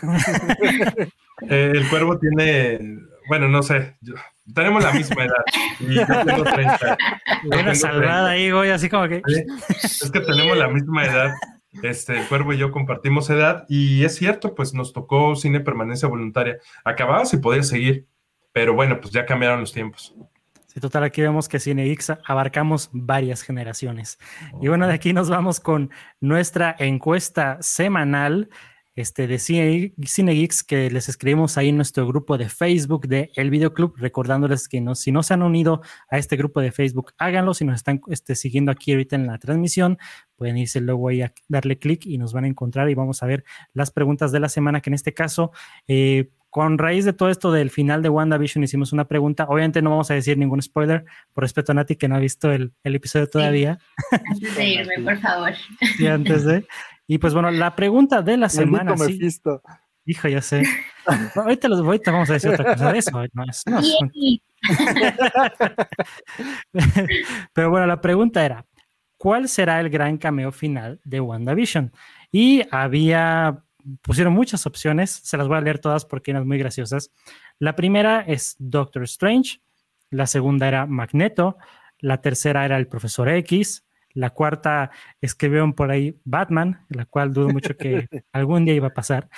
Eh, 1.51 1.73
el 1.75 1.89
cuervo 1.89 2.17
tiene, 2.17 2.79
bueno, 3.29 3.49
no 3.49 3.61
sé, 3.61 3.97
tenemos 4.55 4.85
la 4.85 4.93
misma 4.93 5.25
edad. 5.25 5.45
Y 5.81 5.95
yo 5.95 6.07
tengo 6.25 6.45
30. 6.45 6.97
Una 7.45 7.75
salvada 7.75 8.31
ahí, 8.31 8.53
güey, 8.53 8.71
así 8.71 8.89
como 8.89 9.09
que... 9.09 9.21
Es 9.69 10.11
que 10.13 10.21
tenemos 10.21 10.57
la 10.57 10.69
misma 10.69 11.05
edad. 11.05 11.33
Este, 11.83 12.21
el 12.21 12.29
cuervo 12.29 12.53
y 12.53 12.59
yo 12.59 12.71
compartimos 12.71 13.29
edad 13.31 13.65
y 13.69 14.05
es 14.05 14.15
cierto, 14.15 14.55
pues 14.55 14.75
nos 14.75 14.93
tocó 14.93 15.35
cine 15.35 15.59
permanencia 15.61 16.09
voluntaria. 16.09 16.59
Acababas 16.85 17.35
y 17.35 17.39
podías 17.39 17.69
seguir, 17.69 18.07
pero 18.53 18.75
bueno, 18.75 19.01
pues 19.01 19.13
ya 19.13 19.27
cambiaron 19.27 19.61
los 19.61 19.73
tiempos. 19.73 20.15
Sí, 20.75 20.81
total, 20.81 21.05
aquí 21.05 21.23
vemos 21.23 21.49
que 21.49 21.61
Cine 21.61 21.89
X 21.93 22.15
abarcamos 22.27 22.91
varias 22.93 23.43
generaciones. 23.43 24.19
Y 24.61 24.67
bueno, 24.67 24.89
de 24.89 24.95
aquí 24.95 25.13
nos 25.13 25.31
vamos 25.31 25.61
con 25.61 25.91
nuestra 26.21 26.75
encuesta 26.81 27.59
semanal 27.61 28.49
este, 28.97 29.29
de 29.29 29.39
Cine, 29.39 29.95
Cine 30.03 30.35
Geeks 30.35 30.65
que 30.65 30.91
les 30.91 31.09
escribimos 31.09 31.57
ahí 31.59 31.69
en 31.69 31.77
nuestro 31.77 32.09
grupo 32.09 32.39
de 32.39 32.49
Facebook 32.49 33.07
de 33.07 33.31
El 33.37 33.51
Videoclub, 33.51 33.95
recordándoles 33.99 34.69
que 34.69 34.81
no, 34.81 34.97
si 34.97 35.13
no 35.13 35.23
se 35.23 35.35
han 35.35 35.43
unido 35.43 35.81
a 36.11 36.19
este 36.19 36.37
grupo 36.37 36.61
de 36.61 36.73
Facebook, 36.73 37.13
háganlo. 37.19 37.55
Si 37.55 37.65
nos 37.65 37.77
están 37.77 38.01
este, 38.09 38.35
siguiendo 38.35 38.73
aquí 38.73 38.91
ahorita 38.91 39.15
en 39.15 39.29
la 39.29 39.39
transmisión, 39.39 39.97
pueden 40.35 40.57
irse 40.57 40.81
luego 40.81 41.09
ahí 41.09 41.23
a 41.23 41.33
darle 41.47 41.79
clic 41.79 42.05
y 42.05 42.19
nos 42.19 42.33
van 42.33 42.47
a 42.47 42.49
encontrar 42.49 42.91
y 42.91 42.97
vamos 42.97 43.23
a 43.23 43.27
ver 43.27 43.45
las 43.75 43.93
preguntas 43.93 44.33
de 44.33 44.41
la 44.41 44.49
semana, 44.49 44.81
que 44.81 44.91
en 44.91 44.95
este 44.95 45.15
caso 45.15 45.53
eh, 45.87 46.31
con 46.55 46.79
raíz 46.79 47.05
de 47.05 47.13
todo 47.13 47.31
esto 47.31 47.51
del 47.51 47.69
final 47.69 48.01
de 48.01 48.09
WandaVision 48.09 48.63
hicimos 48.63 48.93
una 48.93 49.09
pregunta. 49.09 49.47
Obviamente 49.49 49.83
no 49.83 49.91
vamos 49.91 50.13
a 50.13 50.15
decir 50.15 50.39
ningún 50.39 50.63
spoiler, 50.63 51.05
por 51.33 51.43
respeto 51.43 51.73
a 51.73 51.75
Nati 51.75 51.97
que 51.97 52.07
no 52.07 52.15
ha 52.15 52.21
visto 52.21 52.53
el, 52.53 52.73
el 52.85 52.95
episodio 52.95 53.29
todavía. 53.29 53.77
Antes 54.13 54.55
de 54.55 54.69
irme, 54.69 55.01
por 55.03 55.19
favor. 55.19 55.51
Sí, 55.97 56.07
antes 56.07 56.45
de. 56.45 56.65
Y 57.09 57.19
pues 57.19 57.35
bueno, 57.35 57.51
la 57.51 57.75
pregunta 57.75 58.23
de 58.23 58.37
la 58.37 58.49
semana. 58.49 58.97
Sí, 58.97 59.19
hijo, 60.05 60.29
ya 60.29 60.41
sé. 60.41 60.63
ahorita, 61.35 61.67
los, 61.67 61.81
ahorita 61.81 62.13
vamos 62.13 62.31
a 62.31 62.35
decir 62.35 62.53
otra 62.53 62.75
cosa 62.75 62.93
de 62.93 62.99
eso. 63.01 63.11
No, 63.11 63.25
es, 63.51 63.65
no, 63.67 63.81
es... 63.81 63.97
Pero 67.53 67.71
bueno, 67.71 67.89
la 67.89 68.01
pregunta 68.01 68.45
era, 68.45 68.65
¿cuál 69.17 69.49
será 69.49 69.81
el 69.81 69.91
gran 69.91 70.19
cameo 70.19 70.53
final 70.53 71.01
de 71.03 71.19
WandaVision? 71.19 71.91
Y 72.31 72.63
había 72.71 73.64
pusieron 74.03 74.33
muchas 74.33 74.67
opciones, 74.67 75.11
se 75.11 75.37
las 75.37 75.49
voy 75.49 75.59
a 75.59 75.61
leer 75.61 75.79
todas 75.79 76.05
porque 76.05 76.31
eran 76.31 76.47
muy 76.47 76.59
graciosas. 76.59 77.11
La 77.59 77.77
primera 77.77 78.21
es 78.21 78.57
Doctor 78.59 79.05
Strange, 79.05 79.61
la 80.11 80.27
segunda 80.27 80.69
era 80.69 80.87
Magneto, 80.87 81.57
la 81.99 82.21
tercera 82.21 82.65
era 82.65 82.77
el 82.77 82.87
Profesor 82.87 83.29
X, 83.29 83.85
la 84.15 84.31
cuarta 84.31 84.91
escribieron 85.21 85.75
por 85.75 85.91
ahí 85.91 86.21
Batman, 86.25 86.87
la 86.89 87.05
cual 87.05 87.33
dudo 87.33 87.49
mucho 87.49 87.77
que 87.77 88.09
algún 88.33 88.65
día 88.65 88.75
iba 88.75 88.89
a 88.89 88.95
pasar. 88.95 89.29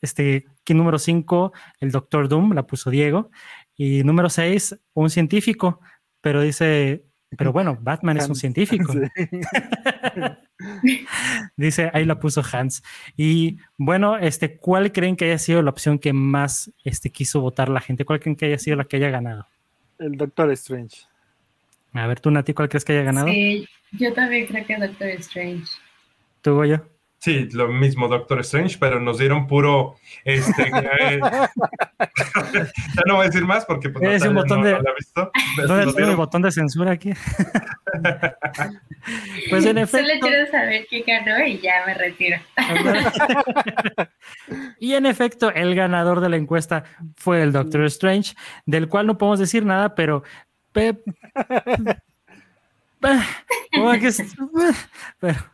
Este, 0.00 0.46
que 0.64 0.74
número 0.74 0.98
cinco, 0.98 1.52
el 1.80 1.90
Doctor 1.90 2.28
Doom, 2.28 2.52
la 2.52 2.66
puso 2.66 2.90
Diego. 2.90 3.30
Y 3.76 4.02
número 4.04 4.30
seis, 4.30 4.78
un 4.92 5.10
científico, 5.10 5.80
pero 6.20 6.40
dice, 6.40 7.04
pero 7.36 7.52
bueno, 7.52 7.78
Batman 7.80 8.16
es 8.16 8.28
un 8.28 8.34
científico. 8.34 8.92
Dice, 11.56 11.90
ahí 11.92 12.04
la 12.04 12.18
puso 12.18 12.42
Hans. 12.52 12.82
Y 13.16 13.58
bueno, 13.76 14.18
este, 14.18 14.56
¿cuál 14.56 14.92
creen 14.92 15.16
que 15.16 15.26
haya 15.26 15.38
sido 15.38 15.62
la 15.62 15.70
opción 15.70 15.98
que 15.98 16.12
más 16.12 16.72
este, 16.84 17.10
quiso 17.10 17.40
votar 17.40 17.68
la 17.68 17.80
gente? 17.80 18.04
¿Cuál 18.04 18.20
creen 18.20 18.36
que 18.36 18.46
haya 18.46 18.58
sido 18.58 18.76
la 18.76 18.84
que 18.84 18.96
haya 18.96 19.10
ganado? 19.10 19.46
El 19.98 20.16
Doctor 20.16 20.50
Strange. 20.52 21.06
A 21.92 22.06
ver, 22.06 22.20
tú, 22.20 22.30
Nati, 22.30 22.54
¿cuál 22.54 22.68
crees 22.68 22.84
que 22.84 22.92
haya 22.92 23.02
ganado? 23.02 23.28
Sí, 23.28 23.68
yo 23.92 24.12
también 24.12 24.46
creo 24.46 24.66
que 24.66 24.76
Doctor 24.76 25.08
Strange. 25.08 25.66
¿Tú, 26.42 26.54
Goyo? 26.54 26.93
Sí, 27.24 27.48
lo 27.52 27.68
mismo 27.68 28.06
Doctor 28.06 28.40
Strange, 28.40 28.76
pero 28.78 29.00
nos 29.00 29.16
dieron 29.16 29.46
puro 29.46 29.96
este 30.24 30.64
eh, 30.64 31.20
ya 31.22 33.02
no 33.06 33.14
voy 33.14 33.22
a 33.22 33.28
decir 33.28 33.46
más 33.46 33.64
porque 33.64 33.88
pues, 33.88 34.22
no, 34.22 34.28
un 34.28 34.34
botón 34.34 34.60
no, 34.60 34.66
de, 34.66 34.72
no 34.74 34.82
la 34.82 34.92
visto. 34.92 35.30
¿Dónde 35.66 35.88
está 35.88 36.02
el 36.02 36.16
botón 36.16 36.42
de 36.42 36.52
censura 36.52 36.90
aquí? 36.92 37.14
pues 39.48 39.64
en 39.64 39.78
efecto. 39.78 40.06
Solo 40.06 40.20
quiero 40.20 40.50
saber 40.50 40.86
qué 40.90 41.00
ganó 41.00 41.46
y 41.46 41.58
ya 41.60 41.86
me 41.86 41.94
retiro. 41.94 42.36
y 44.78 44.92
en 44.92 45.06
efecto, 45.06 45.50
el 45.50 45.74
ganador 45.74 46.20
de 46.20 46.28
la 46.28 46.36
encuesta 46.36 46.84
fue 47.16 47.40
el 47.40 47.52
Doctor 47.52 47.84
Strange, 47.84 48.34
del 48.66 48.86
cual 48.86 49.06
no 49.06 49.16
podemos 49.16 49.38
decir 49.38 49.64
nada, 49.64 49.94
pero 49.94 50.24
Pep. 50.72 51.02
¿Cómo 53.72 53.92
que 53.92 54.10
pero 55.20 55.53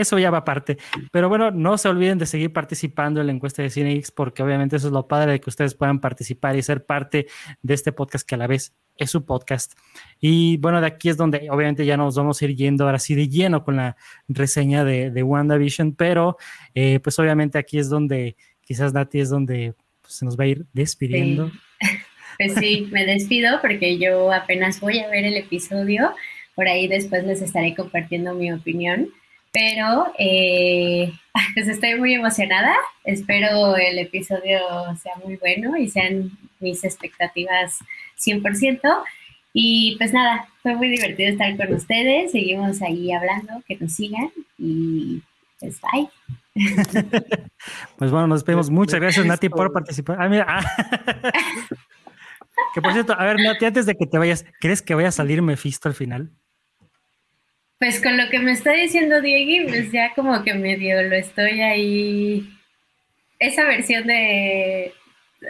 eso 0.00 0.18
ya 0.18 0.30
va 0.30 0.38
aparte. 0.38 0.78
Pero 1.12 1.28
bueno, 1.28 1.50
no 1.50 1.78
se 1.78 1.88
olviden 1.88 2.18
de 2.18 2.26
seguir 2.26 2.52
participando 2.52 3.20
en 3.20 3.26
la 3.26 3.32
encuesta 3.32 3.62
de 3.62 3.70
CineX 3.70 4.10
porque 4.10 4.42
obviamente 4.42 4.76
eso 4.76 4.88
es 4.88 4.92
lo 4.92 5.06
padre 5.06 5.32
de 5.32 5.40
que 5.40 5.50
ustedes 5.50 5.74
puedan 5.74 6.00
participar 6.00 6.56
y 6.56 6.62
ser 6.62 6.84
parte 6.84 7.26
de 7.62 7.74
este 7.74 7.92
podcast 7.92 8.26
que 8.26 8.34
a 8.34 8.38
la 8.38 8.46
vez 8.46 8.74
es 8.96 9.10
su 9.10 9.24
podcast. 9.24 9.72
Y 10.20 10.58
bueno, 10.58 10.80
de 10.80 10.86
aquí 10.86 11.08
es 11.08 11.16
donde 11.16 11.48
obviamente 11.50 11.86
ya 11.86 11.96
nos 11.96 12.16
vamos 12.16 12.40
a 12.40 12.44
ir 12.44 12.54
yendo 12.54 12.84
ahora 12.84 12.98
sí 12.98 13.14
de 13.14 13.28
lleno 13.28 13.64
con 13.64 13.76
la 13.76 13.96
reseña 14.28 14.84
de, 14.84 15.10
de 15.10 15.22
WandaVision, 15.22 15.94
pero 15.94 16.36
eh, 16.74 17.00
pues 17.00 17.18
obviamente 17.18 17.58
aquí 17.58 17.78
es 17.78 17.88
donde 17.88 18.36
quizás 18.60 18.92
Nati 18.92 19.20
es 19.20 19.30
donde 19.30 19.74
pues, 20.00 20.14
se 20.14 20.24
nos 20.24 20.38
va 20.38 20.44
a 20.44 20.48
ir 20.48 20.66
despidiendo. 20.72 21.50
Sí. 21.50 21.58
Pues 22.38 22.54
sí, 22.54 22.88
me 22.90 23.04
despido 23.04 23.60
porque 23.60 23.98
yo 23.98 24.32
apenas 24.32 24.80
voy 24.80 25.00
a 25.00 25.08
ver 25.08 25.26
el 25.26 25.36
episodio. 25.36 26.14
Por 26.54 26.68
ahí 26.68 26.88
después 26.88 27.22
les 27.24 27.42
estaré 27.42 27.74
compartiendo 27.74 28.32
mi 28.32 28.50
opinión. 28.50 29.10
Pero 29.52 30.12
eh, 30.18 31.12
pues 31.54 31.68
estoy 31.68 31.98
muy 31.98 32.14
emocionada. 32.14 32.74
Espero 33.04 33.76
el 33.76 33.98
episodio 33.98 34.60
sea 35.02 35.14
muy 35.24 35.36
bueno 35.36 35.76
y 35.76 35.88
sean 35.88 36.30
mis 36.60 36.84
expectativas 36.84 37.78
100%. 38.18 38.80
Y 39.52 39.96
pues 39.98 40.12
nada, 40.12 40.48
fue 40.62 40.76
muy 40.76 40.88
divertido 40.88 41.30
estar 41.30 41.56
con 41.56 41.74
ustedes. 41.74 42.32
Seguimos 42.32 42.80
ahí 42.82 43.12
hablando, 43.12 43.62
que 43.66 43.76
nos 43.76 43.92
sigan 43.92 44.30
y 44.58 45.22
pues 45.58 45.80
bye. 45.80 46.08
Pues 47.96 48.10
bueno, 48.10 48.26
nos 48.26 48.40
despedimos. 48.40 48.70
Muchas 48.70 49.00
gracias, 49.00 49.26
Nati, 49.26 49.48
por 49.48 49.72
participar. 49.72 50.16
Ah, 50.20 50.28
mira. 50.28 50.46
Ah. 50.48 51.32
Que 52.74 52.82
por 52.82 52.92
cierto, 52.92 53.14
a 53.18 53.24
ver, 53.24 53.40
Nati, 53.40 53.64
antes 53.64 53.86
de 53.86 53.96
que 53.96 54.06
te 54.06 54.18
vayas, 54.18 54.44
¿crees 54.60 54.82
que 54.82 54.94
vaya 54.94 55.08
a 55.08 55.12
salir 55.12 55.40
Mephisto 55.42 55.88
al 55.88 55.94
final? 55.94 56.30
Pues 57.80 58.00
con 58.02 58.16
lo 58.18 58.28
que 58.28 58.38
me 58.40 58.52
está 58.52 58.72
diciendo 58.72 59.22
Diego, 59.22 59.70
pues 59.70 59.90
ya 59.90 60.12
como 60.14 60.44
que 60.44 60.52
medio 60.52 61.02
lo 61.02 61.16
estoy 61.16 61.62
ahí. 61.62 62.46
Esa 63.38 63.64
versión 63.64 64.06
de. 64.06 64.92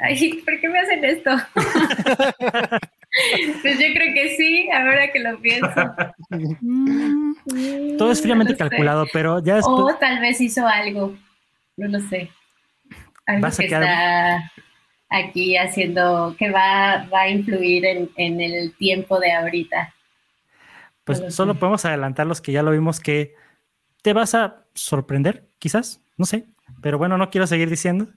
Ay, 0.01 0.35
¿por 0.45 0.61
qué 0.61 0.69
me 0.69 0.79
hacen 0.79 1.05
esto? 1.05 1.31
pues 3.63 3.81
yo 3.81 3.87
creo 3.93 4.15
que 4.15 4.37
sí, 4.37 4.71
ahora 4.73 5.11
que 5.11 5.19
lo 5.19 5.41
pienso. 5.41 5.75
Todo 7.99 8.13
es 8.13 8.23
fríamente 8.23 8.53
no 8.53 8.59
calculado, 8.59 9.07
sé. 9.07 9.11
pero 9.13 9.43
ya 9.43 9.57
después... 9.57 9.97
O 9.97 9.99
tal 9.99 10.21
vez 10.21 10.41
hizo 10.41 10.65
algo, 10.65 11.19
no 11.77 11.89
lo 11.89 11.99
sé. 11.99 12.31
Algo 13.27 13.49
que 13.59 13.67
quedar... 13.67 13.83
está 13.83 14.53
aquí 15.09 15.57
haciendo, 15.57 16.37
que 16.39 16.49
va, 16.49 17.09
va 17.13 17.23
a 17.23 17.29
influir 17.29 17.85
en, 17.85 18.09
en 18.15 18.41
el 18.41 18.73
tiempo 18.77 19.19
de 19.19 19.33
ahorita 19.33 19.93
pues 21.19 21.35
solo 21.35 21.55
podemos 21.59 21.85
adelantar 21.85 22.27
los 22.27 22.41
que 22.41 22.53
ya 22.53 22.63
lo 22.63 22.71
vimos 22.71 23.01
que 23.01 23.35
te 24.03 24.13
vas 24.13 24.35
a 24.35 24.67
sorprender, 24.75 25.49
quizás, 25.59 26.03
no 26.17 26.25
sé, 26.25 26.49
pero 26.81 26.99
bueno, 26.99 27.19
no 27.19 27.31
quiero 27.31 27.47
seguir 27.47 27.69
diciendo. 27.69 28.09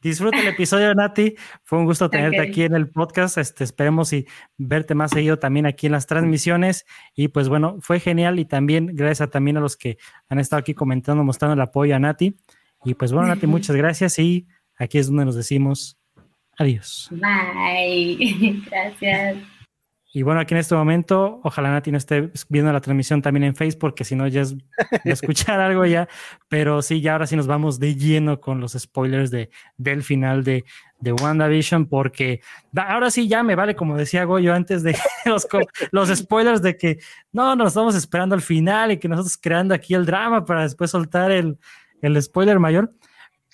Disfruta 0.00 0.40
el 0.40 0.48
episodio, 0.48 0.92
Nati. 0.96 1.36
Fue 1.62 1.78
un 1.78 1.84
gusto 1.84 2.10
tenerte 2.10 2.40
okay. 2.40 2.50
aquí 2.50 2.62
en 2.64 2.74
el 2.74 2.90
podcast. 2.90 3.38
Este, 3.38 3.62
esperemos 3.62 4.12
y 4.12 4.26
verte 4.58 4.94
más 4.94 5.12
seguido 5.12 5.38
también 5.38 5.64
aquí 5.64 5.86
en 5.86 5.92
las 5.92 6.06
transmisiones. 6.06 6.84
Y 7.14 7.28
pues 7.28 7.48
bueno, 7.48 7.76
fue 7.80 8.00
genial 8.00 8.40
y 8.40 8.44
también 8.44 8.90
gracias 8.94 9.20
a, 9.22 9.30
también 9.30 9.56
a 9.56 9.60
los 9.60 9.76
que 9.76 9.98
han 10.28 10.40
estado 10.40 10.60
aquí 10.60 10.74
comentando, 10.74 11.22
mostrando 11.22 11.54
el 11.54 11.60
apoyo 11.60 11.94
a 11.94 12.00
Nati. 12.00 12.36
Y 12.84 12.94
pues 12.94 13.12
bueno, 13.12 13.28
Nati, 13.28 13.46
muchas 13.46 13.76
gracias 13.76 14.18
y 14.18 14.48
aquí 14.76 14.98
es 14.98 15.06
donde 15.06 15.24
nos 15.24 15.36
decimos 15.36 15.98
adiós. 16.58 17.08
Bye. 17.12 18.62
Gracias. 18.70 19.36
Y 20.14 20.22
bueno, 20.22 20.40
aquí 20.40 20.52
en 20.52 20.60
este 20.60 20.74
momento, 20.74 21.40
ojalá 21.42 21.70
Nati 21.70 21.90
no 21.90 21.96
esté 21.96 22.30
viendo 22.50 22.70
la 22.70 22.82
transmisión 22.82 23.22
también 23.22 23.44
en 23.44 23.56
Facebook, 23.56 23.80
porque 23.80 24.04
si 24.04 24.14
no 24.14 24.28
ya 24.28 24.42
es 24.42 24.54
escuchar 25.06 25.58
algo 25.58 25.86
ya. 25.86 26.06
Pero 26.48 26.82
sí, 26.82 27.00
ya 27.00 27.12
ahora 27.12 27.26
sí 27.26 27.34
nos 27.34 27.46
vamos 27.46 27.80
de 27.80 27.94
lleno 27.94 28.38
con 28.38 28.60
los 28.60 28.72
spoilers 28.72 29.30
de, 29.30 29.48
del 29.78 30.02
final 30.02 30.44
de, 30.44 30.66
de 31.00 31.12
WandaVision, 31.12 31.86
porque 31.86 32.42
ahora 32.76 33.10
sí 33.10 33.26
ya 33.26 33.42
me 33.42 33.54
vale, 33.54 33.74
como 33.74 33.96
decía 33.96 34.24
Goyo 34.24 34.52
antes 34.52 34.82
de 34.82 34.94
los, 35.24 35.48
los 35.92 36.08
spoilers 36.10 36.60
de 36.60 36.76
que 36.76 36.98
no, 37.32 37.56
nos 37.56 37.68
estamos 37.68 37.94
esperando 37.94 38.34
al 38.34 38.42
final 38.42 38.92
y 38.92 38.98
que 38.98 39.08
nosotros 39.08 39.38
creando 39.38 39.74
aquí 39.74 39.94
el 39.94 40.04
drama 40.04 40.44
para 40.44 40.62
después 40.62 40.90
soltar 40.90 41.30
el, 41.30 41.58
el 42.02 42.22
spoiler 42.22 42.58
mayor 42.58 42.92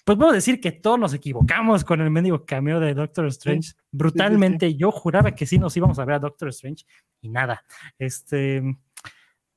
pues 0.09 0.17
puedo 0.17 0.33
decir 0.33 0.59
que 0.59 0.73
todos 0.73 0.99
nos 0.99 1.13
equivocamos 1.13 1.85
con 1.85 2.01
el 2.01 2.11
mendigo 2.11 2.47
cameo 2.47 2.81
de 2.81 2.95
Doctor 2.95 3.27
Strange. 3.27 3.73
Brutalmente, 3.91 4.75
yo 4.75 4.91
juraba 4.91 5.35
que 5.35 5.45
sí 5.45 5.59
nos 5.59 5.77
íbamos 5.77 5.99
a 5.99 6.07
ver 6.07 6.15
a 6.15 6.19
Doctor 6.19 6.49
Strange 6.49 6.87
y 7.21 7.29
nada. 7.29 7.63
Este 7.99 8.63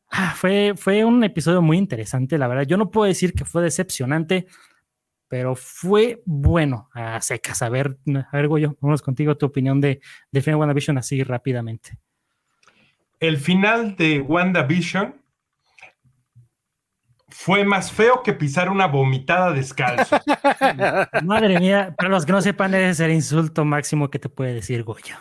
ah, 0.10 0.34
fue, 0.36 0.74
fue 0.76 1.06
un 1.06 1.24
episodio 1.24 1.62
muy 1.62 1.78
interesante, 1.78 2.38
la 2.38 2.50
verdad. 2.50 2.64
Yo 2.64 2.76
no 2.76 2.92
puedo 2.92 3.08
decir 3.08 3.32
que 3.32 3.46
fue 3.46 3.64
decepcionante, 3.64 4.48
pero 5.30 5.56
fue 5.56 6.22
bueno 6.26 6.90
a 6.94 7.22
secas. 7.22 7.62
A 7.62 7.70
ver, 7.70 7.98
a 8.14 8.36
ver, 8.36 8.50
Goyo, 8.50 8.76
vamos 8.82 9.02
contigo 9.02 9.38
tu 9.38 9.46
opinión 9.46 9.80
de, 9.80 10.02
de 10.34 10.42
Final 10.42 10.60
WandaVision 10.60 10.98
así 10.98 11.24
rápidamente. 11.24 11.98
El 13.22 13.38
final 13.38 13.96
de 13.96 14.20
WandaVision 14.20 15.16
fue 17.32 17.64
más 17.64 17.92
feo 17.92 18.22
que 18.24 18.34
pisar 18.34 18.70
una 18.70 18.88
vomitada 18.88 19.52
descalzo. 19.52 20.20
Madre 21.24 21.60
mía, 21.60 21.96
para 21.98 22.10
los 22.10 22.26
que 22.26 22.32
no 22.32 22.42
sepan, 22.42 22.74
ese 22.74 22.90
es 22.90 23.00
el 23.00 23.12
insulto 23.12 23.66
máximo 23.66 24.10
que 24.10 24.20
te 24.20 24.30
puede 24.30 24.54
decir 24.54 24.84
Goyo. 24.84 25.16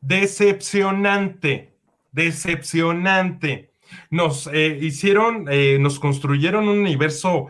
decepcionante, 0.00 1.74
decepcionante. 2.12 3.72
Nos 4.10 4.48
eh, 4.52 4.78
hicieron, 4.80 5.46
eh, 5.50 5.78
nos 5.80 5.98
construyeron 5.98 6.68
un 6.68 6.78
universo 6.78 7.48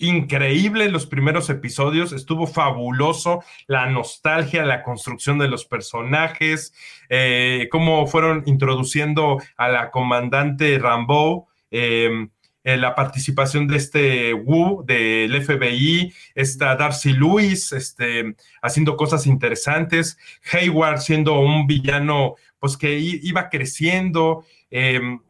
increíble 0.00 0.86
en 0.86 0.92
los 0.92 1.06
primeros 1.06 1.50
episodios, 1.50 2.12
estuvo 2.12 2.46
fabuloso, 2.46 3.44
la 3.66 3.86
nostalgia, 3.86 4.64
la 4.64 4.82
construcción 4.82 5.38
de 5.38 5.48
los 5.48 5.66
personajes, 5.66 6.74
eh, 7.10 7.68
cómo 7.70 8.06
fueron 8.06 8.42
introduciendo 8.46 9.38
a 9.56 9.68
la 9.68 9.90
comandante 9.90 10.78
Rambo, 10.78 11.49
Em, 11.70 12.30
la 12.62 12.94
participación 12.94 13.66
de 13.66 13.76
este 13.76 14.34
Wu 14.34 14.84
del 14.84 15.34
FBI, 15.42 16.12
esta 16.34 16.76
Darcy 16.76 17.12
Lewis 17.12 17.72
este, 17.72 18.36
haciendo 18.60 18.96
cosas 18.96 19.26
interesantes, 19.26 20.18
Hayward 20.52 21.00
siendo 21.00 21.40
un 21.40 21.66
villano 21.66 22.34
pues 22.58 22.76
que 22.76 22.98
iba 22.98 23.48
creciendo, 23.48 24.44
em, 24.70 25.20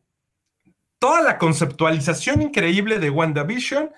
toda 0.99 1.22
la 1.22 1.38
conceptualización 1.38 2.43
increíble 2.43 2.99
de 2.99 3.11
WandaVision 3.11 3.91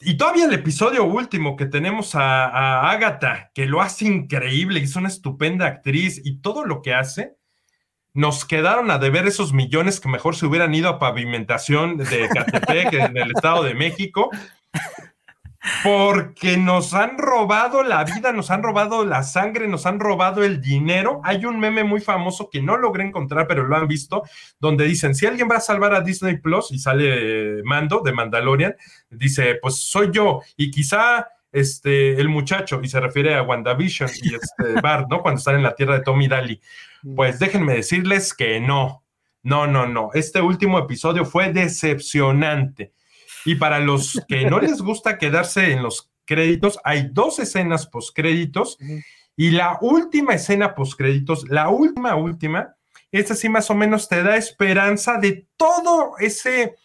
y 0.00 0.16
todavía 0.16 0.46
el 0.46 0.54
episodio 0.54 1.04
último 1.04 1.56
que 1.56 1.66
tenemos 1.66 2.14
a, 2.14 2.46
a 2.46 2.90
Agatha, 2.90 3.50
que 3.54 3.66
lo 3.66 3.82
hace 3.82 4.06
increíble, 4.06 4.80
es 4.80 4.96
una 4.96 5.08
estupenda 5.08 5.66
actriz 5.66 6.22
y 6.24 6.38
todo 6.38 6.64
lo 6.64 6.80
que 6.80 6.94
hace 6.94 7.36
nos 8.20 8.44
quedaron 8.44 8.90
a 8.90 8.98
deber 8.98 9.26
esos 9.26 9.54
millones 9.54 9.98
que 9.98 10.08
mejor 10.08 10.36
se 10.36 10.44
hubieran 10.44 10.74
ido 10.74 10.90
a 10.90 10.98
pavimentación 10.98 11.96
de 11.96 12.28
Catepec 12.28 12.92
en 12.92 13.16
el 13.16 13.30
Estado 13.30 13.62
de 13.62 13.74
México, 13.74 14.30
porque 15.82 16.58
nos 16.58 16.92
han 16.92 17.16
robado 17.16 17.82
la 17.82 18.04
vida, 18.04 18.32
nos 18.32 18.50
han 18.50 18.62
robado 18.62 19.06
la 19.06 19.22
sangre, 19.22 19.68
nos 19.68 19.86
han 19.86 20.00
robado 20.00 20.44
el 20.44 20.60
dinero. 20.60 21.22
Hay 21.24 21.46
un 21.46 21.58
meme 21.58 21.82
muy 21.82 22.02
famoso 22.02 22.50
que 22.50 22.60
no 22.60 22.76
logré 22.76 23.04
encontrar, 23.04 23.46
pero 23.46 23.66
lo 23.66 23.74
han 23.74 23.88
visto, 23.88 24.22
donde 24.58 24.84
dicen, 24.84 25.14
si 25.14 25.24
alguien 25.26 25.48
va 25.50 25.56
a 25.56 25.60
salvar 25.60 25.94
a 25.94 26.02
Disney 26.02 26.36
Plus 26.38 26.70
y 26.72 26.78
sale 26.78 27.62
Mando 27.64 28.00
de 28.00 28.12
Mandalorian, 28.12 28.76
dice, 29.08 29.58
pues 29.62 29.76
soy 29.76 30.10
yo 30.12 30.42
y 30.58 30.70
quizá 30.70 31.26
este, 31.52 32.20
el 32.20 32.28
muchacho, 32.28 32.80
y 32.82 32.88
se 32.88 33.00
refiere 33.00 33.34
a 33.34 33.42
WandaVision 33.42 34.10
y 34.22 34.34
este 34.34 34.80
Bart, 34.82 35.08
¿no? 35.08 35.22
Cuando 35.22 35.38
están 35.38 35.56
en 35.56 35.62
la 35.62 35.74
tierra 35.74 35.94
de 35.94 36.04
Tommy 36.04 36.28
Daly. 36.28 36.60
Pues 37.16 37.38
déjenme 37.38 37.74
decirles 37.74 38.34
que 38.34 38.60
no, 38.60 39.04
no, 39.42 39.66
no, 39.66 39.86
no. 39.86 40.10
Este 40.14 40.40
último 40.40 40.78
episodio 40.78 41.24
fue 41.24 41.52
decepcionante. 41.52 42.92
Y 43.44 43.54
para 43.54 43.80
los 43.80 44.20
que 44.28 44.44
no 44.44 44.60
les 44.60 44.82
gusta 44.82 45.18
quedarse 45.18 45.72
en 45.72 45.82
los 45.82 46.10
créditos, 46.24 46.78
hay 46.84 47.08
dos 47.12 47.38
escenas 47.38 47.86
postcréditos 47.86 48.78
y 49.36 49.50
la 49.52 49.78
última 49.80 50.34
escena 50.34 50.74
postcréditos, 50.74 51.48
la 51.48 51.70
última, 51.70 52.14
última, 52.14 52.76
esta 53.10 53.34
sí 53.34 53.48
más 53.48 53.70
o 53.70 53.74
menos 53.74 54.08
te 54.08 54.22
da 54.22 54.36
esperanza 54.36 55.18
de 55.18 55.48
todo 55.56 56.12
ese 56.18 56.76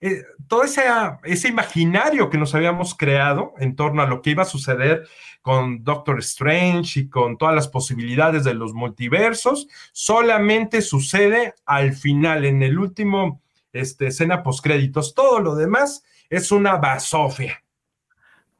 eh, 0.00 0.24
todo 0.52 0.64
ese, 0.64 0.82
ese 1.24 1.48
imaginario 1.48 2.28
que 2.28 2.36
nos 2.36 2.54
habíamos 2.54 2.94
creado 2.94 3.54
en 3.56 3.74
torno 3.74 4.02
a 4.02 4.06
lo 4.06 4.20
que 4.20 4.32
iba 4.32 4.42
a 4.42 4.44
suceder 4.44 5.08
con 5.40 5.82
Doctor 5.82 6.18
Strange 6.18 7.00
y 7.00 7.08
con 7.08 7.38
todas 7.38 7.54
las 7.54 7.68
posibilidades 7.68 8.44
de 8.44 8.52
los 8.52 8.74
multiversos, 8.74 9.66
solamente 9.92 10.82
sucede 10.82 11.54
al 11.64 11.94
final, 11.94 12.44
en 12.44 12.62
el 12.62 12.78
último 12.78 13.40
este, 13.72 14.08
escena 14.08 14.42
postcréditos. 14.42 15.14
Todo 15.14 15.40
lo 15.40 15.54
demás 15.54 16.04
es 16.28 16.52
una 16.52 16.76
basofia. 16.76 17.64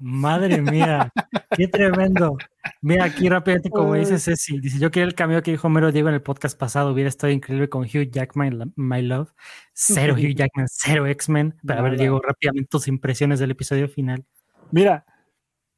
Madre 0.04 0.60
mía, 0.60 1.12
qué 1.56 1.68
tremendo. 1.68 2.36
Mira, 2.80 3.04
aquí 3.04 3.28
rápidamente, 3.28 3.70
como 3.70 3.94
dice 3.94 4.18
Ceci, 4.18 4.58
dice, 4.58 4.80
yo 4.80 4.90
quería 4.90 5.06
el 5.06 5.14
cambio 5.14 5.40
que 5.44 5.52
dijo 5.52 5.68
Mero 5.68 5.92
Diego 5.92 6.08
en 6.08 6.16
el 6.16 6.22
podcast 6.22 6.58
pasado, 6.58 6.92
hubiera 6.92 7.08
estado 7.08 7.32
increíble 7.32 7.68
con 7.68 7.84
Hugh 7.84 8.10
Jackman, 8.10 8.72
My 8.74 9.00
Love. 9.00 9.32
Cero 9.72 10.14
Hugh 10.18 10.34
Jackman, 10.34 10.66
cero 10.68 11.06
X-Men. 11.06 11.54
Para 11.64 11.82
ver, 11.82 11.96
Diego, 11.96 12.20
rápidamente 12.20 12.68
tus 12.68 12.88
impresiones 12.88 13.38
del 13.38 13.52
episodio 13.52 13.88
final. 13.88 14.24
Mira, 14.72 15.06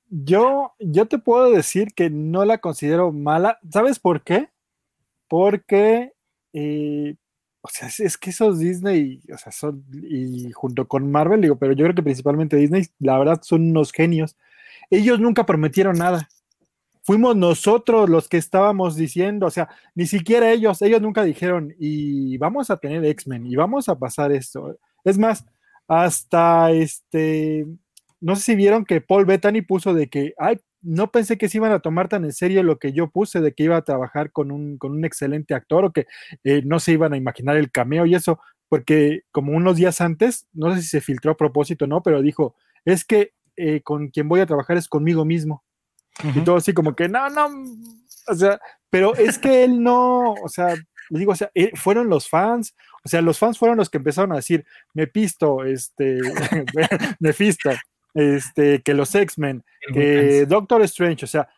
yo, 0.08 0.72
yo 0.78 1.04
te 1.04 1.18
puedo 1.18 1.50
decir 1.50 1.92
que 1.94 2.08
no 2.08 2.46
la 2.46 2.58
considero 2.58 3.12
mala. 3.12 3.58
¿Sabes 3.70 3.98
por 3.98 4.22
qué? 4.22 4.48
Porque 5.28 6.14
eh, 6.54 7.16
o 7.66 7.68
sea, 7.70 7.88
es, 7.88 8.18
que 8.18 8.28
esos 8.28 8.58
Disney, 8.58 9.22
o 9.32 9.38
sea, 9.38 9.50
son, 9.50 9.86
y 9.90 10.52
junto 10.52 10.86
con 10.86 11.10
Marvel, 11.10 11.40
digo, 11.40 11.56
pero 11.56 11.72
yo 11.72 11.84
creo 11.84 11.94
que 11.94 12.02
principalmente 12.02 12.58
Disney, 12.58 12.84
la 12.98 13.18
verdad, 13.18 13.40
son 13.42 13.70
unos 13.70 13.90
genios. 13.90 14.36
Ellos 14.90 15.18
nunca 15.18 15.46
prometieron 15.46 15.96
nada. 15.96 16.28
Fuimos 17.04 17.34
nosotros 17.36 18.10
los 18.10 18.28
que 18.28 18.36
estábamos 18.36 18.96
diciendo, 18.96 19.46
o 19.46 19.50
sea, 19.50 19.70
ni 19.94 20.04
siquiera 20.06 20.52
ellos, 20.52 20.82
ellos 20.82 21.00
nunca 21.00 21.24
dijeron, 21.24 21.74
y 21.78 22.36
vamos 22.36 22.68
a 22.68 22.76
tener 22.76 23.02
X-Men, 23.02 23.46
y 23.46 23.56
vamos 23.56 23.88
a 23.88 23.98
pasar 23.98 24.30
esto. 24.30 24.76
Es 25.02 25.16
más, 25.16 25.46
hasta 25.88 26.70
este, 26.70 27.66
no 28.20 28.36
sé 28.36 28.42
si 28.42 28.56
vieron 28.56 28.84
que 28.84 29.00
Paul 29.00 29.24
Bettany 29.24 29.62
puso 29.62 29.94
de 29.94 30.10
que, 30.10 30.34
ay, 30.36 30.60
no 30.84 31.10
pensé 31.10 31.38
que 31.38 31.48
se 31.48 31.58
iban 31.58 31.72
a 31.72 31.80
tomar 31.80 32.08
tan 32.08 32.24
en 32.24 32.32
serio 32.32 32.62
lo 32.62 32.78
que 32.78 32.92
yo 32.92 33.10
puse 33.10 33.40
de 33.40 33.54
que 33.54 33.64
iba 33.64 33.76
a 33.76 33.84
trabajar 33.84 34.30
con 34.30 34.52
un, 34.52 34.78
con 34.78 34.92
un 34.92 35.04
excelente 35.04 35.54
actor 35.54 35.84
o 35.84 35.92
que 35.92 36.06
eh, 36.44 36.62
no 36.64 36.78
se 36.78 36.92
iban 36.92 37.12
a 37.12 37.16
imaginar 37.16 37.56
el 37.56 37.70
cameo 37.70 38.06
y 38.06 38.14
eso, 38.14 38.38
porque 38.68 39.22
como 39.32 39.52
unos 39.52 39.76
días 39.76 40.00
antes, 40.00 40.46
no 40.52 40.74
sé 40.74 40.82
si 40.82 40.88
se 40.88 41.00
filtró 41.00 41.32
a 41.32 41.36
propósito 41.36 41.86
o 41.86 41.88
no, 41.88 42.02
pero 42.02 42.22
dijo, 42.22 42.54
es 42.84 43.04
que 43.04 43.32
eh, 43.56 43.80
con 43.82 44.08
quien 44.08 44.28
voy 44.28 44.40
a 44.40 44.46
trabajar 44.46 44.76
es 44.76 44.88
conmigo 44.88 45.24
mismo. 45.24 45.64
Y 46.22 46.42
todo 46.42 46.56
así 46.56 46.72
como 46.72 46.94
que, 46.94 47.08
no, 47.08 47.28
no, 47.28 47.48
o 48.28 48.34
sea, 48.34 48.60
pero 48.88 49.16
es 49.16 49.36
que 49.36 49.64
él 49.64 49.82
no, 49.82 50.34
o 50.34 50.48
sea, 50.48 50.76
le 51.10 51.18
digo, 51.18 51.32
o 51.32 51.36
sea, 51.36 51.50
eh, 51.54 51.72
fueron 51.74 52.08
los 52.08 52.28
fans, 52.28 52.74
o 53.04 53.08
sea, 53.08 53.20
los 53.20 53.38
fans 53.38 53.58
fueron 53.58 53.76
los 53.76 53.90
que 53.90 53.98
empezaron 53.98 54.32
a 54.32 54.36
decir, 54.36 54.64
me 54.92 55.08
pisto, 55.08 55.64
este, 55.64 56.20
me 57.18 57.32
fisto, 57.32 57.70
este, 58.14 58.82
que 58.82 58.94
los 58.94 59.14
X-Men, 59.14 59.64
que 59.92 60.46
Doctor 60.46 60.82
Strange, 60.82 61.24
o 61.24 61.28
sea, 61.28 61.48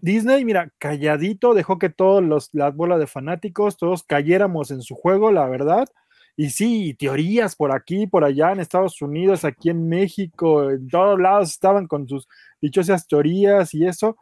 Disney, 0.00 0.44
mira, 0.44 0.70
calladito, 0.78 1.54
dejó 1.54 1.78
que 1.78 1.88
todos 1.88 2.22
los, 2.22 2.50
las 2.52 2.74
bolas 2.76 2.98
de 2.98 3.06
fanáticos, 3.06 3.76
todos 3.76 4.02
cayéramos 4.02 4.70
en 4.70 4.82
su 4.82 4.94
juego, 4.94 5.32
la 5.32 5.46
verdad. 5.46 5.88
Y 6.36 6.50
sí, 6.50 6.94
teorías 6.98 7.56
por 7.56 7.72
aquí, 7.72 8.06
por 8.06 8.24
allá, 8.24 8.52
en 8.52 8.60
Estados 8.60 9.00
Unidos, 9.00 9.44
aquí 9.44 9.70
en 9.70 9.88
México, 9.88 10.70
en 10.70 10.88
todos 10.88 11.18
lados 11.18 11.50
estaban 11.50 11.86
con 11.86 12.06
sus 12.08 12.28
dichosas 12.60 13.06
teorías 13.06 13.72
y 13.72 13.86
eso. 13.86 14.16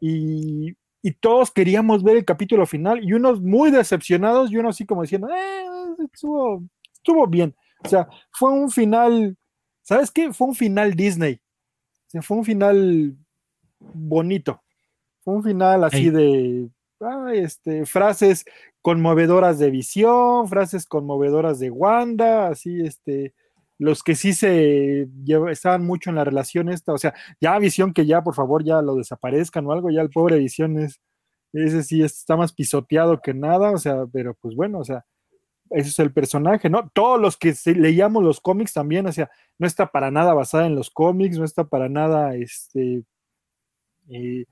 Y, 0.00 0.74
y 1.02 1.12
todos 1.12 1.50
queríamos 1.50 2.02
ver 2.02 2.16
el 2.16 2.24
capítulo 2.24 2.64
final 2.66 3.04
y 3.04 3.12
unos 3.12 3.42
muy 3.42 3.70
decepcionados 3.70 4.50
y 4.50 4.56
unos 4.56 4.76
así 4.76 4.86
como 4.86 5.02
diciendo, 5.02 5.28
eh, 5.28 5.66
estuvo, 6.12 6.64
estuvo 6.92 7.26
bien. 7.26 7.54
O 7.84 7.88
sea, 7.88 8.08
fue 8.30 8.50
un 8.52 8.70
final 8.70 9.36
¿Sabes 9.86 10.10
qué? 10.10 10.32
Fue 10.32 10.48
un 10.48 10.56
final 10.56 10.94
Disney. 10.94 11.40
O 12.12 12.20
fue 12.20 12.38
un 12.38 12.44
final 12.44 13.16
bonito. 13.78 14.60
Fue 15.20 15.34
un 15.34 15.44
final 15.44 15.84
así 15.84 16.10
de 16.10 16.68
este, 17.32 17.86
frases 17.86 18.44
conmovedoras 18.82 19.60
de 19.60 19.70
visión, 19.70 20.48
frases 20.48 20.86
conmovedoras 20.86 21.60
de 21.60 21.70
Wanda, 21.70 22.48
así, 22.48 22.80
este, 22.80 23.32
los 23.78 24.02
que 24.02 24.16
sí 24.16 24.32
se 24.32 25.08
estaban 25.50 25.84
mucho 25.84 26.10
en 26.10 26.16
la 26.16 26.24
relación 26.24 26.68
esta, 26.68 26.92
o 26.92 26.98
sea, 26.98 27.14
ya 27.40 27.56
visión 27.58 27.92
que 27.92 28.06
ya, 28.06 28.22
por 28.22 28.34
favor, 28.34 28.64
ya 28.64 28.82
lo 28.82 28.96
desaparezcan 28.96 29.66
o 29.66 29.72
algo, 29.72 29.90
ya 29.90 30.00
el 30.00 30.10
pobre 30.10 30.38
visión 30.38 30.78
es, 30.80 31.00
ese 31.52 31.82
sí 31.84 32.02
está 32.02 32.36
más 32.36 32.52
pisoteado 32.52 33.20
que 33.20 33.34
nada, 33.34 33.70
o 33.70 33.78
sea, 33.78 34.04
pero 34.12 34.34
pues 34.40 34.56
bueno, 34.56 34.78
o 34.78 34.84
sea, 34.84 35.04
ese 35.70 35.88
es 35.88 35.98
el 35.98 36.12
personaje, 36.12 36.70
¿no? 36.70 36.90
Todos 36.92 37.20
los 37.20 37.36
que 37.36 37.54
leíamos 37.64 38.22
los 38.22 38.40
cómics 38.40 38.72
también, 38.72 39.06
o 39.06 39.12
sea, 39.12 39.30
no 39.58 39.66
está 39.66 39.90
para 39.90 40.10
nada 40.10 40.34
basada 40.34 40.66
en 40.66 40.74
los 40.74 40.90
cómics, 40.90 41.38
no 41.38 41.44
está 41.44 41.64
para 41.64 41.88
nada, 41.88 42.34
este, 42.36 43.04
eh, 44.08 44.44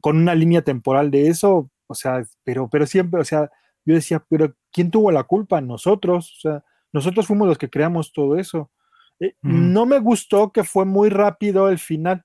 con 0.00 0.16
una 0.16 0.34
línea 0.34 0.62
temporal 0.62 1.10
de 1.10 1.28
eso, 1.28 1.70
o 1.86 1.94
sea, 1.94 2.22
pero, 2.44 2.68
pero 2.68 2.86
siempre, 2.86 3.20
o 3.20 3.24
sea, 3.24 3.50
yo 3.84 3.94
decía, 3.94 4.24
pero 4.28 4.54
¿quién 4.72 4.90
tuvo 4.90 5.10
la 5.10 5.24
culpa? 5.24 5.60
Nosotros, 5.60 6.36
o 6.38 6.40
sea, 6.40 6.64
nosotros 6.92 7.26
fuimos 7.26 7.48
los 7.48 7.58
que 7.58 7.70
creamos 7.70 8.12
todo 8.12 8.36
eso. 8.36 8.70
Eh, 9.20 9.34
no 9.42 9.86
me 9.86 9.98
gustó 9.98 10.52
que 10.52 10.64
fue 10.64 10.84
muy 10.84 11.08
rápido 11.08 11.68
el 11.68 11.78
final. 11.78 12.24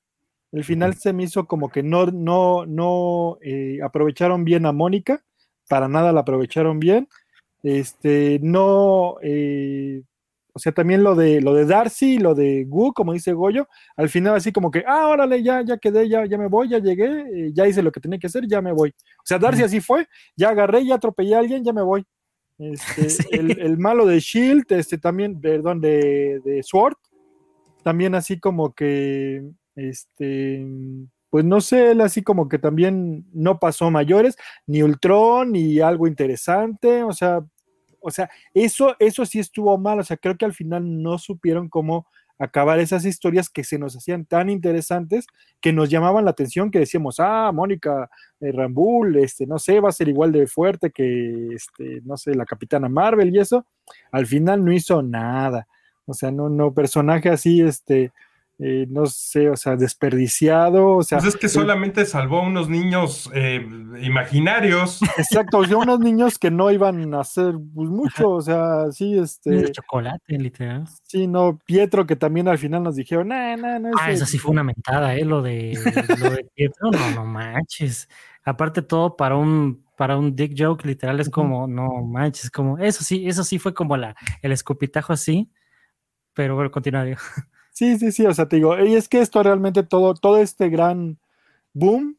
El 0.52 0.64
final 0.64 0.96
se 0.96 1.14
me 1.14 1.24
hizo 1.24 1.48
como 1.48 1.70
que 1.70 1.84
no, 1.84 2.08
no, 2.08 2.66
no 2.66 3.38
eh, 3.42 3.80
aprovecharon 3.84 4.46
bien 4.46 4.66
a 4.66 4.72
Mónica, 4.72 5.24
para 5.68 5.88
nada 5.88 6.14
la 6.14 6.22
aprovecharon 6.22 6.80
bien. 6.80 7.10
Este, 7.66 8.38
no, 8.44 9.16
eh, 9.24 10.04
o 10.54 10.60
sea, 10.60 10.72
también 10.72 11.04
lo 11.04 11.16
de 11.16 11.42
lo 11.42 11.56
de 11.56 11.66
Darcy, 11.66 12.20
lo 12.20 12.36
de 12.36 12.64
Gu, 12.66 12.94
como 12.94 13.12
dice 13.12 13.34
Goyo, 13.34 13.68
al 13.98 14.08
final 14.08 14.36
así 14.36 14.52
como 14.52 14.70
que, 14.70 14.84
ah, 14.86 15.08
órale, 15.08 15.42
ya, 15.42 15.64
ya 15.64 15.80
quedé, 15.80 16.08
ya, 16.08 16.28
ya 16.28 16.38
me 16.38 16.48
voy, 16.48 16.70
ya 16.70 16.78
llegué, 16.78 17.52
ya 17.54 17.68
hice 17.68 17.82
lo 17.82 17.92
que 17.92 18.00
tenía 18.00 18.20
que 18.20 18.28
hacer, 18.28 18.46
ya 18.48 18.62
me 18.62 18.72
voy. 18.72 18.92
O 18.92 19.26
sea, 19.26 19.40
Darcy 19.40 19.64
así 19.64 19.82
fue, 19.82 20.08
ya 20.38 20.50
agarré, 20.50 20.86
ya 20.86 20.94
atropellé 20.96 21.34
a 21.34 21.40
alguien, 21.40 21.64
ya 21.64 21.74
me 21.74 21.82
voy. 21.82 22.06
Este, 22.58 23.36
el, 23.38 23.78
malo 23.78 24.06
de 24.06 24.20
Shield, 24.20 24.64
este 24.70 24.98
también, 24.98 25.42
perdón, 25.42 25.82
de, 25.82 26.40
de 26.46 26.64
Sword, 26.64 26.96
también 27.84 28.16
así 28.16 28.40
como 28.40 28.74
que, 28.74 29.44
este, 29.76 30.66
pues 31.30 31.44
no 31.44 31.60
sé, 31.60 31.92
él 31.92 32.00
así 32.00 32.24
como 32.24 32.48
que 32.48 32.60
también 32.60 33.26
no 33.34 33.60
pasó 33.60 33.92
mayores, 33.92 34.38
ni 34.68 34.84
Ultron, 34.84 35.52
ni 35.52 35.82
algo 35.82 36.08
interesante, 36.08 37.04
o 37.04 37.12
sea, 37.12 37.44
o 38.06 38.12
sea, 38.12 38.30
eso, 38.54 38.96
eso 39.00 39.26
sí 39.26 39.40
estuvo 39.40 39.76
mal, 39.80 40.00
o 40.00 40.04
sea, 40.04 40.16
creo 40.16 40.38
que 40.38 40.46
al 40.46 40.54
final 40.54 41.02
no 41.02 41.18
supieron 41.18 41.70
cómo 41.70 42.06
acabar 42.38 42.78
esas 42.80 43.04
historias 43.04 43.50
que 43.50 43.64
se 43.64 43.80
nos 43.80 43.96
hacían 43.96 44.26
tan 44.26 44.48
interesantes, 44.50 45.26
que 45.60 45.74
nos 45.74 45.90
llamaban 45.90 46.24
la 46.24 46.30
atención, 46.32 46.70
que 46.70 46.78
decíamos, 46.78 47.20
ah, 47.20 47.52
Mónica 47.52 48.08
eh, 48.42 48.52
Rambul, 48.52 49.16
este, 49.18 49.48
no 49.48 49.58
sé, 49.58 49.80
va 49.80 49.90
a 49.90 49.92
ser 49.92 50.08
igual 50.08 50.32
de 50.32 50.46
fuerte 50.46 50.92
que, 50.92 51.48
este, 51.56 52.02
no 52.04 52.16
sé, 52.16 52.36
la 52.36 52.46
Capitana 52.46 52.90
Marvel 52.90 53.34
y 53.34 53.40
eso, 53.40 53.66
al 54.12 54.28
final 54.28 54.64
no 54.64 54.72
hizo 54.72 55.02
nada, 55.02 55.68
o 56.06 56.14
sea, 56.14 56.30
no, 56.30 56.48
no, 56.48 56.76
personaje 56.76 57.30
así, 57.30 57.62
este, 57.62 58.12
eh, 58.58 58.86
no 58.90 59.06
sé, 59.06 59.50
o 59.50 59.58
sea, 59.58 59.76
desperdiciado, 59.76 60.96
o 60.96 61.04
sea... 61.04 61.18
Pues 61.18 61.34
es 61.34 61.40
que 61.40 61.50
solamente 61.50 62.06
salvó 62.06 62.40
a 62.40 62.44
unos 62.44 62.70
niños 62.70 63.30
eh, 63.34 63.68
imaginarios. 64.02 65.02
Exacto, 65.18 65.58
o 65.58 65.66
sea, 65.66 65.76
unos 65.76 66.00
niños 66.00 66.40
que 66.40 66.52
no 66.52 66.72
iban 66.72 67.14
a 67.14 67.20
hacer 67.20 67.56
pues, 67.74 67.90
mucho, 67.90 68.30
o 68.30 68.42
sea, 68.42 68.92
sí, 68.92 69.18
este... 69.18 69.50
De 69.50 69.72
chocolate, 69.72 70.38
literal. 70.38 70.86
Sí, 71.04 71.28
no, 71.28 71.60
Pietro, 71.66 72.06
que 72.06 72.16
también 72.16 72.48
al 72.48 72.58
final 72.58 72.84
nos 72.84 72.96
dijeron, 72.96 73.28
no, 73.28 73.58
no, 73.58 73.80
no. 73.80 73.92
Ah, 74.00 74.12
eso 74.12 74.26
sí 74.26 74.38
fue 74.38 74.52
una 74.52 74.64
mentada, 74.64 75.16
¿eh? 75.16 75.26
Lo 75.26 75.42
de, 75.42 75.78
lo 76.20 76.30
de 76.30 76.46
Pietro, 76.56 76.92
no, 76.92 77.12
no 77.12 77.26
manches. 77.26 78.08
Aparte 78.46 78.82
todo 78.82 79.18
para 79.18 79.36
un 79.36 79.84
para 79.98 80.18
un 80.18 80.36
dick 80.36 80.54
joke, 80.58 80.86
literal, 80.86 81.20
es 81.22 81.30
como, 81.30 81.68
no 81.68 82.04
manches, 82.04 82.52
como, 82.52 82.78
eso 82.78 83.04
sí, 83.04 83.28
eso 83.28 83.46
sí 83.46 83.60
fue 83.60 83.74
como 83.74 83.96
la, 83.96 84.14
el 84.42 84.52
escupitajo 84.52 85.14
así, 85.14 85.50
pero 86.34 86.56
bueno, 86.56 86.70
continuario. 86.70 87.18
Sí, 87.76 88.00
sí, 88.00 88.14
sí, 88.14 88.26
o 88.26 88.34
sea, 88.34 88.48
te 88.48 88.56
digo, 88.56 88.80
y 88.80 88.96
es 88.96 89.10
que 89.10 89.20
esto 89.20 89.44
realmente 89.44 89.84
todo, 89.84 90.14
todo 90.14 90.38
este 90.38 90.70
gran 90.70 91.20
boom 91.74 92.18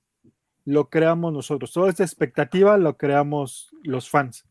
lo 0.66 0.90
creamos 0.90 1.32
nosotros, 1.32 1.72
toda 1.72 1.88
esta 1.88 2.04
expectativa 2.04 2.76
lo 2.76 2.98
creamos 2.98 3.70
los 3.82 4.10
fans. 4.10 4.44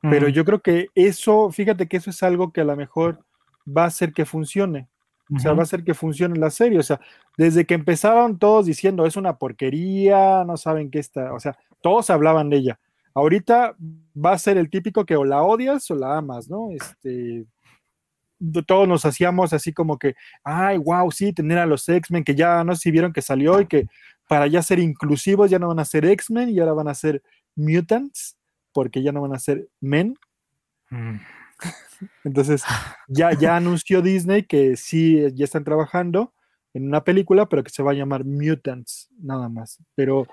Pero 0.00 0.28
yo 0.28 0.44
creo 0.44 0.62
que 0.62 0.86
eso, 0.94 1.50
fíjate 1.50 1.88
que 1.88 1.96
eso 1.96 2.10
es 2.10 2.22
algo 2.22 2.52
que 2.52 2.60
a 2.60 2.64
lo 2.64 2.76
mejor 2.76 3.24
va 3.66 3.84
a 3.84 3.88
hacer 3.88 4.12
que 4.12 4.24
funcione. 4.24 4.88
O 5.34 5.40
sea, 5.40 5.52
va 5.52 5.60
a 5.60 5.62
hacer 5.64 5.82
que 5.82 5.94
funcione 5.94 6.38
la 6.38 6.50
serie. 6.50 6.78
O 6.78 6.82
sea, 6.82 7.00
desde 7.36 7.66
que 7.66 7.74
empezaron 7.74 8.38
todos 8.38 8.66
diciendo 8.66 9.04
es 9.04 9.16
una 9.16 9.36
porquería, 9.36 10.44
no 10.44 10.56
saben 10.56 10.90
qué 10.90 11.00
está. 11.00 11.34
O 11.34 11.40
sea, 11.40 11.58
todos 11.82 12.08
hablaban 12.08 12.48
de 12.48 12.58
ella. 12.58 12.80
Ahorita 13.14 13.74
va 14.16 14.32
a 14.32 14.38
ser 14.38 14.56
el 14.58 14.70
típico 14.70 15.04
que 15.04 15.16
o 15.16 15.24
la 15.24 15.42
odias 15.42 15.90
o 15.90 15.96
la 15.96 16.16
amas, 16.18 16.48
¿no? 16.48 16.70
Este, 16.70 17.44
todos 18.66 18.86
nos 18.86 19.04
hacíamos 19.04 19.52
así 19.52 19.72
como 19.72 19.98
que, 19.98 20.14
ay, 20.44 20.78
wow, 20.78 21.10
sí, 21.10 21.32
tener 21.32 21.58
a 21.58 21.66
los 21.66 21.88
X-Men, 21.88 22.24
que 22.24 22.34
ya 22.34 22.64
no 22.64 22.74
sé 22.74 22.82
si 22.82 22.90
vieron 22.90 23.12
que 23.12 23.22
salió 23.22 23.60
y 23.60 23.66
que 23.66 23.86
para 24.28 24.46
ya 24.46 24.62
ser 24.62 24.78
inclusivos 24.78 25.50
ya 25.50 25.58
no 25.58 25.68
van 25.68 25.78
a 25.78 25.84
ser 25.84 26.04
X-Men 26.04 26.50
y 26.50 26.60
ahora 26.60 26.72
van 26.72 26.88
a 26.88 26.94
ser 26.94 27.22
mutants, 27.54 28.36
porque 28.72 29.02
ya 29.02 29.12
no 29.12 29.22
van 29.22 29.34
a 29.34 29.38
ser 29.38 29.68
men. 29.80 30.16
Mm. 30.90 31.16
Entonces, 32.24 32.62
ya, 33.08 33.32
ya 33.32 33.56
anunció 33.56 34.02
Disney 34.02 34.42
que 34.42 34.76
sí, 34.76 35.24
ya 35.34 35.44
están 35.44 35.64
trabajando 35.64 36.34
en 36.74 36.86
una 36.86 37.02
película, 37.04 37.48
pero 37.48 37.64
que 37.64 37.70
se 37.70 37.82
va 37.82 37.92
a 37.92 37.94
llamar 37.94 38.26
Mutants, 38.26 39.08
nada 39.18 39.48
más. 39.48 39.78
Pero 39.94 40.26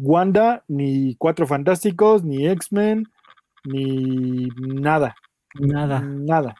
Wanda, 0.00 0.64
ni 0.66 1.14
Cuatro 1.16 1.46
Fantásticos, 1.46 2.24
ni 2.24 2.46
X-Men, 2.46 3.06
ni 3.64 4.48
nada. 4.56 5.14
Nada. 5.60 6.00
Nada. 6.00 6.54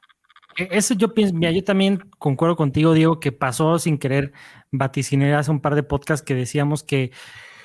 E, 0.56 0.68
eso 0.72 0.94
yo 0.94 1.14
pienso, 1.14 1.34
mira, 1.34 1.50
yo 1.52 1.64
también 1.64 1.98
concuerdo 2.18 2.56
contigo, 2.56 2.92
Diego, 2.92 3.20
que 3.20 3.32
pasó 3.32 3.78
sin 3.78 3.98
querer 3.98 4.32
vaticinar 4.70 5.34
hace 5.34 5.50
un 5.50 5.60
par 5.60 5.74
de 5.74 5.82
podcasts 5.82 6.24
que 6.24 6.34
decíamos 6.34 6.82
que 6.82 7.12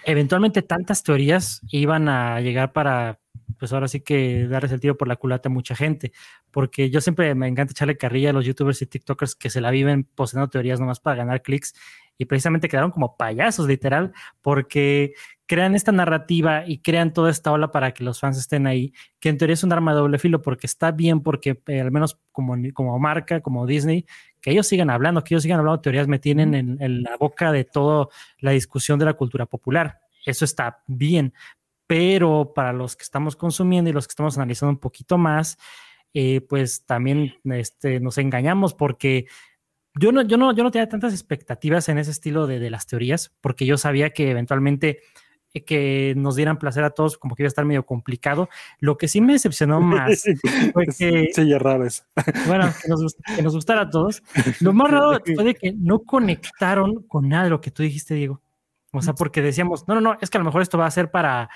eventualmente 0.06 0.62
tantas 0.62 1.04
teorías 1.04 1.62
iban 1.72 2.10
a 2.10 2.40
llegar 2.42 2.74
para, 2.74 3.20
pues 3.58 3.74
ahora 3.74 3.88
sí 3.88 4.02
que 4.02 4.48
darles 4.48 4.72
el 4.72 4.80
tiro 4.80 4.98
por 4.98 5.08
la 5.08 5.18
culata 5.18 5.50
a 5.50 5.52
mucha 5.52 5.76
gente, 5.76 6.12
porque 6.52 6.90
yo 6.90 7.02
siempre 7.02 7.36
me 7.36 7.48
encanta 7.48 7.72
echarle 7.72 7.98
carrilla 7.98 8.32
a 8.32 8.34
los 8.34 8.46
youtubers 8.46 8.82
y 8.82 8.88
tiktokers 8.88 9.36
que 9.36 9.50
se 9.50 9.62
la 9.62 9.72
viven 9.72 10.04
posteando 10.04 10.50
teorías 10.50 10.80
nomás 10.80 11.00
para 11.00 11.18
ganar 11.18 11.42
clics 11.42 11.74
y 12.20 12.26
precisamente 12.26 12.68
quedaron 12.68 12.92
como 12.92 13.16
payasos, 13.16 13.66
literal, 13.66 14.12
porque 14.42 15.14
crean 15.48 15.74
esta 15.74 15.94
narrativa 15.94 16.68
y 16.68 16.80
crean 16.80 17.14
toda 17.14 17.32
esta 17.32 17.52
ola 17.52 17.72
para 17.72 17.94
que 17.94 18.04
los 18.04 18.20
fans 18.20 18.38
estén 18.38 18.68
ahí, 18.68 18.94
que 19.22 19.30
en 19.30 19.38
teoría 19.38 19.54
es 19.54 19.64
un 19.64 19.72
arma 19.72 19.94
de 19.94 20.00
doble 20.00 20.20
filo, 20.20 20.42
porque 20.42 20.68
está 20.68 20.92
bien, 20.92 21.22
porque 21.22 21.62
eh, 21.68 21.80
al 21.80 21.92
menos 21.92 22.20
como, 22.34 22.56
como 22.74 23.00
marca, 23.00 23.40
como 23.40 23.66
Disney, 23.66 24.06
que 24.42 24.52
ellos 24.52 24.68
sigan 24.68 24.90
hablando, 24.90 25.24
que 25.24 25.34
ellos 25.34 25.44
sigan 25.44 25.60
hablando 25.60 25.80
teorías, 25.80 26.10
me 26.10 26.20
tienen 26.20 26.54
en, 26.54 27.04
la 27.04 27.16
boca 27.18 27.54
de 27.54 27.64
toda 27.64 28.10
la 28.40 28.52
discusión 28.52 29.00
de 29.00 29.06
la 29.06 29.14
cultura 29.14 29.46
popular. 29.46 30.02
Eso 30.26 30.44
está 30.44 30.84
bien, 30.88 31.34
pero 31.88 32.52
para 32.54 32.74
los 32.74 32.98
que 32.98 33.04
estamos 33.04 33.38
consumiendo 33.38 33.90
y 33.90 33.94
los 33.94 34.08
que 34.08 34.12
estamos 34.12 34.38
analizando 34.38 34.72
un 34.72 34.80
poquito 34.80 35.18
más, 35.18 35.58
eh, 36.14 36.42
pues 36.42 36.86
también 36.86 37.36
este, 37.46 38.02
nos 38.02 38.18
engañamos 38.18 38.74
porque 38.74 39.28
yo 40.00 40.12
no, 40.12 40.22
yo, 40.22 40.38
no, 40.38 40.54
yo 40.54 40.64
no 40.64 40.72
tenía 40.72 40.88
tantas 40.88 41.14
expectativas 41.14 41.90
en 41.90 41.98
ese 41.98 42.12
estilo 42.12 42.48
de, 42.48 42.60
de 42.60 42.70
las 42.70 42.88
teorías, 42.88 43.34
porque 43.42 43.66
yo 43.66 43.78
sabía 43.78 44.12
que 44.12 44.32
eventualmente 44.32 45.00
eh, 45.54 45.64
que 45.64 46.14
nos 46.16 46.36
dieran 46.36 46.60
placer 46.60 46.84
a 46.84 46.92
todos, 46.92 47.18
como 47.18 47.36
que 47.36 47.42
iba 47.42 47.48
a 47.48 47.50
estar 47.50 47.66
medio 47.66 47.86
complicado. 47.86 48.50
Lo 48.80 48.98
que 48.98 49.08
sí 49.08 49.20
me 49.20 49.34
decepcionó 49.34 49.82
más 49.82 50.24
fue 50.74 50.86
que. 50.86 51.30
Sí, 51.34 51.58
raro 51.58 51.86
eso. 51.86 52.04
Bueno, 52.48 52.72
que 52.82 52.88
nos, 52.88 53.16
que 53.36 53.42
nos, 53.42 53.56
gustara 53.56 53.82
a 53.82 53.90
todos. 53.90 54.22
Lo 54.62 54.74
más 54.74 54.92
raro 54.92 55.20
fue 55.36 55.44
de 55.44 55.56
que 55.56 55.74
no 55.74 56.04
conectaron 56.04 57.04
con 57.04 57.28
nada 57.28 57.46
de 57.46 57.50
lo 57.50 57.62
que 57.62 57.72
tú 57.72 57.82
dijiste, 57.82 58.14
Diego. 58.14 58.42
O 58.92 59.02
sea, 59.02 59.14
porque 59.14 59.42
decíamos, 59.42 59.88
no, 59.88 59.96
no, 59.96 60.02
no, 60.02 60.18
es 60.22 60.30
que 60.30 60.38
a 60.38 60.42
lo 60.42 60.46
mejor 60.46 60.62
esto 60.62 60.78
va 60.78 60.86
a 60.86 60.92
ser 60.92 61.12
para 61.12 61.50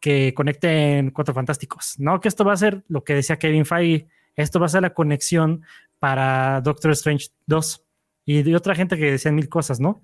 que 0.00 0.34
conecten 0.34 1.10
Cuatro 1.10 1.34
Fantásticos. 1.34 1.94
No, 1.98 2.20
que 2.20 2.28
esto 2.28 2.44
va 2.44 2.52
a 2.52 2.56
ser 2.56 2.82
lo 2.88 3.04
que 3.04 3.14
decía 3.14 3.38
Kevin 3.38 3.64
Feige, 3.64 4.08
esto 4.36 4.58
va 4.58 4.66
a 4.66 4.70
ser 4.70 4.82
la 4.82 4.94
conexión 4.94 5.62
para 6.02 6.60
Doctor 6.62 6.90
Strange 6.90 7.28
2 7.46 7.84
y 8.24 8.42
de 8.42 8.56
otra 8.56 8.74
gente 8.74 8.98
que 8.98 9.12
decían 9.12 9.36
mil 9.36 9.48
cosas, 9.48 9.78
¿no? 9.78 10.02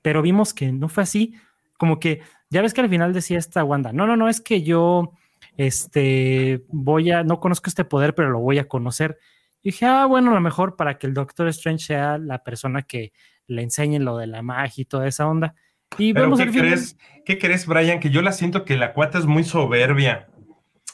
Pero 0.00 0.22
vimos 0.22 0.54
que 0.54 0.72
no 0.72 0.88
fue 0.88 1.02
así, 1.02 1.34
como 1.76 2.00
que 2.00 2.22
ya 2.48 2.62
ves 2.62 2.72
que 2.72 2.80
al 2.80 2.88
final 2.88 3.12
decía 3.12 3.36
esta 3.36 3.62
Wanda, 3.62 3.92
no, 3.92 4.06
no, 4.06 4.16
no, 4.16 4.30
es 4.30 4.40
que 4.40 4.62
yo 4.62 5.12
este 5.58 6.64
voy 6.68 7.10
a 7.10 7.22
no 7.22 7.38
conozco 7.38 7.68
este 7.68 7.84
poder, 7.84 8.14
pero 8.14 8.30
lo 8.30 8.38
voy 8.38 8.58
a 8.58 8.66
conocer. 8.66 9.18
Y 9.60 9.72
dije, 9.72 9.84
ah, 9.84 10.06
bueno, 10.06 10.30
a 10.30 10.34
lo 10.34 10.40
mejor 10.40 10.74
para 10.74 10.96
que 10.96 11.06
el 11.06 11.12
Doctor 11.12 11.48
Strange 11.48 11.84
sea 11.84 12.16
la 12.16 12.42
persona 12.42 12.80
que 12.80 13.12
le 13.46 13.60
enseñe 13.60 13.98
lo 13.98 14.16
de 14.16 14.28
la 14.28 14.40
magia 14.40 14.80
y 14.80 14.84
toda 14.86 15.06
esa 15.06 15.26
onda. 15.26 15.54
Y 15.98 16.14
¿Pero 16.14 16.34
¿qué 16.34 16.50
crees, 16.50 16.96
¿Qué 17.26 17.36
crees, 17.36 17.66
Brian? 17.66 18.00
Que 18.00 18.08
yo 18.08 18.22
la 18.22 18.32
siento 18.32 18.64
que 18.64 18.78
la 18.78 18.94
cuata 18.94 19.18
es 19.18 19.26
muy 19.26 19.44
soberbia. 19.44 20.28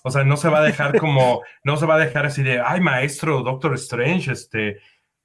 O 0.03 0.11
sea, 0.11 0.25
no 0.25 0.37
se 0.37 0.49
va 0.49 0.59
a 0.59 0.65
dejar 0.65 0.97
como, 0.99 1.43
no 1.65 1.77
se 1.77 1.87
va 1.87 1.95
a 1.95 1.99
dejar 1.99 2.27
así 2.27 2.43
de, 2.43 2.61
ay, 2.61 2.81
maestro, 2.81 3.43
Doctor 3.43 3.75
Strange, 3.75 4.33
este, 4.33 4.79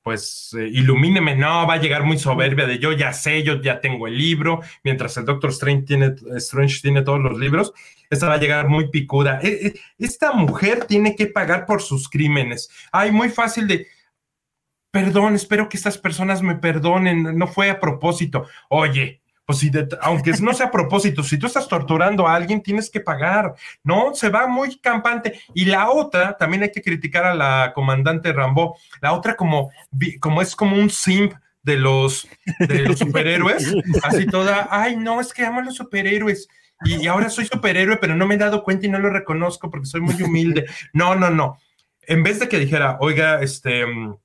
pues 0.08 0.56
eh, 0.58 0.68
ilumíneme, 0.68 1.36
no, 1.36 1.68
va 1.68 1.74
a 1.74 1.82
llegar 1.82 2.04
muy 2.04 2.18
soberbia 2.18 2.66
de 2.66 2.80
yo 2.80 2.94
ya 2.94 3.12
sé, 3.12 3.44
yo 3.44 3.62
ya 3.62 3.82
tengo 3.82 4.08
el 4.08 4.18
libro, 4.18 4.62
mientras 4.84 5.18
el 5.18 5.26
Doctor 5.26 5.50
Strange 5.50 5.84
tiene, 5.84 6.16
Strange 6.38 6.80
tiene 6.82 7.02
todos 7.02 7.20
los 7.20 7.38
libros, 7.38 7.74
esta 8.10 8.30
va 8.30 8.36
a 8.36 8.40
llegar 8.40 8.70
muy 8.70 8.90
picuda. 8.90 9.40
E, 9.44 9.68
e, 9.68 9.74
esta 9.98 10.32
mujer 10.32 10.86
tiene 10.86 11.16
que 11.16 11.28
pagar 11.28 11.66
por 11.66 11.82
sus 11.82 12.08
crímenes. 12.08 12.70
Ay, 12.92 13.12
muy 13.12 13.28
fácil 13.28 13.68
de, 13.68 13.88
perdón, 14.92 15.36
espero 15.36 15.68
que 15.68 15.78
estas 15.78 15.98
personas 15.98 16.42
me 16.42 16.56
perdonen, 16.56 17.38
no 17.38 17.48
fue 17.48 17.70
a 17.70 17.80
propósito. 17.80 18.48
Oye, 18.70 19.22
Pues 19.48 19.60
si 19.60 19.72
aunque 20.02 20.34
no 20.42 20.54
sea 20.54 20.66
a 20.66 20.72
propósito, 20.72 21.24
si 21.24 21.38
tú 21.38 21.48
estás 21.48 21.70
torturando 21.70 22.28
a 22.28 22.36
alguien, 22.36 22.62
tienes 22.62 22.90
que 22.90 23.00
pagar. 23.00 23.56
No, 23.82 24.14
se 24.14 24.28
va 24.28 24.46
muy 24.46 24.78
campante. 24.78 25.40
Y 25.54 25.64
la 25.64 25.90
otra, 25.90 26.36
también 26.36 26.64
hay 26.64 26.72
que 26.74 26.82
criticar 26.82 27.24
a 27.24 27.34
la 27.34 27.72
comandante 27.74 28.34
Rambo. 28.34 28.78
La 29.00 29.14
otra 29.14 29.38
como, 29.38 29.72
como 30.20 30.42
es 30.42 30.54
como 30.54 30.76
un 30.76 30.90
simp 30.90 31.32
de 31.64 31.78
los, 31.78 32.28
de 32.60 32.80
los 32.80 33.00
superhéroes, 33.00 33.74
así 34.04 34.26
toda, 34.26 34.68
ay, 34.70 34.98
no, 34.98 35.22
es 35.22 35.34
que 35.34 35.46
amo 35.46 35.62
a 35.62 35.64
los 35.64 35.76
superhéroes. 35.76 36.50
Y, 36.84 37.08
ahora 37.08 37.30
soy 37.30 37.46
superhéroe, 37.46 37.96
pero 38.02 38.16
no 38.16 38.28
me 38.28 38.36
he 38.36 38.38
dado 38.38 38.64
cuenta 38.64 38.86
y 38.86 38.90
no 38.90 39.00
lo 39.00 39.10
reconozco 39.10 39.70
porque 39.70 39.86
soy 39.86 40.02
muy 40.02 40.22
humilde. 40.22 40.66
No, 40.92 41.16
no, 41.16 41.30
no. 41.30 41.58
En 42.02 42.22
vez 42.22 42.42
de 42.42 42.50
que 42.50 42.60
dijera, 42.60 42.98
oiga, 43.00 43.42
este, 43.42 43.86
mm, 43.86 44.18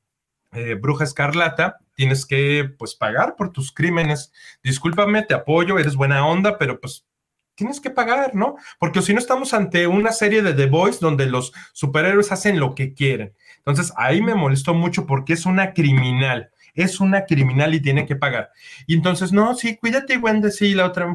eh, 0.52 0.74
bruja 0.74 1.04
escarlata, 1.04 1.78
tienes 1.94 2.26
que 2.26 2.70
pues 2.78 2.94
pagar 2.94 3.36
por 3.36 3.52
tus 3.52 3.72
crímenes. 3.72 4.32
Discúlpame, 4.62 5.22
te 5.22 5.34
apoyo, 5.34 5.78
eres 5.78 5.96
buena 5.96 6.26
onda, 6.26 6.58
pero 6.58 6.80
pues 6.80 7.06
tienes 7.54 7.80
que 7.80 7.90
pagar, 7.90 8.34
¿no? 8.34 8.56
Porque 8.78 9.02
si 9.02 9.12
no 9.12 9.18
estamos 9.18 9.54
ante 9.54 9.86
una 9.86 10.12
serie 10.12 10.42
de 10.42 10.54
The 10.54 10.66
Boys 10.66 11.00
donde 11.00 11.26
los 11.26 11.52
superhéroes 11.72 12.32
hacen 12.32 12.60
lo 12.60 12.74
que 12.74 12.94
quieren. 12.94 13.34
Entonces 13.58 13.92
ahí 13.96 14.20
me 14.22 14.34
molestó 14.34 14.74
mucho 14.74 15.06
porque 15.06 15.34
es 15.34 15.46
una 15.46 15.72
criminal, 15.72 16.50
es 16.74 17.00
una 17.00 17.24
criminal 17.24 17.74
y 17.74 17.80
tiene 17.80 18.06
que 18.06 18.16
pagar. 18.16 18.50
Y 18.86 18.94
entonces, 18.94 19.32
no, 19.32 19.54
sí, 19.54 19.76
cuídate, 19.76 20.18
Wendy, 20.18 20.50
sí, 20.50 20.74
la 20.74 20.86
otra, 20.86 21.06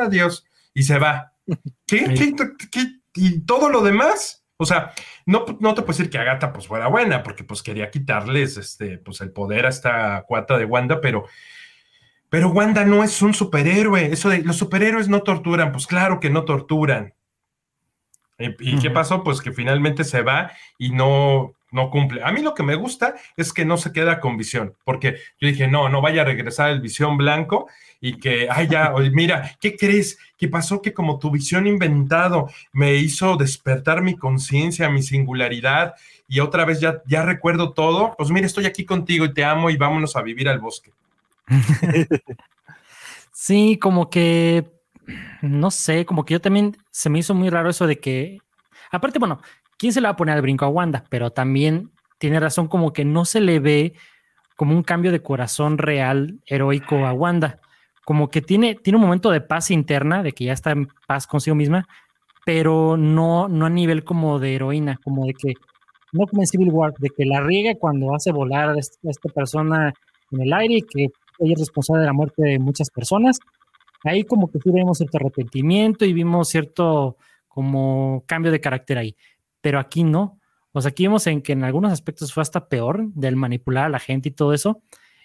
adiós, 0.00 0.44
y 0.74 0.84
se 0.84 0.98
va. 0.98 1.32
¿Qué? 1.86 2.14
¿Qué? 2.14 2.34
¿Qué? 2.70 3.00
¿Y 3.14 3.40
todo 3.40 3.68
lo 3.68 3.82
demás? 3.82 4.41
O 4.62 4.66
sea, 4.66 4.92
no, 5.26 5.44
no 5.60 5.74
te 5.74 5.82
puedo 5.82 5.96
decir 5.96 6.10
que 6.10 6.18
Agatha 6.18 6.52
pues 6.52 6.66
fuera 6.66 6.88
buena, 6.88 7.22
porque 7.22 7.44
pues 7.44 7.62
quería 7.62 7.90
quitarles 7.90 8.56
este, 8.56 8.98
pues 8.98 9.20
el 9.20 9.32
poder 9.32 9.66
a 9.66 9.70
esta 9.70 10.24
cuata 10.26 10.56
de 10.56 10.64
Wanda, 10.64 11.00
pero, 11.00 11.26
pero 12.28 12.50
Wanda 12.50 12.84
no 12.84 13.04
es 13.04 13.20
un 13.22 13.34
superhéroe. 13.34 14.12
Eso 14.12 14.28
de 14.28 14.42
los 14.42 14.56
superhéroes 14.56 15.08
no 15.08 15.22
torturan, 15.22 15.72
pues 15.72 15.86
claro 15.86 16.20
que 16.20 16.30
no 16.30 16.44
torturan. 16.44 17.14
¿Y, 18.38 18.78
qué 18.78 18.90
pasó? 18.90 19.22
Pues 19.22 19.40
que 19.40 19.52
finalmente 19.52 20.04
se 20.04 20.22
va 20.22 20.52
y 20.78 20.90
no, 20.90 21.52
no 21.72 21.90
cumple. 21.90 22.22
A 22.22 22.30
mí 22.30 22.42
lo 22.42 22.54
que 22.54 22.62
me 22.62 22.76
gusta 22.76 23.14
es 23.36 23.52
que 23.52 23.64
no 23.64 23.76
se 23.76 23.92
queda 23.92 24.20
con 24.20 24.36
visión, 24.36 24.74
porque 24.84 25.16
yo 25.40 25.48
dije, 25.48 25.66
no, 25.66 25.88
no 25.88 26.00
vaya 26.00 26.22
a 26.22 26.26
regresar 26.26 26.70
el 26.70 26.80
visión 26.80 27.16
blanco 27.16 27.68
y 28.00 28.18
que, 28.18 28.48
ay, 28.50 28.68
ya, 28.68 28.92
mira, 29.12 29.56
¿qué 29.60 29.76
crees? 29.76 30.18
¿Qué 30.36 30.48
pasó? 30.48 30.82
Que 30.82 30.92
como 30.92 31.18
tu 31.18 31.30
visión 31.30 31.66
inventado 31.66 32.48
me 32.72 32.96
hizo 32.96 33.36
despertar 33.36 34.02
mi 34.02 34.16
conciencia, 34.16 34.90
mi 34.90 35.02
singularidad 35.02 35.94
y 36.28 36.40
otra 36.40 36.64
vez 36.64 36.80
ya, 36.80 37.02
ya 37.06 37.22
recuerdo 37.22 37.72
todo. 37.72 38.14
Pues 38.16 38.30
mira, 38.30 38.46
estoy 38.46 38.66
aquí 38.66 38.84
contigo 38.84 39.24
y 39.24 39.34
te 39.34 39.44
amo 39.44 39.70
y 39.70 39.76
vámonos 39.76 40.16
a 40.16 40.22
vivir 40.22 40.48
al 40.48 40.60
bosque. 40.60 40.92
sí, 43.32 43.78
como 43.80 44.10
que, 44.10 44.64
no 45.40 45.70
sé, 45.70 46.04
como 46.04 46.24
que 46.24 46.34
yo 46.34 46.40
también 46.40 46.76
se 46.90 47.08
me 47.08 47.18
hizo 47.18 47.34
muy 47.34 47.50
raro 47.50 47.70
eso 47.70 47.86
de 47.86 47.98
que, 47.98 48.38
aparte, 48.90 49.18
bueno, 49.18 49.40
¿quién 49.82 49.92
se 49.92 50.00
le 50.00 50.06
va 50.06 50.12
a 50.12 50.16
poner 50.16 50.36
al 50.36 50.42
brinco 50.42 50.64
a 50.64 50.68
Wanda? 50.68 51.02
Pero 51.10 51.32
también 51.32 51.90
tiene 52.18 52.38
razón 52.38 52.68
como 52.68 52.92
que 52.92 53.04
no 53.04 53.24
se 53.24 53.40
le 53.40 53.58
ve 53.58 53.94
como 54.56 54.76
un 54.76 54.82
cambio 54.82 55.10
de 55.10 55.22
corazón 55.22 55.76
real, 55.76 56.38
heroico 56.46 57.04
a 57.04 57.12
Wanda 57.12 57.58
como 58.04 58.28
que 58.28 58.42
tiene, 58.42 58.74
tiene 58.74 58.96
un 58.96 59.02
momento 59.02 59.30
de 59.30 59.40
paz 59.40 59.70
interna, 59.70 60.22
de 60.22 60.32
que 60.32 60.44
ya 60.44 60.52
está 60.52 60.72
en 60.72 60.88
paz 61.06 61.26
consigo 61.26 61.54
misma, 61.54 61.86
pero 62.44 62.96
no, 62.96 63.48
no 63.48 63.66
a 63.66 63.70
nivel 63.70 64.04
como 64.04 64.38
de 64.38 64.54
heroína, 64.54 64.98
como 65.04 65.26
de 65.26 65.34
que, 65.34 65.54
no 66.12 66.26
como 66.26 66.42
en 66.42 66.46
Civil 66.46 66.70
War, 66.70 66.92
de 66.98 67.10
que 67.10 67.24
la 67.24 67.40
riega 67.40 67.74
cuando 67.78 68.14
hace 68.14 68.32
volar 68.32 68.70
a 68.70 68.78
esta 68.78 69.28
persona 69.34 69.94
en 70.30 70.40
el 70.40 70.52
aire 70.52 70.74
y 70.74 70.82
que 70.82 71.02
ella 71.38 71.54
es 71.54 71.60
responsable 71.60 72.00
de 72.00 72.06
la 72.06 72.12
muerte 72.12 72.42
de 72.42 72.58
muchas 72.58 72.90
personas. 72.90 73.38
Ahí 74.04 74.24
como 74.24 74.50
que 74.50 74.58
sí 74.58 74.70
vimos 74.72 74.98
cierto 74.98 75.18
arrepentimiento 75.18 76.04
y 76.04 76.12
vimos 76.12 76.48
cierto 76.48 77.16
como 77.48 78.24
cambio 78.26 78.50
de 78.50 78.60
carácter 78.60 78.98
ahí, 78.98 79.14
pero 79.62 79.78
aquí 79.78 80.04
no. 80.04 80.38
O 80.72 80.82
sea, 80.82 80.90
aquí 80.90 81.04
vemos 81.04 81.26
en 81.26 81.40
que 81.40 81.52
en 81.52 81.64
algunos 81.64 81.92
aspectos 81.92 82.32
fue 82.34 82.42
hasta 82.42 82.68
peor 82.68 83.06
del 83.14 83.36
manipular 83.36 83.86
a 83.86 83.88
la 83.88 83.98
gente 83.98 84.28
y 84.28 84.32
todo 84.32 84.52
eso. 84.52 84.82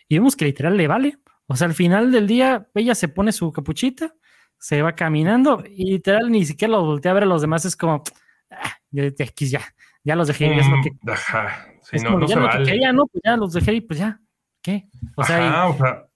Y 0.08 0.18
vemos 0.18 0.38
que 0.38 0.46
literal 0.46 0.78
le 0.78 0.88
vale. 0.88 1.18
O 1.48 1.56
sea, 1.56 1.68
al 1.68 1.74
final 1.74 2.12
del 2.12 2.28
día, 2.28 2.70
ella 2.74 2.96
se 2.96 3.08
pone 3.10 3.32
su 3.32 3.52
capuchita, 3.52 4.14
se 4.58 4.82
va 4.82 4.96
caminando 4.96 5.64
y 5.70 5.92
literal 5.92 6.32
ni 6.32 6.46
siquiera 6.46 6.74
lo 6.74 6.86
voltea 6.86 7.12
a 7.12 7.14
ver 7.14 7.24
a 7.24 7.28
los 7.28 7.42
demás. 7.42 7.66
Es 7.66 7.76
como, 7.76 8.04
ah, 8.52 8.78
ya, 8.92 9.04
ya, 9.08 9.62
ya 10.04 10.16
los 10.16 10.28
dejé. 10.28 10.58
es 10.58 10.68
lo 10.68 10.82
que, 10.82 11.12
ajá. 11.12 11.68
Sí, 11.84 11.98
no, 12.04 12.20
no 12.20 12.28
ya 12.28 12.36
lo 12.38 12.50
que 12.50 12.64
quería, 12.64 12.92
¿no? 12.92 13.08
Pues 13.08 13.22
ya 13.24 13.38
los 13.38 13.54
dejé 13.54 13.76
y 13.76 13.82
pues 13.82 14.00
ya, 14.00 14.20
¿qué? 14.62 14.90
O 15.16 15.24
sea, 15.24 15.68
o 15.68 15.78
sea 15.78 16.08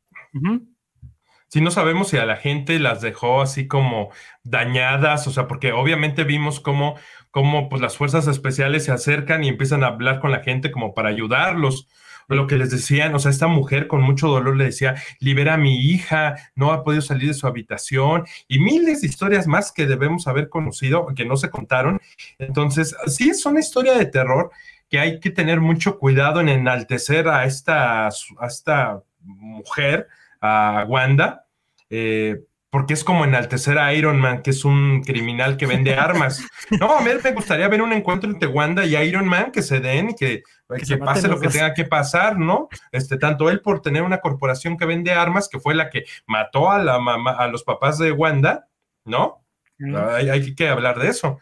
si 1.52 1.60
no 1.60 1.70
sabemos 1.70 2.08
si 2.08 2.18
a 2.18 2.26
la 2.26 2.38
gente 2.38 2.80
las 2.80 3.02
dejó 3.02 3.42
así 3.42 3.68
como 3.68 4.10
dañadas, 4.44 5.28
o 5.28 5.32
sea, 5.32 5.50
porque 5.50 5.74
obviamente 5.74 6.24
vimos 6.24 6.62
cómo, 6.62 6.96
cómo 7.32 7.70
pues 7.70 7.82
las 7.82 7.98
fuerzas 7.98 8.28
especiales 8.28 8.86
se 8.86 8.92
acercan 8.92 9.44
y 9.44 9.50
empiezan 9.50 9.84
a 9.84 9.88
hablar 9.88 10.20
con 10.20 10.32
la 10.32 10.44
gente 10.44 10.72
como 10.72 10.94
para 10.94 11.10
ayudarlos 11.10 11.88
lo 12.36 12.48
que 12.48 12.58
les 12.58 12.72
decían, 12.72 13.14
o 13.16 13.20
sea, 13.20 13.32
esta 13.32 13.48
mujer 13.48 13.88
con 13.88 14.02
mucho 14.02 14.28
dolor 14.28 14.56
le 14.56 14.66
decía, 14.66 14.96
libera 15.20 15.56
a 15.56 15.58
mi 15.58 15.86
hija, 15.86 16.36
no 16.56 16.72
ha 16.72 16.84
podido 16.84 17.02
salir 17.02 17.28
de 17.28 17.34
su 17.34 17.48
habitación 17.48 18.26
y 18.48 18.60
miles 18.60 19.02
de 19.02 19.08
historias 19.08 19.48
más 19.48 19.72
que 19.72 19.86
debemos 19.86 20.28
haber 20.28 20.50
conocido, 20.50 21.08
que 21.16 21.26
no 21.26 21.38
se 21.38 21.50
contaron. 21.50 22.00
Entonces, 22.40 22.96
sí 23.08 23.30
es 23.30 23.46
una 23.46 23.60
historia 23.60 23.98
de 23.98 24.06
terror 24.06 24.52
que 24.90 25.00
hay 25.00 25.20
que 25.20 25.30
tener 25.30 25.62
mucho 25.62 25.98
cuidado 26.00 26.42
en 26.42 26.50
enaltecer 26.50 27.28
a 27.28 27.46
esta, 27.46 28.08
a 28.08 28.48
esta 28.48 29.02
mujer, 29.22 30.08
a 30.42 30.86
Wanda, 30.88 31.46
eh, 31.90 32.42
porque 32.72 32.94
es 32.94 33.04
como 33.04 33.26
enaltecer 33.26 33.78
a 33.78 33.94
Iron 33.94 34.20
Man, 34.20 34.42
que 34.42 34.52
es 34.52 34.64
un 34.64 35.04
criminal 35.04 35.58
que 35.58 35.68
vende 35.68 35.94
armas. 35.96 36.42
No, 36.80 36.98
a 36.98 37.02
mí 37.02 37.12
me 37.22 37.32
gustaría 37.34 37.68
ver 37.68 37.82
un 37.82 37.92
encuentro 37.92 38.32
entre 38.32 38.48
Wanda 38.48 38.86
y 38.86 38.96
Iron 38.96 39.28
Man 39.28 39.52
que 39.52 39.62
se 39.62 39.82
den 39.82 40.12
y 40.12 40.16
que, 40.16 40.44
que, 40.88 40.98
pase 40.98 41.28
lo 41.28 41.40
que 41.40 41.50
tenga 41.50 41.74
que 41.74 41.84
pasar, 41.84 42.40
¿no? 42.40 42.70
Este, 42.94 43.18
tanto 43.18 43.50
él 43.50 43.60
por 43.60 43.82
tener 43.82 44.04
una 44.04 44.22
corporación 44.22 44.78
que 44.78 44.86
vende 44.86 45.12
armas, 45.12 45.50
que 45.50 45.60
fue 45.60 45.76
la 45.76 45.90
que 45.90 46.06
mató 46.26 46.72
a, 46.72 46.80
la 46.80 46.98
mamá, 46.98 47.32
a 47.32 47.48
los 47.48 47.64
papás 47.64 47.98
de 48.00 48.14
Wanda, 48.14 48.70
¿no? 49.04 49.44
Hay, 50.16 50.30
hay, 50.30 50.56
que 50.56 50.70
hablar 50.70 50.98
de 50.98 51.10
eso. 51.10 51.40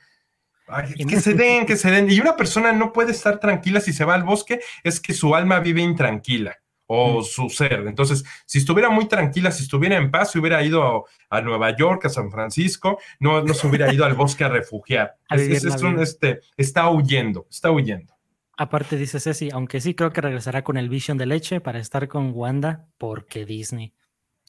que 1.08 1.22
se 1.22 1.36
den, 1.36 1.68
que 1.68 1.76
se 1.76 1.92
den. 1.92 2.10
Y 2.10 2.20
una 2.20 2.38
persona 2.38 2.72
no 2.72 2.92
puede 2.92 3.12
estar 3.12 3.40
tranquila 3.40 3.82
si 3.82 3.94
se 3.94 4.06
va 4.06 4.16
al 4.16 4.24
bosque, 4.24 4.62
es 4.84 5.00
que 5.00 5.14
su 5.14 5.36
alma 5.36 5.60
vive 5.60 5.82
intranquila 5.82 6.58
o 6.92 7.22
su 7.22 7.50
ser. 7.50 7.86
Entonces, 7.86 8.26
si 8.48 8.58
estuviera 8.58 8.90
muy 8.90 9.08
tranquila, 9.08 9.52
si 9.52 9.62
estuviera 9.62 9.96
en 9.96 10.10
paz, 10.10 10.32
se 10.32 10.40
hubiera 10.40 10.64
ido 10.64 11.06
a, 11.30 11.42
Nueva 11.42 11.76
York, 11.76 12.06
a 12.06 12.10
San 12.10 12.32
Francisco, 12.32 13.00
no, 13.20 13.44
no 13.44 13.54
se 13.54 13.68
hubiera 13.68 13.94
ido 13.94 14.06
al 14.06 14.16
bosque 14.16 14.44
a 14.44 14.50
refugiar. 14.50 15.16
este, 15.30 16.40
está 16.58 16.90
huyendo, 16.90 17.46
está 17.48 17.70
huyendo. 17.70 18.16
Aparte 18.58 18.98
dice 18.98 19.20
Ceci, 19.20 19.50
aunque 19.54 19.82
sí 19.82 19.94
creo 19.94 20.12
que 20.12 20.22
regresará 20.22 20.64
con 20.64 20.78
el 20.78 20.90
Vision 20.90 21.20
de 21.20 21.28
leche 21.28 21.62
para 21.62 21.78
estar 21.78 22.08
con 22.08 22.32
Wanda, 22.34 22.88
porque 22.98 23.46
Disney. 23.46 23.94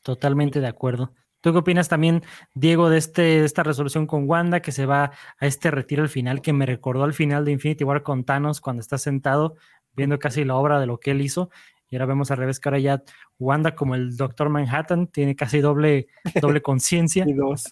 Totalmente 0.02 0.60
de 0.60 0.66
acuerdo. 0.66 1.12
¿Tú 1.42 1.52
qué 1.52 1.58
opinas 1.58 1.90
también, 1.90 2.22
Diego, 2.54 2.88
de, 2.88 2.96
este, 2.96 3.44
esta 3.44 3.62
resolución 3.62 4.06
con 4.06 4.26
Wanda 4.26 4.60
que 4.60 4.72
se 4.72 4.86
va 4.86 5.12
a 5.38 5.46
este 5.46 5.70
retiro 5.70 6.02
al 6.02 6.08
final 6.08 6.40
que 6.40 6.54
me 6.54 6.64
recordó 6.64 7.04
al 7.04 7.12
final 7.12 7.44
de 7.44 7.52
Infinity 7.52 7.84
War 7.84 8.02
con 8.02 8.24
Thanos 8.24 8.62
cuando 8.62 8.80
está 8.80 8.96
sentado 8.96 9.56
viendo 9.92 10.18
casi 10.18 10.44
la 10.44 10.54
obra 10.54 10.80
de 10.80 10.86
lo 10.86 10.98
que 10.98 11.10
él 11.10 11.20
hizo 11.20 11.50
y 11.90 11.96
ahora 11.96 12.06
vemos 12.06 12.30
al 12.30 12.38
revés 12.38 12.60
que 12.60 12.68
ahora 12.68 12.78
ya 12.78 13.02
Wanda 13.38 13.74
como 13.74 13.96
el 13.96 14.16
Doctor 14.16 14.48
Manhattan 14.48 15.08
tiene 15.08 15.34
casi 15.34 15.60
doble, 15.60 16.06
doble 16.40 16.62
conciencia. 16.62 17.24
y 17.26 17.32
dos, 17.32 17.64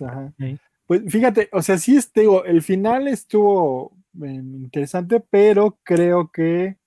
Pues 0.86 1.03
fíjate, 1.07 1.49
o 1.53 1.62
sea, 1.62 1.78
sí, 1.78 1.97
es, 1.97 2.12
digo, 2.12 2.45
el 2.45 2.62
final 2.62 3.07
estuvo 3.07 3.93
em, 4.20 4.65
interesante, 4.65 5.20
pero 5.20 5.78
creo 5.85 6.31
que, 6.32 6.78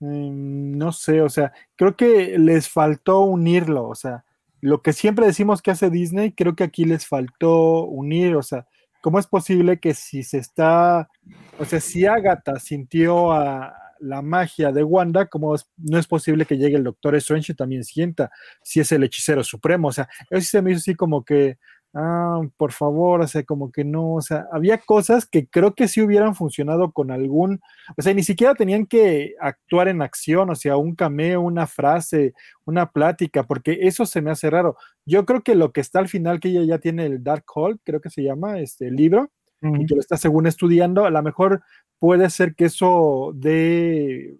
em, 0.00 0.78
no 0.78 0.92
sé, 0.92 1.20
o 1.20 1.28
sea, 1.28 1.52
creo 1.76 1.94
que 1.94 2.38
les 2.38 2.70
faltó 2.70 3.20
unirlo, 3.20 3.86
o 3.86 3.94
sea, 3.94 4.24
lo 4.62 4.80
que 4.80 4.94
siempre 4.94 5.26
decimos 5.26 5.60
que 5.60 5.72
hace 5.72 5.90
Disney, 5.90 6.32
creo 6.32 6.56
que 6.56 6.64
aquí 6.64 6.86
les 6.86 7.06
faltó 7.06 7.84
unir, 7.84 8.34
o 8.34 8.42
sea, 8.42 8.66
¿cómo 9.02 9.18
es 9.18 9.26
posible 9.26 9.78
que 9.78 9.92
si 9.92 10.22
se 10.22 10.38
está, 10.38 11.10
o 11.58 11.66
sea, 11.66 11.80
si 11.80 12.06
Agatha 12.06 12.58
sintió 12.58 13.32
a, 13.32 13.85
la 14.06 14.22
magia 14.22 14.72
de 14.72 14.84
Wanda, 14.84 15.26
como 15.26 15.54
no 15.76 15.98
es 15.98 16.06
posible 16.06 16.46
que 16.46 16.56
llegue 16.56 16.76
el 16.76 16.84
Doctor 16.84 17.14
Strange 17.16 17.52
y 17.52 17.56
también 17.56 17.84
sienta 17.84 18.30
si 18.62 18.80
es 18.80 18.92
el 18.92 19.04
hechicero 19.04 19.44
supremo. 19.44 19.88
O 19.88 19.92
sea, 19.92 20.08
eso 20.30 20.48
se 20.48 20.62
me 20.62 20.70
hizo 20.72 20.78
así 20.78 20.94
como 20.94 21.24
que, 21.24 21.58
ah, 21.94 22.40
por 22.56 22.72
favor, 22.72 23.20
o 23.22 23.26
sea, 23.26 23.42
como 23.44 23.72
que 23.72 23.84
no, 23.84 24.14
o 24.14 24.20
sea, 24.20 24.46
había 24.52 24.78
cosas 24.78 25.26
que 25.26 25.48
creo 25.48 25.74
que 25.74 25.88
sí 25.88 26.02
hubieran 26.02 26.34
funcionado 26.34 26.92
con 26.92 27.10
algún, 27.10 27.60
o 27.96 28.02
sea, 28.02 28.14
ni 28.14 28.22
siquiera 28.22 28.54
tenían 28.54 28.86
que 28.86 29.34
actuar 29.40 29.88
en 29.88 30.02
acción, 30.02 30.50
o 30.50 30.54
sea, 30.54 30.76
un 30.76 30.94
cameo, 30.94 31.40
una 31.40 31.66
frase, 31.66 32.34
una 32.64 32.90
plática, 32.92 33.44
porque 33.44 33.78
eso 33.82 34.06
se 34.06 34.22
me 34.22 34.30
hace 34.30 34.50
raro. 34.50 34.76
Yo 35.06 35.24
creo 35.24 35.42
que 35.42 35.54
lo 35.54 35.72
que 35.72 35.80
está 35.80 35.98
al 35.98 36.08
final, 36.08 36.40
que 36.40 36.48
ella 36.48 36.64
ya 36.64 36.78
tiene 36.78 37.06
el 37.06 37.24
Dark 37.24 37.44
Hall, 37.54 37.80
creo 37.84 38.00
que 38.00 38.10
se 38.10 38.22
llama, 38.22 38.60
este 38.60 38.90
libro, 38.90 39.30
y 39.62 39.86
que 39.86 39.94
lo 39.94 40.00
está 40.00 40.16
según 40.16 40.46
estudiando, 40.46 41.06
a 41.06 41.10
lo 41.10 41.22
mejor 41.22 41.62
puede 41.98 42.30
ser 42.30 42.54
que 42.54 42.66
eso 42.66 43.32
dé, 43.34 44.38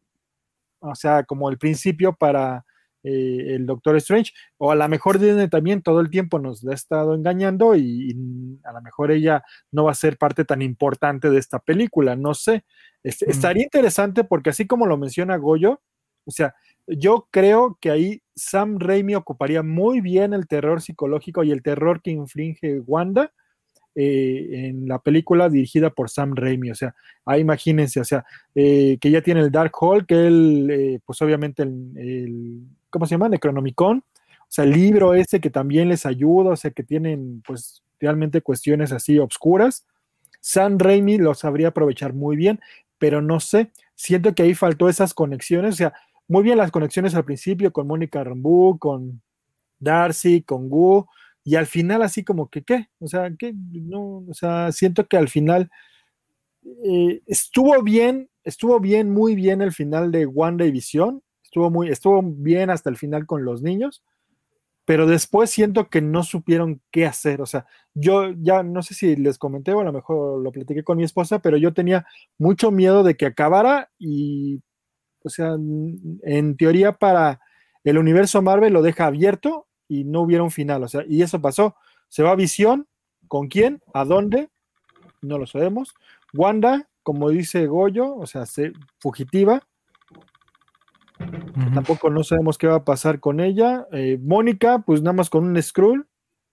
o 0.81 0.95
sea, 0.95 1.25
como 1.25 1.49
el 1.51 1.59
principio 1.59 2.15
para 2.15 2.65
eh, 3.03 3.55
el 3.55 3.67
Doctor 3.67 3.97
Strange, 3.97 4.33
o 4.59 4.73
a 4.73 4.75
lo 4.75 4.89
mejor 4.89 5.19
Disney 5.19 5.49
también 5.49 5.83
todo 5.83 6.01
el 6.01 6.11
tiempo 6.11 6.39
nos 6.39 6.67
ha 6.67 6.75
estado 6.75 7.15
engañando 7.15 7.77
y, 7.77 8.11
y, 8.11 8.61
a 8.65 8.73
lo 8.73 8.83
mejor 8.83 9.13
ella 9.13 9.45
no 9.71 9.85
va 9.85 9.93
a 9.93 9.95
ser 9.95 10.19
parte 10.19 10.45
tan 10.45 10.61
importante 10.61 11.31
de 11.31 11.39
esta 11.39 11.59
película, 11.61 12.17
no 12.17 12.35
sé. 12.35 12.65
Est 13.05 13.23
mm. 13.23 13.31
Estaría 13.31 13.63
interesante 13.63 14.25
porque 14.25 14.51
así 14.51 14.67
como 14.67 14.87
lo 14.87 14.97
menciona 14.97 15.37
Goyo, 15.37 15.81
o 16.25 16.31
sea, 16.33 16.55
yo 16.89 17.29
creo 17.31 17.79
que 17.81 17.91
ahí 17.91 18.23
Sam 18.35 18.79
Raimi 18.79 19.15
ocuparía 19.15 19.63
muy 19.63 20.01
bien 20.01 20.33
el 20.33 20.47
terror 20.47 20.83
psicológico 20.83 21.45
y 21.45 21.53
el 21.53 21.63
terror 21.63 22.03
que 22.03 22.11
inflige 22.11 22.81
Wanda 22.81 23.33
eh, 23.99 24.69
en 24.69 24.87
la 24.87 24.99
película 24.99 25.49
dirigida 25.49 25.89
por 25.89 26.11
Sam 26.11 26.35
Raimi. 26.37 26.71
O 26.71 26.75
sea, 26.75 26.95
ahí 27.25 27.41
imagínense, 27.41 27.99
o 27.99 28.05
sea, 28.05 28.27
eh, 28.55 28.99
que 29.01 29.11
ya 29.11 29.23
tiene 29.23 29.41
el 29.41 29.51
Dark 29.51 29.73
Hall, 29.81 30.05
que 30.05 30.27
él, 30.27 30.69
eh, 30.71 31.01
pues 31.07 31.23
obviamente 31.23 31.63
el, 31.63 32.63
¿cómo 32.91 33.07
se 33.07 33.15
llama? 33.15 33.31
Necronomicon. 33.31 33.99
O 33.99 34.49
sea, 34.49 34.65
el 34.65 34.73
libro 34.73 35.15
ese 35.15 35.41
que 35.41 35.49
también 35.49 35.89
les 35.89 36.05
ayuda, 36.05 36.51
o 36.51 36.57
sea, 36.57 36.71
que 36.73 36.83
tienen 36.83 37.43
pues 37.47 37.83
realmente 37.99 38.43
cuestiones 38.43 38.93
así 38.93 39.19
obscuras. 39.19 39.87
Sam 40.41 40.79
Raimi 40.79 41.17
lo 41.17 41.33
sabría 41.33 41.69
aprovechar 41.69 42.13
muy 42.13 42.37
bien, 42.37 42.61
pero 42.99 43.23
no 43.23 43.41
sé, 43.41 43.71
siento 43.95 44.35
que 44.35 44.43
ahí 44.43 44.55
faltó 44.55 44.91
esas 44.91 45.15
conexiones, 45.15 45.75
o 45.75 45.77
sea, 45.79 45.95
muy 46.29 46.43
bien 46.43 46.59
las 46.59 46.71
conexiones 46.71 47.15
al 47.15 47.25
principio 47.25 47.73
con 47.73 47.87
Mónica 47.87 48.23
Rambeau, 48.23 48.79
con 48.79 49.23
Darcy, 49.79 50.43
con 50.43 50.69
Gu, 50.69 51.07
y 51.47 51.55
al 51.55 51.67
final 51.67 52.03
así 52.03 52.25
como 52.25 52.51
que, 52.51 52.65
¿qué? 52.65 52.89
O 52.99 53.07
sea, 53.07 53.31
que 53.39 53.55
no, 53.55 54.25
o 54.29 54.35
sea, 54.35 54.73
siento 54.73 55.07
que 55.07 55.17
al 55.17 55.29
final 55.29 55.71
eh, 56.85 57.23
estuvo 57.27 57.81
bien, 57.85 58.29
estuvo 58.43 58.81
bien, 58.81 59.13
muy 59.13 59.37
bien 59.37 59.63
el 59.63 59.71
final 59.73 60.11
de 60.11 60.27
Wanda 60.27 60.65
y 60.67 60.73
Visión, 60.73 61.23
estuvo 61.45 61.71
muy, 61.71 61.89
estuvo 61.89 62.21
bien 62.21 62.69
hasta 62.69 62.91
el 62.91 62.97
final 62.97 63.27
con 63.27 63.45
los 63.45 63.63
niños, 63.63 64.03
pero 64.85 65.07
después 65.07 65.49
siento 65.49 65.89
que 65.89 66.03
no 66.03 66.25
supieron 66.25 66.83
qué 66.91 67.07
hacer, 67.07 67.41
o 67.41 67.47
sea, 67.47 67.65
yo 67.95 68.33
ya 68.39 68.65
no 68.65 68.83
sé 68.83 68.95
si 68.95 69.15
les 69.15 69.39
comenté 69.39 69.73
o 69.73 69.79
a 69.79 69.85
lo 69.85 69.93
mejor 69.93 70.43
lo 70.43 70.51
platiqué 70.51 70.83
con 70.83 70.99
mi 70.99 71.05
esposa, 71.05 71.39
pero 71.39 71.57
yo 71.59 71.73
tenía 71.73 72.07
mucho 72.39 72.73
miedo 72.73 73.05
de 73.05 73.17
que 73.17 73.27
acabara 73.27 73.89
y 74.01 74.63
o 75.23 75.29
sea, 75.29 75.55
en 76.23 76.57
teoría 76.57 76.95
para 76.95 77.41
el 77.85 77.99
universo 77.99 78.43
Marvel 78.43 78.73
lo 78.73 78.83
deja 78.83 79.07
abierto 79.07 79.67
y 79.89 80.05
no 80.05 80.23
hubiera 80.23 80.43
un 80.43 80.51
final. 80.51 80.83
O 80.83 80.89
sea, 80.89 81.05
y 81.09 81.23
eso 81.23 81.41
pasó. 81.41 81.77
Se 82.09 82.23
va 82.23 82.33
a 82.33 82.37
Visión. 82.37 82.87
¿Con 83.29 83.49
quién? 83.49 83.83
¿A 83.93 84.05
dónde? 84.05 84.51
No 85.21 85.39
lo 85.39 85.47
sabemos. 85.47 85.95
Wanda, 86.33 86.89
como 87.03 87.31
dice 87.31 87.67
Goyo, 87.67 88.15
o 88.15 88.27
sea, 88.27 88.47
se, 88.47 88.73
fugitiva. 89.01 89.63
Uh 91.19 91.25
-huh. 91.25 91.75
Tampoco 91.75 92.11
no 92.11 92.23
sabemos 92.23 92.59
qué 92.59 92.67
va 92.69 92.77
a 92.77 92.85
pasar 92.85 93.19
con 93.21 93.41
ella. 93.41 93.87
Eh, 93.93 94.19
Mónica, 94.23 94.85
pues 94.87 95.03
nada 95.03 95.15
más 95.15 95.31
con 95.31 95.45
un 95.45 95.61
Skrull. 95.61 96.07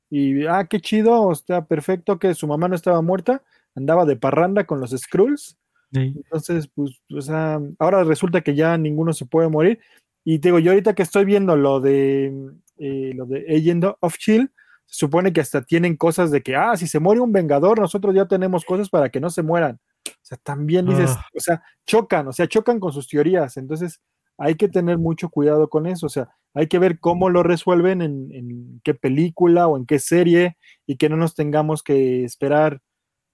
Y, 0.10 0.46
ah, 0.46 0.66
qué 0.70 0.80
chido, 0.80 1.32
está 1.32 1.66
perfecto 1.66 2.20
que 2.20 2.36
su 2.36 2.48
mamá 2.48 2.68
no 2.68 2.76
estaba 2.76 3.02
muerta. 3.02 3.42
Andaba 3.76 4.06
de 4.06 4.16
parranda 4.16 4.66
con 4.66 4.80
los 4.80 4.92
Skrulls. 4.92 5.58
Sí. 5.92 6.14
Entonces, 6.16 6.68
pues, 6.68 7.02
o 7.16 7.22
sea, 7.22 7.60
ahora 7.80 8.04
resulta 8.04 8.42
que 8.42 8.56
ya 8.56 8.78
ninguno 8.78 9.14
se 9.14 9.26
puede 9.26 9.50
morir. 9.50 9.80
Y 10.24 10.40
te 10.40 10.50
digo, 10.50 10.60
yo 10.60 10.72
ahorita 10.72 10.94
que 10.96 11.04
estoy 11.04 11.26
viendo 11.26 11.56
lo 11.56 11.80
de 11.80 12.54
eh, 12.78 13.12
lo 13.16 13.26
de 13.26 13.46
Agent 13.56 13.86
of 14.00 14.18
Shield, 14.18 14.50
se 14.86 14.98
supone 15.00 15.32
que 15.32 15.42
hasta 15.42 15.62
tienen 15.64 15.96
cosas 15.96 16.32
de 16.32 16.42
que, 16.42 16.56
ah, 16.56 16.76
si 16.76 16.88
se 16.88 17.00
muere 17.00 17.22
un 17.22 17.32
Vengador, 17.32 17.80
nosotros 17.80 18.14
ya 18.16 18.28
tenemos 18.28 18.66
cosas 18.66 18.90
para 18.90 19.10
que 19.10 19.20
no 19.20 19.30
se 19.30 19.44
mueran. 19.44 19.80
O 20.08 20.26
sea, 20.26 20.38
también 20.38 20.86
dices, 20.86 21.12
uh. 21.12 21.38
o 21.38 21.40
sea, 21.40 21.64
chocan, 21.86 22.28
o 22.28 22.34
sea, 22.34 22.48
chocan 22.48 22.80
con 22.80 22.92
sus 22.92 23.08
teorías. 23.08 23.58
Entonces, 23.58 24.02
hay 24.38 24.56
que 24.56 24.68
tener 24.68 24.98
mucho 24.98 25.30
cuidado 25.30 25.70
con 25.70 25.86
eso. 25.86 26.08
O 26.08 26.10
sea, 26.10 26.36
hay 26.54 26.68
que 26.68 26.80
ver 26.80 27.00
cómo 27.00 27.30
lo 27.30 27.44
resuelven, 27.44 28.02
en, 28.02 28.32
en 28.34 28.82
qué 28.84 28.94
película 28.94 29.68
o 29.68 29.78
en 29.78 29.86
qué 29.86 30.00
serie, 30.00 30.58
y 30.86 30.98
que 30.98 31.10
no 31.10 31.18
nos 31.18 31.36
tengamos 31.36 31.84
que 31.84 32.24
esperar 32.24 32.82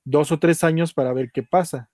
dos 0.05 0.31
o 0.31 0.39
tres 0.39 0.63
años 0.63 0.93
para 0.93 1.13
ver 1.13 1.31
qué 1.31 1.43
pasa. 1.43 1.89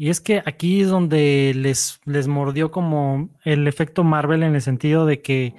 Y 0.00 0.08
es 0.08 0.22
que 0.22 0.42
aquí 0.46 0.80
es 0.80 0.88
donde 0.88 1.52
les, 1.54 2.00
les 2.06 2.26
mordió 2.26 2.70
como 2.70 3.28
el 3.44 3.68
efecto 3.68 4.02
Marvel 4.02 4.42
en 4.42 4.54
el 4.54 4.62
sentido 4.62 5.04
de 5.04 5.20
que 5.20 5.54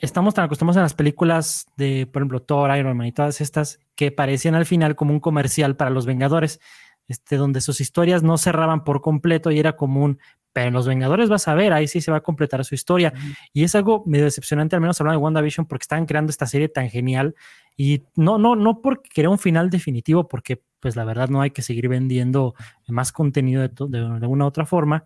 estamos 0.00 0.34
tan 0.34 0.46
acostumbrados 0.46 0.78
a 0.78 0.82
las 0.82 0.94
películas 0.94 1.68
de, 1.76 2.08
por 2.12 2.22
ejemplo, 2.22 2.42
Thor, 2.42 2.76
Iron 2.76 2.96
Man 2.96 3.06
y 3.06 3.12
todas 3.12 3.40
estas 3.40 3.78
que 3.94 4.10
parecían 4.10 4.56
al 4.56 4.66
final 4.66 4.96
como 4.96 5.12
un 5.12 5.20
comercial 5.20 5.76
para 5.76 5.90
los 5.90 6.06
Vengadores, 6.06 6.58
este, 7.06 7.36
donde 7.36 7.60
sus 7.60 7.80
historias 7.80 8.24
no 8.24 8.36
cerraban 8.36 8.82
por 8.82 9.00
completo 9.00 9.52
y 9.52 9.60
era 9.60 9.76
como 9.76 10.02
un, 10.02 10.18
pero 10.52 10.66
en 10.66 10.74
los 10.74 10.88
Vengadores 10.88 11.28
vas 11.28 11.46
a 11.46 11.54
ver, 11.54 11.72
ahí 11.72 11.86
sí 11.86 12.00
se 12.00 12.10
va 12.10 12.16
a 12.16 12.22
completar 12.22 12.64
su 12.64 12.74
historia. 12.74 13.14
Y 13.52 13.62
es 13.62 13.76
algo 13.76 14.02
medio 14.06 14.24
decepcionante, 14.24 14.74
al 14.74 14.82
menos 14.82 15.00
hablando 15.00 15.20
de 15.20 15.22
WandaVision, 15.22 15.66
porque 15.66 15.84
estaban 15.84 16.06
creando 16.06 16.30
esta 16.30 16.46
serie 16.46 16.68
tan 16.68 16.90
genial 16.90 17.36
y 17.76 18.02
no, 18.16 18.38
no, 18.38 18.56
no 18.56 18.80
porque 18.80 19.08
quería 19.08 19.30
un 19.30 19.38
final 19.38 19.70
definitivo, 19.70 20.26
porque 20.26 20.62
pues 20.86 20.94
la 20.94 21.02
verdad 21.02 21.28
no 21.28 21.42
hay 21.42 21.50
que 21.50 21.62
seguir 21.62 21.88
vendiendo 21.88 22.54
más 22.86 23.10
contenido 23.10 23.60
de, 23.60 23.70
de, 23.88 24.20
de 24.20 24.26
una 24.28 24.44
u 24.44 24.46
otra 24.46 24.66
forma, 24.66 25.04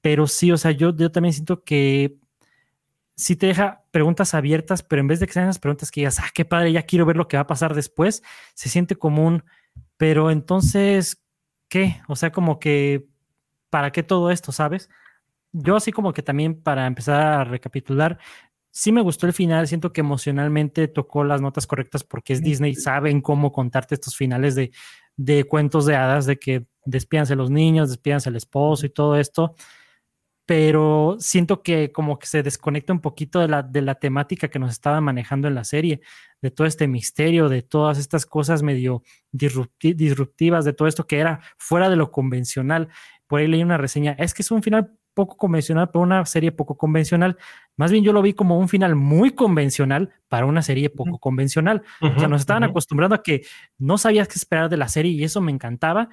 pero 0.00 0.26
sí, 0.26 0.50
o 0.50 0.56
sea, 0.56 0.72
yo, 0.72 0.92
yo 0.96 1.12
también 1.12 1.32
siento 1.32 1.62
que 1.62 2.16
sí 3.14 3.36
te 3.36 3.46
deja 3.46 3.84
preguntas 3.92 4.34
abiertas, 4.34 4.82
pero 4.82 4.98
en 4.98 5.06
vez 5.06 5.20
de 5.20 5.28
que 5.28 5.32
sean 5.32 5.46
las 5.46 5.60
preguntas 5.60 5.92
que 5.92 6.00
digas, 6.00 6.18
ah, 6.18 6.28
qué 6.34 6.44
padre, 6.44 6.72
ya 6.72 6.82
quiero 6.82 7.06
ver 7.06 7.16
lo 7.16 7.28
que 7.28 7.36
va 7.36 7.42
a 7.42 7.46
pasar 7.46 7.72
después, 7.72 8.24
se 8.54 8.68
siente 8.68 8.96
como 8.96 9.24
un, 9.24 9.44
pero 9.96 10.32
entonces, 10.32 11.22
¿qué? 11.68 12.02
O 12.08 12.16
sea, 12.16 12.32
como 12.32 12.58
que, 12.58 13.06
¿para 13.70 13.92
qué 13.92 14.02
todo 14.02 14.32
esto, 14.32 14.50
sabes? 14.50 14.90
Yo 15.52 15.76
así 15.76 15.92
como 15.92 16.12
que 16.12 16.24
también 16.24 16.60
para 16.60 16.88
empezar 16.88 17.22
a 17.22 17.44
recapitular, 17.44 18.18
sí 18.76 18.92
me 18.92 19.00
gustó 19.00 19.26
el 19.26 19.32
final, 19.32 19.66
siento 19.66 19.90
que 19.90 20.02
emocionalmente 20.02 20.86
tocó 20.86 21.24
las 21.24 21.40
notas 21.40 21.66
correctas 21.66 22.04
porque 22.04 22.34
es 22.34 22.42
Disney, 22.42 22.74
saben 22.74 23.22
cómo 23.22 23.50
contarte 23.50 23.94
estos 23.94 24.14
finales 24.14 24.54
de, 24.54 24.70
de 25.16 25.44
cuentos 25.44 25.86
de 25.86 25.96
hadas, 25.96 26.26
de 26.26 26.38
que 26.38 26.66
despídanse 26.84 27.36
los 27.36 27.50
niños, 27.50 27.88
despídanse 27.88 28.28
el 28.28 28.36
esposo 28.36 28.84
y 28.84 28.90
todo 28.90 29.16
esto, 29.16 29.54
pero 30.44 31.16
siento 31.18 31.62
que 31.62 31.90
como 31.90 32.18
que 32.18 32.26
se 32.26 32.42
desconecta 32.42 32.92
un 32.92 33.00
poquito 33.00 33.40
de 33.40 33.48
la, 33.48 33.62
de 33.62 33.80
la 33.80 33.94
temática 33.94 34.48
que 34.48 34.58
nos 34.58 34.72
estaba 34.72 35.00
manejando 35.00 35.48
en 35.48 35.54
la 35.54 35.64
serie, 35.64 36.02
de 36.42 36.50
todo 36.50 36.66
este 36.66 36.86
misterio, 36.86 37.48
de 37.48 37.62
todas 37.62 37.96
estas 37.96 38.26
cosas 38.26 38.62
medio 38.62 39.02
disrupti 39.32 39.94
disruptivas, 39.94 40.66
de 40.66 40.74
todo 40.74 40.86
esto 40.86 41.06
que 41.06 41.18
era 41.18 41.40
fuera 41.56 41.88
de 41.88 41.96
lo 41.96 42.10
convencional. 42.10 42.88
Por 43.26 43.40
ahí 43.40 43.48
leí 43.48 43.62
una 43.62 43.78
reseña, 43.78 44.12
es 44.18 44.34
que 44.34 44.42
es 44.42 44.50
un 44.50 44.62
final 44.62 44.92
poco 45.16 45.38
convencional 45.38 45.88
para 45.90 46.02
una 46.02 46.26
serie 46.26 46.52
poco 46.52 46.76
convencional. 46.76 47.38
Más 47.76 47.90
bien 47.90 48.04
yo 48.04 48.12
lo 48.12 48.20
vi 48.20 48.34
como 48.34 48.58
un 48.58 48.68
final 48.68 48.94
muy 48.94 49.30
convencional 49.30 50.12
para 50.28 50.44
una 50.44 50.60
serie 50.60 50.90
poco 50.90 51.12
uh 51.12 51.14
-huh. 51.14 51.20
convencional. 51.20 51.82
Uh 52.02 52.06
-huh, 52.08 52.16
o 52.16 52.18
sea, 52.18 52.28
nos 52.28 52.42
estaban 52.42 52.62
uh 52.62 52.66
-huh. 52.66 52.70
acostumbrando 52.70 53.14
a 53.14 53.22
que 53.22 53.46
no 53.78 53.96
sabías 53.96 54.28
qué 54.28 54.34
esperar 54.34 54.68
de 54.68 54.76
la 54.76 54.88
serie 54.88 55.12
y 55.12 55.24
eso 55.24 55.40
me 55.40 55.50
encantaba. 55.50 56.10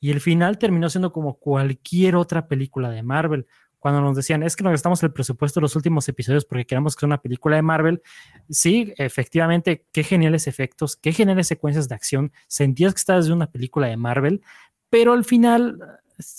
Y 0.00 0.12
el 0.12 0.20
final 0.20 0.56
terminó 0.56 0.88
siendo 0.88 1.12
como 1.12 1.34
cualquier 1.34 2.14
otra 2.14 2.46
película 2.46 2.90
de 2.90 3.02
Marvel. 3.02 3.46
Cuando 3.80 4.00
nos 4.00 4.16
decían, 4.16 4.44
es 4.44 4.54
que 4.54 4.62
nos 4.62 4.70
gastamos 4.70 5.02
el 5.02 5.12
presupuesto 5.12 5.58
de 5.58 5.62
los 5.62 5.74
últimos 5.74 6.08
episodios 6.08 6.44
porque 6.44 6.64
queremos 6.64 6.94
que 6.94 7.00
sea 7.00 7.08
una 7.08 7.20
película 7.20 7.56
de 7.56 7.62
Marvel. 7.62 8.02
Sí, 8.48 8.94
efectivamente, 8.96 9.84
qué 9.92 10.04
geniales 10.04 10.46
efectos, 10.46 10.94
qué 10.96 11.12
geniales 11.12 11.48
secuencias 11.48 11.88
de 11.88 11.96
acción. 11.96 12.32
Sentías 12.46 12.94
que 12.94 12.98
estabas 12.98 13.26
de 13.26 13.32
una 13.32 13.50
película 13.50 13.88
de 13.88 13.96
Marvel, 13.96 14.42
pero 14.90 15.12
al 15.12 15.24
final, 15.24 15.80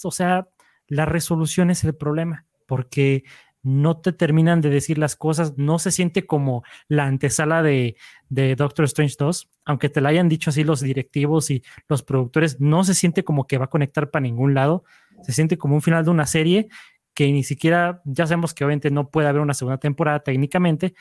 o 0.04 0.12
sea, 0.12 0.48
la 0.88 1.06
resolución 1.06 1.70
es 1.70 1.84
el 1.84 1.96
problema, 1.96 2.46
porque 2.66 3.24
no 3.66 3.98
te 3.98 4.14
terminan 4.14 4.62
de 4.62 4.70
decir 4.70 5.00
las 5.00 5.16
cosas, 5.16 5.58
no 5.58 5.80
se 5.80 5.90
siente 5.90 6.28
como 6.28 6.64
la 6.88 7.06
antesala 7.06 7.64
de, 7.64 7.96
de, 8.30 8.56
Doctor 8.56 8.86
Strange 8.86 9.16
2, 9.18 9.50
aunque 9.66 9.90
te 9.90 10.02
la 10.02 10.10
hayan 10.10 10.30
dicho 10.30 10.52
así 10.52 10.64
los 10.64 10.82
directivos 10.82 11.50
y 11.50 11.64
los 11.90 12.04
productores, 12.04 12.62
no 12.62 12.84
se 12.84 12.94
siente 12.94 13.24
como 13.24 13.48
que 13.48 13.58
va 13.58 13.66
a 13.66 13.70
conectar 13.70 14.12
para 14.12 14.22
ningún 14.22 14.54
lado, 14.54 14.84
se 15.24 15.32
siente 15.32 15.58
como 15.58 15.74
un 15.74 15.82
final 15.82 16.06
de 16.06 16.12
una 16.12 16.28
serie 16.28 16.70
que 17.16 17.32
ni 17.32 17.44
siquiera, 17.44 18.04
ya 18.06 18.28
sabemos 18.28 18.54
que 18.54 18.64
obviamente 18.66 18.92
no 18.92 19.10
puede 19.10 19.30
haber 19.30 19.42
una 19.42 19.56
segunda 19.56 19.80
temporada 19.80 20.20
técnicamente, 20.20 20.94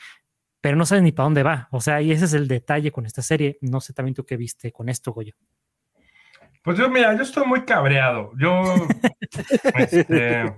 pero 0.59 0.75
no 0.75 0.87
sabes 0.87 1.03
ni 1.03 1.11
para 1.11 1.25
dónde 1.25 1.43
va, 1.43 1.67
o 1.71 1.81
sea, 1.81 2.01
y 2.01 2.11
ese 2.11 2.25
es 2.25 2.33
el 2.33 2.47
detalle 2.47 2.91
con 2.91 3.05
esta 3.05 3.21
serie, 3.21 3.59
no 3.61 3.79
sé 3.79 3.93
también 3.93 4.15
tú 4.15 4.25
qué 4.25 4.37
viste 4.37 4.71
con 4.71 4.89
esto, 4.89 5.13
Goyo. 5.13 5.35
Pues 6.65 6.79
yo, 6.79 6.89
mira, 6.89 7.15
yo 7.15 7.21
estoy 7.21 7.45
muy 7.45 7.61
cabreado. 7.61 8.31
Yo 8.37 8.63
este, 9.75 10.51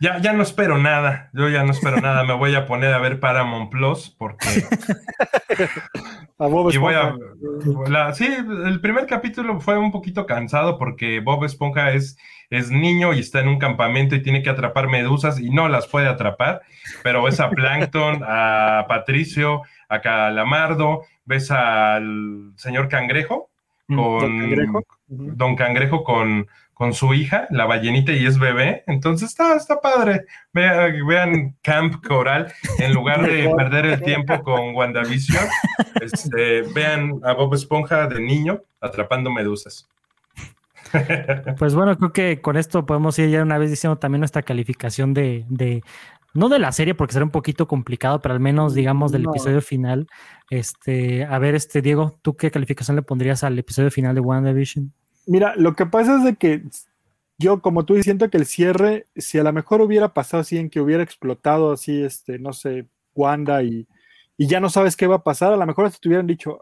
ya, 0.00 0.18
ya 0.20 0.32
no 0.32 0.44
espero 0.44 0.78
nada. 0.78 1.30
Yo 1.32 1.48
ya 1.48 1.64
no 1.64 1.72
espero 1.72 2.00
nada. 2.00 2.22
Me 2.22 2.34
voy 2.34 2.54
a 2.54 2.64
poner 2.64 2.94
a 2.94 2.98
ver 2.98 3.18
Paramount 3.18 3.70
Plus 3.70 4.14
porque. 4.16 4.46
a 6.38 6.46
Bob 6.46 6.72
y 6.72 6.76
voy 6.76 6.94
a, 6.94 7.16
la, 7.88 8.14
sí, 8.14 8.26
el 8.26 8.80
primer 8.80 9.06
capítulo 9.06 9.58
fue 9.60 9.76
un 9.78 9.90
poquito 9.90 10.26
cansado 10.26 10.78
porque 10.78 11.20
Bob 11.20 11.44
Esponja 11.44 11.92
es, 11.92 12.16
es 12.50 12.70
niño 12.70 13.12
y 13.12 13.18
está 13.18 13.40
en 13.40 13.48
un 13.48 13.58
campamento 13.58 14.14
y 14.14 14.22
tiene 14.22 14.42
que 14.42 14.50
atrapar 14.50 14.86
medusas 14.86 15.40
y 15.40 15.50
no 15.50 15.68
las 15.68 15.88
puede 15.88 16.06
atrapar. 16.06 16.62
Pero 17.02 17.24
ves 17.24 17.40
a 17.40 17.50
Plankton, 17.50 18.22
a 18.24 18.84
Patricio, 18.86 19.62
a 19.88 20.00
Calamardo, 20.00 21.02
ves 21.24 21.50
al 21.50 22.52
señor 22.56 22.88
Cangrejo. 22.88 23.50
Con 23.86 23.96
Don 23.96 24.40
Cangrejo. 24.40 24.78
Ujú. 25.08 25.32
Don 25.36 25.56
Cangrejo 25.56 26.04
con, 26.04 26.46
con 26.74 26.92
su 26.92 27.14
hija, 27.14 27.46
la 27.50 27.66
ballenita, 27.66 28.12
y 28.12 28.26
es 28.26 28.38
bebé. 28.38 28.84
Entonces 28.86 29.30
está, 29.30 29.56
está 29.56 29.80
padre. 29.80 30.26
Vean, 30.52 31.06
vean 31.06 31.56
Camp 31.62 32.04
Coral 32.06 32.52
en 32.78 32.92
lugar 32.92 33.22
de 33.22 33.52
perder 33.56 33.86
el 33.86 34.02
tiempo 34.02 34.42
con 34.42 34.74
WandaVision. 34.74 35.44
este, 36.00 36.62
vean 36.74 37.20
a 37.24 37.32
Bob 37.32 37.54
Esponja 37.54 38.06
de 38.06 38.20
niño 38.20 38.62
atrapando 38.80 39.30
medusas. 39.30 39.88
Pues 41.58 41.74
bueno, 41.74 41.96
creo 41.98 42.12
que 42.12 42.40
con 42.40 42.56
esto 42.56 42.86
podemos 42.86 43.18
ir 43.18 43.30
ya 43.30 43.42
una 43.42 43.58
vez 43.58 43.70
diciendo 43.70 43.98
también 43.98 44.20
nuestra 44.20 44.42
calificación 44.42 45.14
de, 45.14 45.44
de 45.48 45.82
no 46.36 46.48
de 46.48 46.58
la 46.58 46.72
serie, 46.72 46.94
porque 46.94 47.12
será 47.14 47.24
un 47.24 47.30
poquito 47.30 47.66
complicado, 47.66 48.20
pero 48.22 48.34
al 48.34 48.40
menos 48.40 48.74
digamos 48.74 49.12
del 49.12 49.22
No. 49.24 49.30
episodio 49.30 49.60
final. 49.60 50.06
Este, 50.50 51.24
a 51.24 51.38
ver, 51.38 51.54
este 51.54 51.82
Diego, 51.82 52.18
¿tú 52.22 52.36
qué 52.36 52.50
calificación 52.50 52.96
le 52.96 53.02
pondrías 53.02 53.42
al 53.44 53.58
episodio 53.58 53.90
final 53.90 54.14
de 54.14 54.20
WandaVision? 54.20 54.92
Mira, 55.26 55.54
lo 55.56 55.74
que 55.74 55.86
pasa 55.86 56.18
es 56.18 56.24
de 56.24 56.36
que 56.36 56.62
yo, 57.38 57.60
como 57.60 57.84
tú, 57.84 58.00
siento 58.02 58.30
que 58.30 58.38
el 58.38 58.46
cierre, 58.46 59.06
si 59.16 59.38
a 59.38 59.42
lo 59.42 59.52
mejor 59.52 59.80
hubiera 59.80 60.14
pasado 60.14 60.40
así, 60.42 60.56
en 60.56 60.70
que 60.70 60.80
hubiera 60.80 61.02
explotado 61.02 61.72
así, 61.72 62.02
este, 62.02 62.38
no 62.38 62.52
sé, 62.52 62.86
Wanda 63.14 63.62
y, 63.62 63.86
y 64.36 64.46
ya 64.46 64.60
no 64.60 64.70
sabes 64.70 64.96
qué 64.96 65.06
va 65.06 65.16
a 65.16 65.24
pasar, 65.24 65.52
a 65.52 65.56
lo 65.56 65.66
mejor 65.66 65.86
hasta 65.86 65.98
te 65.98 66.08
hubieran 66.08 66.26
dicho, 66.26 66.60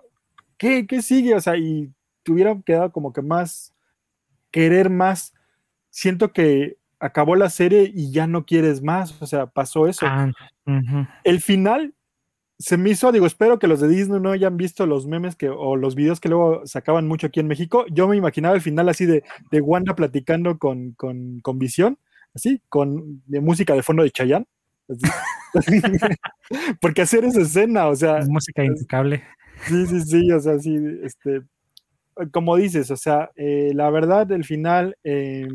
¿qué, 0.57 0.87
qué 0.87 1.03
sigue? 1.03 1.35
O 1.35 1.41
sea, 1.41 1.57
y 1.57 1.93
te 2.23 2.33
hubieran 2.33 2.63
quedado 2.63 2.91
como 2.91 3.13
que 3.13 3.23
más, 3.23 3.73
querer 4.51 4.89
más. 4.91 5.35
Siento 5.91 6.33
que 6.33 6.77
acabó 7.05 7.37
la 7.37 7.51
serie 7.51 7.93
y 7.95 8.11
ya 8.11 8.27
no 8.27 8.47
quieres 8.47 8.83
más, 8.83 9.21
o 9.21 9.27
sea, 9.27 9.47
pasó 9.47 9.87
eso. 9.87 10.07
Ah, 10.09 10.33
el 11.23 11.41
final 11.43 11.95
se 12.59 12.79
me 12.79 12.91
hizo, 12.91 13.13
digo, 13.13 13.27
espero 13.27 13.59
que 13.59 13.67
los 13.67 13.81
de 13.81 13.89
Disney 13.89 14.21
no 14.21 14.31
hayan 14.31 14.57
visto 14.57 14.87
los 14.87 15.07
memes 15.07 15.37
que, 15.37 15.51
o 15.51 15.77
los 15.77 15.95
videos 15.97 16.19
que 16.19 16.31
luego 16.31 16.67
sacaban 16.67 17.07
mucho 17.07 17.27
aquí 17.27 17.41
en 17.41 17.47
México. 17.47 17.85
Yo 17.91 18.09
me 18.09 18.17
imaginaba 18.17 18.55
el 18.55 18.63
final 18.63 18.89
así 18.89 19.05
de, 19.05 19.23
de 19.51 19.61
Wanda 19.61 19.95
platicando 19.95 20.59
con, 20.59 20.93
con, 20.93 21.41
con 21.41 21.59
Visión, 21.59 21.99
así, 22.35 22.63
con 22.71 23.23
de 23.27 23.41
música 23.41 23.75
de 23.75 23.83
fondo 23.83 24.03
de 24.03 24.11
Chayanne. 24.11 24.47
así. 24.89 25.83
Porque 26.81 27.03
hacer 27.03 27.25
esa 27.25 27.43
escena, 27.43 27.89
o 27.89 27.97
sea, 27.97 28.21
música 28.27 28.65
impecable. 28.65 29.25
Sí, 29.67 29.87
sí, 29.87 30.01
sí, 30.01 30.33
o 30.33 30.41
sea, 30.41 30.59
sí, 30.59 30.79
este, 31.03 31.43
como 32.33 32.57
dices, 32.57 32.91
o 32.91 32.97
sea, 32.97 33.31
eh, 33.37 33.73
la 33.75 33.91
verdad, 33.91 34.31
el 34.33 34.45
final, 34.45 34.97
eh, 35.05 35.47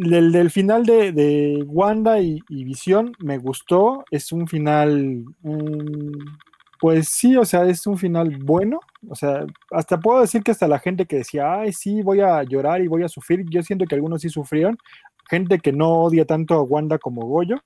del, 0.00 0.32
del 0.32 0.50
final 0.50 0.84
de, 0.86 1.12
de 1.12 1.64
Wanda 1.66 2.20
y, 2.20 2.40
y 2.48 2.64
Visión 2.64 3.12
me 3.20 3.38
gustó, 3.38 4.04
es 4.10 4.32
un 4.32 4.48
final, 4.48 5.24
mm, 5.42 6.12
pues 6.80 7.08
sí, 7.10 7.36
o 7.36 7.44
sea, 7.44 7.64
es 7.66 7.86
un 7.86 7.98
final 7.98 8.38
bueno, 8.42 8.80
o 9.08 9.14
sea, 9.14 9.44
hasta 9.70 10.00
puedo 10.00 10.20
decir 10.22 10.42
que 10.42 10.52
hasta 10.52 10.66
la 10.68 10.78
gente 10.78 11.04
que 11.06 11.16
decía, 11.16 11.60
ay, 11.60 11.72
sí, 11.72 12.02
voy 12.02 12.20
a 12.20 12.42
llorar 12.42 12.80
y 12.82 12.88
voy 12.88 13.02
a 13.02 13.08
sufrir, 13.08 13.44
yo 13.50 13.62
siento 13.62 13.84
que 13.86 13.94
algunos 13.94 14.22
sí 14.22 14.30
sufrieron, 14.30 14.78
gente 15.28 15.58
que 15.58 15.72
no 15.72 15.90
odia 16.04 16.24
tanto 16.24 16.54
a 16.54 16.62
Wanda 16.62 16.98
como 16.98 17.22
Goyo, 17.26 17.56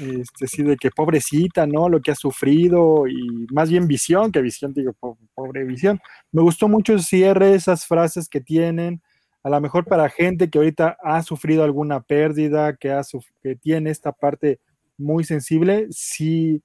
este, 0.00 0.46
sí, 0.46 0.62
de 0.62 0.76
que 0.76 0.90
pobrecita, 0.90 1.66
¿no? 1.66 1.88
Lo 1.88 2.00
que 2.00 2.10
ha 2.10 2.14
sufrido 2.14 3.06
y 3.08 3.46
más 3.52 3.70
bien 3.70 3.86
visión, 3.88 4.30
que 4.32 4.42
visión, 4.42 4.72
digo, 4.74 4.92
po- 4.98 5.18
pobre 5.34 5.64
visión. 5.64 6.00
Me 6.32 6.42
gustó 6.42 6.68
mucho 6.68 6.92
el 6.92 7.02
cierre, 7.02 7.54
esas 7.54 7.86
frases 7.86 8.28
que 8.28 8.40
tienen, 8.40 9.00
a 9.46 9.48
lo 9.48 9.60
mejor 9.60 9.84
para 9.84 10.08
gente 10.08 10.50
que 10.50 10.58
ahorita 10.58 10.96
ha 11.00 11.22
sufrido 11.22 11.62
alguna 11.62 12.00
pérdida, 12.00 12.74
que, 12.74 12.90
ha 12.90 13.02
que 13.44 13.54
tiene 13.54 13.90
esta 13.90 14.10
parte 14.10 14.58
muy 14.98 15.22
sensible, 15.22 15.86
sí, 15.92 16.64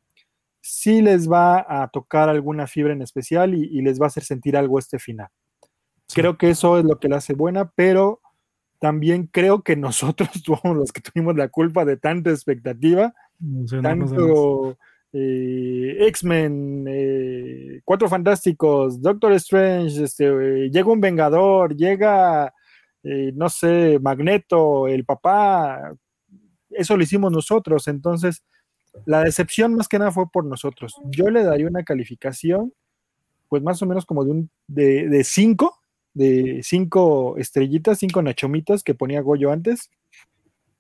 sí 0.62 1.04
les 1.04 1.30
va 1.30 1.64
a 1.70 1.88
tocar 1.90 2.28
alguna 2.28 2.66
fibra 2.66 2.92
en 2.92 3.04
especial 3.04 3.54
y, 3.54 3.66
y 3.66 3.84
les 3.84 4.02
va 4.02 4.06
a 4.06 4.08
hacer 4.08 4.24
sentir 4.24 4.58
algo 4.58 4.80
este 4.80 4.98
final. 4.98 5.28
Creo 6.12 6.40
que 6.40 6.50
eso 6.50 6.80
es 6.80 6.84
lo 6.84 6.98
que 6.98 7.08
la 7.08 7.18
hace 7.18 7.36
buena, 7.36 7.70
pero 7.76 8.20
también 8.80 9.28
creo 9.28 9.62
que 9.62 9.76
nosotros 9.76 10.30
somos 10.44 10.76
los 10.76 10.92
que 10.92 11.02
tuvimos 11.02 11.36
la 11.36 11.50
culpa 11.50 11.86
de 11.86 11.98
tanta 11.98 12.32
expectativa 12.32 13.14
tanto 13.84 14.76
eh, 15.14 15.98
X-Men, 16.08 16.86
eh, 16.88 17.82
Cuatro 17.84 18.08
Fantásticos, 18.08 19.02
Doctor 19.02 19.34
Strange, 19.34 20.04
este, 20.04 20.26
eh, 20.26 20.70
llega 20.72 20.92
un 20.92 21.02
Vengador, 21.02 21.76
llega, 21.76 22.54
eh, 23.04 23.32
no 23.36 23.50
sé, 23.50 24.00
Magneto, 24.00 24.88
el 24.88 25.06
papá, 25.06 25.94
eso 26.70 26.96
lo 26.96 27.04
hicimos 27.04 27.32
nosotros, 27.32 27.88
entonces 27.88 28.44
la 29.06 29.24
decepción 29.24 29.76
más 29.76 29.88
que 29.88 30.00
nada 30.00 30.12
fue 30.12 30.30
por 30.30 30.46
nosotros. 30.46 30.96
Yo 31.06 31.30
le 31.30 31.44
daría 31.44 31.68
una 31.68 31.84
calificación, 31.84 32.74
pues 33.50 33.64
más 33.64 33.82
o 33.82 33.86
menos 33.86 34.06
como 34.06 34.24
de 34.24 34.32
un 34.32 34.50
de, 34.68 35.08
de 35.08 35.24
cinco, 35.24 35.80
de 36.14 36.62
cinco 36.64 37.38
estrellitas, 37.38 38.00
cinco 38.00 38.22
nachomitas 38.22 38.84
que 38.84 38.94
ponía 38.94 39.22
Goyo 39.22 39.52
antes. 39.52 39.90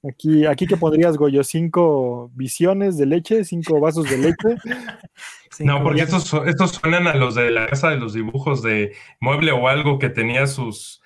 Aquí, 0.03 0.47
aquí 0.47 0.65
que 0.65 0.77
pondrías, 0.77 1.15
Goyo, 1.15 1.43
cinco 1.43 2.31
visiones 2.33 2.97
de 2.97 3.05
leche, 3.05 3.43
cinco 3.45 3.79
vasos 3.79 4.09
de 4.09 4.17
leche. 4.17 4.55
No, 5.59 5.83
porque 5.83 6.01
estos, 6.01 6.33
estos 6.47 6.71
suenan 6.71 7.07
a 7.07 7.13
los 7.13 7.35
de 7.35 7.51
la 7.51 7.67
casa 7.67 7.89
de 7.89 7.97
los 7.97 8.13
dibujos 8.13 8.63
de 8.63 8.93
mueble 9.19 9.51
o 9.51 9.67
algo 9.67 9.99
que 9.99 10.09
tenía 10.09 10.47
sus, 10.47 11.00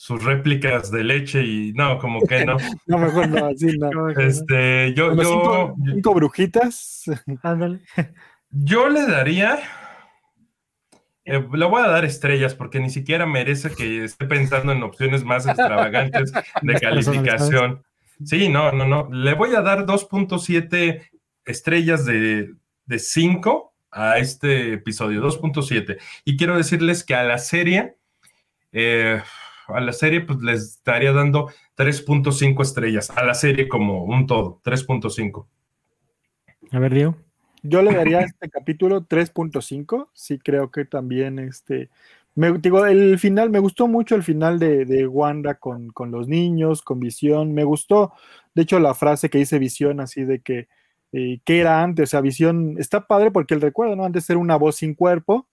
sus 0.00 0.24
réplicas 0.24 0.90
de 0.90 1.04
leche 1.04 1.44
y 1.44 1.74
no, 1.74 1.98
como 1.98 2.22
que 2.22 2.46
no. 2.46 2.56
No, 2.86 2.96
mejor 2.96 3.28
no, 3.28 3.44
así 3.44 3.76
no. 3.76 4.08
Este, 4.18 4.94
yo, 4.94 5.14
yo, 5.14 5.22
cinco, 5.22 5.76
cinco 5.92 6.14
brujitas. 6.14 7.04
Ándale. 7.42 7.82
yo 8.48 8.88
le 8.88 9.06
daría. 9.06 9.58
eh, 11.26 11.46
le 11.52 11.66
voy 11.66 11.82
a 11.82 11.88
dar 11.88 12.06
estrellas 12.06 12.54
porque 12.54 12.80
ni 12.80 12.88
siquiera 12.88 13.26
merece 13.26 13.74
que 13.74 14.04
esté 14.04 14.24
pensando 14.24 14.72
en 14.72 14.82
opciones 14.82 15.22
más 15.22 15.46
extravagantes 15.46 16.32
de 16.62 16.74
calificación. 16.80 17.82
Sí, 18.24 18.48
no, 18.48 18.72
no, 18.72 18.86
no. 18.86 19.06
Le 19.12 19.34
voy 19.34 19.54
a 19.54 19.60
dar 19.60 19.84
2.7 19.84 21.10
estrellas 21.44 22.06
de, 22.06 22.54
de 22.86 22.98
5 22.98 23.74
a 23.90 24.16
este 24.16 24.72
episodio, 24.72 25.20
2.7. 25.20 25.98
Y 26.24 26.38
quiero 26.38 26.56
decirles 26.56 27.04
que 27.04 27.14
a 27.14 27.22
la 27.22 27.36
serie, 27.36 27.96
eh, 28.72 29.20
a 29.74 29.80
la 29.80 29.92
serie, 29.92 30.20
pues 30.20 30.40
les 30.40 30.62
estaría 30.76 31.12
dando 31.12 31.50
3.5 31.76 32.62
estrellas. 32.62 33.10
A 33.10 33.24
la 33.24 33.34
serie 33.34 33.68
como 33.68 34.04
un 34.04 34.26
todo, 34.26 34.60
3.5. 34.64 35.46
A 36.72 36.78
ver, 36.78 36.94
Diego. 36.94 37.16
Yo 37.62 37.82
le 37.82 37.92
daría 37.92 38.20
a 38.20 38.22
este 38.22 38.48
capítulo 38.48 39.06
3.5. 39.06 40.08
Sí, 40.14 40.38
creo 40.38 40.70
que 40.70 40.84
también 40.84 41.38
este. 41.38 41.90
Me, 42.34 42.52
digo, 42.58 42.86
el 42.86 43.18
final, 43.18 43.50
me 43.50 43.58
gustó 43.58 43.88
mucho 43.88 44.14
el 44.14 44.22
final 44.22 44.58
de, 44.58 44.84
de 44.84 45.06
Wanda 45.06 45.56
con, 45.56 45.90
con 45.90 46.10
los 46.10 46.28
niños, 46.28 46.80
con 46.80 47.00
Visión. 47.00 47.52
Me 47.52 47.64
gustó, 47.64 48.12
de 48.54 48.62
hecho, 48.62 48.78
la 48.78 48.94
frase 48.94 49.28
que 49.28 49.38
dice 49.38 49.58
Visión, 49.58 50.00
así 50.00 50.24
de 50.24 50.40
que, 50.40 50.68
eh, 51.12 51.40
¿qué 51.44 51.60
era 51.60 51.82
antes? 51.82 52.08
O 52.08 52.10
sea, 52.10 52.20
Visión 52.20 52.76
está 52.78 53.06
padre 53.06 53.30
porque 53.30 53.54
él 53.54 53.60
recuerda, 53.60 53.96
¿no? 53.96 54.04
Antes 54.04 54.30
era 54.30 54.38
una 54.38 54.56
voz 54.56 54.76
sin 54.76 54.94
cuerpo, 54.94 55.48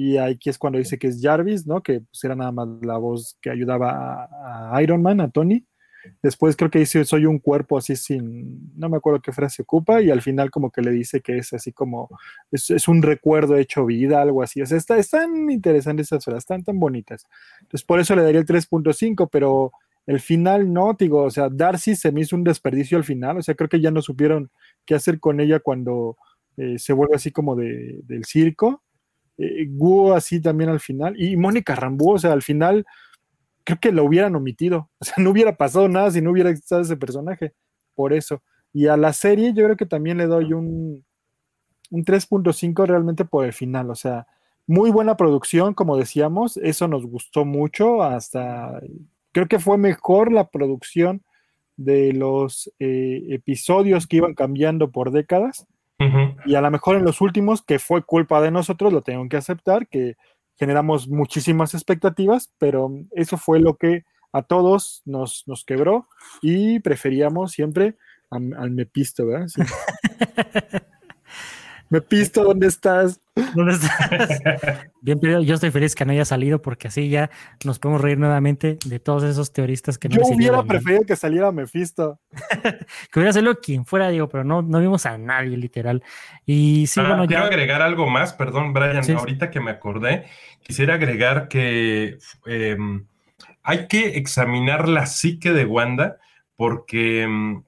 y 0.00 0.16
aquí 0.16 0.48
es 0.48 0.58
cuando 0.58 0.78
dice 0.78 0.96
que 0.96 1.08
es 1.08 1.20
Jarvis, 1.20 1.66
¿no? 1.66 1.82
Que 1.82 2.02
pues, 2.02 2.22
era 2.22 2.36
nada 2.36 2.52
más 2.52 2.68
la 2.82 2.98
voz 2.98 3.36
que 3.42 3.50
ayudaba 3.50 4.28
a, 4.72 4.80
Iron 4.80 5.02
Man, 5.02 5.20
a 5.20 5.28
Tony. 5.28 5.66
Después 6.22 6.54
creo 6.54 6.70
que 6.70 6.78
dice 6.78 7.04
soy 7.04 7.26
un 7.26 7.40
cuerpo 7.40 7.76
así 7.76 7.96
sin, 7.96 8.72
no 8.76 8.88
me 8.88 8.96
acuerdo 8.96 9.20
qué 9.20 9.32
frase 9.32 9.62
ocupa, 9.62 10.00
y 10.00 10.12
al 10.12 10.22
final 10.22 10.52
como 10.52 10.70
que 10.70 10.82
le 10.82 10.92
dice 10.92 11.20
que 11.20 11.38
es 11.38 11.52
así 11.52 11.72
como, 11.72 12.08
es, 12.52 12.86
un 12.86 13.02
recuerdo 13.02 13.56
hecho 13.56 13.86
vida, 13.86 14.22
algo 14.22 14.40
así. 14.40 14.62
O 14.62 14.66
sea, 14.66 14.78
está, 14.78 14.98
están 14.98 15.50
interesantes 15.50 16.06
esas 16.06 16.24
frases, 16.24 16.44
están 16.44 16.62
tan 16.62 16.78
bonitas. 16.78 17.26
Entonces 17.62 17.84
por 17.84 17.98
eso 17.98 18.14
le 18.14 18.22
daría 18.22 18.38
el 18.38 18.46
3.5, 18.46 19.28
pero 19.32 19.72
el 20.06 20.20
final 20.20 20.72
no, 20.72 20.94
digo, 20.96 21.24
o 21.24 21.30
sea, 21.32 21.48
Darcy 21.50 21.96
se 21.96 22.12
me 22.12 22.20
hizo 22.20 22.36
un 22.36 22.44
desperdicio 22.44 22.98
al 22.98 23.04
final, 23.04 23.38
o 23.38 23.42
sea, 23.42 23.56
creo 23.56 23.68
que 23.68 23.80
ya 23.80 23.90
no 23.90 24.00
supieron 24.00 24.52
qué 24.86 24.94
hacer 24.94 25.18
con 25.18 25.40
ella 25.40 25.58
cuando 25.58 26.16
eh, 26.56 26.78
se 26.78 26.92
vuelve 26.92 27.16
así 27.16 27.32
como 27.32 27.56
de, 27.56 27.98
del 28.04 28.24
circo. 28.24 28.84
Eh, 29.38 29.68
así 30.14 30.40
también 30.40 30.70
al 30.70 30.80
final, 30.80 31.20
y 31.20 31.36
Mónica 31.36 31.74
Rambú, 31.74 32.12
o 32.14 32.18
sea, 32.18 32.32
al 32.32 32.42
final 32.42 32.84
creo 33.68 33.78
que 33.80 33.92
lo 33.92 34.04
hubieran 34.04 34.34
omitido. 34.34 34.90
O 34.98 35.04
sea, 35.04 35.14
no 35.18 35.30
hubiera 35.30 35.56
pasado 35.56 35.88
nada 35.88 36.10
si 36.10 36.22
no 36.22 36.30
hubiera 36.32 36.50
estado 36.50 36.82
ese 36.82 36.96
personaje. 36.96 37.54
Por 37.94 38.12
eso. 38.12 38.42
Y 38.72 38.86
a 38.86 38.96
la 38.96 39.12
serie 39.12 39.52
yo 39.54 39.64
creo 39.64 39.76
que 39.76 39.86
también 39.86 40.18
le 40.18 40.26
doy 40.26 40.52
un, 40.52 41.04
un 41.90 42.04
3.5 42.04 42.86
realmente 42.86 43.24
por 43.24 43.44
el 43.44 43.52
final. 43.52 43.90
O 43.90 43.94
sea, 43.94 44.26
muy 44.66 44.90
buena 44.90 45.16
producción, 45.16 45.74
como 45.74 45.96
decíamos. 45.96 46.56
Eso 46.58 46.88
nos 46.88 47.04
gustó 47.04 47.44
mucho. 47.44 48.02
Hasta 48.02 48.80
creo 49.32 49.48
que 49.48 49.58
fue 49.58 49.78
mejor 49.78 50.32
la 50.32 50.48
producción 50.48 51.22
de 51.76 52.12
los 52.12 52.72
eh, 52.78 53.26
episodios 53.30 54.06
que 54.06 54.16
iban 54.16 54.34
cambiando 54.34 54.90
por 54.90 55.10
décadas. 55.10 55.66
Y 56.44 56.54
a 56.54 56.60
lo 56.60 56.70
mejor 56.70 56.96
en 56.96 57.04
los 57.04 57.20
últimos, 57.20 57.62
que 57.62 57.78
fue 57.78 58.02
culpa 58.02 58.40
de 58.40 58.50
nosotros, 58.50 58.92
lo 58.92 59.02
tengo 59.02 59.28
que 59.28 59.36
aceptar, 59.36 59.88
que 59.88 60.16
generamos 60.56 61.08
muchísimas 61.08 61.74
expectativas, 61.74 62.52
pero 62.58 62.90
eso 63.12 63.36
fue 63.36 63.60
lo 63.60 63.76
que 63.76 64.04
a 64.32 64.42
todos 64.42 65.02
nos, 65.04 65.44
nos 65.46 65.64
quebró 65.64 66.08
y 66.42 66.80
preferíamos 66.80 67.52
siempre 67.52 67.96
al, 68.30 68.54
al 68.54 68.70
Mepisto, 68.70 69.26
¿verdad? 69.26 69.48
Sí. 69.48 69.62
Mepisto, 71.90 72.44
¿dónde 72.44 72.66
estás? 72.66 73.20
¿Dónde 73.54 73.72
estás? 73.72 74.40
Bien, 75.00 75.18
pero 75.20 75.42
yo 75.42 75.54
estoy 75.54 75.70
feliz 75.70 75.94
que 75.94 76.04
no 76.04 76.12
haya 76.12 76.24
salido 76.24 76.60
porque 76.60 76.88
así 76.88 77.08
ya 77.08 77.30
nos 77.64 77.78
podemos 77.78 78.00
reír 78.00 78.18
nuevamente 78.18 78.78
de 78.84 78.98
todos 79.00 79.22
esos 79.24 79.52
teoristas 79.52 79.98
que 79.98 80.08
no 80.08 80.16
Yo 80.16 80.22
hubiera 80.34 80.62
preferido 80.62 81.02
que 81.06 81.16
saliera 81.16 81.50
Mephisto. 81.52 82.18
que 83.12 83.18
hubiera 83.18 83.32
salido 83.32 83.58
quien 83.60 83.84
fuera, 83.86 84.08
digo, 84.08 84.28
pero 84.28 84.44
no, 84.44 84.62
no 84.62 84.80
vimos 84.80 85.06
a 85.06 85.16
nadie, 85.18 85.56
literal. 85.56 86.02
Y 86.46 86.86
sí, 86.86 87.00
Ah, 87.00 87.08
bueno, 87.08 87.26
quiero 87.26 87.42
ya. 87.42 87.48
agregar 87.48 87.82
algo 87.82 88.08
más, 88.08 88.32
perdón, 88.32 88.72
Brian, 88.72 89.04
Sí. 89.04 89.12
ahorita 89.12 89.50
que 89.50 89.60
me 89.60 89.70
acordé, 89.70 90.24
quisiera 90.62 90.94
agregar 90.94 91.48
que 91.48 92.18
em, 92.46 93.06
hay 93.62 93.86
que 93.86 94.16
examinar 94.18 94.88
la 94.88 95.06
psique 95.06 95.52
de 95.52 95.64
Wanda 95.64 96.16
porque 96.56 97.22
em, 97.22 97.62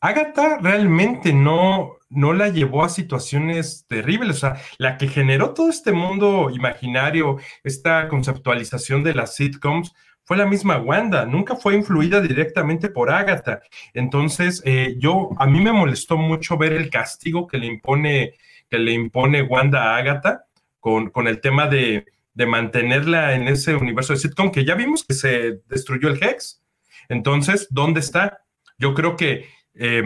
Agatha 0.00 0.58
realmente 0.60 1.32
no, 1.32 1.96
no 2.10 2.32
la 2.32 2.48
llevó 2.48 2.84
a 2.84 2.88
situaciones 2.88 3.86
terribles, 3.88 4.36
o 4.36 4.40
sea, 4.40 4.56
la 4.78 4.98
que 4.98 5.08
generó 5.08 5.54
todo 5.54 5.70
este 5.70 5.92
mundo 5.92 6.50
imaginario, 6.50 7.38
esta 7.64 8.08
conceptualización 8.08 9.02
de 9.04 9.14
las 9.14 9.36
sitcoms, 9.36 9.94
fue 10.24 10.36
la 10.36 10.46
misma 10.46 10.78
Wanda, 10.78 11.24
nunca 11.24 11.56
fue 11.56 11.74
influida 11.74 12.20
directamente 12.20 12.88
por 12.88 13.10
Agatha. 13.10 13.62
Entonces, 13.94 14.62
eh, 14.64 14.94
yo, 14.98 15.30
a 15.38 15.46
mí 15.46 15.60
me 15.60 15.72
molestó 15.72 16.16
mucho 16.16 16.56
ver 16.56 16.72
el 16.72 16.90
castigo 16.90 17.46
que 17.46 17.58
le 17.58 17.66
impone, 17.66 18.34
que 18.68 18.78
le 18.78 18.92
impone 18.92 19.42
Wanda 19.42 19.82
a 19.82 19.96
Agatha 19.96 20.44
con, 20.78 21.10
con 21.10 21.26
el 21.26 21.40
tema 21.40 21.66
de, 21.66 22.06
de 22.34 22.46
mantenerla 22.46 23.34
en 23.34 23.48
ese 23.48 23.74
universo 23.74 24.12
de 24.12 24.20
sitcom, 24.20 24.52
que 24.52 24.64
ya 24.64 24.74
vimos 24.74 25.04
que 25.04 25.14
se 25.14 25.62
destruyó 25.66 26.08
el 26.08 26.22
Hex. 26.22 26.62
Entonces, 27.08 27.66
¿dónde 27.70 28.00
está? 28.00 28.44
Yo 28.78 28.94
creo 28.94 29.16
que 29.16 29.48
eh, 29.74 30.02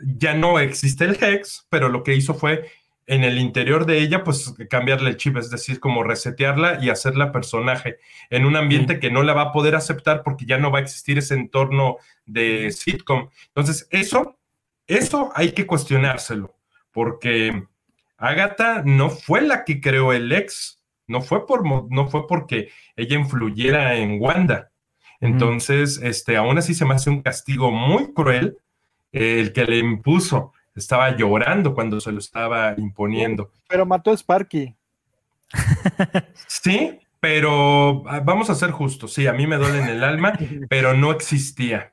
ya 0.00 0.34
no 0.34 0.58
existe 0.58 1.04
el 1.04 1.22
Hex, 1.22 1.66
pero 1.68 1.88
lo 1.88 2.02
que 2.02 2.14
hizo 2.14 2.34
fue 2.34 2.70
en 3.06 3.24
el 3.24 3.38
interior 3.38 3.86
de 3.86 3.98
ella, 3.98 4.22
pues 4.22 4.54
cambiarle 4.68 5.10
el 5.10 5.16
chip, 5.16 5.36
es 5.36 5.50
decir, 5.50 5.80
como 5.80 6.04
resetearla 6.04 6.78
y 6.80 6.90
hacerla 6.90 7.32
personaje 7.32 7.96
en 8.30 8.44
un 8.44 8.54
ambiente 8.54 9.00
que 9.00 9.10
no 9.10 9.24
la 9.24 9.32
va 9.32 9.42
a 9.42 9.52
poder 9.52 9.74
aceptar 9.74 10.22
porque 10.22 10.46
ya 10.46 10.58
no 10.58 10.70
va 10.70 10.78
a 10.78 10.82
existir 10.82 11.18
ese 11.18 11.34
entorno 11.34 11.96
de 12.24 12.70
sitcom. 12.70 13.28
Entonces, 13.48 13.88
eso, 13.90 14.38
eso 14.86 15.32
hay 15.34 15.52
que 15.52 15.66
cuestionárselo, 15.66 16.54
porque 16.92 17.64
Agatha 18.16 18.82
no 18.84 19.10
fue 19.10 19.40
la 19.40 19.64
que 19.64 19.80
creó 19.80 20.12
el 20.12 20.30
ex, 20.30 20.80
no 21.08 21.20
fue, 21.20 21.46
por, 21.46 21.64
no 21.66 22.08
fue 22.08 22.28
porque 22.28 22.70
ella 22.94 23.16
influyera 23.16 23.96
en 23.96 24.20
Wanda. 24.20 24.70
Entonces, 25.20 26.00
este, 26.00 26.36
aún 26.36 26.58
así 26.58 26.74
se 26.74 26.84
me 26.84 26.94
hace 26.94 27.10
un 27.10 27.22
castigo 27.22 27.72
muy 27.72 28.12
cruel 28.12 28.56
el 29.12 29.52
que 29.52 29.64
le 29.64 29.78
impuso. 29.78 30.52
Estaba 30.74 31.16
llorando 31.16 31.74
cuando 31.74 32.00
se 32.00 32.12
lo 32.12 32.18
estaba 32.18 32.74
imponiendo. 32.76 33.50
Pero 33.68 33.84
mató 33.84 34.10
a 34.10 34.16
Sparky. 34.16 34.74
Sí, 36.46 36.98
pero 37.20 38.08
ah, 38.08 38.20
vamos 38.20 38.50
a 38.50 38.54
ser 38.54 38.70
justos. 38.70 39.12
Sí, 39.12 39.26
a 39.26 39.32
mí 39.32 39.46
me 39.46 39.56
duele 39.56 39.80
en 39.80 39.88
el 39.88 40.04
alma, 40.04 40.32
pero 40.68 40.94
no 40.94 41.12
existía. 41.12 41.92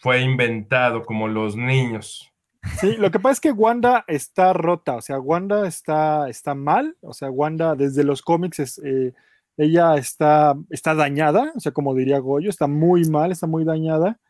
Fue 0.00 0.20
inventado 0.20 1.04
como 1.04 1.28
los 1.28 1.56
niños. 1.56 2.32
Sí, 2.80 2.96
lo 2.96 3.10
que 3.10 3.18
pasa 3.18 3.32
es 3.32 3.40
que 3.40 3.52
Wanda 3.52 4.04
está 4.06 4.52
rota, 4.52 4.94
o 4.94 5.00
sea, 5.00 5.18
Wanda 5.18 5.66
está, 5.66 6.28
está 6.28 6.54
mal, 6.54 6.96
o 7.00 7.12
sea, 7.12 7.28
Wanda 7.28 7.74
desde 7.74 8.04
los 8.04 8.22
cómics, 8.22 8.60
es, 8.60 8.78
eh, 8.84 9.12
ella 9.56 9.96
está, 9.96 10.54
está 10.70 10.94
dañada, 10.94 11.52
o 11.56 11.60
sea, 11.60 11.72
como 11.72 11.92
diría 11.92 12.20
Goyo, 12.20 12.48
está 12.48 12.68
muy 12.68 13.04
mal, 13.08 13.32
está 13.32 13.48
muy 13.48 13.64
dañada, 13.64 14.20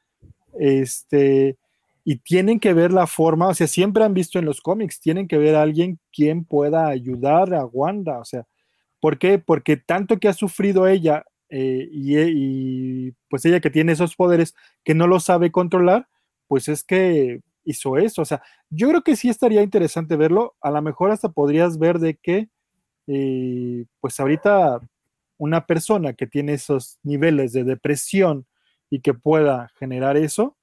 este, 0.59 1.59
y 2.05 2.17
tienen 2.19 2.61
que 2.61 2.75
ver 2.75 2.93
la 2.93 3.07
forma, 3.07 3.49
o 3.49 3.55
sea, 3.55 3.67
siempre 3.67 4.05
han 4.05 4.15
visto 4.15 4.39
en 4.39 4.45
los 4.45 4.61
cómics, 4.61 5.01
tienen 5.01 5.29
que 5.29 5.39
ver 5.39 5.55
a 5.55 5.63
alguien 5.63 6.01
quien 6.13 6.45
pueda 6.45 6.89
ayudar 6.89 7.55
a 7.55 7.65
Wanda, 7.65 8.19
o 8.19 8.25
sea, 8.25 8.45
¿por 9.01 9.19
qué? 9.19 9.39
Porque 9.39 9.77
tanto 9.77 10.19
que 10.19 10.29
ha 10.29 10.33
sufrido 10.33 10.87
ella 10.89 11.25
eh, 11.55 11.89
y, 11.93 13.13
pues 13.29 13.45
ella 13.45 13.61
que 13.61 13.71
tiene 13.71 13.93
esos 13.93 14.17
poderes 14.17 14.55
que 14.85 14.95
no 14.95 15.07
lo 15.07 15.21
sabe 15.21 15.53
controlar, 15.53 16.09
pues 16.49 16.69
es 16.69 16.85
que 16.85 17.41
hizo 17.65 17.99
eso. 17.99 18.23
O 18.23 18.25
sea, 18.25 18.43
yo 18.71 18.89
creo 18.89 19.03
que 19.03 19.17
sí 19.17 19.29
estaría 19.29 19.63
interesante 19.63 20.17
verlo. 20.17 20.55
A 20.63 20.71
lo 20.71 20.81
mejor 20.83 21.11
hasta 21.11 21.31
podrías 21.31 21.79
ver 21.79 21.99
de 21.99 22.17
que, 22.17 22.49
eh, 23.07 23.85
pues 24.01 24.19
ahorita 24.21 24.81
una 25.39 25.67
persona 25.67 26.15
que 26.15 26.27
tiene 26.27 26.55
esos 26.55 26.99
niveles 27.03 27.53
de 27.53 27.65
depresión 27.65 28.47
y 28.91 29.01
que 29.01 29.13
pueda 29.15 29.71
generar 29.79 30.17
eso, 30.17 30.57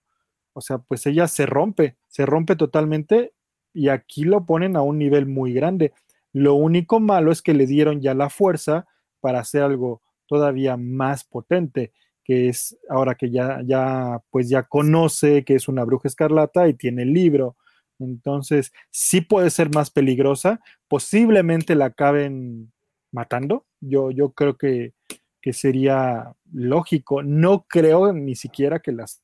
o 0.59 0.61
sea, 0.61 0.77
pues 0.77 1.05
ella 1.07 1.27
se 1.27 1.45
rompe, 1.45 1.97
se 2.07 2.25
rompe 2.25 2.55
totalmente 2.55 3.33
y 3.73 3.89
aquí 3.89 4.23
lo 4.23 4.45
ponen 4.45 4.75
a 4.75 4.81
un 4.81 4.99
nivel 4.99 5.25
muy 5.25 5.53
grande. 5.53 5.93
Lo 6.31 6.53
único 6.53 6.99
malo 6.99 7.31
es 7.31 7.41
que 7.41 7.53
le 7.53 7.65
dieron 7.65 8.01
ya 8.01 8.13
la 8.13 8.29
fuerza 8.29 8.85
para 9.19 9.39
hacer 9.39 9.63
algo 9.63 10.01
todavía 10.27 10.77
más 10.77 11.23
potente 11.23 11.91
que 12.29 12.47
es 12.47 12.77
ahora 12.89 13.15
que 13.15 13.31
ya, 13.31 13.59
ya, 13.65 14.21
pues 14.29 14.49
ya 14.49 14.61
conoce 14.61 15.43
que 15.43 15.55
es 15.55 15.67
una 15.67 15.83
bruja 15.83 16.07
escarlata 16.07 16.67
y 16.67 16.75
tiene 16.75 17.01
el 17.01 17.11
libro. 17.11 17.57
Entonces, 17.97 18.71
sí 18.91 19.21
puede 19.21 19.49
ser 19.49 19.73
más 19.73 19.89
peligrosa. 19.89 20.59
Posiblemente 20.87 21.73
la 21.73 21.85
acaben 21.85 22.71
matando. 23.11 23.65
Yo, 23.81 24.11
yo 24.11 24.33
creo 24.33 24.57
que, 24.59 24.93
que 25.41 25.53
sería 25.53 26.35
lógico. 26.53 27.23
No 27.23 27.65
creo 27.67 28.13
ni 28.13 28.35
siquiera 28.35 28.77
que 28.77 28.91
las 28.91 29.23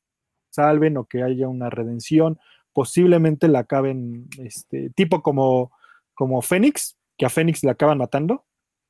salven 0.56 0.98
o 0.98 1.06
que 1.06 1.24
haya 1.24 1.48
una 1.48 1.70
redención. 1.70 2.40
Posiblemente 2.74 3.48
la 3.48 3.60
acaben, 3.60 4.28
este, 4.40 4.90
tipo 4.92 5.22
como, 5.22 5.72
como 6.14 6.42
Fénix, 6.42 6.98
que 7.18 7.26
a 7.26 7.30
Fénix 7.30 7.64
la 7.64 7.72
acaban 7.72 7.98
matando 7.98 8.46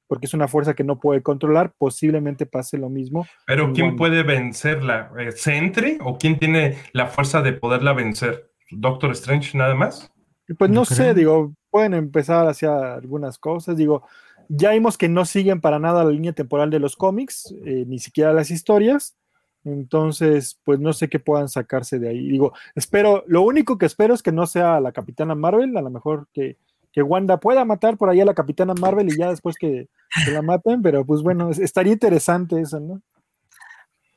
porque 0.08 0.28
es 0.28 0.34
una 0.34 0.48
fuerza 0.48 0.76
que 0.76 0.84
no 0.84 1.00
puede 1.00 1.22
controlar, 1.22 1.74
posiblemente 1.78 2.46
pase 2.46 2.78
lo 2.78 2.90
mismo. 2.90 3.26
Pero 3.48 3.74
¿quién 3.74 3.88
Wanda. 3.88 3.98
puede 3.98 4.24
vencerla? 4.24 5.12
Eh, 5.20 5.32
¿Sentry 5.32 5.98
o 6.04 6.18
quién 6.18 6.38
tiene 6.38 6.78
la 6.94 7.08
fuerza 7.08 7.42
de 7.42 7.54
poderla 7.54 7.94
vencer? 7.94 8.52
¿Doctor 8.72 9.12
Strange 9.12 9.58
nada 9.58 9.76
más? 9.76 10.12
Pues 10.58 10.70
No 10.70 10.82
no 10.82 10.86
sé, 10.86 11.14
digo, 11.14 11.54
pueden 11.72 11.96
empezar 11.96 12.48
hacia 12.48 12.94
algunas 12.94 13.40
cosas, 13.40 13.78
digo, 13.78 14.04
ya 14.48 14.72
vimos 14.72 14.98
que 14.98 15.10
no 15.10 15.26
siguen 15.26 15.60
para 15.60 15.80
nada 15.80 16.04
la 16.04 16.12
línea 16.12 16.34
temporal 16.34 16.70
de 16.70 16.80
los 16.80 16.96
cómics, 16.96 17.54
eh, 17.66 17.84
ni 17.88 17.98
siquiera 17.98 18.32
las 18.32 18.52
historias, 18.52 19.18
entonces, 19.66 20.60
pues 20.64 20.80
no 20.80 20.94
sé 20.94 21.10
qué 21.10 21.20
puedan 21.20 21.50
sacarse 21.50 22.00
de 22.00 22.10
ahí. 22.10 22.30
Digo, 22.30 22.54
espero, 22.76 23.24
lo 23.28 23.42
único 23.42 23.78
que 23.78 23.86
espero 23.88 24.14
es 24.14 24.24
que 24.24 24.32
no 24.32 24.46
sea 24.48 24.80
la 24.80 24.92
Capitana 24.92 25.36
Marvel, 25.36 25.76
a 25.76 25.82
lo 25.82 25.90
mejor 25.90 26.28
que, 26.34 26.58
que 26.92 27.02
Wanda 27.02 27.40
pueda 27.40 27.66
matar 27.66 27.98
por 27.98 28.10
ahí 28.10 28.22
a 28.22 28.26
la 28.26 28.34
Capitana 28.34 28.74
Marvel 28.80 29.10
y 29.10 29.18
ya 29.18 29.30
después 29.30 29.56
que, 29.60 29.90
que 30.24 30.32
la 30.32 30.42
maten, 30.42 30.82
pero 30.82 31.06
pues 31.06 31.22
bueno, 31.22 31.50
es- 31.50 31.60
estaría 31.60 31.94
interesante 31.94 32.62
eso, 32.62 32.80
¿no? 32.80 33.02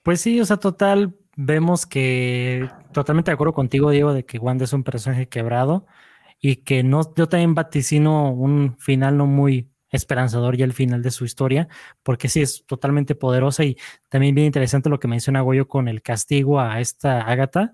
Pues 0.03 0.21
sí, 0.21 0.41
o 0.41 0.45
sea, 0.47 0.59
total, 0.59 1.17
vemos 1.37 1.87
que 1.87 2.69
totalmente 2.93 3.31
de 3.31 3.35
acuerdo 3.35 3.53
contigo, 3.53 3.91
Diego, 3.91 4.13
de 4.13 4.25
que 4.25 4.39
Wanda 4.39 4.65
es 4.65 4.73
un 4.73 4.85
personaje 4.85 5.29
quebrado 5.29 5.87
y 6.41 6.57
que 6.57 6.83
no, 6.83 7.15
yo 7.17 7.29
también 7.29 7.55
vaticino 7.55 8.31
un 8.33 8.77
final 8.79 9.17
no 9.17 9.27
muy 9.27 9.71
esperanzador 9.91 10.57
ya 10.57 10.65
el 10.65 10.73
final 10.73 11.03
de 11.03 11.11
su 11.11 11.25
historia, 11.25 11.69
porque 12.03 12.29
sí 12.29 12.41
es 12.43 12.65
totalmente 12.67 13.15
poderosa 13.15 13.65
y 13.65 13.77
también 14.09 14.35
bien 14.35 14.47
interesante 14.47 14.91
lo 14.91 15.01
que 15.01 15.09
menciona 15.09 15.41
Goyo 15.41 15.69
con 15.69 15.89
el 15.89 16.03
castigo 16.03 16.61
a 16.61 16.81
esta 16.81 17.23
Agatha, 17.23 17.73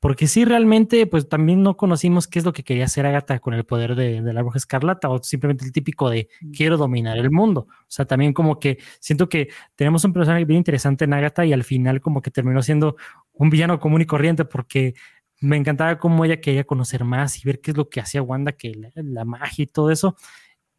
porque 0.00 0.28
sí 0.28 0.44
realmente 0.44 1.06
pues 1.06 1.28
también 1.28 1.62
no 1.62 1.76
conocimos 1.76 2.28
qué 2.28 2.38
es 2.38 2.44
lo 2.44 2.52
que 2.52 2.62
quería 2.62 2.84
hacer 2.84 3.04
Agatha 3.06 3.40
con 3.40 3.54
el 3.54 3.64
poder 3.64 3.96
de, 3.96 4.22
de 4.22 4.32
la 4.32 4.42
bruja 4.42 4.58
escarlata 4.58 5.08
o 5.08 5.20
simplemente 5.22 5.64
el 5.64 5.72
típico 5.72 6.08
de 6.08 6.28
quiero 6.52 6.76
dominar 6.76 7.18
el 7.18 7.30
mundo, 7.30 7.66
o 7.68 7.86
sea, 7.88 8.04
también 8.04 8.32
como 8.32 8.60
que 8.60 8.78
siento 9.00 9.28
que 9.28 9.48
tenemos 9.74 10.04
un 10.04 10.12
personaje 10.12 10.44
bien 10.44 10.58
interesante 10.58 11.04
en 11.04 11.14
Agatha 11.14 11.44
y 11.44 11.52
al 11.52 11.64
final 11.64 12.00
como 12.00 12.22
que 12.22 12.30
terminó 12.30 12.62
siendo 12.62 12.96
un 13.32 13.50
villano 13.50 13.80
común 13.80 14.02
y 14.02 14.06
corriente 14.06 14.44
porque 14.44 14.94
me 15.40 15.56
encantaba 15.56 15.98
cómo 15.98 16.24
ella 16.24 16.40
quería 16.40 16.64
conocer 16.64 17.04
más 17.04 17.38
y 17.38 17.46
ver 17.46 17.60
qué 17.60 17.70
es 17.70 17.76
lo 17.76 17.88
que 17.88 18.00
hacía 18.00 18.22
Wanda, 18.22 18.52
que 18.52 18.74
la, 18.74 18.90
la 18.94 19.24
magia 19.24 19.64
y 19.64 19.66
todo 19.66 19.90
eso. 19.90 20.16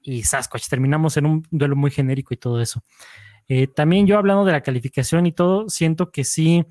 Y 0.01 0.23
Sasquatch, 0.23 0.67
terminamos 0.69 1.17
en 1.17 1.25
un 1.25 1.47
duelo 1.51 1.75
muy 1.75 1.91
genérico 1.91 2.33
y 2.33 2.37
todo 2.37 2.61
eso. 2.61 2.83
Eh, 3.47 3.67
también 3.67 4.05
yo 4.07 4.17
hablando 4.17 4.45
de 4.45 4.51
la 4.51 4.61
calificación 4.61 5.25
y 5.25 5.31
todo, 5.31 5.69
siento 5.69 6.11
que 6.11 6.23
sí 6.23 6.65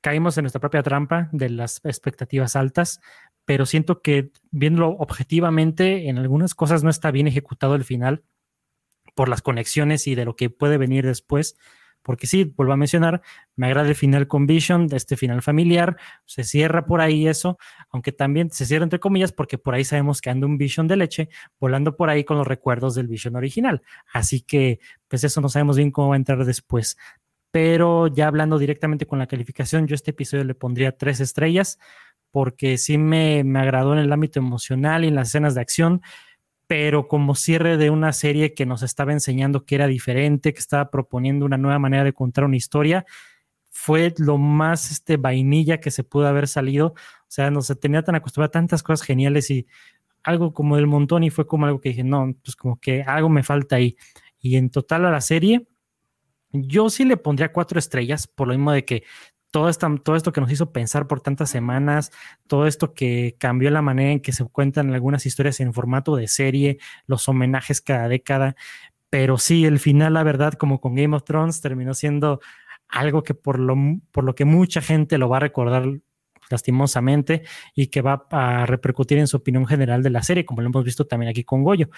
caímos 0.00 0.36
en 0.36 0.44
nuestra 0.44 0.60
propia 0.60 0.82
trampa 0.82 1.28
de 1.32 1.50
las 1.50 1.80
expectativas 1.84 2.56
altas, 2.56 3.00
pero 3.44 3.66
siento 3.66 4.02
que 4.02 4.30
viéndolo 4.50 4.90
objetivamente, 4.90 6.08
en 6.08 6.18
algunas 6.18 6.54
cosas 6.54 6.84
no 6.84 6.90
está 6.90 7.10
bien 7.10 7.26
ejecutado 7.26 7.74
el 7.74 7.84
final 7.84 8.22
por 9.14 9.28
las 9.28 9.42
conexiones 9.42 10.06
y 10.06 10.14
de 10.14 10.24
lo 10.24 10.36
que 10.36 10.50
puede 10.50 10.78
venir 10.78 11.06
después. 11.06 11.56
Porque 12.02 12.26
sí, 12.26 12.44
vuelvo 12.44 12.72
a 12.72 12.76
mencionar, 12.76 13.22
me 13.56 13.66
agrada 13.66 13.88
el 13.88 13.94
final 13.94 14.26
con 14.26 14.46
Vision, 14.46 14.88
este 14.92 15.16
final 15.16 15.42
familiar, 15.42 15.96
se 16.24 16.44
cierra 16.44 16.86
por 16.86 17.00
ahí 17.00 17.28
eso, 17.28 17.58
aunque 17.90 18.12
también 18.12 18.50
se 18.50 18.64
cierra 18.64 18.84
entre 18.84 19.00
comillas 19.00 19.32
porque 19.32 19.58
por 19.58 19.74
ahí 19.74 19.84
sabemos 19.84 20.20
que 20.20 20.30
anda 20.30 20.46
un 20.46 20.56
Vision 20.58 20.88
de 20.88 20.96
leche 20.96 21.28
volando 21.58 21.96
por 21.96 22.10
ahí 22.10 22.24
con 22.24 22.38
los 22.38 22.46
recuerdos 22.46 22.94
del 22.94 23.08
Vision 23.08 23.36
original. 23.36 23.82
Así 24.12 24.40
que, 24.40 24.80
pues 25.08 25.24
eso 25.24 25.40
no 25.40 25.48
sabemos 25.48 25.76
bien 25.76 25.90
cómo 25.90 26.08
va 26.08 26.14
a 26.14 26.18
entrar 26.18 26.44
después. 26.44 26.96
Pero 27.50 28.06
ya 28.06 28.28
hablando 28.28 28.58
directamente 28.58 29.06
con 29.06 29.18
la 29.18 29.26
calificación, 29.26 29.86
yo 29.86 29.94
este 29.94 30.12
episodio 30.12 30.44
le 30.44 30.54
pondría 30.54 30.96
tres 30.96 31.20
estrellas 31.20 31.78
porque 32.30 32.78
sí 32.78 32.96
me, 32.96 33.42
me 33.44 33.58
agradó 33.58 33.92
en 33.92 33.98
el 33.98 34.12
ámbito 34.12 34.38
emocional 34.38 35.04
y 35.04 35.08
en 35.08 35.16
las 35.16 35.28
escenas 35.28 35.54
de 35.54 35.60
acción, 35.60 36.00
pero 36.70 37.08
como 37.08 37.34
cierre 37.34 37.76
de 37.76 37.90
una 37.90 38.12
serie 38.12 38.54
que 38.54 38.64
nos 38.64 38.84
estaba 38.84 39.10
enseñando 39.10 39.64
que 39.64 39.74
era 39.74 39.88
diferente, 39.88 40.52
que 40.52 40.60
estaba 40.60 40.88
proponiendo 40.88 41.44
una 41.44 41.58
nueva 41.58 41.80
manera 41.80 42.04
de 42.04 42.12
contar 42.12 42.44
una 42.44 42.54
historia, 42.54 43.04
fue 43.70 44.14
lo 44.18 44.38
más 44.38 44.92
este, 44.92 45.16
vainilla 45.16 45.80
que 45.80 45.90
se 45.90 46.04
pudo 46.04 46.28
haber 46.28 46.46
salido. 46.46 46.86
O 46.86 47.26
sea, 47.26 47.50
no 47.50 47.60
se 47.62 47.74
tenía 47.74 48.04
tan 48.04 48.14
acostumbrado 48.14 48.50
a 48.50 48.52
tantas 48.52 48.84
cosas 48.84 49.04
geniales 49.04 49.50
y 49.50 49.66
algo 50.22 50.54
como 50.54 50.76
del 50.76 50.86
montón 50.86 51.24
y 51.24 51.30
fue 51.30 51.44
como 51.44 51.66
algo 51.66 51.80
que 51.80 51.88
dije, 51.88 52.04
no, 52.04 52.36
pues 52.40 52.54
como 52.54 52.78
que 52.78 53.02
algo 53.02 53.28
me 53.28 53.42
falta 53.42 53.74
ahí. 53.74 53.96
Y 54.38 54.54
en 54.54 54.70
total 54.70 55.06
a 55.06 55.10
la 55.10 55.20
serie, 55.20 55.66
yo 56.52 56.88
sí 56.88 57.04
le 57.04 57.16
pondría 57.16 57.50
cuatro 57.50 57.80
estrellas 57.80 58.28
por 58.28 58.46
lo 58.46 58.54
mismo 58.54 58.70
de 58.70 58.84
que 58.84 59.02
todo, 59.50 59.68
esta, 59.68 59.92
todo 60.02 60.16
esto 60.16 60.32
que 60.32 60.40
nos 60.40 60.50
hizo 60.50 60.72
pensar 60.72 61.06
por 61.06 61.20
tantas 61.20 61.50
semanas, 61.50 62.12
todo 62.46 62.66
esto 62.66 62.94
que 62.94 63.36
cambió 63.38 63.70
la 63.70 63.82
manera 63.82 64.12
en 64.12 64.20
que 64.20 64.32
se 64.32 64.44
cuentan 64.44 64.92
algunas 64.92 65.26
historias 65.26 65.60
en 65.60 65.72
formato 65.72 66.16
de 66.16 66.28
serie, 66.28 66.78
los 67.06 67.28
homenajes 67.28 67.80
cada 67.80 68.08
década. 68.08 68.56
Pero 69.10 69.38
sí, 69.38 69.64
el 69.64 69.78
final, 69.80 70.14
la 70.14 70.22
verdad, 70.22 70.54
como 70.54 70.80
con 70.80 70.94
Game 70.94 71.16
of 71.16 71.24
Thrones, 71.24 71.60
terminó 71.60 71.94
siendo 71.94 72.40
algo 72.88 73.22
que 73.22 73.34
por 73.34 73.58
lo, 73.58 73.76
por 74.12 74.24
lo 74.24 74.34
que 74.34 74.44
mucha 74.44 74.80
gente 74.80 75.18
lo 75.18 75.28
va 75.28 75.38
a 75.38 75.40
recordar 75.40 75.84
lastimosamente 76.50 77.42
y 77.74 77.88
que 77.88 78.02
va 78.02 78.26
a 78.30 78.66
repercutir 78.66 79.18
en 79.18 79.26
su 79.26 79.36
opinión 79.36 79.66
general 79.66 80.02
de 80.02 80.10
la 80.10 80.22
serie, 80.22 80.44
como 80.44 80.62
lo 80.62 80.68
hemos 80.68 80.84
visto 80.84 81.06
también 81.06 81.30
aquí 81.30 81.44
con 81.44 81.62
Goyo. 81.62 81.88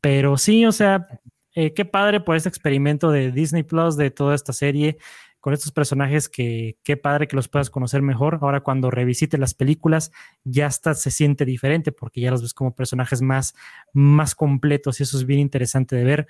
Pero 0.00 0.36
sí, 0.36 0.66
o 0.66 0.72
sea, 0.72 1.06
eh, 1.54 1.72
qué 1.74 1.84
padre 1.84 2.20
por 2.20 2.36
este 2.36 2.48
experimento 2.48 3.10
de 3.10 3.32
Disney 3.32 3.62
Plus, 3.62 3.96
de 3.96 4.10
toda 4.10 4.34
esta 4.34 4.52
serie, 4.52 4.98
con 5.40 5.54
estos 5.54 5.72
personajes 5.72 6.28
que 6.28 6.76
qué 6.84 6.96
padre 6.96 7.26
que 7.26 7.36
los 7.36 7.48
puedas 7.48 7.70
conocer 7.70 8.02
mejor. 8.02 8.38
Ahora 8.42 8.60
cuando 8.60 8.90
revisite 8.90 9.38
las 9.38 9.54
películas, 9.54 10.12
ya 10.44 10.66
hasta 10.66 10.94
se 10.94 11.10
siente 11.10 11.44
diferente 11.44 11.92
porque 11.92 12.20
ya 12.20 12.30
los 12.30 12.42
ves 12.42 12.54
como 12.54 12.74
personajes 12.74 13.22
más, 13.22 13.54
más 13.92 14.34
completos 14.34 15.00
y 15.00 15.02
eso 15.02 15.16
es 15.16 15.26
bien 15.26 15.40
interesante 15.40 15.96
de 15.96 16.04
ver. 16.04 16.26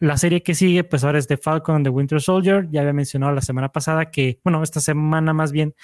La 0.00 0.16
serie 0.16 0.42
que 0.42 0.54
sigue, 0.54 0.82
pues 0.82 1.04
ahora 1.04 1.18
es 1.18 1.26
The 1.26 1.36
Falcon 1.36 1.82
The 1.82 1.90
Winter 1.90 2.20
Soldier. 2.20 2.68
Ya 2.70 2.80
había 2.80 2.92
mencionado 2.92 3.34
la 3.34 3.42
semana 3.42 3.70
pasada 3.70 4.10
que, 4.10 4.40
bueno, 4.42 4.62
esta 4.62 4.80
semana 4.80 5.32
más 5.34 5.52
bien, 5.52 5.74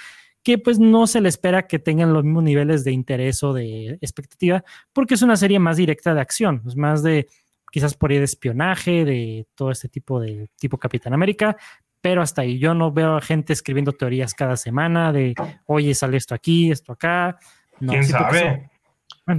que 0.42 0.58
pues 0.58 0.78
no 0.78 1.06
se 1.06 1.20
le 1.20 1.28
espera 1.28 1.66
que 1.66 1.78
tengan 1.78 2.12
los 2.12 2.24
mismos 2.24 2.44
niveles 2.44 2.84
de 2.84 2.92
interés 2.92 3.42
o 3.42 3.52
de 3.52 3.98
expectativa, 4.00 4.64
porque 4.92 5.14
es 5.14 5.22
una 5.22 5.36
serie 5.36 5.58
más 5.58 5.76
directa 5.76 6.14
de 6.14 6.20
acción, 6.20 6.62
es 6.66 6.76
más 6.76 7.02
de 7.02 7.26
quizás 7.72 7.94
por 7.94 8.12
ahí 8.12 8.18
de 8.18 8.24
espionaje, 8.24 9.04
de 9.04 9.46
todo 9.54 9.72
este 9.72 9.88
tipo 9.88 10.20
de 10.20 10.48
tipo 10.56 10.78
Capitán 10.78 11.14
América, 11.14 11.56
pero 12.00 12.22
hasta 12.22 12.42
ahí 12.42 12.58
yo 12.58 12.74
no 12.74 12.92
veo 12.92 13.16
a 13.16 13.20
gente 13.20 13.52
escribiendo 13.52 13.92
teorías 13.92 14.34
cada 14.34 14.56
semana 14.56 15.12
de, 15.12 15.34
oye, 15.66 15.94
sale 15.94 16.16
esto 16.16 16.34
aquí, 16.34 16.70
esto 16.70 16.92
acá. 16.92 17.38
¿Quién 17.78 18.04
sabe? 18.04 18.70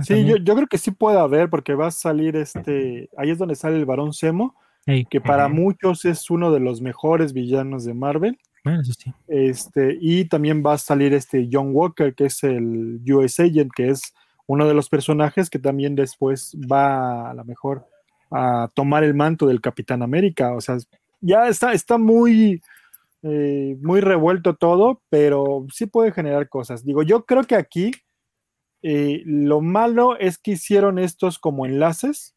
sí, 0.04 0.26
yo, 0.26 0.38
yo, 0.38 0.56
creo 0.56 0.68
que 0.68 0.78
sí 0.78 0.92
puede 0.92 1.20
haber, 1.20 1.50
porque 1.50 1.74
va 1.74 1.88
a 1.88 1.92
salir 1.92 2.36
este, 2.36 3.10
ahí 3.18 3.30
es 3.30 3.38
donde 3.38 3.56
sale 3.56 3.78
el 3.78 3.86
varón 3.86 4.14
Semo, 4.14 4.56
que 5.10 5.20
para 5.20 5.50
muchos 5.50 6.06
es 6.06 6.30
uno 6.30 6.52
de 6.52 6.60
los 6.60 6.82
mejores 6.82 7.34
villanos 7.34 7.84
de 7.84 7.94
Marvel. 7.94 8.38
Bueno, 8.64 8.82
eso 8.82 8.94
sí. 8.98 9.14
Este, 9.28 9.98
y 10.00 10.26
también 10.26 10.64
va 10.66 10.74
a 10.74 10.78
salir 10.78 11.14
este 11.14 11.50
John 11.52 11.70
Walker, 11.74 12.14
que 12.16 12.26
es 12.26 12.44
el 12.44 13.02
US 13.10 13.40
Agent, 13.40 13.72
que 13.76 13.90
es 13.90 14.14
uno 14.46 14.68
de 14.68 14.74
los 14.74 14.90
personajes 14.90 15.50
que 15.50 15.60
también 15.60 15.96
después 15.96 16.56
va 16.72 17.30
a 17.30 17.34
lo 17.34 17.44
mejor 17.44 17.86
a 18.32 18.70
tomar 18.74 19.04
el 19.04 19.14
manto 19.14 19.46
del 19.46 19.62
Capitán 19.62 20.02
América. 20.02 20.54
O 20.54 20.62
sea, 20.62 20.78
ya 21.22 21.48
está, 21.48 21.74
está 21.74 21.98
muy, 21.98 22.62
eh, 23.24 23.78
muy 23.82 24.02
revuelto 24.02 24.56
todo, 24.56 25.02
pero 25.10 25.66
sí 25.74 25.86
puede 25.86 26.12
generar 26.12 26.50
cosas. 26.50 26.86
Digo, 26.86 27.04
yo 27.04 27.26
creo 27.26 27.44
que 27.44 27.56
aquí 27.56 27.92
eh, 28.82 29.22
lo 29.26 29.62
malo 29.62 30.18
es 30.18 30.38
que 30.38 30.52
hicieron 30.52 31.00
estos 31.00 31.40
como 31.40 31.66
enlaces 31.66 32.36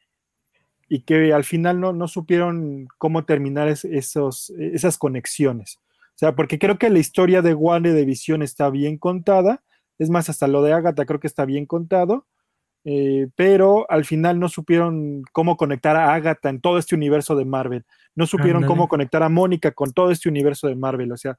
y 0.89 1.03
que 1.03 1.33
al 1.33 1.45
final 1.45 1.81
no, 1.81 1.93
no 1.93 2.09
supieron 2.09 2.89
cómo 2.99 3.25
terminar 3.25 3.69
esos, 3.69 4.51
esas 4.51 4.99
conexiones. 4.99 5.79
O 6.11 6.19
sea, 6.21 6.35
porque 6.35 6.59
creo 6.59 6.79
que 6.79 6.91
la 6.91 6.99
historia 6.99 7.41
de 7.41 7.55
Wanda 7.55 7.93
de 7.93 8.05
Visión 8.05 8.43
está 8.43 8.69
bien 8.69 8.99
contada. 8.99 9.63
Es 9.99 10.11
más, 10.11 10.29
hasta 10.29 10.49
lo 10.49 10.63
de 10.63 10.73
Agatha 10.73 11.07
creo 11.07 11.21
que 11.21 11.29
está 11.29 11.45
bien 11.45 11.65
contado. 11.65 12.27
Eh, 12.85 13.29
pero 13.37 13.91
al 13.91 14.05
final 14.05 14.39
no 14.39 14.49
supieron 14.49 15.23
cómo 15.33 15.57
conectar 15.57 15.97
a 15.97 16.15
Agatha 16.15 16.49
en 16.49 16.61
todo 16.61 16.79
este 16.79 16.95
universo 16.95 17.37
de 17.37 17.45
Marvel. 17.45 17.85
No 18.15 18.27
supieron 18.27 18.65
cómo 18.65 18.89
conectar 18.89 19.23
a 19.23 19.29
Mónica 19.29 19.71
con 19.71 19.93
todo 19.93 20.11
este 20.11 20.29
universo 20.29 20.67
de 20.67 20.77
Marvel. 20.77 21.13
O 21.13 21.17
sea, 21.17 21.39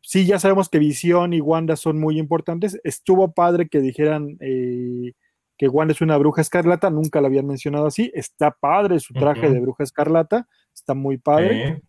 sí, 0.00 0.24
ya 0.24 0.38
sabemos 0.38 0.68
que 0.68 0.78
Visión 0.78 1.32
y 1.32 1.40
Wanda 1.40 1.76
son 1.76 1.98
muy 1.98 2.18
importantes. 2.18 2.80
Estuvo 2.84 3.32
padre 3.32 3.68
que 3.68 3.80
dijeran 3.80 4.36
eh, 4.40 5.12
que 5.58 5.68
Wanda 5.68 5.92
es 5.92 6.00
una 6.00 6.16
bruja 6.16 6.42
escarlata, 6.42 6.90
nunca 6.90 7.20
la 7.20 7.28
habían 7.28 7.46
mencionado 7.46 7.86
así. 7.86 8.10
Está 8.14 8.52
padre 8.52 9.00
su 9.00 9.14
traje 9.14 9.50
de 9.50 9.60
bruja 9.60 9.82
escarlata, 9.84 10.46
está 10.74 10.94
muy 10.94 11.18
padre. 11.18 11.82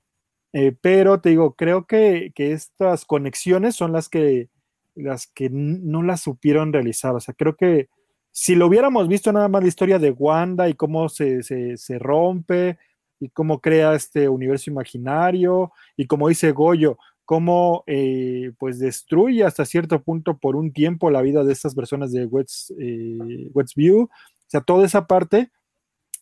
Eh, 0.53 0.75
pero 0.81 1.21
te 1.21 1.29
digo, 1.29 1.55
creo 1.55 1.85
que, 1.85 2.31
estas 2.35 3.05
conexiones 3.05 3.75
son 3.75 3.91
las 3.91 4.09
que, 4.09 4.49
las 4.95 5.27
que 5.27 5.49
no 5.51 6.01
las 6.01 6.21
supieron 6.21 6.73
realizar. 6.73 7.13
O 7.13 7.19
sea, 7.19 7.35
creo 7.35 7.55
que 7.55 7.89
si 8.31 8.55
lo 8.55 8.67
hubiéramos 8.67 9.07
visto 9.07 9.31
nada 9.31 9.47
más 9.47 9.61
la 9.61 9.67
historia 9.67 9.99
de 9.99 10.11
Wanda 10.11 10.69
y 10.69 10.73
cómo 10.73 11.09
se, 11.09 11.43
se 11.43 11.99
rompe 11.99 12.77
y 13.19 13.29
cómo 13.29 13.59
crea 13.59 13.95
este 13.95 14.29
universo 14.29 14.69
imaginario 14.69 15.71
y 15.95 16.05
como 16.05 16.29
dice 16.29 16.51
Goyo, 16.51 16.97
cómo 17.27 17.83
eh, 17.87 18.53
pues 18.57 18.79
destruye 18.79 19.43
hasta 19.43 19.65
cierto 19.65 20.01
punto 20.01 20.37
por 20.37 20.55
un 20.55 20.71
tiempo 20.71 21.11
la 21.11 21.21
vida 21.21 21.43
de 21.43 21.51
estas 21.51 21.75
personas 21.75 22.13
de 22.13 22.25
West, 22.25 22.71
eh, 22.79 23.51
View. 23.75 24.03
O 24.03 24.09
sea, 24.47 24.61
toda 24.61 24.85
esa 24.85 25.07
parte 25.07 25.51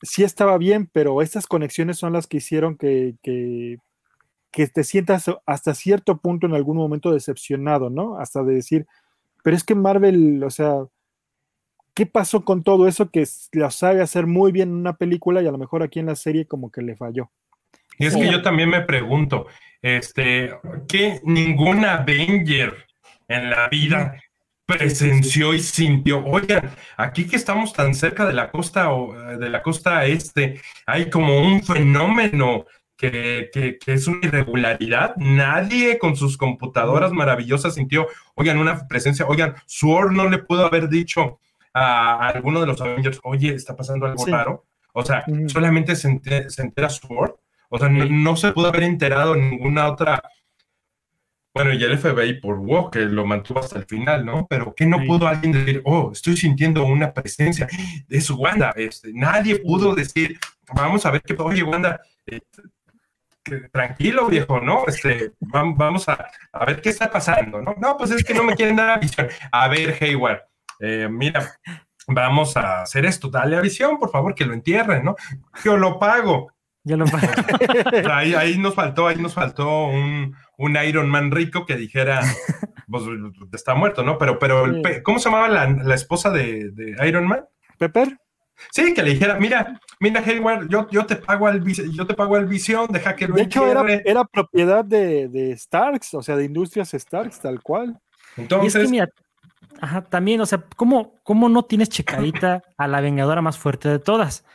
sí 0.01 0.23
estaba 0.23 0.57
bien, 0.57 0.89
pero 0.91 1.22
estas 1.22 1.45
conexiones 1.45 1.97
son 1.97 2.13
las 2.13 2.26
que 2.26 2.38
hicieron 2.38 2.76
que, 2.76 3.15
que, 3.22 3.77
que, 4.51 4.67
te 4.67 4.84
sientas 4.84 5.26
hasta 5.45 5.76
cierto 5.76 6.17
punto 6.17 6.47
en 6.47 6.55
algún 6.55 6.77
momento 6.77 7.11
decepcionado, 7.11 7.91
¿no? 7.91 8.17
Hasta 8.17 8.43
de 8.43 8.55
decir, 8.55 8.88
pero 9.43 9.55
es 9.55 9.63
que 9.63 9.76
Marvel, 9.76 10.43
o 10.43 10.49
sea, 10.49 10.88
¿qué 11.95 12.05
pasó 12.05 12.45
con 12.45 12.61
todo 12.61 12.88
eso 12.88 13.09
que 13.09 13.26
lo 13.53 13.72
sabe 13.72 14.01
hacer 14.01 14.27
muy 14.27 14.51
bien 14.51 14.69
en 14.69 14.76
una 14.76 14.97
película 14.97 15.41
y 15.41 15.47
a 15.47 15.51
lo 15.51 15.57
mejor 15.57 15.81
aquí 15.81 15.99
en 15.99 16.07
la 16.07 16.15
serie 16.15 16.45
como 16.45 16.69
que 16.69 16.81
le 16.81 16.95
falló? 16.95 17.31
Y 17.97 18.05
es 18.05 18.15
que 18.15 18.30
yo 18.30 18.41
también 18.41 18.69
me 18.69 18.81
pregunto, 18.81 19.47
este, 19.81 20.51
que 20.88 21.22
ningún 21.23 21.85
Avenger 21.85 22.85
en 23.30 23.49
la 23.49 23.69
vida 23.69 24.22
presenció 24.65 25.53
y 25.53 25.59
sintió, 25.59 26.26
oigan, 26.26 26.72
aquí 26.97 27.26
que 27.26 27.38
estamos 27.38 27.72
tan 27.72 27.95
cerca 27.95 28.26
de 28.26 28.34
la 28.34 28.51
costa 28.51 28.89
de 29.39 29.49
la 29.49 29.61
costa 29.61 30.05
este, 30.05 30.59
hay 30.85 31.09
como 31.09 31.39
un 31.39 31.63
fenómeno 31.63 32.65
que, 32.97 33.49
es 33.85 34.07
una 34.07 34.26
irregularidad. 34.26 35.15
Nadie 35.17 35.97
con 35.97 36.15
sus 36.15 36.38
computadoras 36.38 37.11
maravillosas 37.11 37.76
sintió, 37.76 38.07
oigan, 38.35 38.57
una 38.57 38.88
presencia, 38.88 39.26
oigan, 39.27 39.55
Sword 39.65 40.11
no 40.11 40.27
le 40.27 40.39
pudo 40.39 40.65
haber 40.65 40.89
dicho 40.89 41.39
a, 41.76 42.27
alguno 42.30 42.61
de 42.61 42.68
los 42.68 42.81
Avengers, 42.81 43.19
oye, 43.23 43.53
está 43.53 43.76
pasando 43.76 44.06
algo 44.06 44.26
raro. 44.26 44.65
O 44.93 45.03
sea, 45.03 45.26
solamente 45.47 45.95
se, 45.95 46.07
entera 46.07 46.89
Sword 46.89 47.35
o 47.69 47.77
sea, 47.77 47.89
no, 47.89 48.35
se 48.35 48.52
pudo 48.52 48.68
haber 48.68 48.84
enterado 48.84 49.35
ninguna 49.35 49.89
otra. 49.89 50.22
Bueno, 51.53 51.73
y 51.73 51.84
el 51.84 51.97
FBI 51.97 52.39
por 52.41 52.57
WoW, 52.60 52.91
que 52.91 52.99
lo 52.99 53.26
mantuvo 53.26 53.60
hasta 53.60 53.80
el 53.80 53.85
final, 53.85 54.26
¿no? 54.26 54.45
Pero 54.49 54.73
que 54.76 54.85
no 54.85 54.99
pudo 55.06 55.27
alguien 55.27 55.53
decir, 55.53 55.81
oh, 55.85 56.11
estoy 56.11 56.35
sintiendo 56.35 56.85
una 56.85 57.14
presencia 57.14 57.68
de 58.07 58.22
su 58.22 58.35
Wanda. 58.35 58.73
Este, 58.76 59.11
nadie 59.14 59.60
pudo 59.60 59.95
decir, 59.95 60.38
vamos 60.73 61.06
a 61.06 61.11
ver 61.11 61.22
qué, 61.22 61.35
oye, 61.38 61.64
Wanda, 61.64 62.02
eh, 62.27 62.41
tranquilo, 63.72 64.27
viejo, 64.27 64.60
¿no? 64.60 64.85
Este, 64.88 65.31
vamos 65.39 66.10
a, 66.10 66.30
a, 66.52 66.65
ver 66.65 66.81
qué 66.81 66.89
está 66.89 67.10
pasando, 67.10 67.61
¿no? 67.61 67.76
No, 67.77 67.97
pues 67.97 68.11
es 68.11 68.23
que 68.23 68.34
no 68.34 68.43
me 68.43 68.56
quieren 68.56 68.76
dar 68.76 68.99
visión. 68.99 69.27
A 69.52 69.68
ver, 69.69 69.97
Hayward, 70.02 70.43
eh, 70.80 71.07
mira, 71.10 71.57
vamos 72.07 72.56
a 72.57 72.81
hacer 72.81 73.06
esto, 73.06 73.30
dale 73.30 73.57
a 73.57 73.61
visión, 73.61 73.97
por 73.97 74.11
favor, 74.11 74.35
que 74.35 74.45
lo 74.45 74.53
entierren, 74.53 75.03
¿no? 75.03 75.15
Yo 75.64 75.77
lo 75.77 75.99
pago. 75.99 76.52
Ya 76.84 76.97
lo 76.97 77.06
ahí, 78.11 78.35
ahí 78.35 78.57
nos 78.60 78.76
faltó, 78.76 79.07
ahí 79.07 79.15
nos 79.15 79.34
faltó 79.34 79.88
un, 79.88 80.35
un 80.57 80.77
Iron 80.77 81.10
Man 81.10 81.31
rico 81.31 81.65
que 81.65 81.76
dijera, 81.76 82.22
pues 82.88 83.03
está 83.53 83.73
muerto, 83.73 84.03
¿no? 84.03 84.19
Pero, 84.19 84.38
pero 84.38 84.65
¿cómo 85.03 85.18
se 85.18 85.30
llamaba 85.30 85.47
la, 85.47 85.68
la 85.68 85.95
esposa 85.95 86.30
de, 86.30 86.69
de, 86.72 87.07
Iron 87.07 87.27
Man? 87.27 87.43
Pepper. 87.80 88.19
Sí, 88.72 88.93
que 88.93 89.02
le 89.02 89.11
dijera, 89.11 89.38
mira, 89.39 89.81
mira, 89.99 90.22
Hayward, 90.26 90.69
yo, 90.69 90.88
yo 90.89 91.06
te 91.06 91.15
pago 91.15 91.49
el 91.49 91.64
yo 91.91 92.06
te 92.07 92.14
pago 92.14 92.38
el 92.38 92.45
visión, 92.45 92.88
deja 92.89 93.15
que 93.15 93.27
lo 93.27 93.35
De 93.35 93.41
hecho, 93.41 93.68
era, 93.68 93.84
era, 94.06 94.23
propiedad 94.23 94.85
de, 94.85 95.27
de, 95.27 95.57
Starks, 95.57 96.14
o 96.14 96.22
sea, 96.22 96.38
de 96.38 96.45
Industrias 96.45 96.91
Starks, 96.91 97.41
tal 97.41 97.61
cual. 97.61 97.99
Entonces, 98.38 98.89
Ajá, 99.81 100.02
también, 100.03 100.41
o 100.41 100.45
sea, 100.45 100.64
¿cómo, 100.76 101.15
¿cómo 101.23 101.49
no 101.49 101.64
tienes 101.64 101.89
checadita 101.89 102.64
a 102.77 102.88
la 102.88 103.02
vengadora 103.02 103.41
más 103.41 103.57
fuerte 103.57 103.89
de 103.89 103.99
todas? 103.99 104.45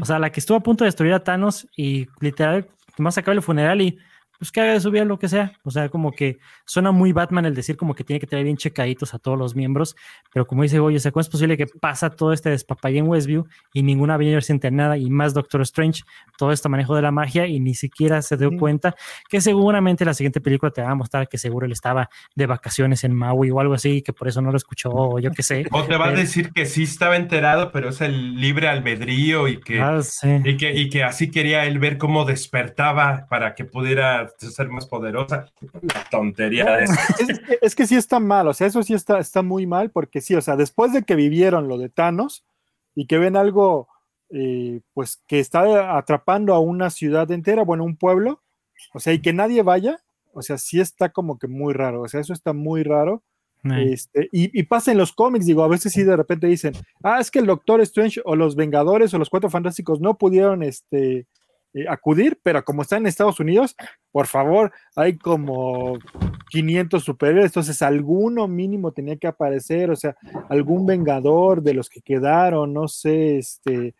O 0.00 0.04
sea, 0.04 0.18
la 0.18 0.32
que 0.32 0.40
estuvo 0.40 0.56
a 0.56 0.62
punto 0.62 0.84
de 0.84 0.88
destruir 0.88 1.12
a 1.12 1.22
Thanos 1.22 1.68
y 1.76 2.08
literal, 2.20 2.66
más 2.98 3.16
acaba 3.18 3.34
el 3.34 3.42
funeral 3.42 3.80
y 3.80 3.98
pues 4.40 4.50
que 4.50 4.60
haga 4.62 4.72
de 4.72 4.80
su 4.80 4.90
vida 4.90 5.04
lo 5.04 5.18
que 5.18 5.28
sea. 5.28 5.52
O 5.64 5.70
sea, 5.70 5.90
como 5.90 6.12
que 6.12 6.38
suena 6.64 6.92
muy 6.92 7.12
Batman 7.12 7.44
el 7.44 7.54
decir 7.54 7.76
como 7.76 7.94
que 7.94 8.04
tiene 8.04 8.18
que 8.18 8.26
tener 8.26 8.42
bien 8.42 8.56
checaditos 8.56 9.12
a 9.12 9.18
todos 9.18 9.38
los 9.38 9.54
miembros, 9.54 9.94
pero 10.32 10.46
como 10.46 10.62
dice 10.62 10.80
oye, 10.80 10.98
¿cómo 11.12 11.20
es 11.20 11.28
posible 11.28 11.58
que 11.58 11.66
pasa 11.66 12.08
todo 12.08 12.32
este 12.32 12.48
despapay 12.48 12.96
en 12.96 13.06
Westview 13.06 13.46
y 13.74 13.82
ninguna 13.82 14.14
Avenger 14.14 14.42
siente 14.42 14.70
nada 14.70 14.96
y 14.96 15.10
más 15.10 15.34
Doctor 15.34 15.60
Strange, 15.60 16.04
todo 16.38 16.52
este 16.52 16.70
manejo 16.70 16.96
de 16.96 17.02
la 17.02 17.10
magia 17.10 17.46
y 17.46 17.60
ni 17.60 17.74
siquiera 17.74 18.22
se 18.22 18.38
dio 18.38 18.50
cuenta 18.58 18.94
que 19.28 19.42
seguramente 19.42 20.06
la 20.06 20.14
siguiente 20.14 20.40
película 20.40 20.70
te 20.72 20.80
va 20.80 20.90
a 20.90 20.94
mostrar 20.94 21.28
que 21.28 21.36
seguro 21.36 21.66
él 21.66 21.72
estaba 21.72 22.08
de 22.34 22.46
vacaciones 22.46 23.04
en 23.04 23.14
Maui 23.14 23.50
o 23.50 23.60
algo 23.60 23.74
así, 23.74 24.00
que 24.00 24.14
por 24.14 24.26
eso 24.26 24.40
no 24.40 24.50
lo 24.50 24.56
escuchó, 24.56 24.88
o 24.90 25.18
yo 25.18 25.30
qué 25.32 25.42
sé. 25.42 25.66
O 25.72 25.84
te 25.84 25.96
va 25.98 26.06
a 26.08 26.12
decir 26.12 26.50
que 26.52 26.64
sí 26.64 26.84
estaba 26.84 27.16
enterado, 27.16 27.72
pero 27.72 27.90
es 27.90 28.00
el 28.00 28.40
libre 28.40 28.68
albedrío 28.68 29.48
y 29.48 29.60
que, 29.60 29.80
Ah, 29.82 30.00
sí. 30.02 30.28
y 30.44 30.56
que, 30.56 30.74
y 30.74 30.88
que 30.88 31.04
así 31.04 31.30
quería 31.30 31.66
él 31.66 31.78
ver 31.78 31.98
cómo 31.98 32.24
despertaba 32.24 33.26
para 33.28 33.54
que 33.54 33.64
pudiera 33.64 34.29
ser 34.38 34.68
más 34.68 34.86
poderosa. 34.86 35.46
La 35.82 36.04
tontería 36.10 36.76
de 36.76 36.84
eso. 36.84 36.94
Es, 37.18 37.40
es 37.60 37.74
que 37.74 37.86
sí 37.86 37.96
está 37.96 38.20
mal, 38.20 38.48
o 38.48 38.54
sea, 38.54 38.66
eso 38.66 38.82
sí 38.82 38.94
está, 38.94 39.18
está 39.18 39.42
muy 39.42 39.66
mal, 39.66 39.90
porque 39.90 40.20
sí, 40.20 40.34
o 40.34 40.40
sea, 40.40 40.56
después 40.56 40.92
de 40.92 41.02
que 41.02 41.14
vivieron 41.14 41.68
lo 41.68 41.78
de 41.78 41.88
Thanos 41.88 42.44
y 42.94 43.06
que 43.06 43.18
ven 43.18 43.36
algo, 43.36 43.88
eh, 44.30 44.80
pues 44.94 45.22
que 45.26 45.40
está 45.40 45.96
atrapando 45.96 46.54
a 46.54 46.60
una 46.60 46.90
ciudad 46.90 47.30
entera, 47.30 47.62
bueno, 47.64 47.84
un 47.84 47.96
pueblo, 47.96 48.42
o 48.94 49.00
sea, 49.00 49.12
y 49.12 49.20
que 49.20 49.32
nadie 49.32 49.62
vaya, 49.62 50.00
o 50.32 50.42
sea, 50.42 50.58
sí 50.58 50.80
está 50.80 51.10
como 51.10 51.38
que 51.38 51.48
muy 51.48 51.74
raro, 51.74 52.02
o 52.02 52.08
sea, 52.08 52.20
eso 52.20 52.32
está 52.32 52.52
muy 52.52 52.82
raro. 52.82 53.22
Este, 53.62 54.30
y, 54.32 54.58
y 54.58 54.62
pasa 54.62 54.90
en 54.90 54.96
los 54.96 55.12
cómics, 55.12 55.44
digo, 55.44 55.62
a 55.62 55.68
veces 55.68 55.92
sí 55.92 56.02
de 56.02 56.16
repente 56.16 56.46
dicen, 56.46 56.72
ah, 57.02 57.20
es 57.20 57.30
que 57.30 57.40
el 57.40 57.46
Doctor 57.46 57.82
Strange 57.82 58.22
o 58.24 58.34
los 58.34 58.56
Vengadores 58.56 59.12
o 59.12 59.18
los 59.18 59.28
Cuatro 59.28 59.50
Fantásticos 59.50 60.00
no 60.00 60.16
pudieron 60.16 60.62
este, 60.62 61.26
eh, 61.72 61.86
acudir, 61.88 62.40
pero 62.42 62.64
como 62.64 62.82
están 62.82 63.02
en 63.02 63.06
Estados 63.06 63.38
Unidos, 63.38 63.76
por 64.10 64.26
favor, 64.26 64.72
hay 64.96 65.16
como 65.16 65.98
500 66.50 67.02
superhéroes, 67.04 67.46
entonces 67.46 67.80
alguno 67.82 68.48
mínimo 68.48 68.92
tenía 68.92 69.16
que 69.16 69.28
aparecer, 69.28 69.90
o 69.90 69.96
sea, 69.96 70.16
algún 70.48 70.84
Vengador 70.84 71.62
de 71.62 71.74
los 71.74 71.88
que 71.88 72.00
quedaron, 72.00 72.72
no 72.72 72.88
sé, 72.88 73.38
este, 73.38 73.94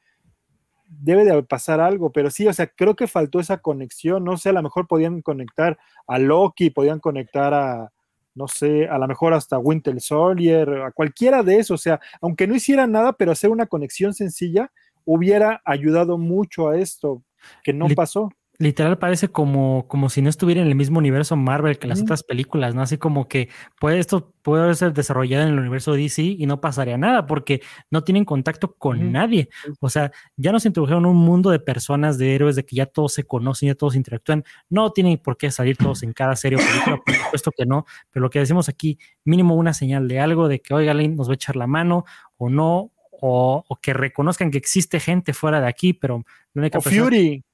debe 0.90 1.24
de 1.24 1.42
pasar 1.44 1.80
algo, 1.80 2.10
pero 2.10 2.30
sí, 2.30 2.48
o 2.48 2.52
sea, 2.52 2.66
creo 2.66 2.96
que 2.96 3.06
faltó 3.06 3.38
esa 3.38 3.58
conexión, 3.58 4.24
no 4.24 4.36
sé, 4.36 4.48
a 4.48 4.52
lo 4.52 4.62
mejor 4.62 4.88
podían 4.88 5.22
conectar 5.22 5.78
a 6.08 6.18
Loki, 6.18 6.70
podían 6.70 6.98
conectar 6.98 7.54
a, 7.54 7.92
no 8.34 8.48
sé, 8.48 8.88
a 8.88 8.98
lo 8.98 9.06
mejor 9.06 9.32
hasta 9.32 9.58
Winter 9.58 10.00
Soldier, 10.00 10.68
a 10.82 10.90
cualquiera 10.90 11.44
de 11.44 11.58
esos, 11.58 11.80
o 11.80 11.82
sea, 11.82 12.00
aunque 12.20 12.48
no 12.48 12.56
hicieran 12.56 12.90
nada, 12.90 13.12
pero 13.12 13.30
hacer 13.30 13.50
una 13.50 13.66
conexión 13.66 14.12
sencilla 14.12 14.72
hubiera 15.04 15.62
ayudado 15.64 16.18
mucho 16.18 16.68
a 16.68 16.76
esto, 16.78 17.22
que 17.62 17.72
no 17.72 17.88
pasó. 17.88 18.30
literal 18.60 18.98
parece 18.98 19.28
como, 19.28 19.88
como 19.88 20.10
si 20.10 20.20
no 20.20 20.28
estuviera 20.28 20.60
en 20.60 20.68
el 20.68 20.74
mismo 20.74 20.98
universo 20.98 21.34
Marvel 21.34 21.78
que 21.78 21.88
las 21.88 22.02
otras 22.02 22.22
películas, 22.22 22.74
¿no? 22.74 22.82
Así 22.82 22.98
como 22.98 23.26
que 23.26 23.48
puede, 23.80 23.98
esto 23.98 24.34
puede 24.42 24.74
ser 24.74 24.92
desarrollado 24.92 25.44
en 25.44 25.54
el 25.54 25.58
universo 25.58 25.94
DC 25.94 26.22
y 26.22 26.44
no 26.44 26.60
pasaría 26.60 26.98
nada 26.98 27.24
porque 27.24 27.62
no 27.90 28.04
tienen 28.04 28.26
contacto 28.26 28.74
con 28.74 29.12
nadie. 29.12 29.48
O 29.80 29.88
sea, 29.88 30.12
ya 30.36 30.52
nos 30.52 30.66
introdujeron 30.66 31.06
un 31.06 31.16
mundo 31.16 31.48
de 31.48 31.58
personas, 31.58 32.18
de 32.18 32.34
héroes, 32.34 32.54
de 32.54 32.66
que 32.66 32.76
ya 32.76 32.84
todos 32.84 33.14
se 33.14 33.24
conocen, 33.24 33.68
ya 33.68 33.74
todos 33.74 33.96
interactúan. 33.96 34.44
No 34.68 34.92
tienen 34.92 35.16
por 35.16 35.38
qué 35.38 35.50
salir 35.50 35.78
todos 35.78 36.02
en 36.02 36.12
cada 36.12 36.36
serie 36.36 36.58
o 36.58 36.60
película, 36.60 36.98
por 36.98 37.14
supuesto 37.14 37.52
que 37.56 37.64
no, 37.64 37.86
pero 38.10 38.24
lo 38.24 38.28
que 38.28 38.40
decimos 38.40 38.68
aquí, 38.68 38.98
mínimo 39.24 39.54
una 39.54 39.72
señal 39.72 40.06
de 40.06 40.20
algo, 40.20 40.48
de 40.48 40.60
que, 40.60 40.74
oiga, 40.74 40.92
alguien 40.92 41.16
nos 41.16 41.28
va 41.28 41.32
a 41.32 41.36
echar 41.36 41.56
la 41.56 41.66
mano 41.66 42.04
o 42.36 42.50
no, 42.50 42.92
o, 43.20 43.64
o 43.66 43.76
que 43.76 43.92
reconozcan 43.92 44.50
que 44.50 44.58
existe 44.58 45.00
gente 45.00 45.32
fuera 45.32 45.60
de 45.60 45.68
aquí, 45.68 45.92
pero 45.92 46.24
la 46.54 46.60
única 46.62 46.78
O 46.78 46.82
persona- 46.82 47.04
Fury, 47.04 47.44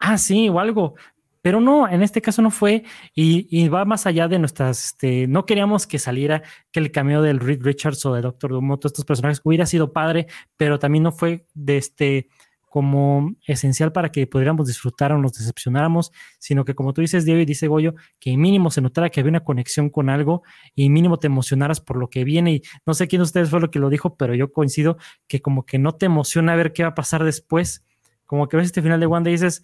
ah, 0.00 0.18
sí, 0.18 0.48
o 0.48 0.58
algo. 0.60 0.94
Pero 1.42 1.60
no, 1.60 1.86
en 1.86 2.02
este 2.02 2.22
caso 2.22 2.40
no 2.40 2.50
fue 2.50 2.84
y, 3.14 3.46
y 3.50 3.68
va 3.68 3.84
más 3.84 4.06
allá 4.06 4.28
de 4.28 4.38
nuestras, 4.38 4.86
este, 4.86 5.26
no 5.26 5.44
queríamos 5.44 5.86
que 5.86 5.98
saliera 5.98 6.42
que 6.72 6.80
el 6.80 6.90
cameo 6.90 7.20
del 7.20 7.38
Reed 7.38 7.62
Richards 7.62 8.06
o 8.06 8.14
de 8.14 8.22
Doctor 8.22 8.50
Doom, 8.52 8.70
o 8.70 8.78
todos 8.78 8.92
estos 8.92 9.04
personajes 9.04 9.42
hubiera 9.44 9.66
sido 9.66 9.92
padre, 9.92 10.26
pero 10.56 10.78
también 10.78 11.04
no 11.04 11.12
fue 11.12 11.44
de 11.52 11.76
este 11.76 12.28
como 12.74 13.36
esencial 13.46 13.92
para 13.92 14.10
que 14.10 14.26
pudiéramos 14.26 14.66
disfrutar 14.66 15.12
o 15.12 15.18
nos 15.18 15.34
decepcionáramos, 15.34 16.10
sino 16.40 16.64
que 16.64 16.74
como 16.74 16.92
tú 16.92 17.02
dices, 17.02 17.24
Diego, 17.24 17.40
y 17.40 17.44
dice 17.44 17.68
Goyo, 17.68 17.94
que 18.18 18.36
mínimo 18.36 18.68
se 18.72 18.80
notara 18.80 19.10
que 19.10 19.20
había 19.20 19.30
una 19.30 19.44
conexión 19.44 19.90
con 19.90 20.10
algo 20.10 20.42
y 20.74 20.90
mínimo 20.90 21.20
te 21.20 21.28
emocionaras 21.28 21.80
por 21.80 21.96
lo 21.98 22.10
que 22.10 22.24
viene. 22.24 22.54
Y 22.54 22.62
no 22.84 22.92
sé 22.92 23.06
quién 23.06 23.20
de 23.20 23.26
ustedes 23.26 23.48
fue 23.48 23.60
lo 23.60 23.70
que 23.70 23.78
lo 23.78 23.90
dijo, 23.90 24.16
pero 24.16 24.34
yo 24.34 24.52
coincido 24.52 24.96
que 25.28 25.40
como 25.40 25.64
que 25.64 25.78
no 25.78 25.92
te 25.92 26.06
emociona 26.06 26.56
ver 26.56 26.72
qué 26.72 26.82
va 26.82 26.88
a 26.88 26.94
pasar 26.96 27.22
después. 27.22 27.84
Como 28.26 28.48
que 28.48 28.56
ves 28.56 28.66
este 28.66 28.82
final 28.82 28.98
de 28.98 29.06
Wanda 29.06 29.30
y 29.30 29.34
dices, 29.34 29.62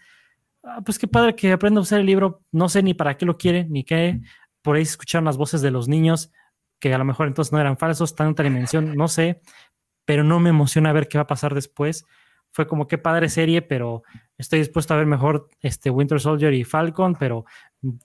"Ah, 0.63 0.81
pues 0.85 0.97
qué 1.01 1.09
padre 1.09 1.35
que 1.35 1.51
aprenda 1.51 1.81
a 1.81 1.83
usar 1.83 1.99
el 1.99 2.07
libro, 2.07 2.45
no 2.53 2.69
sé 2.69 2.81
ni 2.85 2.95
para 2.95 3.17
qué 3.17 3.27
lo 3.27 3.37
quiere, 3.39 3.65
ni 3.65 3.83
qué. 3.83 4.21
Por 4.63 4.77
ahí 4.77 4.83
escucharon 4.83 5.25
las 5.25 5.37
voces 5.37 5.63
de 5.63 5.73
los 5.73 5.89
niños, 5.89 6.31
que 6.79 6.95
a 6.95 6.99
lo 6.99 7.05
mejor 7.05 7.27
entonces 7.27 7.53
no 7.53 7.59
eran 7.61 7.77
falsos, 7.77 8.15
tanta 8.15 8.45
dimensión, 8.45 8.95
no 8.95 9.09
sé, 9.09 9.41
pero 10.05 10.23
no 10.23 10.39
me 10.39 10.51
emociona 10.51 10.93
ver 10.93 11.09
qué 11.09 11.19
va 11.19 11.23
a 11.23 11.27
pasar 11.27 11.57
después. 11.57 12.05
Fue 12.53 12.67
como 12.67 12.87
qué 12.89 12.99
padre 12.99 13.29
serie, 13.29 13.63
pero 13.63 14.03
estoy 14.37 14.59
dispuesto 14.61 14.95
a 14.95 14.97
ver 14.97 15.07
mejor 15.07 15.49
este 15.61 15.91
Winter 15.91 16.21
Soldier 16.21 16.53
y 16.53 16.65
Falcon, 16.65 17.15
pero 17.19 17.45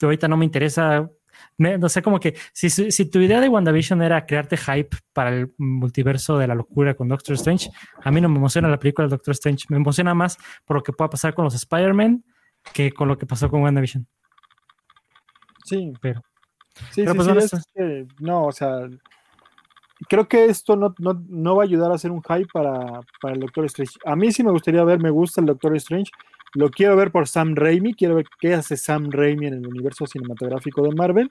ahorita 0.02 0.28
no 0.28 0.38
me 0.38 0.46
interesa. 0.46 1.10
Me- 1.58 1.78
no 1.78 1.90
sé, 1.90 2.02
como 2.02 2.20
que 2.20 2.36
si, 2.54 3.06
tu 3.10 3.20
idea 3.20 3.42
de 3.42 3.50
WandaVision 3.50 4.02
era 4.02 4.26
crearte 4.26 4.56
hype 4.56 4.96
para 5.14 5.30
el 5.32 5.54
multiverso 5.58 6.38
de 6.38 6.48
la 6.48 6.56
locura 6.56 6.94
con 6.94 7.10
Doctor 7.10 7.36
Strange, 7.36 7.70
a 8.04 8.10
mí 8.12 8.22
no 8.22 8.30
me 8.30 8.38
emociona 8.38 8.70
la 8.70 8.80
película 8.80 9.08
de 9.08 9.12
Doctor 9.12 9.34
Strange. 9.34 9.66
Me 9.70 9.78
emociona 9.78 10.14
más 10.14 10.38
por 10.64 10.78
lo 10.78 10.84
que 10.84 10.94
pueda 10.94 11.10
pasar 11.10 11.34
con 11.34 11.44
los 11.46 11.54
Spider-Man 11.56 12.24
que 12.74 12.92
con 12.92 13.08
lo 13.10 13.18
que 13.18 13.26
pasó 13.26 13.50
con 13.50 13.62
WandaVision. 13.64 14.08
sí. 15.66 15.92
Pero- 16.02 16.22
Sí, 16.92 17.04
pero 17.06 17.12
sí, 17.24 17.30
pues 17.34 17.50
sí, 17.50 17.56
es 17.56 17.66
que, 17.74 18.08
no, 18.20 18.48
o 18.48 18.52
sea, 18.52 18.80
creo 20.10 20.28
que 20.28 20.46
esto 20.46 20.76
no, 20.76 20.94
no, 21.00 21.24
no 21.30 21.56
va 21.56 21.64
a 21.64 21.66
ayudar 21.66 21.92
a 21.92 21.96
hacer 21.96 22.12
un 22.12 22.22
hype 22.24 22.48
para, 22.54 23.02
para 23.22 23.34
el 23.34 23.40
Doctor 23.40 23.66
Strange. 23.66 23.94
A 24.06 24.16
mí 24.16 24.32
sí 24.32 24.44
me 24.44 24.52
gustaría 24.52 24.84
ver, 24.84 25.00
me 25.02 25.10
gusta 25.10 25.42
el 25.42 25.48
Doctor 25.48 25.76
Strange, 25.78 26.12
lo 26.54 26.70
quiero 26.70 26.96
ver 26.96 27.12
por 27.12 27.28
Sam 27.28 27.56
Raimi, 27.56 27.94
quiero 27.94 28.16
ver 28.16 28.26
qué 28.40 28.54
hace 28.54 28.78
Sam 28.78 29.10
Raimi 29.12 29.48
en 29.48 29.54
el 29.56 29.68
universo 29.68 30.06
cinematográfico 30.08 30.82
de 30.84 30.96
Marvel. 30.96 31.30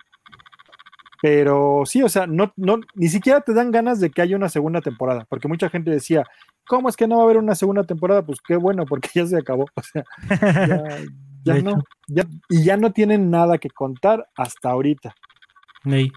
Pero 1.22 1.84
sí, 1.86 2.02
o 2.02 2.08
sea, 2.08 2.26
no, 2.26 2.52
no, 2.56 2.80
ni 2.94 3.08
siquiera 3.08 3.40
te 3.40 3.54
dan 3.54 3.70
ganas 3.70 3.98
de 3.98 4.10
que 4.10 4.20
haya 4.20 4.36
una 4.36 4.50
segunda 4.50 4.82
temporada, 4.82 5.24
porque 5.30 5.48
mucha 5.48 5.70
gente 5.70 5.90
decía, 5.90 6.24
¿cómo 6.66 6.90
es 6.90 6.96
que 6.96 7.06
no 7.08 7.16
va 7.16 7.22
a 7.22 7.24
haber 7.24 7.38
una 7.38 7.54
segunda 7.54 7.84
temporada? 7.84 8.22
Pues 8.26 8.40
qué 8.46 8.56
bueno, 8.56 8.84
porque 8.88 9.08
ya 9.14 9.26
se 9.26 9.38
acabó. 9.38 9.64
O 9.74 9.82
sea, 9.82 10.04
ya, 11.44 11.54
no, 11.62 11.82
ya- 12.08 12.26
y 12.50 12.64
ya 12.64 12.76
no 12.76 12.92
tienen 12.92 13.30
nada 13.30 13.56
que 13.56 13.70
contar 13.70 14.26
hasta 14.36 14.70
ahorita. 14.70 15.14
Ey. 15.86 16.12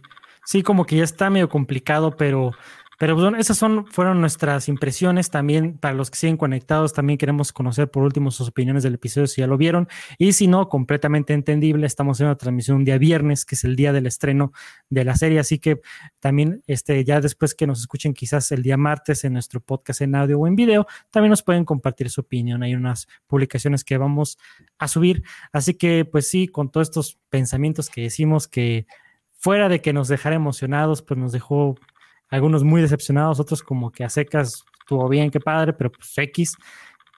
Sí, 0.47 0.63
como 0.63 0.85
que 0.85 0.95
ya 0.95 1.03
está 1.03 1.29
medio 1.29 1.49
complicado, 1.49 2.15
pero, 2.15 2.53
pero 2.97 3.15
bueno, 3.15 3.35
esas 3.37 3.57
son, 3.57 3.85
fueron 3.85 4.21
nuestras 4.21 4.69
impresiones. 4.69 5.29
También 5.29 5.77
para 5.77 5.93
los 5.93 6.09
que 6.09 6.17
siguen 6.17 6.37
conectados, 6.37 6.93
también 6.93 7.17
queremos 7.17 7.51
conocer 7.51 7.91
por 7.91 8.03
último 8.03 8.31
sus 8.31 8.47
opiniones 8.47 8.81
del 8.81 8.93
episodio, 8.93 9.27
si 9.27 9.41
ya 9.41 9.47
lo 9.47 9.57
vieron. 9.57 9.89
Y 10.17 10.31
si 10.31 10.47
no, 10.47 10.69
completamente 10.69 11.33
entendible, 11.33 11.85
estamos 11.85 12.15
haciendo 12.15 12.29
una 12.29 12.37
transmisión 12.37 12.77
un 12.77 12.85
día 12.85 12.97
viernes, 12.97 13.43
que 13.43 13.55
es 13.55 13.65
el 13.65 13.75
día 13.75 13.91
del 13.91 14.05
estreno 14.05 14.53
de 14.89 15.03
la 15.03 15.17
serie. 15.17 15.39
Así 15.39 15.59
que 15.59 15.81
también, 16.21 16.63
este, 16.65 17.03
ya 17.03 17.19
después 17.19 17.53
que 17.53 17.67
nos 17.67 17.81
escuchen, 17.81 18.13
quizás 18.13 18.49
el 18.53 18.63
día 18.63 18.77
martes 18.77 19.25
en 19.25 19.33
nuestro 19.33 19.59
podcast 19.59 19.99
en 19.99 20.15
audio 20.15 20.39
o 20.39 20.47
en 20.47 20.55
video, 20.55 20.87
también 21.11 21.31
nos 21.31 21.43
pueden 21.43 21.65
compartir 21.65 22.09
su 22.09 22.21
opinión. 22.21 22.63
Hay 22.63 22.73
unas 22.73 23.09
publicaciones 23.27 23.83
que 23.83 23.97
vamos 23.97 24.37
a 24.77 24.87
subir. 24.87 25.23
Así 25.51 25.73
que, 25.73 26.05
pues 26.05 26.29
sí, 26.29 26.47
con 26.47 26.71
todos 26.71 26.87
estos 26.87 27.19
pensamientos 27.29 27.89
que 27.89 28.03
decimos 28.03 28.47
que 28.47 28.87
fuera 29.37 29.69
de 29.69 29.81
que 29.81 29.93
nos 29.93 30.07
dejara 30.07 30.35
emocionados, 30.35 31.01
pues 31.01 31.19
nos 31.19 31.31
dejó 31.31 31.75
algunos 32.29 32.63
muy 32.63 32.81
decepcionados, 32.81 33.39
otros 33.39 33.63
como 33.63 33.91
que 33.91 34.03
a 34.03 34.09
secas 34.09 34.65
estuvo 34.79 35.07
bien, 35.07 35.31
qué 35.31 35.39
padre, 35.39 35.73
pero 35.73 35.91
pues 35.91 36.17
X, 36.17 36.57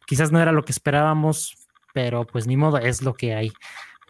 quizás 0.05 0.31
no 0.31 0.39
era 0.39 0.51
lo 0.51 0.63
que 0.63 0.71
esperábamos, 0.71 1.55
pero 1.93 2.25
pues 2.25 2.47
ni 2.47 2.57
modo, 2.57 2.77
es 2.77 3.01
lo 3.01 3.13
que 3.13 3.33
hay. 3.33 3.51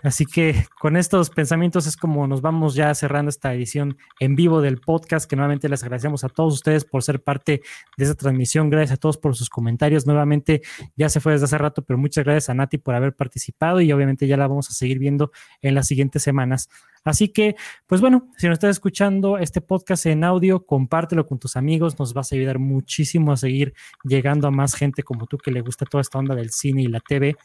Así 0.01 0.26
que 0.26 0.65
con 0.80 0.95
estos 0.95 1.30
pensamientos 1.30 1.85
es 1.85 1.97
como 1.97 2.26
nos 2.27 2.41
vamos 2.41 2.73
ya 2.73 2.93
cerrando 2.95 3.30
esta 3.30 3.53
edición 3.53 3.97
en 4.19 4.35
vivo 4.35 4.61
del 4.61 4.80
podcast, 4.80 5.30
que 5.30 5.35
nuevamente 5.35 5.67
les 5.67 5.84
agradecemos 5.84 6.23
a 6.23 6.30
todos 6.30 6.53
ustedes 6.53 6.85
por 6.85 7.03
ser 7.03 7.21
parte 7.21 7.61
de 7.97 8.03
esta 8.03 8.15
transmisión, 8.15 8.69
gracias 8.69 8.97
a 8.97 8.97
todos 8.97 9.17
por 9.17 9.35
sus 9.35 9.49
comentarios, 9.49 10.05
nuevamente 10.05 10.61
ya 10.95 11.09
se 11.09 11.19
fue 11.19 11.34
desde 11.34 11.45
hace 11.45 11.57
rato, 11.57 11.81
pero 11.81 11.97
muchas 11.97 12.23
gracias 12.23 12.49
a 12.49 12.53
Nati 12.53 12.77
por 12.77 12.95
haber 12.95 13.13
participado 13.13 13.81
y 13.81 13.91
obviamente 13.91 14.26
ya 14.26 14.38
la 14.38 14.47
vamos 14.47 14.69
a 14.69 14.73
seguir 14.73 14.99
viendo 14.99 15.31
en 15.61 15.76
las 15.76 15.88
siguientes 15.88 16.23
semanas. 16.23 16.69
Así 17.03 17.30
que, 17.30 17.55
pues 17.88 18.01
bueno, 18.01 18.30
si 18.38 18.47
nos 18.47 18.55
estás 18.55 18.71
escuchando 18.71 19.38
este 19.38 19.61
podcast 19.61 20.05
en 20.05 20.23
audio, 20.23 20.65
compártelo 20.65 21.26
con 21.27 21.39
tus 21.39 21.55
amigos, 21.55 21.97
nos 21.97 22.13
vas 22.13 22.31
a 22.31 22.35
ayudar 22.35 22.59
muchísimo 22.59 23.31
a 23.31 23.38
seguir 23.38 23.73
llegando 24.03 24.47
a 24.47 24.51
más 24.51 24.76
gente 24.76 25.03
como 25.03 25.26
tú 25.26 25.38
que 25.38 25.51
le 25.51 25.61
gusta 25.61 25.85
toda 25.85 26.01
esta 26.01 26.19
onda 26.19 26.35
del 26.35 26.51
cine 26.51 26.84
y 26.84 26.88
la 26.88 26.99
TV. 26.99 27.35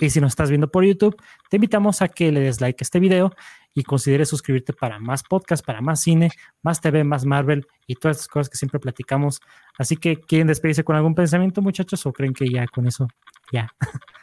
Y 0.00 0.10
si 0.10 0.20
nos 0.20 0.32
estás 0.32 0.48
viendo 0.48 0.70
por 0.70 0.84
YouTube, 0.84 1.16
te 1.48 1.56
invitamos 1.56 2.02
a 2.02 2.08
que 2.08 2.32
le 2.32 2.40
des 2.40 2.60
like 2.60 2.82
a 2.82 2.84
este 2.84 2.98
video 2.98 3.32
y 3.74 3.84
consideres 3.84 4.28
suscribirte 4.28 4.72
para 4.72 4.98
más 4.98 5.22
podcasts, 5.22 5.64
para 5.64 5.80
más 5.80 6.00
cine, 6.00 6.30
más 6.62 6.80
TV, 6.80 7.04
más 7.04 7.24
Marvel 7.24 7.66
y 7.86 7.94
todas 7.94 8.16
estas 8.16 8.28
cosas 8.28 8.48
que 8.48 8.58
siempre 8.58 8.80
platicamos. 8.80 9.40
Así 9.78 9.96
que, 9.96 10.20
¿quieren 10.20 10.48
despedirse 10.48 10.84
con 10.84 10.96
algún 10.96 11.14
pensamiento, 11.14 11.62
muchachos? 11.62 12.04
¿O 12.06 12.12
creen 12.12 12.34
que 12.34 12.48
ya 12.48 12.66
con 12.66 12.86
eso, 12.86 13.08
ya? 13.52 13.68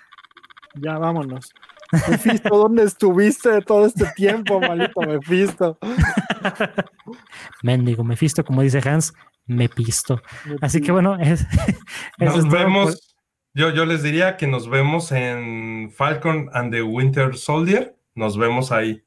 Ya, 0.75 0.97
vámonos. 0.97 1.51
Mephisto, 1.91 2.55
¿dónde 2.55 2.83
estuviste 2.83 3.61
todo 3.61 3.85
este 3.85 4.05
tiempo, 4.15 4.59
maldito 4.61 5.01
Mephisto? 5.01 5.77
Mendigo 7.63 8.03
Mephisto, 8.03 8.43
como 8.43 8.61
dice 8.61 8.79
Hans, 8.87 9.13
me 9.47 9.67
pisto. 9.67 10.21
Así 10.61 10.81
que 10.81 10.91
bueno, 10.91 11.17
es, 11.19 11.45
nos 12.19 12.47
vemos. 12.49 13.08
Yo, 13.59 13.85
les 13.85 14.03
diría 14.03 14.37
que 14.37 14.47
nos 14.47 14.69
vemos 14.69 15.11
en 15.11 15.91
Falcon 15.91 16.49
and 16.53 16.71
the 16.71 16.81
Winter 16.81 17.35
Soldier. 17.35 17.93
Nos 18.15 18.37
vemos 18.37 18.71
ahí. 18.71 19.03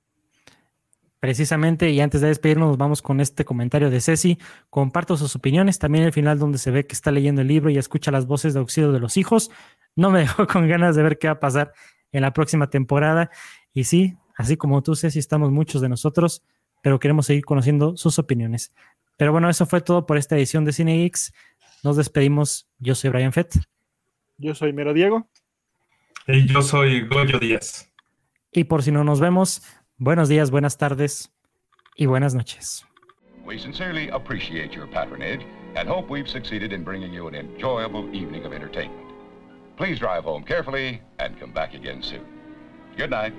Precisamente, 1.21 1.89
y 1.89 2.03
antes 2.03 2.21
de 2.21 2.29
despedirnos, 2.29 2.69
nos 2.69 2.77
vamos 2.77 3.01
con 3.01 3.23
este 3.23 3.47
comentario 3.47 3.89
de 3.89 4.03
Ceci. 4.03 4.39
Comparto 4.69 5.17
sus 5.17 5.35
opiniones. 5.37 5.79
También 5.79 6.05
el 6.05 6.13
final 6.13 6.39
donde 6.39 6.59
se 6.59 6.71
ve 6.71 6.87
que 6.87 6.93
está 6.93 7.11
leyendo 7.11 7.41
el 7.41 7.49
libro 7.49 7.71
y 7.71 7.79
escucha 7.79 8.11
las 8.11 8.27
voces 8.27 8.53
de 8.53 8.61
auxilio 8.61 8.93
de 8.93 9.01
los 9.01 9.17
hijos. 9.17 9.51
No 9.97 10.11
me 10.11 10.19
dejó 10.21 10.47
con 10.47 10.69
ganas 10.69 10.97
de 10.97 11.03
ver 11.03 11.19
qué 11.19 11.29
va 11.29 11.33
a 11.33 11.41
pasar 11.41 11.73
en 12.11 12.21
la 12.21 12.35
próxima 12.35 12.69
temporada. 12.69 13.31
Y 13.73 13.85
sí, 13.85 14.19
así 14.37 14.59
como 14.59 14.83
tú, 14.83 14.97
Ceci, 14.97 15.19
estamos 15.19 15.51
muchos 15.51 15.81
de 15.81 15.89
nosotros, 15.89 16.43
pero 16.83 17.01
queremos 17.01 17.25
seguir 17.25 17.47
conociendo 17.47 17.97
sus 17.97 18.19
opiniones. 18.19 18.75
Pero 19.17 19.33
bueno, 19.33 19.49
eso 19.49 19.65
fue 19.65 19.81
todo 19.81 20.05
por 20.05 20.19
esta 20.19 20.37
edición 20.37 20.67
de 20.67 20.75
Cine 20.75 21.07
X. 21.07 21.33
Nos 21.83 21.97
despedimos. 21.97 22.69
Yo 22.79 22.95
soy 22.95 23.09
Brian 23.09 23.33
Fett. 23.33 23.55
Yo 24.43 24.57
soy 24.57 24.73
Mero 24.73 24.93
Diego. 24.93 25.29
Y 26.27 26.47
yo 26.47 26.63
soy 26.63 27.07
Goyo 27.07 27.39
Díaz. 27.39 27.89
Y 28.51 28.65
por 28.65 28.83
si 28.83 28.91
no 28.91 29.05
nos 29.05 29.21
vemos, 29.21 29.63
buenos 29.99 30.29
días, 30.29 30.51
buenas 30.51 30.77
tardes 30.77 31.31
y 31.97 32.07
buenas 32.07 32.35
noches. 32.35 32.85
We 33.47 33.57
sincerely 33.57 34.09
appreciate 34.11 34.75
your 34.75 34.89
patronage 34.89 35.47
and 35.77 35.89
hope 35.89 36.11
we've 36.11 36.29
succeeded 36.29 36.73
in 36.73 36.83
bringing 36.83 37.13
you 37.13 37.29
an 37.29 37.37
enjoyable 37.37 38.09
evening 38.13 38.45
of 38.45 38.53
entertainment. 38.53 39.13
Please 39.77 40.01
drive 40.01 40.25
home 40.25 40.43
carefully 40.43 41.01
and 41.21 41.39
come 41.39 41.53
back 41.53 41.75
again 41.75 42.03
soon. 42.03 42.25
Good 42.97 43.11
night. 43.11 43.33